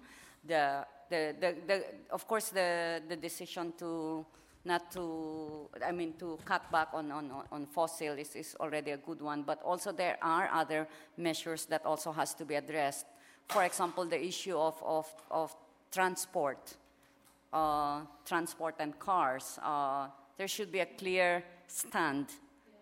the, 0.47 0.85
the, 1.09 1.35
the, 1.39 1.55
the, 1.67 1.83
of 2.11 2.27
course, 2.27 2.49
the, 2.49 3.01
the 3.07 3.15
decision 3.15 3.73
to 3.77 4.25
not 4.63 4.91
to, 4.91 5.69
I 5.85 5.91
mean, 5.91 6.13
to 6.19 6.37
cut 6.45 6.71
back 6.71 6.89
on, 6.93 7.11
on, 7.11 7.31
on 7.51 7.65
fossil 7.65 8.13
is, 8.13 8.35
is 8.35 8.55
already 8.59 8.91
a 8.91 8.97
good 8.97 9.21
one, 9.21 9.41
but 9.41 9.61
also 9.63 9.91
there 9.91 10.17
are 10.21 10.49
other 10.53 10.87
measures 11.17 11.65
that 11.65 11.85
also 11.85 12.11
has 12.11 12.33
to 12.35 12.45
be 12.45 12.55
addressed. 12.55 13.07
For 13.49 13.63
example, 13.63 14.05
the 14.05 14.23
issue 14.23 14.55
of, 14.55 14.81
of, 14.83 15.07
of 15.31 15.55
transport, 15.91 16.77
uh, 17.51 18.01
transport 18.25 18.75
and 18.79 18.97
cars. 18.99 19.59
Uh, 19.63 20.07
there 20.37 20.47
should 20.47 20.71
be 20.71 20.79
a 20.79 20.85
clear 20.85 21.43
stand 21.67 22.27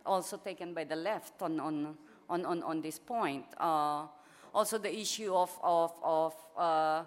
also 0.06 0.38
taken 0.38 0.74
by 0.74 0.84
the 0.84 0.96
left 0.96 1.42
on, 1.42 1.60
on, 1.60 1.98
on, 2.30 2.46
on, 2.46 2.64
on 2.64 2.82
this 2.82 3.00
point. 3.00 3.46
Uh, 3.58 4.06
also 4.54 4.78
the 4.78 4.94
issue 4.94 5.34
of, 5.34 5.52
of, 5.64 5.92
of 6.04 6.34
uh, 6.58 7.04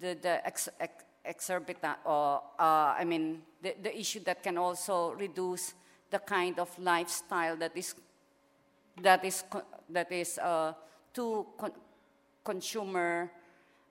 the, 0.00 0.16
the 0.20 0.46
ex, 0.46 0.68
ex, 0.80 1.04
exorbitant, 1.24 1.98
or 2.04 2.42
uh, 2.58 2.94
I 2.98 3.04
mean, 3.04 3.42
the, 3.62 3.74
the 3.82 3.98
issue 3.98 4.20
that 4.20 4.42
can 4.42 4.58
also 4.58 5.12
reduce 5.12 5.74
the 6.10 6.18
kind 6.18 6.58
of 6.58 6.76
lifestyle 6.78 7.56
that 7.56 7.76
is, 7.76 7.94
that 9.02 9.24
is, 9.24 9.44
that 9.90 10.10
is 10.10 10.38
uh, 10.38 10.72
too 11.12 11.46
con 11.58 11.72
consumer 12.44 13.30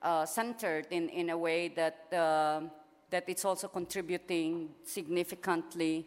uh, 0.02 0.26
centered 0.26 0.88
in, 0.90 1.10
in 1.10 1.30
a 1.30 1.38
way 1.38 1.68
that, 1.68 2.08
uh, 2.12 2.62
that 3.12 3.24
it's 3.28 3.46
also 3.46 3.68
contributing 3.68 4.70
significantly 4.84 6.06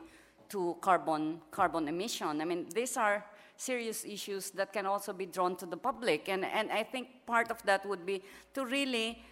to 0.49 0.77
carbon, 0.81 1.41
carbon 1.53 1.87
emission. 1.87 2.41
I 2.41 2.45
mean, 2.45 2.67
these 2.75 2.97
are 2.97 3.25
serious 3.61 4.07
issues 4.07 4.51
that 4.53 4.73
can 4.73 4.87
also 4.87 5.13
be 5.13 5.27
drawn 5.27 5.55
to 5.55 5.67
the 5.67 5.77
public. 5.77 6.29
And, 6.29 6.45
and 6.47 6.73
I 6.73 6.83
think 6.83 7.09
part 7.27 7.51
of 7.51 7.63
that 7.65 7.85
would 7.85 8.07
be 8.07 8.23
to 8.55 8.65
really 8.65 9.23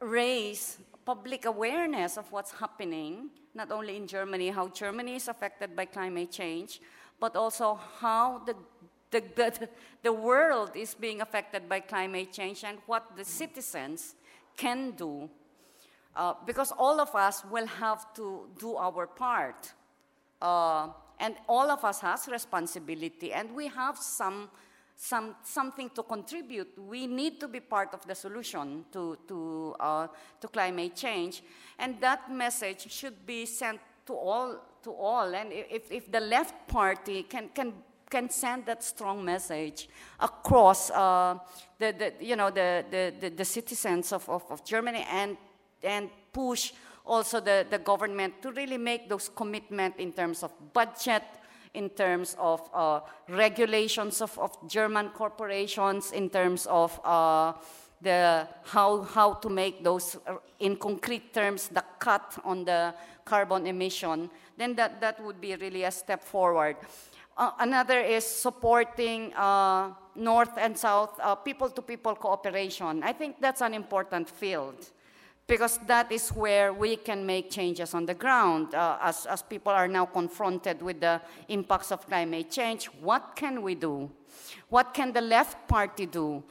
raise 0.00 0.78
public 1.04 1.44
awareness 1.44 2.16
of 2.16 2.32
what's 2.32 2.52
happening, 2.52 3.28
not 3.54 3.70
only 3.70 3.96
in 3.96 4.06
Germany, 4.06 4.48
how 4.48 4.68
Germany 4.68 5.16
is 5.16 5.28
affected 5.28 5.76
by 5.76 5.84
climate 5.84 6.30
change, 6.30 6.80
but 7.20 7.36
also 7.36 7.78
how 8.00 8.38
the, 8.46 8.56
the, 9.10 9.22
the, 9.36 9.68
the 10.02 10.12
world 10.12 10.70
is 10.74 10.94
being 10.94 11.20
affected 11.20 11.68
by 11.68 11.80
climate 11.80 12.32
change 12.32 12.64
and 12.64 12.78
what 12.86 13.16
the 13.16 13.24
citizens 13.24 14.14
can 14.56 14.92
do. 14.92 15.28
Uh, 16.16 16.34
because 16.46 16.72
all 16.72 17.00
of 17.00 17.14
us 17.14 17.44
will 17.50 17.66
have 17.66 18.14
to 18.14 18.48
do 18.58 18.76
our 18.76 19.06
part. 19.06 19.72
Uh, 20.40 20.88
and 21.22 21.36
all 21.48 21.70
of 21.70 21.84
us 21.84 22.00
has 22.00 22.26
responsibility, 22.26 23.32
and 23.32 23.54
we 23.54 23.68
have 23.68 23.96
some, 23.96 24.50
some, 24.96 25.36
something 25.44 25.88
to 25.90 26.02
contribute. 26.02 26.76
We 26.76 27.06
need 27.06 27.38
to 27.38 27.46
be 27.46 27.60
part 27.60 27.94
of 27.94 28.04
the 28.04 28.16
solution 28.16 28.84
to, 28.90 29.16
to, 29.28 29.76
uh, 29.78 30.08
to 30.40 30.48
climate 30.48 30.96
change. 30.96 31.44
And 31.78 32.00
that 32.00 32.28
message 32.28 32.90
should 32.90 33.24
be 33.24 33.46
sent 33.46 33.78
to 34.06 34.14
all, 34.14 34.56
to 34.82 34.90
all. 34.90 35.32
And 35.32 35.52
if, 35.52 35.92
if 35.92 36.10
the 36.10 36.18
left 36.18 36.66
party 36.66 37.22
can, 37.22 37.50
can 37.54 37.72
can 38.10 38.28
send 38.28 38.66
that 38.66 38.84
strong 38.84 39.24
message 39.24 39.88
across 40.20 40.90
uh, 40.90 41.38
the, 41.78 41.92
the, 41.92 42.12
you 42.20 42.36
know, 42.36 42.50
the, 42.50 42.84
the, 42.90 43.30
the, 43.30 43.44
citizens 43.44 44.12
of, 44.12 44.28
of, 44.28 44.42
of, 44.50 44.62
Germany 44.62 45.06
and, 45.10 45.38
and 45.82 46.10
push 46.30 46.74
also 47.04 47.40
the, 47.40 47.66
the 47.68 47.78
government 47.78 48.40
to 48.42 48.52
really 48.52 48.78
make 48.78 49.08
those 49.08 49.28
commitments 49.28 49.98
in 49.98 50.12
terms 50.12 50.42
of 50.42 50.52
budget, 50.72 51.22
in 51.74 51.88
terms 51.90 52.36
of 52.38 52.60
uh, 52.74 53.00
regulations 53.28 54.20
of, 54.20 54.38
of 54.38 54.56
German 54.68 55.08
corporations, 55.10 56.12
in 56.12 56.28
terms 56.30 56.66
of 56.66 57.00
uh, 57.04 57.52
the, 58.00 58.46
how, 58.64 59.02
how 59.02 59.34
to 59.34 59.48
make 59.48 59.82
those, 59.82 60.16
uh, 60.26 60.36
in 60.60 60.76
concrete 60.76 61.32
terms, 61.32 61.68
the 61.68 61.84
cut 61.98 62.38
on 62.44 62.64
the 62.64 62.94
carbon 63.24 63.66
emission, 63.66 64.28
then 64.56 64.74
that, 64.74 65.00
that 65.00 65.22
would 65.24 65.40
be 65.40 65.56
really 65.56 65.84
a 65.84 65.90
step 65.90 66.22
forward. 66.22 66.76
Uh, 67.36 67.50
another 67.60 68.00
is 68.00 68.26
supporting 68.26 69.32
uh, 69.34 69.90
North 70.14 70.52
and 70.58 70.76
South 70.76 71.18
people 71.44 71.70
to 71.70 71.80
people 71.80 72.14
cooperation. 72.14 73.02
I 73.02 73.14
think 73.14 73.40
that's 73.40 73.62
an 73.62 73.72
important 73.72 74.28
field 74.28 74.90
because 75.46 75.78
that 75.86 76.10
is 76.10 76.30
where 76.30 76.72
we 76.72 76.96
can 76.96 77.26
make 77.26 77.50
changes 77.50 77.94
on 77.94 78.06
the 78.06 78.14
ground 78.14 78.74
uh, 78.74 78.98
as, 79.02 79.26
as 79.26 79.42
people 79.42 79.72
are 79.72 79.88
now 79.88 80.06
confronted 80.06 80.80
with 80.80 81.00
the 81.00 81.20
impacts 81.48 81.92
of 81.92 82.06
climate 82.06 82.50
change. 82.50 82.86
What 83.00 83.36
can 83.36 83.62
we 83.62 83.74
do? 83.74 84.10
What 84.68 84.94
can 84.94 85.12
the 85.12 85.20
left 85.20 85.68
party 85.68 86.06
do? 86.06 86.42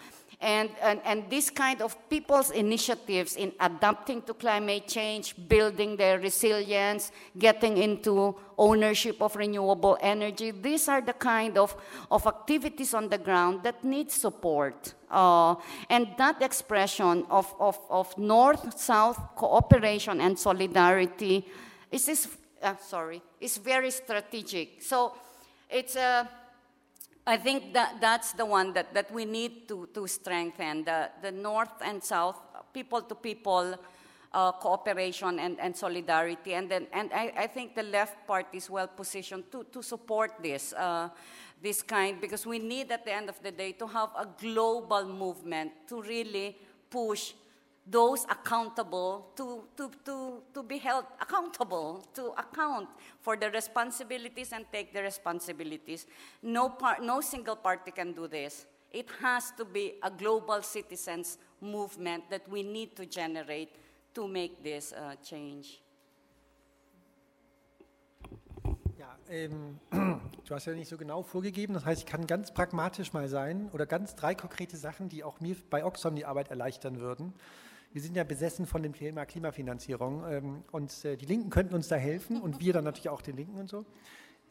And, 0.41 0.71
and, 0.81 0.99
and 1.05 1.29
this 1.29 1.51
kind 1.51 1.83
of 1.83 1.95
people's 2.09 2.49
initiatives 2.49 3.35
in 3.35 3.51
adapting 3.59 4.23
to 4.23 4.33
climate 4.33 4.87
change, 4.87 5.35
building 5.47 5.95
their 5.95 6.17
resilience, 6.17 7.11
getting 7.37 7.77
into 7.77 8.35
ownership 8.57 9.21
of 9.21 9.35
renewable 9.35 9.99
energy, 10.01 10.49
these 10.49 10.89
are 10.89 10.99
the 10.99 11.13
kind 11.13 11.59
of, 11.59 11.75
of 12.09 12.25
activities 12.25 12.95
on 12.95 13.07
the 13.07 13.19
ground 13.19 13.61
that 13.61 13.83
need 13.83 14.09
support. 14.09 14.95
Uh, 15.11 15.53
and 15.91 16.07
that 16.17 16.41
expression 16.41 17.23
of, 17.29 17.53
of, 17.59 17.77
of 17.91 18.17
north-south 18.17 19.19
cooperation 19.35 20.21
and 20.21 20.39
solidarity 20.39 21.45
is, 21.91 22.09
is 22.09 22.27
uh, 22.63 22.75
sorry, 22.77 23.21
is 23.39 23.57
very 23.57 23.91
strategic. 23.91 24.81
So 24.81 25.13
it's 25.69 25.95
a 25.95 26.27
I 27.25 27.37
think 27.37 27.73
that 27.73 28.01
that's 28.01 28.33
the 28.33 28.45
one 28.45 28.73
that, 28.73 28.93
that 28.93 29.11
we 29.11 29.25
need 29.25 29.67
to, 29.67 29.87
to 29.93 30.07
strengthen 30.07 30.83
the, 30.83 31.09
the 31.21 31.31
North 31.31 31.81
and 31.83 32.03
South, 32.03 32.39
people 32.73 33.01
to 33.03 33.13
people 33.13 33.75
uh, 34.33 34.51
cooperation 34.53 35.39
and, 35.39 35.59
and 35.59 35.75
solidarity. 35.75 36.53
And, 36.53 36.69
then, 36.69 36.87
and 36.91 37.11
I, 37.13 37.33
I 37.37 37.47
think 37.47 37.75
the 37.75 37.83
left 37.83 38.25
party 38.25 38.57
is 38.57 38.69
well 38.69 38.87
positioned 38.87 39.51
to, 39.51 39.65
to 39.71 39.83
support 39.83 40.31
this, 40.41 40.73
uh, 40.73 41.09
this 41.61 41.83
kind, 41.83 42.19
because 42.19 42.45
we 42.45 42.57
need 42.57 42.91
at 42.91 43.05
the 43.05 43.13
end 43.13 43.29
of 43.29 43.41
the 43.43 43.51
day 43.51 43.73
to 43.73 43.87
have 43.87 44.09
a 44.17 44.27
global 44.39 45.05
movement 45.05 45.71
to 45.89 46.01
really 46.01 46.57
push 46.89 47.33
those 47.91 48.25
accountable 48.29 49.27
to, 49.35 49.63
to, 49.75 49.91
to, 50.05 50.41
to 50.53 50.63
be 50.63 50.77
held 50.77 51.05
accountable, 51.19 52.03
to 52.13 52.31
account 52.37 52.87
for 53.19 53.35
the 53.35 53.51
responsibilities 53.51 54.53
and 54.53 54.65
take 54.71 54.93
the 54.93 55.01
responsibilities. 55.01 56.07
No, 56.41 56.69
par- 56.69 56.99
no 57.01 57.19
single 57.21 57.57
party 57.57 57.91
can 57.91 58.13
do 58.13 58.27
this. 58.27 58.65
It 58.91 59.07
has 59.21 59.51
to 59.57 59.65
be 59.65 59.93
a 60.01 60.09
global 60.09 60.61
citizens 60.61 61.37
movement 61.59 62.29
that 62.29 62.47
we 62.49 62.63
need 62.63 62.95
to 62.95 63.05
generate 63.05 63.69
to 64.13 64.27
make 64.27 64.63
this 64.63 64.93
uh, 64.93 65.15
change. 65.23 65.81
Ähm, 69.29 69.79
du 69.91 70.55
hast 70.55 70.65
ja 70.65 70.73
nicht 70.73 70.89
so 70.89 70.97
genau 70.97 71.23
vorgegeben, 71.23 71.73
das 71.73 71.85
heißt, 71.85 72.01
ich 72.01 72.05
kann 72.05 72.27
ganz 72.27 72.53
pragmatisch 72.53 73.13
mal 73.13 73.29
sein 73.29 73.69
oder 73.71 73.85
ganz 73.85 74.15
drei 74.15 74.35
konkrete 74.35 74.75
Sachen, 74.75 75.07
die 75.07 75.23
auch 75.23 75.39
mir 75.39 75.55
bei 75.69 75.85
Oxfam 75.85 76.15
die 76.15 76.25
Arbeit 76.25 76.49
erleichtern 76.49 76.99
würden 76.99 77.33
wir 77.93 78.01
sind 78.01 78.15
ja 78.15 78.23
besessen 78.23 78.65
von 78.65 78.83
dem 78.83 78.93
Thema 78.93 79.25
Klimafinanzierung 79.25 80.23
ähm, 80.29 80.63
und 80.71 81.03
äh, 81.03 81.17
die 81.17 81.25
Linken 81.25 81.49
könnten 81.49 81.75
uns 81.75 81.87
da 81.87 81.95
helfen 81.95 82.41
und 82.41 82.59
wir 82.59 82.73
dann 82.73 82.85
natürlich 82.85 83.09
auch 83.09 83.21
den 83.21 83.35
Linken 83.35 83.57
und 83.57 83.69
so. 83.69 83.85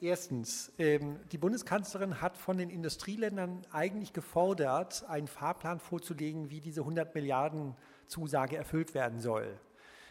Erstens, 0.02 0.72
ähm, 0.78 1.20
die 1.30 1.38
Bundeskanzlerin 1.38 2.20
hat 2.20 2.38
von 2.38 2.58
den 2.58 2.70
Industrieländern 2.70 3.62
eigentlich 3.70 4.12
gefordert, 4.12 5.04
einen 5.08 5.26
Fahrplan 5.26 5.78
vorzulegen, 5.78 6.50
wie 6.50 6.60
diese 6.60 6.80
100 6.80 7.14
Milliarden 7.14 7.74
Zusage 8.06 8.56
erfüllt 8.56 8.94
werden 8.94 9.20
soll. 9.20 9.58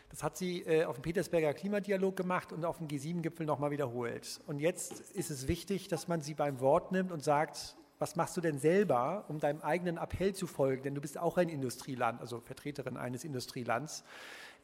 Das 0.09 0.23
hat 0.23 0.37
sie 0.37 0.61
äh, 0.61 0.85
auf 0.85 0.95
dem 0.95 1.03
Petersberger 1.03 1.53
Klimadialog 1.53 2.15
gemacht 2.15 2.51
und 2.51 2.65
auf 2.65 2.77
dem 2.77 2.87
G7-Gipfel 2.87 3.45
nochmal 3.45 3.71
wiederholt. 3.71 4.39
Und 4.47 4.59
jetzt 4.59 5.11
ist 5.11 5.29
es 5.29 5.47
wichtig, 5.47 5.87
dass 5.87 6.07
man 6.07 6.21
sie 6.21 6.33
beim 6.33 6.59
Wort 6.59 6.91
nimmt 6.91 7.11
und 7.11 7.23
sagt, 7.23 7.75
was 7.99 8.15
machst 8.15 8.35
du 8.37 8.41
denn 8.41 8.57
selber, 8.57 9.25
um 9.27 9.39
deinem 9.39 9.61
eigenen 9.61 9.97
Appell 9.97 10.33
zu 10.33 10.47
folgen? 10.47 10.83
Denn 10.83 10.95
du 10.95 11.01
bist 11.01 11.17
auch 11.17 11.37
ein 11.37 11.49
Industrieland, 11.49 12.21
also 12.21 12.39
Vertreterin 12.39 12.97
eines 12.97 13.25
Industrielands. 13.25 14.03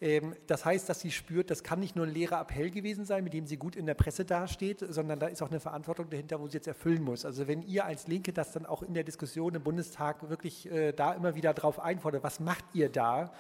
Ähm, 0.02 0.36
das 0.48 0.66
heißt, 0.66 0.90
dass 0.90 1.02
sie 1.02 1.12
spürt, 1.12 1.52
das 1.52 1.64
kann 1.64 1.80
nicht 1.80 1.96
nur 1.96 2.06
ein 2.06 2.14
leerer 2.14 2.42
Appell 2.42 2.72
gewesen 2.72 3.06
sein, 3.06 3.24
mit 3.24 3.34
dem 3.34 3.46
sie 3.46 3.58
gut 3.58 3.76
in 3.76 3.86
der 3.86 3.94
Presse 3.94 4.26
dasteht, 4.26 4.80
sondern 4.88 5.20
da 5.20 5.28
ist 5.28 5.42
auch 5.42 5.50
eine 5.50 5.60
Verantwortung 5.60 6.10
dahinter, 6.10 6.40
wo 6.40 6.48
sie 6.48 6.56
jetzt 6.56 6.68
erfüllen 6.68 7.04
muss. 7.04 7.26
Also 7.26 7.48
wenn 7.48 7.62
ihr 7.62 7.86
als 7.86 8.08
Linke 8.08 8.34
das 8.34 8.52
dann 8.52 8.66
auch 8.66 8.84
in 8.84 8.94
der 8.94 9.04
Diskussion 9.04 9.54
im 9.56 9.64
Bundestag 9.64 10.30
wirklich 10.30 10.70
äh, 10.72 10.94
da 10.94 11.14
immer 11.14 11.36
wieder 11.36 11.54
drauf 11.54 11.80
einfordert, 11.80 12.24
was 12.24 12.40
macht 12.40 12.66
ihr 12.74 12.90
da? 12.90 13.34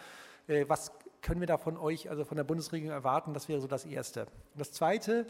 Äh, 0.48 0.66
was 0.68 0.92
können 1.26 1.40
wir 1.40 1.48
da 1.48 1.58
von 1.58 1.76
euch, 1.76 2.08
also 2.08 2.24
von 2.24 2.38
der 2.38 2.44
Bundesregierung 2.44 2.94
erwarten? 2.94 3.34
Das 3.34 3.50
wäre 3.50 3.60
so 3.60 3.66
das 3.66 3.84
Erste. 3.84 4.28
Das 4.54 4.72
Zweite, 4.72 5.26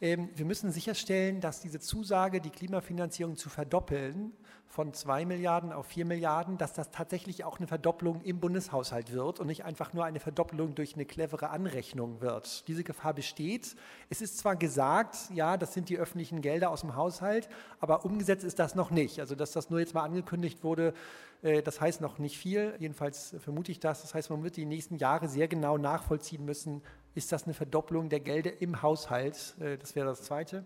ähm, 0.00 0.30
wir 0.36 0.44
müssen 0.44 0.70
sicherstellen, 0.70 1.40
dass 1.40 1.60
diese 1.60 1.80
Zusage, 1.80 2.40
die 2.40 2.50
Klimafinanzierung 2.50 3.36
zu 3.36 3.48
verdoppeln, 3.48 4.32
von 4.70 4.94
2 4.94 5.24
Milliarden 5.24 5.72
auf 5.72 5.86
4 5.86 6.06
Milliarden, 6.06 6.56
dass 6.56 6.72
das 6.72 6.92
tatsächlich 6.92 7.42
auch 7.42 7.58
eine 7.58 7.66
Verdopplung 7.66 8.20
im 8.22 8.38
Bundeshaushalt 8.38 9.12
wird 9.12 9.40
und 9.40 9.48
nicht 9.48 9.64
einfach 9.64 9.92
nur 9.92 10.04
eine 10.04 10.20
Verdopplung 10.20 10.76
durch 10.76 10.94
eine 10.94 11.04
clevere 11.04 11.50
Anrechnung 11.50 12.20
wird. 12.20 12.68
Diese 12.68 12.84
Gefahr 12.84 13.12
besteht. 13.12 13.74
Es 14.08 14.20
ist 14.22 14.38
zwar 14.38 14.54
gesagt, 14.54 15.16
ja, 15.34 15.56
das 15.56 15.74
sind 15.74 15.88
die 15.88 15.98
öffentlichen 15.98 16.40
Gelder 16.40 16.70
aus 16.70 16.82
dem 16.82 16.94
Haushalt, 16.94 17.48
aber 17.80 18.04
umgesetzt 18.04 18.44
ist 18.44 18.60
das 18.60 18.76
noch 18.76 18.92
nicht. 18.92 19.18
Also, 19.18 19.34
dass 19.34 19.50
das 19.50 19.70
nur 19.70 19.80
jetzt 19.80 19.94
mal 19.94 20.04
angekündigt 20.04 20.62
wurde, 20.62 20.94
das 21.42 21.80
heißt 21.80 22.00
noch 22.00 22.18
nicht 22.18 22.36
viel. 22.36 22.74
Jedenfalls 22.78 23.34
vermute 23.38 23.72
ich 23.72 23.80
das. 23.80 24.02
Das 24.02 24.14
heißt, 24.14 24.28
man 24.28 24.42
wird 24.42 24.56
die 24.56 24.66
nächsten 24.66 24.96
Jahre 24.96 25.26
sehr 25.26 25.48
genau 25.48 25.78
nachvollziehen 25.78 26.44
müssen, 26.44 26.82
ist 27.14 27.32
das 27.32 27.44
eine 27.44 27.54
Verdopplung 27.54 28.08
der 28.08 28.20
Gelder 28.20 28.60
im 28.60 28.82
Haushalt? 28.82 29.56
Äh, 29.60 29.78
das 29.78 29.96
wäre 29.96 30.06
das 30.06 30.22
Zweite. 30.22 30.64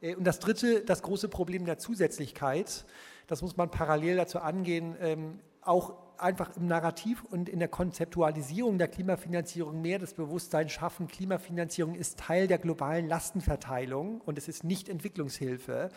Äh, 0.00 0.14
und 0.14 0.24
das 0.24 0.38
Dritte, 0.38 0.82
das 0.82 1.02
große 1.02 1.28
Problem 1.28 1.64
der 1.64 1.78
Zusätzlichkeit. 1.78 2.84
Das 3.26 3.42
muss 3.42 3.56
man 3.56 3.70
parallel 3.70 4.16
dazu 4.16 4.40
angehen, 4.40 4.96
ähm, 5.00 5.38
auch 5.62 5.94
einfach 6.18 6.56
im 6.56 6.66
Narrativ 6.66 7.24
und 7.24 7.48
in 7.48 7.58
der 7.58 7.68
Konzeptualisierung 7.68 8.78
der 8.78 8.88
Klimafinanzierung 8.88 9.80
mehr 9.80 9.98
das 9.98 10.14
Bewusstsein 10.14 10.68
schaffen, 10.68 11.08
Klimafinanzierung 11.08 11.94
ist 11.94 12.18
Teil 12.18 12.46
der 12.46 12.58
globalen 12.58 13.08
Lastenverteilung 13.08 14.20
und 14.20 14.38
es 14.38 14.48
ist 14.48 14.62
nicht 14.62 14.88
Entwicklungshilfe. 14.88 15.90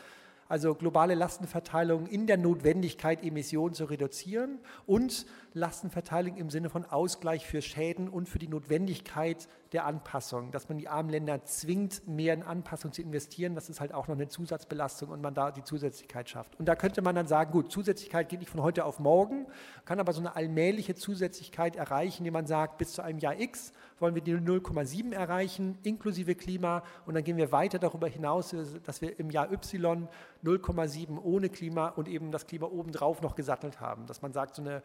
Also 0.48 0.76
globale 0.76 1.16
Lastenverteilung 1.16 2.08
in 2.08 2.28
der 2.28 2.38
Notwendigkeit, 2.38 3.24
Emissionen 3.24 3.74
zu 3.74 3.86
reduzieren 3.86 4.60
und 4.86 5.26
Lastenverteilung 5.54 6.38
im 6.38 6.50
Sinne 6.50 6.70
von 6.70 6.86
Ausgleich 6.86 7.46
für 7.46 7.62
Schäden 7.62 8.10
und 8.10 8.30
für 8.30 8.40
die 8.40 8.48
Notwendigkeit 8.48 9.48
der 9.76 9.86
Anpassung, 9.86 10.52
dass 10.52 10.70
man 10.70 10.78
die 10.78 10.88
armen 10.88 11.10
Länder 11.10 11.44
zwingt, 11.44 12.08
mehr 12.08 12.34
in 12.34 12.44
Anpassung 12.44 12.94
zu 12.94 13.02
investieren. 13.02 13.56
Das 13.56 13.70
ist 13.70 13.82
halt 13.82 13.94
auch 13.94 14.08
noch 14.08 14.16
eine 14.16 14.30
Zusatzbelastung 14.30 15.10
und 15.10 15.22
man 15.22 15.34
da 15.34 15.52
die 15.52 15.64
Zusätzlichkeit 15.64 16.30
schafft. 16.30 16.58
Und 16.58 16.66
da 16.66 16.76
könnte 16.76 17.02
man 17.02 17.14
dann 17.14 17.28
sagen, 17.28 17.52
gut, 17.52 17.72
Zusätzlichkeit 17.74 18.30
geht 18.30 18.40
nicht 18.40 18.50
von 18.50 18.64
heute 18.64 18.86
auf 18.86 19.00
morgen, 19.00 19.48
kann 19.84 20.00
aber 20.00 20.14
so 20.14 20.22
eine 20.22 20.34
allmähliche 20.36 20.96
Zusätzlichkeit 20.96 21.76
erreichen, 21.76 22.20
indem 22.20 22.34
man 22.34 22.48
sagt, 22.48 22.78
bis 22.78 22.94
zu 22.94 23.02
einem 23.02 23.20
Jahr 23.20 23.38
X 23.38 23.74
wollen 24.00 24.16
wir 24.16 24.22
die 24.22 24.34
0,7 24.34 25.14
erreichen, 25.14 25.78
inklusive 25.84 26.36
Klima. 26.36 26.84
Und 27.06 27.16
dann 27.16 27.26
gehen 27.26 27.36
wir 27.36 27.52
weiter 27.52 27.78
darüber 27.78 28.08
hinaus, 28.08 28.56
dass 28.86 29.02
wir 29.02 29.20
im 29.20 29.30
Jahr 29.30 29.52
Y 29.52 30.08
0,7 30.44 31.22
ohne 31.22 31.50
Klima 31.50 31.90
und 31.90 32.08
eben 32.08 32.32
das 32.32 32.48
Klima 32.48 32.68
obendrauf 32.68 33.22
noch 33.22 33.36
gesattelt 33.36 33.82
haben. 33.82 34.06
Dass 34.06 34.22
man 34.22 34.32
sagt, 34.32 34.56
so 34.56 34.62
eine 34.62 34.84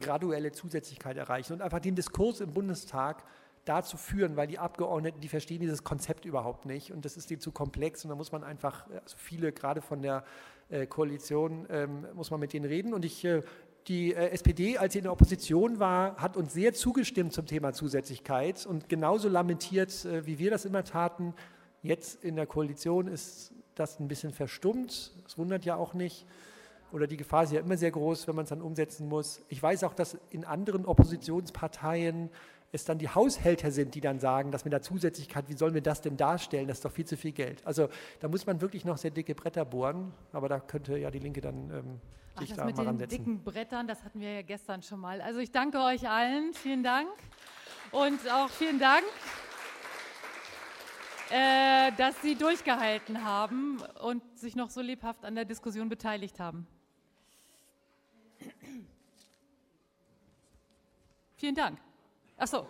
graduelle 0.00 0.52
Zusätzlichkeit 0.52 1.16
erreichen 1.16 1.52
und 1.52 1.62
einfach 1.62 1.80
den 1.80 1.94
Diskurs 1.94 2.40
im 2.40 2.52
Bundestag 2.52 3.22
dazu 3.64 3.96
führen, 3.96 4.36
weil 4.36 4.46
die 4.46 4.58
Abgeordneten, 4.58 5.20
die 5.20 5.28
verstehen 5.28 5.60
dieses 5.60 5.84
Konzept 5.84 6.24
überhaupt 6.24 6.66
nicht 6.66 6.92
und 6.92 7.04
das 7.04 7.16
ist 7.16 7.30
denen 7.30 7.40
zu 7.40 7.52
komplex 7.52 8.04
und 8.04 8.10
da 8.10 8.16
muss 8.16 8.32
man 8.32 8.42
einfach, 8.42 8.88
also 8.90 9.16
viele 9.16 9.52
gerade 9.52 9.80
von 9.80 10.02
der 10.02 10.24
äh, 10.68 10.86
Koalition, 10.86 11.66
ähm, 11.70 12.06
muss 12.14 12.30
man 12.30 12.40
mit 12.40 12.52
denen 12.52 12.64
reden 12.64 12.92
und 12.92 13.04
ich 13.04 13.24
äh, 13.24 13.42
die 13.88 14.14
äh, 14.14 14.30
SPD, 14.30 14.78
als 14.78 14.92
sie 14.92 15.00
in 15.00 15.04
der 15.04 15.12
Opposition 15.12 15.80
war, 15.80 16.16
hat 16.16 16.36
uns 16.36 16.52
sehr 16.52 16.72
zugestimmt 16.72 17.32
zum 17.32 17.46
Thema 17.46 17.72
Zusätzlichkeit 17.72 18.64
und 18.64 18.88
genauso 18.88 19.28
lamentiert, 19.28 20.04
äh, 20.04 20.24
wie 20.26 20.38
wir 20.38 20.50
das 20.50 20.64
immer 20.64 20.84
taten. 20.84 21.34
Jetzt 21.82 22.22
in 22.22 22.36
der 22.36 22.46
Koalition 22.46 23.08
ist 23.08 23.52
das 23.74 23.98
ein 23.98 24.06
bisschen 24.06 24.32
verstummt. 24.32 25.12
Das 25.24 25.36
wundert 25.36 25.64
ja 25.64 25.74
auch 25.74 25.94
nicht. 25.94 26.26
Oder 26.92 27.06
die 27.06 27.16
Gefahr 27.16 27.44
ist 27.44 27.52
ja 27.52 27.60
immer 27.60 27.76
sehr 27.76 27.90
groß, 27.90 28.28
wenn 28.28 28.36
man 28.36 28.44
es 28.44 28.50
dann 28.50 28.62
umsetzen 28.62 29.08
muss. 29.08 29.42
Ich 29.48 29.60
weiß 29.60 29.82
auch, 29.84 29.94
dass 29.94 30.16
in 30.30 30.44
anderen 30.44 30.84
Oppositionsparteien 30.84 32.30
es 32.72 32.84
dann 32.86 32.98
die 32.98 33.08
Haushälter 33.08 33.70
sind, 33.70 33.94
die 33.94 34.00
dann 34.00 34.18
sagen, 34.18 34.50
dass 34.50 34.64
mit 34.64 34.72
der 34.72 34.80
Zusätzlichkeit, 34.80 35.48
wie 35.48 35.56
sollen 35.56 35.74
wir 35.74 35.82
das 35.82 36.00
denn 36.00 36.16
darstellen? 36.16 36.68
Das 36.68 36.78
ist 36.78 36.84
doch 36.84 36.90
viel 36.90 37.04
zu 37.04 37.18
viel 37.18 37.32
Geld. 37.32 37.64
Also 37.66 37.88
da 38.20 38.28
muss 38.28 38.46
man 38.46 38.62
wirklich 38.62 38.86
noch 38.86 38.96
sehr 38.96 39.10
dicke 39.10 39.34
Bretter 39.34 39.66
bohren, 39.66 40.12
aber 40.32 40.48
da 40.48 40.58
könnte 40.58 40.96
ja 40.96 41.10
die 41.10 41.18
Linke 41.18 41.42
dann 41.42 41.70
ähm, 41.70 42.00
Ach, 42.34 42.40
das 42.40 42.56
da 42.56 42.64
mit 42.64 42.78
den 42.78 43.08
dicken 43.08 43.44
Brettern, 43.44 43.86
das 43.86 44.02
hatten 44.02 44.20
wir 44.20 44.32
ja 44.32 44.42
gestern 44.42 44.82
schon 44.82 45.00
mal. 45.00 45.20
Also 45.20 45.40
ich 45.40 45.50
danke 45.50 45.78
euch 45.80 46.08
allen, 46.08 46.54
vielen 46.54 46.82
Dank. 46.82 47.10
Und 47.90 48.26
auch 48.30 48.48
vielen 48.48 48.78
Dank, 48.78 49.04
äh, 51.30 51.92
dass 51.98 52.22
Sie 52.22 52.36
durchgehalten 52.36 53.22
haben 53.22 53.82
und 54.02 54.22
sich 54.38 54.56
noch 54.56 54.70
so 54.70 54.80
lebhaft 54.80 55.26
an 55.26 55.34
der 55.34 55.44
Diskussion 55.44 55.90
beteiligt 55.90 56.40
haben. 56.40 56.66
Vielen 61.36 61.54
Dank. 61.54 61.78
Ach 62.42 62.48
so. 62.48 62.66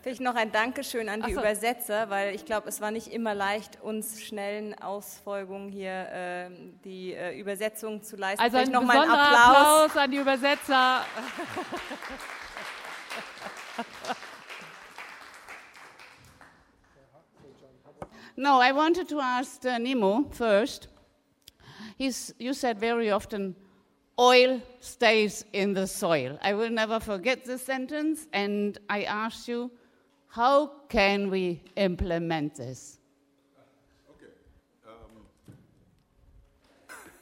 Vielleicht 0.00 0.20
noch 0.20 0.36
ein 0.36 0.52
Dankeschön 0.52 1.08
an 1.08 1.22
die 1.22 1.34
so. 1.34 1.40
Übersetzer, 1.40 2.08
weil 2.08 2.36
ich 2.36 2.44
glaube, 2.44 2.68
es 2.68 2.80
war 2.80 2.92
nicht 2.92 3.08
immer 3.08 3.34
leicht, 3.34 3.82
uns 3.82 4.22
schnellen 4.22 4.80
Ausfolgungen 4.80 5.70
hier 5.70 5.90
äh, 5.90 6.50
die 6.84 7.14
äh, 7.14 7.36
Übersetzung 7.36 8.04
zu 8.04 8.14
leisten. 8.14 8.40
Also 8.44 8.58
ein 8.58 8.70
besonderer 8.70 9.02
Applaus. 9.02 9.56
Applaus 9.56 9.96
an 9.96 10.10
die 10.12 10.18
Übersetzer. 10.18 11.04
no, 18.36 18.62
I 18.62 18.72
wanted 18.72 19.08
to 19.08 19.18
ask 19.18 19.64
uh, 19.64 19.80
Nemo 19.80 20.26
first. 20.30 20.88
He's, 21.98 22.32
you 22.38 22.52
said 22.54 22.78
very 22.78 23.10
often, 23.10 23.56
oil 24.20 24.60
stays 24.80 25.44
in 25.54 25.72
the 25.72 25.86
soil. 25.86 26.38
I 26.42 26.52
will 26.52 26.68
never 26.68 27.00
forget 27.00 27.44
this 27.44 27.62
sentence, 27.62 28.28
and 28.32 28.78
I 28.88 29.04
ask 29.04 29.48
you, 29.48 29.70
how 30.28 30.72
can 30.88 31.30
we 31.30 31.62
implement 31.76 32.54
this? 32.56 32.98
Okay. 34.10 34.32
Um, 34.86 35.24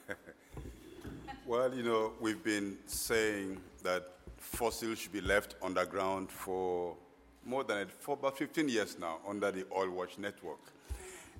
well, 1.46 1.72
you 1.72 1.84
know, 1.84 2.12
we've 2.20 2.42
been 2.42 2.76
saying 2.86 3.58
that 3.84 4.10
fossils 4.36 4.98
should 4.98 5.12
be 5.12 5.20
left 5.20 5.54
underground 5.62 6.30
for 6.30 6.96
more 7.44 7.62
than 7.64 7.86
for 8.00 8.14
about 8.14 8.36
15 8.36 8.68
years 8.68 8.98
now 8.98 9.18
under 9.26 9.50
the 9.52 9.64
Oil 9.74 9.90
Watch 9.90 10.18
network. 10.18 10.58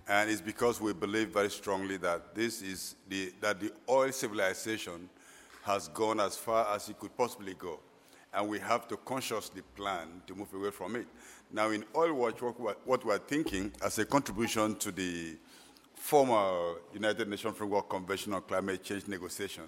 And 0.06 0.30
it's 0.30 0.40
because 0.40 0.80
we 0.80 0.94
believe 0.94 1.30
very 1.30 1.51
strongly 1.51 1.98
that 1.98 2.35
this 2.35 2.62
is 2.62 2.94
the, 3.09 3.32
that 3.40 3.60
the 3.60 3.72
oil 3.90 4.10
civilization 4.12 5.10
has 5.69 5.89
gone 5.89 6.19
as 6.19 6.35
far 6.35 6.74
as 6.74 6.89
it 6.89 6.99
could 6.99 7.15
possibly 7.15 7.53
go. 7.53 7.78
And 8.32 8.49
we 8.49 8.59
have 8.59 8.89
to 8.89 8.97
consciously 8.97 9.62
plan 9.77 10.23
to 10.27 10.35
move 10.35 10.53
away 10.55 10.70
from 10.70 10.97
it. 10.97 11.07
Now, 11.53 11.70
in 11.70 11.85
Oil 11.95 12.15
Watch, 12.15 12.40
what 12.40 13.05
we're 13.05 13.19
thinking 13.19 13.73
as 13.85 13.99
a 13.99 14.07
contribution 14.07 14.77
to 14.77 14.90
the 14.90 15.36
former 15.95 16.77
United 16.95 17.28
Nations 17.28 17.57
Framework 17.57 17.90
Convention 17.90 18.32
on 18.32 18.43
Climate 18.43 18.82
Change 18.82 19.09
negotiation 19.09 19.65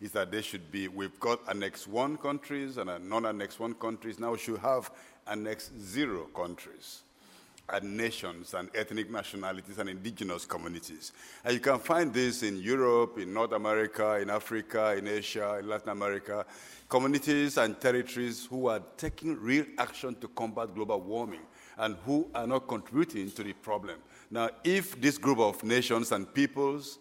is 0.00 0.10
that 0.12 0.30
there 0.30 0.42
should 0.42 0.72
be, 0.72 0.88
we've 0.88 1.20
got 1.20 1.40
Annex 1.48 1.86
1 1.86 2.16
countries 2.16 2.78
and 2.78 3.08
non-Annex 3.08 3.60
1 3.60 3.74
countries. 3.74 4.18
Now 4.18 4.32
we 4.32 4.38
should 4.38 4.58
have 4.58 4.90
Annex 5.26 5.70
0 5.78 6.28
countries 6.34 7.02
and 7.68 7.96
nations 7.96 8.54
and 8.54 8.68
ethnic 8.74 9.10
nationalities 9.10 9.78
and 9.78 9.88
indigenous 9.88 10.44
communities. 10.44 11.12
And 11.44 11.54
you 11.54 11.60
can 11.60 11.78
find 11.78 12.12
this 12.12 12.42
in 12.42 12.58
Europe, 12.58 13.18
in 13.18 13.32
North 13.32 13.52
America, 13.52 14.18
in 14.20 14.30
Africa, 14.30 14.94
in 14.96 15.08
Asia, 15.08 15.58
in 15.58 15.68
Latin 15.68 15.90
America 15.90 16.44
communities 16.92 17.56
and 17.56 17.80
territories 17.80 18.44
who 18.44 18.66
are 18.66 18.82
taking 18.98 19.40
real 19.40 19.64
action 19.78 20.14
to 20.16 20.28
combat 20.28 20.74
global 20.74 21.00
warming 21.00 21.40
and 21.78 21.96
who 22.04 22.28
are 22.34 22.46
not 22.46 22.68
contributing 22.68 23.30
to 23.30 23.42
the 23.42 23.54
problem. 23.54 23.98
Now, 24.30 24.50
if 24.62 25.00
this 25.00 25.16
group 25.16 25.38
of 25.38 25.64
nations 25.64 26.12
and 26.12 26.32
peoples, 26.34 26.98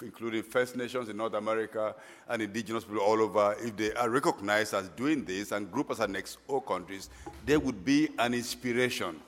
including 0.00 0.44
First 0.44 0.76
Nations 0.76 1.10
in 1.10 1.18
North 1.18 1.34
America 1.34 1.94
and 2.26 2.40
indigenous 2.40 2.84
people 2.84 3.00
all 3.00 3.20
over, 3.20 3.54
if 3.60 3.76
they 3.76 3.92
are 3.92 4.08
recognized 4.08 4.72
as 4.72 4.88
doing 4.88 5.26
this 5.26 5.52
and 5.52 5.70
grouped 5.70 5.90
as 5.90 6.08
next 6.08 6.38
O 6.48 6.62
countries, 6.62 7.10
they 7.44 7.58
would 7.58 7.84
be 7.84 8.08
an 8.18 8.32
inspiration 8.32 9.20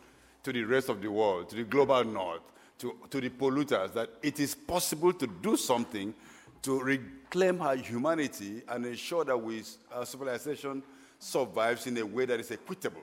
to 0.42 0.52
the 0.52 0.64
rest 0.64 0.88
of 0.88 1.00
the 1.00 1.10
world, 1.10 1.48
to 1.50 1.56
the 1.56 1.64
global 1.64 2.04
north, 2.04 2.42
to, 2.78 2.94
to 3.10 3.20
the 3.20 3.30
polluters, 3.30 3.92
that 3.92 4.10
it 4.22 4.40
is 4.40 4.54
possible 4.54 5.12
to 5.12 5.26
do 5.26 5.56
something 5.56 6.14
to 6.62 6.80
reclaim 6.80 7.60
our 7.62 7.76
humanity 7.76 8.62
and 8.68 8.86
ensure 8.86 9.24
that 9.24 9.36
we, 9.36 9.62
our 9.92 10.06
civilization 10.06 10.82
survives 11.18 11.86
in 11.86 11.96
a 11.98 12.04
way 12.04 12.24
that 12.24 12.40
is 12.40 12.50
equitable 12.50 13.02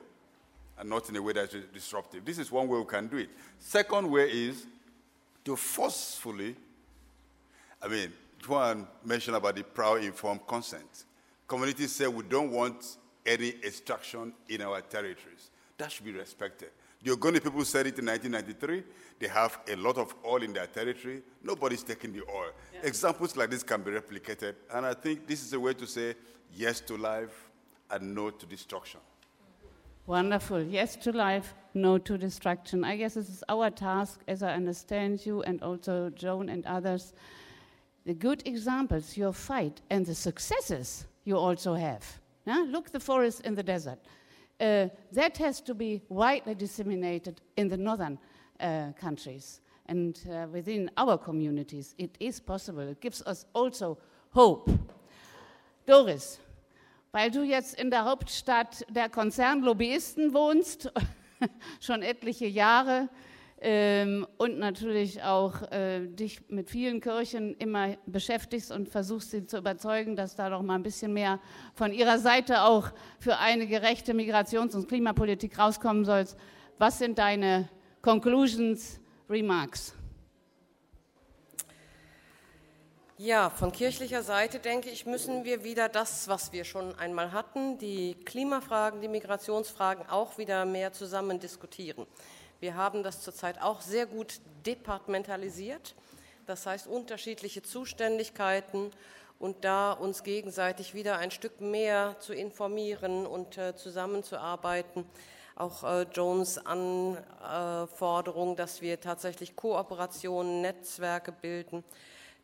and 0.78 0.88
not 0.88 1.08
in 1.08 1.16
a 1.16 1.22
way 1.22 1.32
that 1.32 1.52
is 1.54 1.64
disruptive. 1.72 2.24
This 2.24 2.38
is 2.38 2.50
one 2.50 2.68
way 2.68 2.78
we 2.78 2.84
can 2.84 3.08
do 3.08 3.16
it. 3.16 3.30
Second 3.58 4.10
way 4.10 4.28
is 4.30 4.66
to 5.44 5.56
forcefully, 5.56 6.54
I 7.82 7.88
mean, 7.88 8.12
Juan 8.46 8.86
mentioned 9.04 9.36
about 9.36 9.56
the 9.56 9.64
prior 9.64 9.98
informed 9.98 10.46
consent. 10.46 11.04
Communities 11.46 11.92
say 11.92 12.06
we 12.06 12.22
don't 12.24 12.50
want 12.52 12.96
any 13.26 13.48
extraction 13.64 14.32
in 14.48 14.62
our 14.62 14.80
territories. 14.82 15.50
That 15.76 15.90
should 15.90 16.04
be 16.04 16.12
respected. 16.12 16.70
The 17.02 17.12
Ogoni 17.12 17.42
people 17.42 17.64
said 17.64 17.86
it 17.86 17.98
in 17.98 18.06
1993. 18.06 18.82
They 19.20 19.28
have 19.28 19.60
a 19.68 19.76
lot 19.76 19.98
of 19.98 20.14
oil 20.26 20.42
in 20.42 20.52
their 20.52 20.66
territory. 20.66 21.22
Nobody's 21.42 21.84
taking 21.84 22.12
the 22.12 22.22
oil. 22.28 22.50
Yeah. 22.74 22.80
Examples 22.82 23.36
like 23.36 23.50
this 23.50 23.62
can 23.62 23.82
be 23.82 23.92
replicated. 23.92 24.54
And 24.72 24.84
I 24.84 24.94
think 24.94 25.26
this 25.26 25.42
is 25.42 25.52
a 25.52 25.60
way 25.60 25.74
to 25.74 25.86
say 25.86 26.14
yes 26.54 26.80
to 26.82 26.96
life 26.96 27.50
and 27.90 28.14
no 28.14 28.30
to 28.30 28.46
destruction. 28.46 29.00
Wonderful. 30.06 30.62
Yes 30.62 30.96
to 30.96 31.12
life, 31.12 31.54
no 31.74 31.98
to 31.98 32.18
destruction. 32.18 32.82
I 32.82 32.96
guess 32.96 33.14
this 33.14 33.28
is 33.28 33.44
our 33.48 33.70
task, 33.70 34.20
as 34.26 34.42
I 34.42 34.54
understand 34.54 35.24
you 35.24 35.42
and 35.42 35.62
also 35.62 36.10
Joan 36.10 36.48
and 36.48 36.66
others. 36.66 37.12
The 38.06 38.14
good 38.14 38.42
examples, 38.46 39.16
your 39.16 39.32
fight, 39.32 39.82
and 39.90 40.04
the 40.04 40.14
successes 40.14 41.06
you 41.24 41.36
also 41.36 41.74
have. 41.74 42.20
Yeah? 42.46 42.64
Look, 42.66 42.90
the 42.90 43.00
forest 43.00 43.42
in 43.42 43.54
the 43.54 43.62
desert. 43.62 43.98
Uh, 44.60 44.88
that 45.12 45.36
has 45.38 45.60
to 45.60 45.74
be 45.74 46.02
widely 46.08 46.54
disseminated 46.54 47.40
in 47.56 47.68
the 47.68 47.76
northern 47.76 48.18
uh, 48.60 48.92
countries 49.00 49.60
and 49.86 50.20
uh, 50.30 50.46
within 50.52 50.90
our 50.96 51.16
communities. 51.16 51.94
It 51.96 52.16
is 52.18 52.40
possible. 52.40 52.80
It 52.80 53.00
gives 53.00 53.22
us 53.22 53.46
also 53.54 53.98
hope. 54.30 54.68
Doris, 55.86 56.40
weil 57.12 57.30
du 57.30 57.42
jetzt 57.42 57.74
in 57.80 57.90
der 57.90 58.04
Hauptstadt 58.04 58.84
der 58.90 59.08
Konzernlobbyisten 59.08 60.34
wohnst, 60.34 60.92
schon 61.80 62.02
etliche 62.02 62.46
Jahre, 62.46 63.08
ähm, 63.60 64.26
und 64.36 64.58
natürlich 64.58 65.22
auch 65.22 65.62
äh, 65.72 66.06
dich 66.06 66.48
mit 66.48 66.70
vielen 66.70 67.00
Kirchen 67.00 67.56
immer 67.56 67.96
beschäftigst 68.06 68.70
und 68.70 68.88
versuchst 68.88 69.32
sie 69.32 69.46
zu 69.46 69.58
überzeugen, 69.58 70.14
dass 70.14 70.36
da 70.36 70.48
doch 70.48 70.62
mal 70.62 70.76
ein 70.76 70.82
bisschen 70.82 71.12
mehr 71.12 71.40
von 71.74 71.92
ihrer 71.92 72.18
Seite 72.18 72.62
auch 72.62 72.90
für 73.18 73.38
eine 73.38 73.66
gerechte 73.66 74.12
Migrations- 74.12 74.76
und 74.76 74.88
Klimapolitik 74.88 75.58
rauskommen 75.58 76.04
soll. 76.04 76.24
Was 76.78 76.98
sind 76.98 77.18
deine 77.18 77.68
Conclusions, 78.00 79.00
Remarks? 79.28 79.94
Ja, 83.20 83.50
von 83.50 83.72
kirchlicher 83.72 84.22
Seite 84.22 84.60
denke 84.60 84.90
ich, 84.90 85.04
müssen 85.04 85.44
wir 85.44 85.64
wieder 85.64 85.88
das, 85.88 86.28
was 86.28 86.52
wir 86.52 86.62
schon 86.62 86.96
einmal 87.00 87.32
hatten, 87.32 87.76
die 87.76 88.14
Klimafragen, 88.24 89.00
die 89.00 89.08
Migrationsfragen 89.08 90.08
auch 90.08 90.38
wieder 90.38 90.64
mehr 90.64 90.92
zusammen 90.92 91.40
diskutieren. 91.40 92.06
Wir 92.60 92.74
haben 92.74 93.02
das 93.02 93.22
zurzeit 93.22 93.60
auch 93.62 93.80
sehr 93.80 94.06
gut 94.06 94.40
departementalisiert, 94.66 95.94
das 96.46 96.66
heißt 96.66 96.86
unterschiedliche 96.86 97.62
Zuständigkeiten 97.62 98.90
und 99.38 99.64
da 99.64 99.92
uns 99.92 100.22
gegenseitig 100.22 100.94
wieder 100.94 101.18
ein 101.18 101.30
Stück 101.30 101.60
mehr 101.60 102.16
zu 102.18 102.34
informieren 102.34 103.26
und 103.26 103.58
äh, 103.58 103.76
zusammenzuarbeiten. 103.76 105.04
Auch 105.54 105.84
äh, 105.84 106.02
Jones 106.12 106.58
Anforderung, 106.64 108.56
dass 108.56 108.80
wir 108.80 109.00
tatsächlich 109.00 109.56
Kooperationen, 109.56 110.62
Netzwerke 110.62 111.32
bilden 111.32 111.84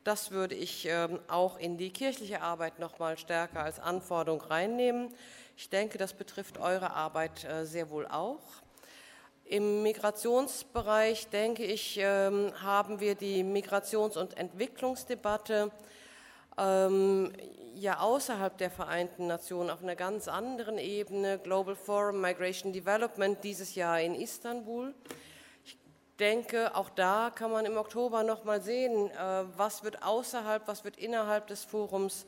das 0.05 0.31
würde 0.31 0.55
ich 0.55 0.87
ähm, 0.87 1.19
auch 1.29 1.59
in 1.59 1.79
die 1.79 1.91
kirchliche 1.91 2.43
Arbeit 2.43 2.79
noch 2.79 2.99
mal 2.99 3.17
stärker 3.17 3.61
als 3.61 3.81
Anforderung 3.81 4.43
reinnehmen. 4.43 5.09
Ich 5.57 5.71
denke, 5.71 5.97
das 5.97 6.13
betrifft 6.13 6.59
eure 6.59 6.93
Arbeit 6.93 7.45
äh, 7.45 7.65
sehr 7.65 7.89
wohl 7.89 8.07
auch. 8.07 8.43
Im 9.47 9.83
Migrationsbereich, 9.83 11.29
denke 11.29 11.65
ich, 11.65 11.99
ähm, 12.01 12.51
haben 12.63 12.99
wir 12.99 13.15
die 13.15 13.45
Migrations- 13.45 14.17
und 14.17 14.39
Entwicklungsdebatte 14.39 15.71
ähm, 16.57 17.31
ja 17.75 17.99
außerhalb 18.01 18.57
der 18.57 18.71
Vereinten 18.71 19.27
Nationen 19.27 19.69
auf 19.69 19.83
einer 19.83 19.97
ganz 19.97 20.29
anderen 20.29 20.79
Ebene, 20.79 21.39
Global 21.39 21.77
Forum 21.77 22.23
Migration 22.23 22.73
Development, 22.73 23.45
dieses 23.45 23.75
Jahr 23.75 24.01
in 24.01 24.15
Istanbul. 24.15 24.95
Denke, 26.19 26.75
auch 26.75 26.89
da 26.89 27.31
kann 27.35 27.51
man 27.51 27.67
im 27.67 27.77
Oktober 27.77 28.23
noch 28.23 28.45
mal 28.45 28.63
sehen, 28.63 29.11
äh, 29.11 29.45
was 29.59 29.85
wird 29.85 30.03
außerhalb, 30.03 30.67
was 30.67 30.85
wird 30.85 30.97
innerhalb 30.97 31.49
des 31.49 31.65
Forums 31.65 32.25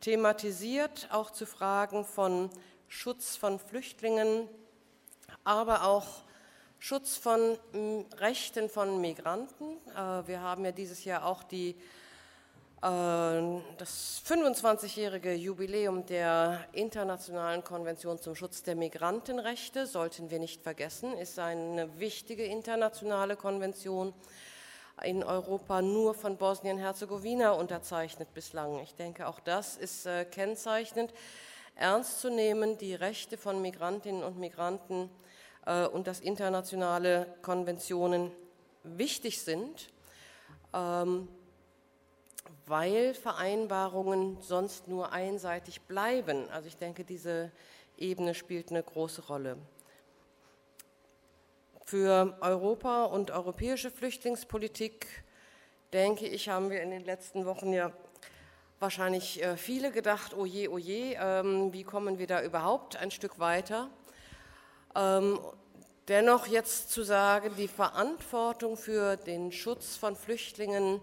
thematisiert, 0.00 1.08
auch 1.10 1.32
zu 1.32 1.46
Fragen 1.46 2.04
von 2.04 2.48
Schutz 2.86 3.34
von 3.34 3.58
Flüchtlingen, 3.58 4.48
aber 5.42 5.84
auch 5.84 6.22
Schutz 6.86 7.16
von 7.16 7.56
Rechten 8.18 8.68
von 8.68 9.00
Migranten. 9.00 9.78
Äh, 9.96 10.28
wir 10.28 10.42
haben 10.42 10.66
ja 10.66 10.70
dieses 10.70 11.06
Jahr 11.06 11.24
auch 11.24 11.42
die 11.42 11.70
äh, 11.70 13.62
das 13.78 14.22
25-jährige 14.28 15.32
Jubiläum 15.32 16.04
der 16.04 16.66
Internationalen 16.72 17.64
Konvention 17.64 18.20
zum 18.20 18.34
Schutz 18.34 18.64
der 18.64 18.76
Migrantenrechte, 18.76 19.86
sollten 19.86 20.28
wir 20.28 20.38
nicht 20.38 20.60
vergessen, 20.62 21.16
ist 21.16 21.38
eine 21.38 21.98
wichtige 21.98 22.44
internationale 22.44 23.36
Konvention 23.36 24.12
in 25.04 25.24
Europa 25.24 25.80
nur 25.80 26.12
von 26.12 26.36
Bosnien-Herzegowina 26.36 27.52
unterzeichnet 27.52 28.34
bislang. 28.34 28.78
Ich 28.80 28.94
denke, 28.94 29.26
auch 29.26 29.40
das 29.40 29.78
ist 29.78 30.04
äh, 30.04 30.26
kennzeichnend, 30.26 31.14
ernst 31.76 32.20
zu 32.20 32.28
nehmen, 32.28 32.76
die 32.76 32.94
Rechte 32.94 33.38
von 33.38 33.62
Migrantinnen 33.62 34.22
und 34.22 34.38
Migranten 34.38 35.08
äh, 35.66 35.86
und 35.86 36.06
dass 36.06 36.20
internationale 36.20 37.26
Konventionen 37.42 38.30
wichtig 38.82 39.40
sind. 39.40 39.88
Ähm, 40.72 41.28
weil 42.66 43.14
Vereinbarungen 43.14 44.38
sonst 44.40 44.88
nur 44.88 45.12
einseitig 45.12 45.82
bleiben. 45.82 46.48
Also 46.50 46.68
ich 46.68 46.76
denke, 46.76 47.04
diese 47.04 47.50
Ebene 47.98 48.34
spielt 48.34 48.70
eine 48.70 48.82
große 48.82 49.26
Rolle. 49.26 49.56
Für 51.84 52.36
Europa 52.40 53.04
und 53.04 53.30
europäische 53.30 53.90
Flüchtlingspolitik, 53.90 55.06
denke 55.92 56.26
ich, 56.26 56.48
haben 56.48 56.70
wir 56.70 56.82
in 56.82 56.90
den 56.90 57.04
letzten 57.04 57.44
Wochen 57.44 57.72
ja 57.72 57.92
wahrscheinlich 58.80 59.42
äh, 59.42 59.56
viele 59.56 59.92
gedacht, 59.92 60.34
oh 60.34 60.46
je, 60.46 60.68
oh 60.68 60.78
je, 60.78 61.16
ähm, 61.20 61.72
wie 61.72 61.84
kommen 61.84 62.18
wir 62.18 62.26
da 62.26 62.42
überhaupt 62.42 62.96
ein 62.96 63.10
Stück 63.10 63.38
weiter? 63.38 63.90
Ähm, 64.96 65.38
dennoch 66.08 66.46
jetzt 66.46 66.90
zu 66.90 67.02
sagen, 67.02 67.50
die 67.56 67.68
Verantwortung 67.68 68.76
für 68.76 69.16
den 69.16 69.52
Schutz 69.52 69.96
von 69.96 70.16
Flüchtlingen 70.16 71.00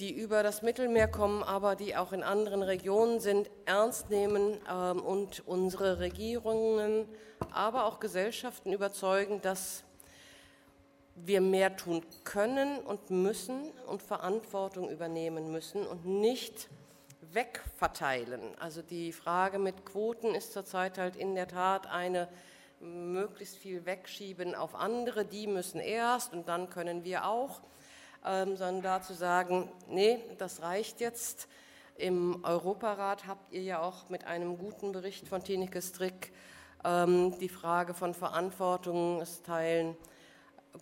die 0.00 0.12
über 0.12 0.42
das 0.42 0.62
Mittelmeer 0.62 1.08
kommen, 1.08 1.42
aber 1.42 1.76
die 1.76 1.94
auch 1.94 2.12
in 2.12 2.22
anderen 2.22 2.62
Regionen 2.62 3.20
sind, 3.20 3.50
ernst 3.66 4.08
nehmen 4.10 4.58
ähm, 4.68 5.00
und 5.00 5.46
unsere 5.46 6.00
Regierungen, 6.00 7.06
aber 7.52 7.84
auch 7.84 8.00
Gesellschaften 8.00 8.72
überzeugen, 8.72 9.40
dass 9.42 9.84
wir 11.14 11.42
mehr 11.42 11.76
tun 11.76 12.02
können 12.24 12.78
und 12.78 13.10
müssen 13.10 13.70
und 13.86 14.02
Verantwortung 14.02 14.88
übernehmen 14.88 15.52
müssen 15.52 15.86
und 15.86 16.06
nicht 16.06 16.68
wegverteilen. 17.32 18.40
Also 18.58 18.80
die 18.80 19.12
Frage 19.12 19.58
mit 19.58 19.84
Quoten 19.84 20.34
ist 20.34 20.54
zurzeit 20.54 20.96
halt 20.96 21.16
in 21.16 21.34
der 21.34 21.46
Tat 21.46 21.86
eine 21.86 22.28
möglichst 22.80 23.56
viel 23.56 23.84
wegschieben 23.84 24.54
auf 24.54 24.74
andere, 24.74 25.24
die 25.24 25.46
müssen 25.46 25.80
erst 25.80 26.32
und 26.32 26.48
dann 26.48 26.70
können 26.70 27.04
wir 27.04 27.26
auch 27.26 27.60
ähm, 28.24 28.56
sondern 28.56 28.82
da 28.82 29.02
zu 29.02 29.14
sagen, 29.14 29.70
nee, 29.88 30.18
das 30.38 30.62
reicht 30.62 31.00
jetzt. 31.00 31.48
Im 31.96 32.44
Europarat 32.44 33.26
habt 33.26 33.52
ihr 33.52 33.62
ja 33.62 33.80
auch 33.80 34.08
mit 34.08 34.26
einem 34.26 34.58
guten 34.58 34.92
Bericht 34.92 35.28
von 35.28 35.42
Tineke 35.42 35.82
Strick 35.82 36.32
ähm, 36.84 37.38
die 37.38 37.48
Frage 37.48 37.94
von 37.94 38.14
Verantwortungsteilen 38.14 39.96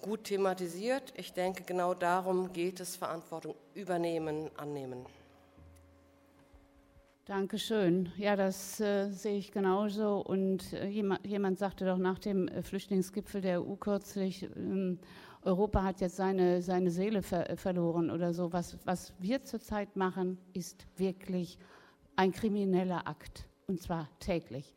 gut 0.03 0.25
thematisiert. 0.25 1.13
Ich 1.17 1.33
denke, 1.33 1.65
genau 1.65 1.95
darum 1.95 2.53
geht 2.53 2.81
es, 2.81 2.97
Verantwortung 2.97 3.55
übernehmen, 3.75 4.51
annehmen. 4.57 5.07
Dankeschön. 7.29 8.09
Ja, 8.17 8.37
das 8.37 8.81
äh, 8.81 9.11
sehe 9.11 9.37
ich 9.37 9.53
genauso. 9.53 10.17
Und 10.17 10.73
äh, 10.73 10.87
jemand, 10.87 11.27
jemand, 11.27 11.59
sagte 11.59 11.85
doch 11.85 11.99
nach 11.99 12.19
dem 12.19 12.49
äh, 12.49 12.63
Flüchtlingsgipfel 12.63 13.43
der 13.43 13.63
EU 13.63 13.77
kürzlich, 13.77 14.49
ähm, 14.57 14.99
Europa 15.43 15.83
hat 15.83 16.01
jetzt 16.01 16.17
seine, 16.17 16.63
seine 16.63 16.91
Seele 16.91 17.21
ver 17.21 17.55
verloren 17.59 18.11
oder 18.11 18.33
so. 18.33 18.55
Was, 18.55 18.79
was 18.87 19.13
wir 19.19 19.45
zurzeit 19.45 19.95
machen, 19.95 20.39
ist 20.55 20.87
wirklich 20.97 21.59
ein 22.17 22.33
krimineller 22.33 23.07
Akt 23.07 23.47
und 23.67 23.83
zwar 23.83 24.09
täglich. 24.21 24.75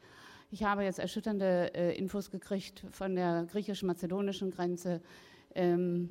Ich 0.50 0.66
habe 0.66 0.84
jetzt 0.84 1.00
erschütternde 1.00 1.74
äh, 1.74 1.98
Infos 1.98 2.32
gekriegt 2.32 2.86
von 2.92 3.16
der 3.16 3.46
griechisch-mazedonischen 3.50 4.52
Grenze. 4.52 5.02
Ähm, 5.56 6.10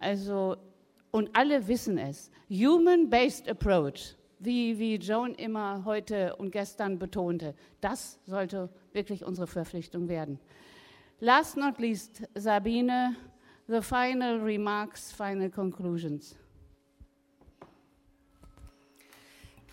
also, 0.00 0.56
und 1.12 1.30
alle 1.32 1.68
wissen 1.68 1.96
es. 1.96 2.32
Human-based 2.50 3.48
approach, 3.48 4.15
wie, 4.38 4.78
wie 4.78 4.96
Joan 4.96 5.34
immer 5.34 5.84
heute 5.84 6.36
und 6.36 6.50
gestern 6.50 6.98
betonte, 6.98 7.54
das 7.80 8.18
sollte 8.26 8.68
wirklich 8.92 9.24
unsere 9.24 9.46
Verpflichtung 9.46 10.08
werden. 10.08 10.38
Last 11.20 11.56
not 11.56 11.78
least, 11.78 12.22
Sabine, 12.34 13.16
the 13.68 13.80
final 13.80 14.40
remarks, 14.40 15.12
final 15.12 15.50
conclusions. 15.50 16.36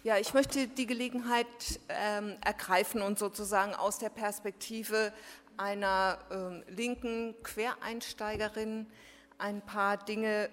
Ja, 0.03 0.17
ich 0.17 0.33
möchte 0.33 0.67
die 0.67 0.85
Gelegenheit 0.85 1.47
ähm, 1.87 2.35
ergreifen 2.43 3.01
und 3.01 3.17
sozusagen 3.17 3.73
aus 3.73 3.99
der 3.99 4.09
Perspektive 4.09 5.13
einer 5.55 6.17
äh, 6.29 6.71
linken 6.71 7.35
Quereinsteigerin 7.41 8.87
ein 9.37 9.61
paar 9.61 9.97
Dinge 9.97 10.49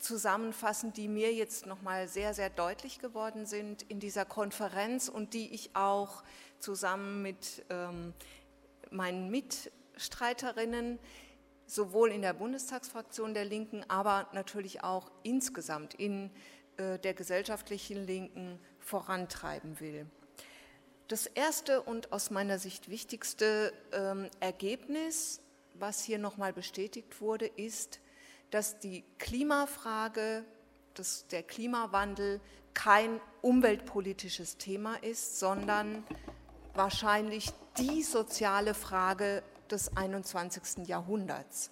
zusammenfassen, 0.00 0.92
die 0.92 1.08
mir 1.08 1.32
jetzt 1.32 1.66
nochmal 1.66 2.08
sehr, 2.08 2.34
sehr 2.34 2.50
deutlich 2.50 2.98
geworden 2.98 3.46
sind 3.46 3.82
in 3.82 4.00
dieser 4.00 4.24
Konferenz 4.24 5.08
und 5.08 5.34
die 5.34 5.54
ich 5.54 5.70
auch 5.74 6.22
zusammen 6.58 7.22
mit 7.22 7.64
ähm, 7.70 8.14
meinen 8.90 9.30
Mitstreiterinnen 9.30 10.98
sowohl 11.66 12.10
in 12.10 12.22
der 12.22 12.32
Bundestagsfraktion 12.32 13.32
der 13.32 13.44
Linken, 13.44 13.84
aber 13.88 14.28
natürlich 14.32 14.82
auch 14.82 15.10
insgesamt 15.22 15.94
in 15.94 16.30
äh, 16.76 16.98
der 16.98 17.14
gesellschaftlichen 17.14 18.04
Linken 18.04 18.58
vorantreiben 18.80 19.78
will. 19.80 20.06
Das 21.06 21.26
erste 21.26 21.82
und 21.82 22.12
aus 22.12 22.30
meiner 22.30 22.58
Sicht 22.58 22.88
wichtigste 22.88 23.72
ähm, 23.92 24.28
Ergebnis, 24.40 25.40
was 25.74 26.02
hier 26.02 26.18
nochmal 26.18 26.52
bestätigt 26.52 27.20
wurde, 27.20 27.46
ist, 27.46 28.00
dass 28.50 28.78
die 28.78 29.04
Klimafrage, 29.18 30.44
dass 30.94 31.26
der 31.28 31.42
Klimawandel 31.42 32.40
kein 32.74 33.20
umweltpolitisches 33.42 34.56
Thema 34.58 34.96
ist, 35.02 35.38
sondern 35.38 36.04
wahrscheinlich 36.74 37.50
die 37.78 38.02
soziale 38.02 38.74
Frage 38.74 39.42
des 39.70 39.96
21. 39.96 40.86
Jahrhunderts. 40.86 41.70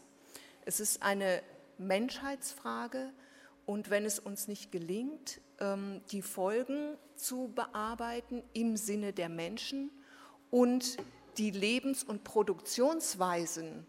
Es 0.64 0.80
ist 0.80 1.02
eine 1.02 1.42
Menschheitsfrage 1.78 3.12
und 3.66 3.90
wenn 3.90 4.05
es 4.05 4.18
uns 4.18 4.48
nicht 4.48 4.72
gelingt, 4.72 5.40
ähm, 5.60 6.00
die 6.10 6.22
Folgen 6.22 6.96
zu 7.16 7.52
bearbeiten 7.55 8.42
im 8.52 8.76
Sinne 8.76 9.12
der 9.12 9.28
Menschen 9.28 9.90
und 10.50 10.96
die 11.36 11.50
Lebens- 11.50 12.02
und 12.05 12.24
Produktionsweisen 12.24 13.86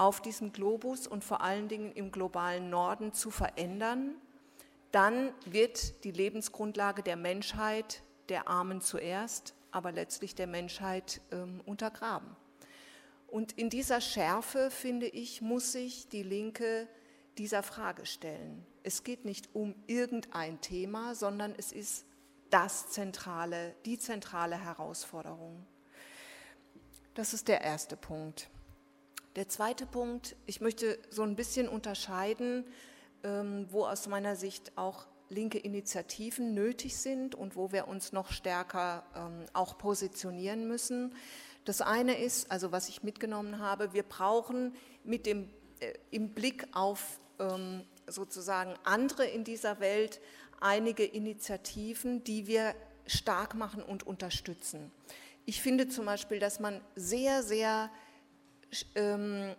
auf 0.00 0.22
diesem 0.22 0.50
Globus 0.52 1.06
und 1.06 1.22
vor 1.22 1.42
allen 1.42 1.68
Dingen 1.68 1.92
im 1.92 2.10
globalen 2.10 2.70
Norden 2.70 3.12
zu 3.12 3.30
verändern, 3.30 4.14
dann 4.92 5.34
wird 5.44 6.04
die 6.04 6.10
Lebensgrundlage 6.10 7.02
der 7.02 7.16
Menschheit, 7.16 8.02
der 8.30 8.48
Armen 8.48 8.80
zuerst, 8.80 9.54
aber 9.70 9.92
letztlich 9.92 10.34
der 10.34 10.46
Menschheit 10.46 11.20
ähm, 11.30 11.60
untergraben. 11.66 12.34
Und 13.28 13.52
in 13.52 13.68
dieser 13.68 14.00
Schärfe, 14.00 14.70
finde 14.70 15.06
ich, 15.06 15.42
muss 15.42 15.72
sich 15.72 16.08
die 16.08 16.22
Linke 16.22 16.88
dieser 17.36 17.62
Frage 17.62 18.06
stellen. 18.06 18.66
Es 18.82 19.04
geht 19.04 19.26
nicht 19.26 19.50
um 19.52 19.74
irgendein 19.86 20.62
Thema, 20.62 21.14
sondern 21.14 21.54
es 21.58 21.72
ist 21.72 22.06
das 22.48 22.88
zentrale, 22.88 23.74
die 23.84 23.98
zentrale 23.98 24.56
Herausforderung. 24.56 25.66
Das 27.12 27.34
ist 27.34 27.48
der 27.48 27.60
erste 27.60 27.98
Punkt. 27.98 28.48
Der 29.36 29.48
zweite 29.48 29.86
Punkt, 29.86 30.34
ich 30.46 30.60
möchte 30.60 30.98
so 31.08 31.22
ein 31.22 31.36
bisschen 31.36 31.68
unterscheiden, 31.68 32.64
ähm, 33.22 33.68
wo 33.70 33.84
aus 33.84 34.08
meiner 34.08 34.34
Sicht 34.34 34.72
auch 34.76 35.06
linke 35.28 35.58
Initiativen 35.58 36.52
nötig 36.52 36.96
sind 36.96 37.36
und 37.36 37.54
wo 37.54 37.70
wir 37.70 37.86
uns 37.86 38.10
noch 38.10 38.32
stärker 38.32 39.04
ähm, 39.14 39.46
auch 39.52 39.78
positionieren 39.78 40.66
müssen. 40.66 41.14
Das 41.64 41.80
eine 41.80 42.18
ist, 42.18 42.50
also 42.50 42.72
was 42.72 42.88
ich 42.88 43.04
mitgenommen 43.04 43.60
habe, 43.60 43.92
wir 43.92 44.02
brauchen 44.02 44.74
mit 45.04 45.26
dem, 45.26 45.48
äh, 45.78 45.92
im 46.10 46.30
Blick 46.30 46.66
auf 46.72 47.20
ähm, 47.38 47.84
sozusagen 48.08 48.74
andere 48.82 49.26
in 49.26 49.44
dieser 49.44 49.78
Welt 49.78 50.20
einige 50.60 51.04
Initiativen, 51.04 52.24
die 52.24 52.48
wir 52.48 52.74
stark 53.06 53.54
machen 53.54 53.84
und 53.84 54.04
unterstützen. 54.04 54.90
Ich 55.46 55.62
finde 55.62 55.88
zum 55.88 56.06
Beispiel, 56.06 56.40
dass 56.40 56.58
man 56.58 56.80
sehr, 56.96 57.44
sehr 57.44 57.90
ähm, 58.94 59.54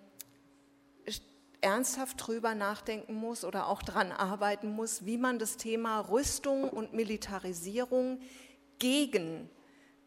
ernsthaft 1.61 2.27
drüber 2.27 2.55
nachdenken 2.55 3.13
muss 3.13 3.45
oder 3.45 3.67
auch 3.67 3.83
daran 3.83 4.11
arbeiten 4.11 4.71
muss, 4.71 5.05
wie 5.05 5.17
man 5.17 5.39
das 5.39 5.57
Thema 5.57 5.99
Rüstung 5.99 6.69
und 6.69 6.93
Militarisierung 6.93 8.19
gegen 8.79 9.49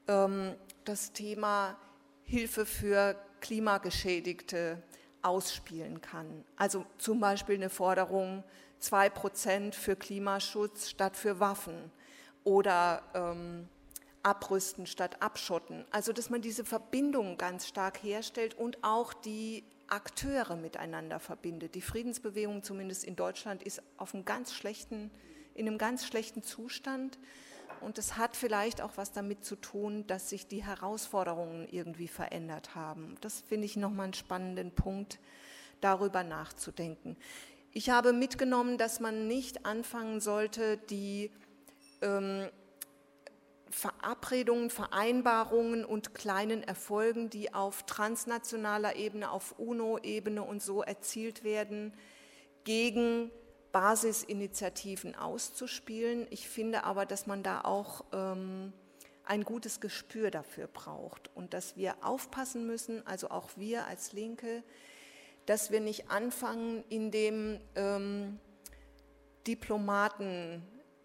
ähm, 0.09 0.55
das 0.85 1.13
Thema 1.13 1.79
Hilfe 2.25 2.67
für 2.67 3.17
Klimageschädigte 3.41 4.83
ausspielen 5.23 6.01
kann. 6.01 6.45
Also 6.57 6.85
zum 6.99 7.21
Beispiel 7.21 7.55
eine 7.55 7.71
Forderung 7.71 8.43
2% 8.83 9.73
für 9.73 9.97
Klimaschutz 9.97 10.91
statt 10.91 11.17
für 11.17 11.41
Waffen 11.41 11.91
oder 12.43 13.03
ähm, 13.15 13.69
abrüsten 14.25 14.87
statt 14.87 15.23
abschotten. 15.23 15.85
Also 15.91 16.13
dass 16.13 16.31
man 16.31 16.43
diese 16.43 16.65
Verbindung 16.65 17.39
ganz 17.39 17.69
stark 17.69 18.03
herstellt 18.03 18.55
und 18.55 18.83
auch 18.83 19.13
die 19.13 19.65
Akteure 19.89 20.57
miteinander 20.57 21.21
verbindet. 21.21 21.75
Die 21.75 21.83
Friedensbewegung 21.83 22.63
zumindest 22.63 23.05
in 23.05 23.17
Deutschland 23.17 23.63
ist 23.63 23.83
auf 23.97 24.15
einem 24.15 24.25
ganz 24.25 24.53
schlechten, 24.53 25.11
in 25.55 25.67
einem 25.67 25.79
ganz 25.79 26.07
schlechten 26.07 26.43
Zustand. 26.43 27.19
Und 27.81 27.99
es 27.99 28.17
hat 28.17 28.35
vielleicht 28.35 28.81
auch 28.81 28.93
was 28.97 29.13
damit 29.13 29.45
zu 29.45 29.57
tun, 29.57 30.07
dass 30.07 30.31
sich 30.31 30.47
die 30.47 30.65
Herausforderungen 30.65 31.69
irgendwie 31.71 32.09
verändert 32.09 32.75
haben. 32.75 33.17
Das 33.21 33.43
finde 33.43 33.67
ich 33.67 33.77
nochmal 33.77 34.05
einen 34.05 34.15
spannenden 34.15 34.71
Punkt, 34.71 35.19
darüber 35.81 36.25
nachzudenken. 36.25 37.17
Ich 37.73 37.91
habe 37.91 38.13
mitgenommen, 38.13 38.79
dass 38.79 39.01
man 39.01 39.27
nicht 39.27 39.67
anfangen 39.67 40.21
sollte, 40.21 40.79
die 40.79 41.31
ähm, 42.01 42.49
Verabredungen, 43.75 44.71
Vereinbarungen 44.71 45.85
und 45.85 46.15
kleinen 46.15 46.63
Erfolgen, 46.63 47.29
die 47.29 47.53
auf 47.53 47.83
transnationaler 47.83 48.95
Ebene, 48.95 49.33
auf 49.33 49.59
UNO-Ebene 49.59 50.45
und 50.45 50.63
so 50.63 50.83
erzielt 50.83 51.43
werden, 51.43 51.93
gegen 52.63 53.33
Basisinitiativen 53.73 55.17
auszuspielen. 55.17 56.29
Ich 56.31 56.49
finde 56.49 56.85
aber, 56.85 57.05
dass 57.05 57.27
man 57.27 57.43
da 57.43 57.63
auch 57.63 58.05
ähm, 58.13 58.73
ein 59.25 59.43
gutes 59.43 59.81
Gespür 59.81 60.31
dafür 60.31 60.69
braucht 60.69 61.29
und 61.35 61.53
dass 61.53 61.77
wir 61.77 61.97
aufpassen 62.01 62.69
müssen, 62.69 63.05
also 63.05 63.31
auch 63.31 63.51
wir 63.57 63.87
als 63.87 64.13
Linke, 64.13 64.63
dass 65.47 65.73
wir 65.73 65.81
nicht 65.81 66.13
anfangen, 66.13 66.85
in 66.91 67.11
dem 67.11 67.61
ähm, 67.75 68.39
Diplomaten 69.49 70.63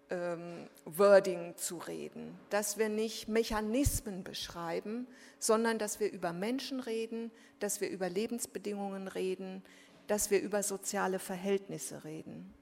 ähm, 0.09 0.67
Wording 0.85 1.55
zu 1.57 1.77
reden, 1.77 2.37
dass 2.49 2.77
wir 2.77 2.89
nicht 2.89 3.27
Mechanismen 3.27 4.23
beschreiben, 4.23 5.07
sondern 5.39 5.77
dass 5.77 5.99
wir 5.99 6.11
über 6.11 6.33
Menschen 6.33 6.79
reden, 6.79 7.31
dass 7.59 7.81
wir 7.81 7.89
über 7.89 8.09
Lebensbedingungen 8.09 9.07
reden, 9.07 9.63
dass 10.07 10.31
wir 10.31 10.41
über 10.41 10.63
soziale 10.63 11.19
Verhältnisse 11.19 12.03
reden. 12.03 12.53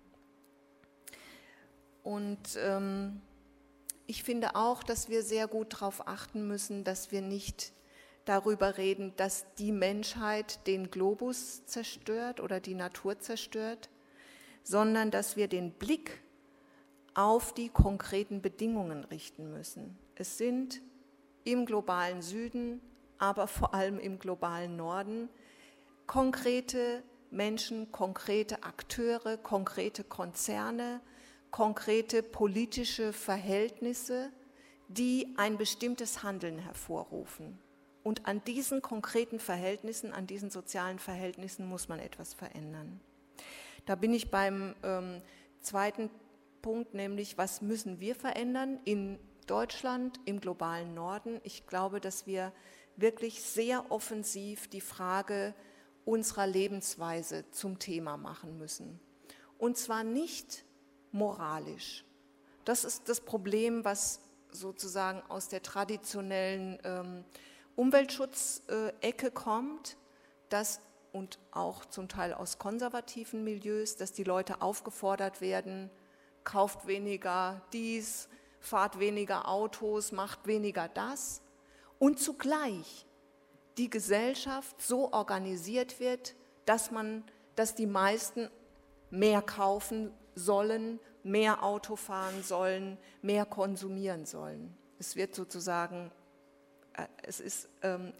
Und 2.03 2.57
ähm, 2.57 3.22
ich 4.06 4.24
finde 4.24 4.56
auch, 4.56 4.84
dass 4.84 5.10
wir 5.10 5.24
sehr 5.24 5.48
gut 5.48 5.74
darauf 5.74 6.07
achten 6.07 6.48
müssen, 6.48 6.84
dass 6.84 7.11
wir 7.11 7.22
nicht 7.22 7.74
darüber 8.26 8.78
reden, 8.78 9.14
dass 9.15 9.45
die 9.57 9.72
Menschheit 9.72 10.65
den 10.68 10.91
Globus 10.91 11.65
zerstört 11.65 12.40
oder 12.40 12.60
die 12.60 12.76
Natur 12.76 13.19
zerstört, 13.19 13.90
sondern 14.64 15.11
dass 15.11 15.38
wir 15.38 15.48
den 15.48 15.72
Blick 15.72 16.22
auf 17.18 17.52
die 17.52 17.69
konkreten 17.69 18.44
Bedingungen 18.44 19.03
richten 19.03 19.52
müssen. 19.52 19.98
Es 20.14 20.38
sind 20.38 20.84
im 21.44 21.65
globalen 21.65 22.22
Süden, 22.22 22.80
aber 23.18 23.48
vor 23.48 23.73
allem 23.73 23.98
im 23.98 24.19
globalen 24.19 24.76
Norden 24.76 25.27
konkrete 26.06 27.02
Menschen, 27.31 27.91
konkrete 27.91 28.61
Akteure, 28.61 29.38
konkrete 29.38 30.03
Konzerne, 30.03 31.02
konkrete 31.49 32.22
politische 32.22 33.11
Verhältnisse, 33.14 34.31
die 34.88 35.34
ein 35.38 35.57
bestimmtes 35.57 36.22
Handeln 36.22 36.60
hervorrufen. 36.60 37.57
Und 38.03 38.27
an 38.27 38.44
diesen 38.45 38.84
konkreten 38.84 39.39
Verhältnissen, 39.39 40.14
an 40.14 40.27
diesen 40.27 40.52
sozialen 40.52 40.99
Verhältnissen 40.99 41.65
muss 41.65 41.89
man 41.89 41.98
etwas 41.98 42.35
verändern. 42.35 43.02
Da 43.88 43.95
bin 43.95 44.14
ich 44.14 44.30
beim 44.30 44.76
ähm, 44.84 45.23
zweiten 45.61 46.11
Punkt, 46.68 46.94
nämlich 46.94 47.38
was 47.38 47.61
müssen 47.61 48.02
wir 48.02 48.14
verändern 48.14 48.77
in 48.84 49.18
Deutschland, 49.45 50.19
im 50.26 50.41
globalen 50.41 50.94
Norden. 50.94 51.39
Ich 51.45 51.65
glaube, 51.65 52.02
dass 52.02 52.27
wir 52.27 52.52
wirklich 52.98 53.41
sehr 53.41 53.89
offensiv 53.89 54.68
die 54.68 54.81
Frage 54.81 55.56
unserer 56.03 56.45
Lebensweise 56.45 57.49
zum 57.52 57.80
Thema 57.80 58.18
machen 58.18 58.57
müssen. 58.57 58.99
Und 59.57 59.77
zwar 59.77 60.03
nicht 60.03 60.65
moralisch. 61.14 62.03
Das 62.65 62.84
ist 62.84 63.07
das 63.07 63.22
Problem, 63.22 63.85
was 63.85 64.19
sozusagen 64.52 65.22
aus 65.30 65.48
der 65.48 65.64
traditionellen 65.64 66.80
ähm, 66.84 67.23
Umweltschutzecke 67.77 69.31
kommt, 69.31 69.95
dass 70.49 70.81
und 71.14 71.39
auch 71.52 71.85
zum 71.85 72.10
Teil 72.10 72.34
aus 72.34 72.60
konservativen 72.60 73.45
Milieus, 73.45 73.95
dass 73.95 74.11
die 74.11 74.26
Leute 74.26 74.61
aufgefordert 74.61 75.39
werden, 75.39 75.89
kauft 76.48 76.88
weniger 76.88 77.61
dies, 77.74 78.30
fahrt 78.61 78.99
weniger 78.99 79.49
Autos, 79.49 80.14
macht 80.14 80.48
weniger 80.48 80.88
das 80.88 81.41
und 81.99 82.19
zugleich 82.19 83.06
die 83.78 83.90
Gesellschaft 83.90 84.82
so 84.82 85.11
organisiert 85.11 85.99
wird, 85.99 86.36
dass 86.65 86.90
man, 86.90 87.26
dass 87.56 87.76
die 87.76 87.86
meisten 87.86 88.49
mehr 89.10 89.41
kaufen 89.41 90.11
sollen, 90.36 90.99
mehr 91.22 91.64
Auto 91.64 91.98
fahren 91.98 92.41
sollen, 92.44 92.98
mehr 93.22 93.45
konsumieren 93.45 94.26
sollen. 94.26 94.76
Es 94.99 95.18
wird 95.18 95.36
sozusagen 95.36 96.11
äh, 96.94 97.07
es, 97.24 97.41
ist, 97.41 97.69
ähm, 97.82 98.14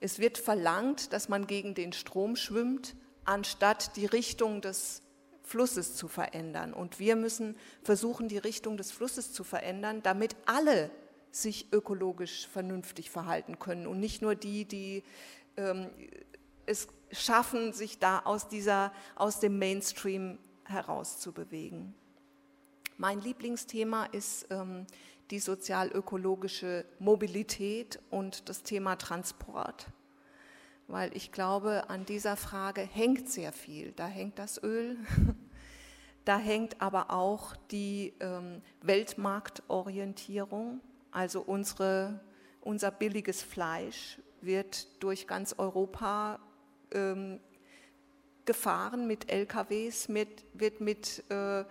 es 0.00 0.18
wird 0.18 0.36
verlangt, 0.36 1.14
dass 1.14 1.30
man 1.30 1.46
gegen 1.46 1.74
den 1.74 1.94
Strom 1.94 2.36
schwimmt, 2.36 2.94
anstatt 3.24 3.96
die 3.96 4.06
Richtung 4.06 4.60
des 4.60 5.02
Flusses 5.50 5.96
zu 5.96 6.06
verändern. 6.06 6.72
Und 6.72 7.00
wir 7.00 7.16
müssen 7.16 7.56
versuchen, 7.82 8.28
die 8.28 8.38
Richtung 8.38 8.76
des 8.76 8.92
Flusses 8.92 9.32
zu 9.32 9.42
verändern, 9.42 10.00
damit 10.00 10.36
alle 10.46 10.92
sich 11.32 11.72
ökologisch 11.72 12.46
vernünftig 12.46 13.10
verhalten 13.10 13.58
können 13.58 13.88
und 13.88 13.98
nicht 13.98 14.22
nur 14.22 14.36
die, 14.36 14.64
die 14.64 15.02
ähm, 15.56 15.90
es 16.66 16.86
schaffen, 17.10 17.72
sich 17.72 17.98
da 17.98 18.20
aus, 18.20 18.46
dieser, 18.46 18.92
aus 19.16 19.40
dem 19.40 19.58
Mainstream 19.58 20.38
herauszubewegen. 20.66 21.94
Mein 22.96 23.20
Lieblingsthema 23.20 24.04
ist 24.04 24.46
ähm, 24.50 24.86
die 25.32 25.40
sozial-ökologische 25.40 26.84
Mobilität 27.00 27.98
und 28.10 28.48
das 28.48 28.62
Thema 28.62 28.94
Transport. 28.94 29.88
Weil 30.90 31.16
ich 31.16 31.30
glaube, 31.30 31.88
an 31.88 32.04
dieser 32.04 32.36
Frage 32.36 32.80
hängt 32.80 33.28
sehr 33.28 33.52
viel. 33.52 33.92
Da 33.92 34.08
hängt 34.08 34.40
das 34.40 34.60
Öl, 34.60 34.98
da 36.24 36.36
hängt 36.36 36.82
aber 36.82 37.12
auch 37.12 37.54
die 37.70 38.12
ähm, 38.18 38.60
Weltmarktorientierung. 38.82 40.80
Also 41.12 41.42
unsere, 41.42 42.18
unser 42.60 42.90
billiges 42.90 43.40
Fleisch 43.40 44.18
wird 44.40 44.88
durch 45.00 45.28
ganz 45.28 45.54
Europa 45.56 46.40
ähm, 46.90 47.38
gefahren 48.44 49.06
mit 49.06 49.30
LKWs, 49.30 50.08
mit, 50.08 50.44
wird 50.54 50.80
mit 50.80 51.22
äh, 51.30 51.64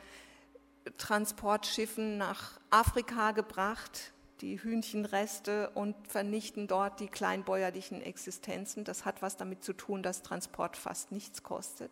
Transportschiffen 0.98 2.18
nach 2.18 2.58
Afrika 2.70 3.32
gebracht, 3.32 4.14
die 4.42 4.62
Hühnchenreste 4.62 5.70
und 5.72 5.96
vernichten 6.08 6.68
dort 6.68 7.00
die 7.00 7.08
kleinbäuerlichen 7.08 8.02
Existenzen. 8.02 8.84
Das 8.84 9.06
hat 9.06 9.22
was 9.22 9.38
damit 9.38 9.64
zu 9.64 9.74
tun, 9.74 10.04
dass 10.04 10.22
Transport 10.22 10.78
fast 10.78 11.12
nichts 11.12 11.44
kostet. 11.44 11.92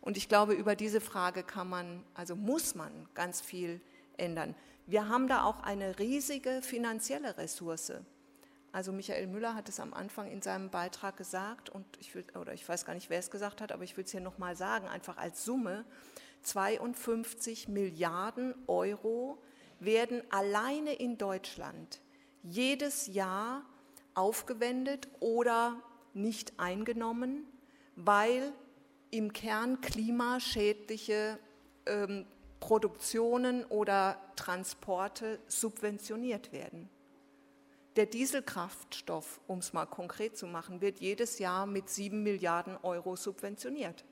Und 0.00 0.16
ich 0.16 0.28
glaube, 0.28 0.54
über 0.54 0.76
diese 0.76 1.00
Frage 1.00 1.42
kann 1.42 1.68
man, 1.68 2.02
also 2.14 2.36
muss 2.36 2.74
man 2.74 2.92
ganz 3.14 3.40
viel 3.40 3.80
ändern. 4.16 4.54
Wir 4.86 5.08
haben 5.08 5.26
da 5.26 5.42
auch 5.42 5.62
eine 5.64 5.98
riesige 5.98 6.62
finanzielle 6.62 7.36
Ressource. 7.36 7.92
Also 8.70 8.92
Michael 8.92 9.26
Müller 9.26 9.54
hat 9.54 9.68
es 9.68 9.80
am 9.80 9.94
Anfang 9.94 10.30
in 10.30 10.42
seinem 10.42 10.70
Beitrag 10.70 11.16
gesagt 11.16 11.70
und 11.70 11.86
ich 11.98 12.14
will, 12.14 12.24
oder 12.38 12.52
ich 12.52 12.68
weiß 12.68 12.84
gar 12.84 12.94
nicht, 12.94 13.10
wer 13.10 13.18
es 13.18 13.30
gesagt 13.30 13.60
hat, 13.60 13.72
aber 13.72 13.84
ich 13.84 13.96
will 13.96 14.04
es 14.04 14.10
hier 14.10 14.20
nochmal 14.20 14.54
sagen, 14.54 14.86
einfach 14.86 15.16
als 15.16 15.44
Summe. 15.44 15.84
52 16.42 17.66
Milliarden 17.66 18.54
Euro 18.68 19.38
werden 19.80 20.22
alleine 20.30 20.94
in 20.94 21.18
Deutschland 21.18 22.00
jedes 22.42 23.06
Jahr 23.06 23.64
aufgewendet 24.14 25.08
oder 25.20 25.80
nicht 26.14 26.58
eingenommen, 26.58 27.46
weil 27.96 28.52
im 29.10 29.32
Kern 29.32 29.80
klimaschädliche 29.80 31.38
ähm, 31.86 32.26
Produktionen 32.60 33.64
oder 33.66 34.20
Transporte 34.36 35.38
subventioniert 35.46 36.52
werden. 36.52 36.88
Der 37.96 38.06
Dieselkraftstoff, 38.06 39.40
um 39.46 39.58
es 39.58 39.72
mal 39.72 39.86
konkret 39.86 40.36
zu 40.36 40.46
machen, 40.46 40.80
wird 40.80 41.00
jedes 41.00 41.38
Jahr 41.38 41.66
mit 41.66 41.88
7 41.88 42.22
Milliarden 42.22 42.76
Euro 42.82 43.16
subventioniert. 43.16 44.04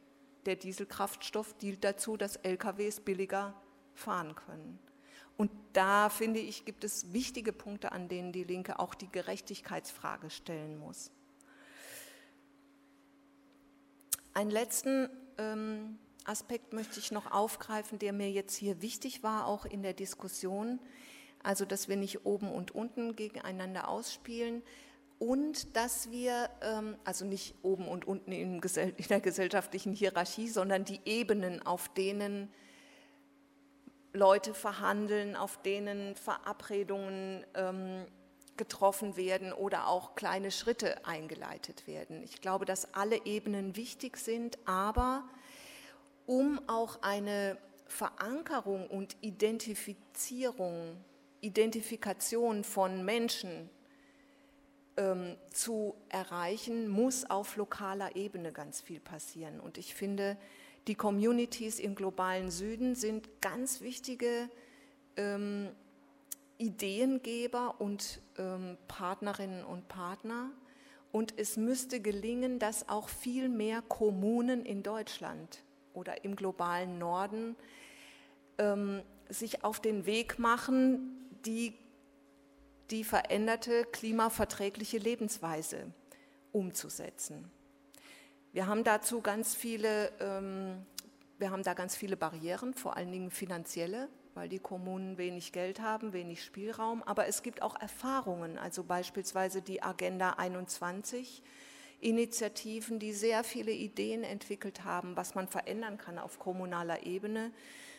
Der 0.47 0.57
Dieselkraftstoff 0.57 1.55
dient 1.59 1.85
dazu, 1.85 2.17
dass 2.17 2.37
LKWs 2.37 3.01
billiger 3.01 3.55
fahren 3.95 4.35
können. 4.35 4.79
Und 5.37 5.51
da 5.73 6.09
finde 6.09 6.41
ich, 6.41 6.65
gibt 6.65 6.85
es 6.85 7.13
wichtige 7.13 7.53
Punkte, 7.53 7.93
an 7.93 8.09
denen 8.09 8.33
die 8.33 8.45
Linke 8.45 8.79
auch 8.79 8.95
die 8.95 9.11
Gerechtigkeitsfrage 9.11 10.31
stellen 10.31 10.79
muss. 10.79 11.11
Einen 14.33 14.51
letzten 14.51 15.09
ähm, 15.39 15.99
Aspekt 16.25 16.73
möchte 16.73 16.99
ich 16.99 17.13
noch 17.13 17.31
aufgreifen, 17.31 17.99
der 17.99 18.13
mir 18.13 18.31
jetzt 18.31 18.57
hier 18.57 18.83
wichtig 18.83 19.23
war, 19.23 19.47
auch 19.47 19.65
in 19.65 19.83
der 19.83 19.95
Diskussion. 19.95 20.81
Also, 21.43 21.65
dass 21.65 21.89
wir 21.89 21.97
nicht 21.97 22.25
oben 22.25 22.51
und 22.51 22.75
unten 22.75 23.17
gegeneinander 23.17 23.89
ausspielen 23.89 24.63
und 25.19 25.77
dass 25.77 26.11
wir, 26.11 26.51
ähm, 26.63 26.97
also 27.05 27.25
nicht 27.25 27.55
oben 27.63 27.87
und 27.87 28.07
unten 28.07 28.33
in, 28.33 28.61
der 28.61 29.21
gesellschaftlichen 29.21 29.93
Hierarchie, 29.93 30.49
sondern 30.49 30.85
die 30.85 31.01
Ebenen, 31.05 31.65
auf 31.65 31.89
denen 31.95 32.51
Leute 34.15 34.55
verhandeln, 34.55 35.37
auf 35.37 35.61
denen 35.63 36.15
Verabredungen 36.15 37.45
ähm, 37.55 38.07
getroffen 38.57 39.17
werden 39.17 39.53
oder 39.53 39.89
auch 39.89 40.15
kleine 40.15 40.53
Schritte 40.53 41.05
eingeleitet 41.05 41.87
werden. 41.87 42.23
Ich 42.23 42.41
glaube, 42.41 42.65
dass 42.65 42.95
alle 42.95 43.27
Ebenen 43.27 43.77
wichtig 43.77 44.17
sind, 44.17 44.57
aber 44.65 45.25
um 46.27 46.61
auch 46.69 47.03
eine 47.03 47.59
Verankerung 47.87 48.87
und 48.87 49.17
Identifizierung, 49.21 50.97
Identifikation 51.41 52.63
von 52.63 53.05
Menschen 53.05 53.69
ähm, 54.97 55.37
zu 55.53 55.97
erreichen, 56.09 56.89
muss 56.89 57.29
auf 57.29 57.57
lokaler 57.57 58.15
Ebene 58.15 58.53
ganz 58.53 58.81
viel 58.81 59.01
passieren. 59.01 59.59
Und 59.59 59.77
ich 59.77 59.95
finde, 59.95 60.37
die 60.87 60.95
Communities 60.95 61.79
im 61.79 61.95
globalen 61.95 62.51
Süden 62.51 62.95
sind 62.95 63.41
ganz 63.41 63.81
wichtige 63.81 64.51
ähm, 65.17 65.71
Ideengeber 66.59 67.81
und 67.81 68.21
ähm, 68.39 68.77
Partnerinnen 68.87 69.65
und 69.65 69.89
Partner. 69.89 70.51
Und 71.11 71.39
es 71.39 71.57
müsste 71.57 72.01
gelingen, 72.01 72.59
dass 72.59 72.89
auch 72.89 73.09
viel 73.09 73.49
mehr 73.49 73.83
Kommunen 73.83 74.65
in 74.65 74.83
Deutschland 74.83 75.63
oder 75.95 76.25
im 76.25 76.37
globalen 76.37 76.99
Norden 76.99 77.57
ähm, 78.59 79.03
sich 79.29 79.65
auf 79.65 79.81
den 79.81 80.07
Weg 80.07 80.39
machen, 80.39 81.29
die, 81.47 81.75
die 82.91 83.05
veränderte 83.05 83.85
klimaverträgliche 83.85 84.99
Lebensweise 84.99 85.93
umzusetzen. 86.53 87.51
Wir 88.55 88.69
haben 88.69 88.85
dazu 88.85 89.21
ganz 89.21 89.57
viele, 89.57 90.13
ähm, 90.21 90.87
wir 91.39 91.51
haben 91.51 91.65
da 91.65 91.75
ganz 91.75 91.97
viele 91.97 92.17
Barrieren, 92.17 92.73
vor 92.73 92.97
allen 92.97 93.11
Dingen 93.11 93.33
finanzielle, 93.33 94.09
weil 94.35 94.49
die 94.49 94.61
Kommunen 94.61 95.19
wenig 95.19 95.51
Geld 95.51 95.81
haben, 95.81 96.13
wenig 96.13 96.45
Spielraum. 96.45 97.03
Aber 97.03 97.27
es 97.27 97.43
gibt 97.43 97.63
auch 97.63 97.75
Erfahrungen, 97.81 98.57
also 98.57 98.85
beispielsweise 98.85 99.61
die 99.61 99.83
Agenda 99.83 100.35
21, 100.35 101.43
Initiativen, 101.99 103.01
die 103.01 103.13
sehr 103.13 103.43
viele 103.43 103.73
Ideen 103.73 104.23
entwickelt 104.23 104.85
haben, 104.85 105.17
was 105.17 105.35
man 105.35 105.49
verändern 105.49 105.99
kann 105.99 106.21
auf 106.21 106.39
kommunaler 106.39 107.05
Ebene. 107.07 107.51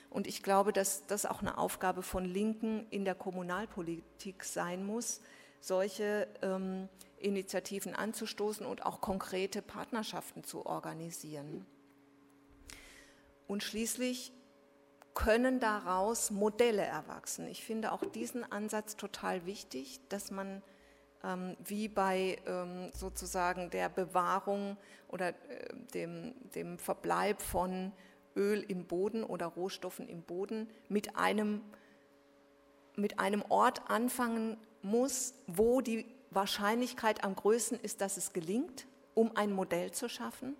Und 0.09 0.25
ich 0.25 0.41
glaube, 0.41 0.71
dass 0.71 1.05
das 1.05 1.25
auch 1.25 1.41
eine 1.41 1.57
Aufgabe 1.57 2.01
von 2.01 2.23
Linken 2.23 2.87
in 2.91 3.03
der 3.03 3.15
Kommunalpolitik 3.15 4.45
sein 4.45 4.85
muss, 4.85 5.19
solche 5.59 6.27
ähm, 6.41 6.89
Initiativen 7.17 7.95
anzustoßen 7.95 8.65
und 8.65 8.85
auch 8.85 9.01
konkrete 9.01 9.61
Partnerschaften 9.61 10.43
zu 10.43 10.65
organisieren. 10.65 11.65
Und 13.47 13.63
schließlich 13.63 14.31
können 15.13 15.59
daraus 15.59 16.29
Modelle 16.29 16.83
erwachsen. 16.83 17.47
Ich 17.47 17.63
finde 17.63 17.91
auch 17.91 18.03
diesen 18.05 18.49
Ansatz 18.51 18.97
total 18.97 19.45
wichtig, 19.45 20.01
dass 20.09 20.29
man 20.29 20.61
ähm, 21.23 21.55
wie 21.63 21.87
bei 21.87 22.37
ähm, 22.45 22.91
sozusagen 22.93 23.69
der 23.69 23.89
Bewahrung 23.89 24.77
oder 25.07 25.29
äh, 25.29 25.33
dem, 25.93 26.35
dem 26.53 26.77
Verbleib 26.77 27.41
von 27.41 27.93
Öl 28.35 28.63
im 28.67 28.85
Boden 28.85 29.23
oder 29.23 29.47
Rohstoffen 29.47 30.07
im 30.07 30.21
Boden 30.21 30.69
mit 30.89 31.15
einem, 31.15 31.61
mit 32.95 33.19
einem 33.19 33.43
Ort 33.49 33.89
anfangen 33.89 34.57
muss, 34.85 35.33
wo 35.47 35.81
die 35.81 36.05
Wahrscheinlichkeit 36.31 37.23
am 37.23 37.35
größten 37.35 37.79
ist, 37.79 38.01
dass 38.01 38.17
es 38.17 38.33
gelingt, 38.33 38.87
um 39.13 39.35
ein 39.35 39.51
Modell 39.51 39.91
zu 39.91 40.07
schaffen, 40.07 40.55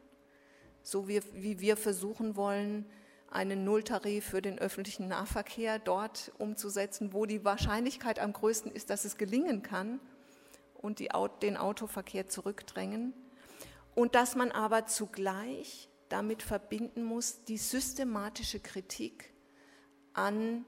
so 0.83 1.07
wie, 1.07 1.21
wie 1.33 1.59
wir 1.59 1.77
versuchen 1.77 2.35
wollen, 2.35 2.85
einen 3.29 3.65
Nulltarif 3.65 4.25
für 4.25 4.41
den 4.41 4.59
öffentlichen 4.59 5.07
Nahverkehr 5.09 5.77
dort 5.77 6.31
umzusetzen, 6.37 7.11
wo 7.11 7.25
die 7.25 7.43
Wahrscheinlichkeit 7.43 8.19
am 8.19 8.33
größten 8.33 8.71
ist, 8.71 8.89
dass 8.89 9.03
es 9.03 9.17
gelingen 9.17 9.61
kann 9.61 9.99
und 10.75 10.99
die, 10.99 11.09
den 11.41 11.57
Autoverkehr 11.57 12.29
zurückdrängen. 12.29 13.13
Und 13.93 14.15
dass 14.15 14.35
man 14.35 14.51
aber 14.51 14.85
zugleich 14.87 15.89
damit 16.09 16.43
verbinden 16.43 17.03
muss, 17.03 17.43
die 17.43 17.57
systematische 17.57 18.59
Kritik 18.59 19.33
an, 20.13 20.65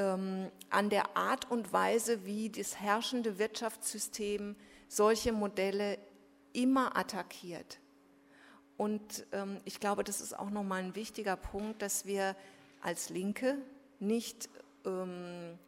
ähm, 0.00 0.50
an 0.70 0.88
der 0.88 1.16
Art 1.16 1.50
und 1.50 1.72
Weise, 1.72 2.24
wie 2.24 2.48
das 2.48 2.80
herrschende 2.80 3.38
Wirtschaftssystem 3.38 4.56
solche 4.88 5.32
Modelle 5.32 5.98
immer 6.52 6.96
attackiert. 6.96 7.78
Und 8.78 9.26
ähm, 9.32 9.58
ich 9.66 9.78
glaube, 9.78 10.04
das 10.04 10.22
ist 10.22 10.36
auch 10.38 10.48
nochmal 10.48 10.82
ein 10.82 10.94
wichtiger 10.96 11.36
Punkt, 11.36 11.82
dass 11.82 12.06
wir 12.06 12.34
als 12.80 13.10
Linke 13.10 13.58
nicht 13.98 14.48
ähm, 14.86 15.58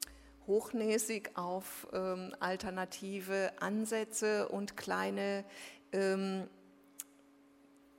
hochnäsig 0.47 1.33
auf 1.35 1.87
ähm, 1.93 2.35
alternative 2.41 3.53
Ansätze 3.61 4.49
und 4.49 4.79
kleine, 4.79 5.45
ähm, 5.93 6.49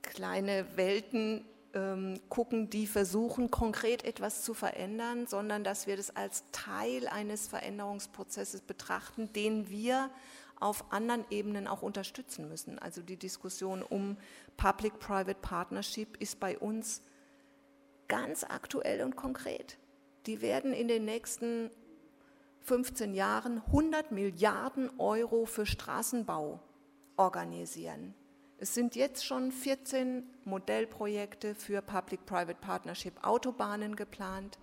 kleine 0.02 0.66
Welten 0.76 1.44
ähm, 1.74 2.20
gucken, 2.28 2.70
die 2.70 2.86
versuchen, 2.86 3.50
konkret 3.50 4.04
etwas 4.04 4.42
zu 4.42 4.54
verändern, 4.54 5.26
sondern 5.26 5.64
dass 5.64 5.86
wir 5.86 5.96
das 5.96 6.14
als 6.14 6.44
Teil 6.52 7.08
eines 7.08 7.48
Veränderungsprozesses 7.48 8.62
betrachten, 8.62 9.32
den 9.32 9.68
wir 9.68 10.10
auf 10.60 10.92
anderen 10.92 11.24
Ebenen 11.30 11.66
auch 11.66 11.82
unterstützen 11.82 12.48
müssen. 12.48 12.78
Also 12.78 13.02
die 13.02 13.16
Diskussion 13.16 13.82
um 13.82 14.16
Public-Private 14.56 15.38
Partnership 15.40 16.16
ist 16.20 16.40
bei 16.40 16.58
uns 16.58 17.02
ganz 18.08 18.44
aktuell 18.44 19.02
und 19.02 19.16
konkret. 19.16 19.78
Die 20.26 20.40
werden 20.40 20.72
in 20.72 20.88
den 20.88 21.04
nächsten 21.04 21.70
15 22.62 23.14
Jahren 23.14 23.62
100 23.66 24.10
Milliarden 24.10 24.90
Euro 24.98 25.44
für 25.44 25.66
Straßenbau 25.66 26.60
organisieren. 27.16 28.14
Es 28.64 28.72
sind 28.72 28.96
jetzt 28.96 29.26
schon 29.26 29.52
14 29.52 30.26
Modellprojekte 30.46 31.54
für 31.54 31.82
Public-Private 31.82 32.58
Partnership 32.62 33.22
Autobahnen 33.22 33.94
geplant. 33.94 34.58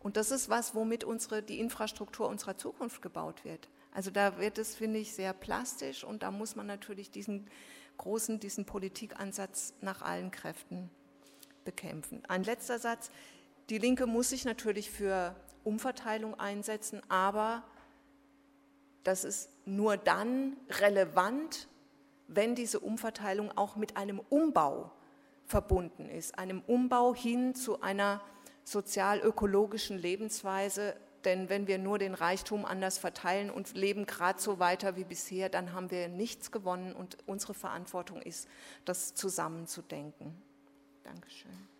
Und 0.00 0.16
das 0.16 0.32
ist 0.32 0.48
was, 0.48 0.74
womit 0.74 1.04
unsere, 1.04 1.40
die 1.40 1.60
Infrastruktur 1.60 2.26
unserer 2.26 2.58
Zukunft 2.58 3.00
gebaut 3.00 3.44
wird. 3.44 3.68
Also 3.92 4.10
da 4.10 4.40
wird 4.40 4.58
es, 4.58 4.74
finde 4.74 4.98
ich, 4.98 5.14
sehr 5.14 5.32
plastisch 5.32 6.02
und 6.02 6.24
da 6.24 6.32
muss 6.32 6.56
man 6.56 6.66
natürlich 6.66 7.12
diesen 7.12 7.48
großen, 7.96 8.40
diesen 8.40 8.64
Politikansatz 8.64 9.74
nach 9.80 10.02
allen 10.02 10.32
Kräften 10.32 10.90
bekämpfen. 11.64 12.24
Ein 12.26 12.42
letzter 12.42 12.80
Satz. 12.80 13.08
die 13.70 13.78
Linke 13.78 14.08
muss 14.08 14.30
sich 14.30 14.44
natürlich 14.44 14.90
für 14.90 15.36
Umverteilung 15.62 16.34
einsetzen, 16.40 17.02
aber 17.08 17.62
das 19.04 19.22
ist 19.22 19.48
nur 19.64 19.96
dann 19.96 20.56
relevant, 20.70 21.68
wenn 22.34 22.54
diese 22.54 22.80
Umverteilung 22.80 23.56
auch 23.56 23.76
mit 23.76 23.96
einem 23.96 24.20
Umbau 24.28 24.90
verbunden 25.46 26.08
ist, 26.08 26.38
einem 26.38 26.62
Umbau 26.66 27.14
hin 27.14 27.54
zu 27.54 27.80
einer 27.82 28.20
sozial-ökologischen 28.64 29.98
Lebensweise. 29.98 30.96
Denn 31.24 31.48
wenn 31.48 31.66
wir 31.66 31.78
nur 31.78 31.98
den 31.98 32.14
Reichtum 32.14 32.64
anders 32.64 32.98
verteilen 32.98 33.50
und 33.50 33.74
leben 33.74 34.06
gerade 34.06 34.40
so 34.40 34.58
weiter 34.58 34.96
wie 34.96 35.04
bisher, 35.04 35.48
dann 35.48 35.72
haben 35.72 35.90
wir 35.90 36.08
nichts 36.08 36.50
gewonnen 36.50 36.94
und 36.94 37.16
unsere 37.26 37.54
Verantwortung 37.54 38.20
ist, 38.20 38.48
das 38.84 39.14
zusammenzudenken. 39.14 40.34
Dankeschön. 41.02 41.73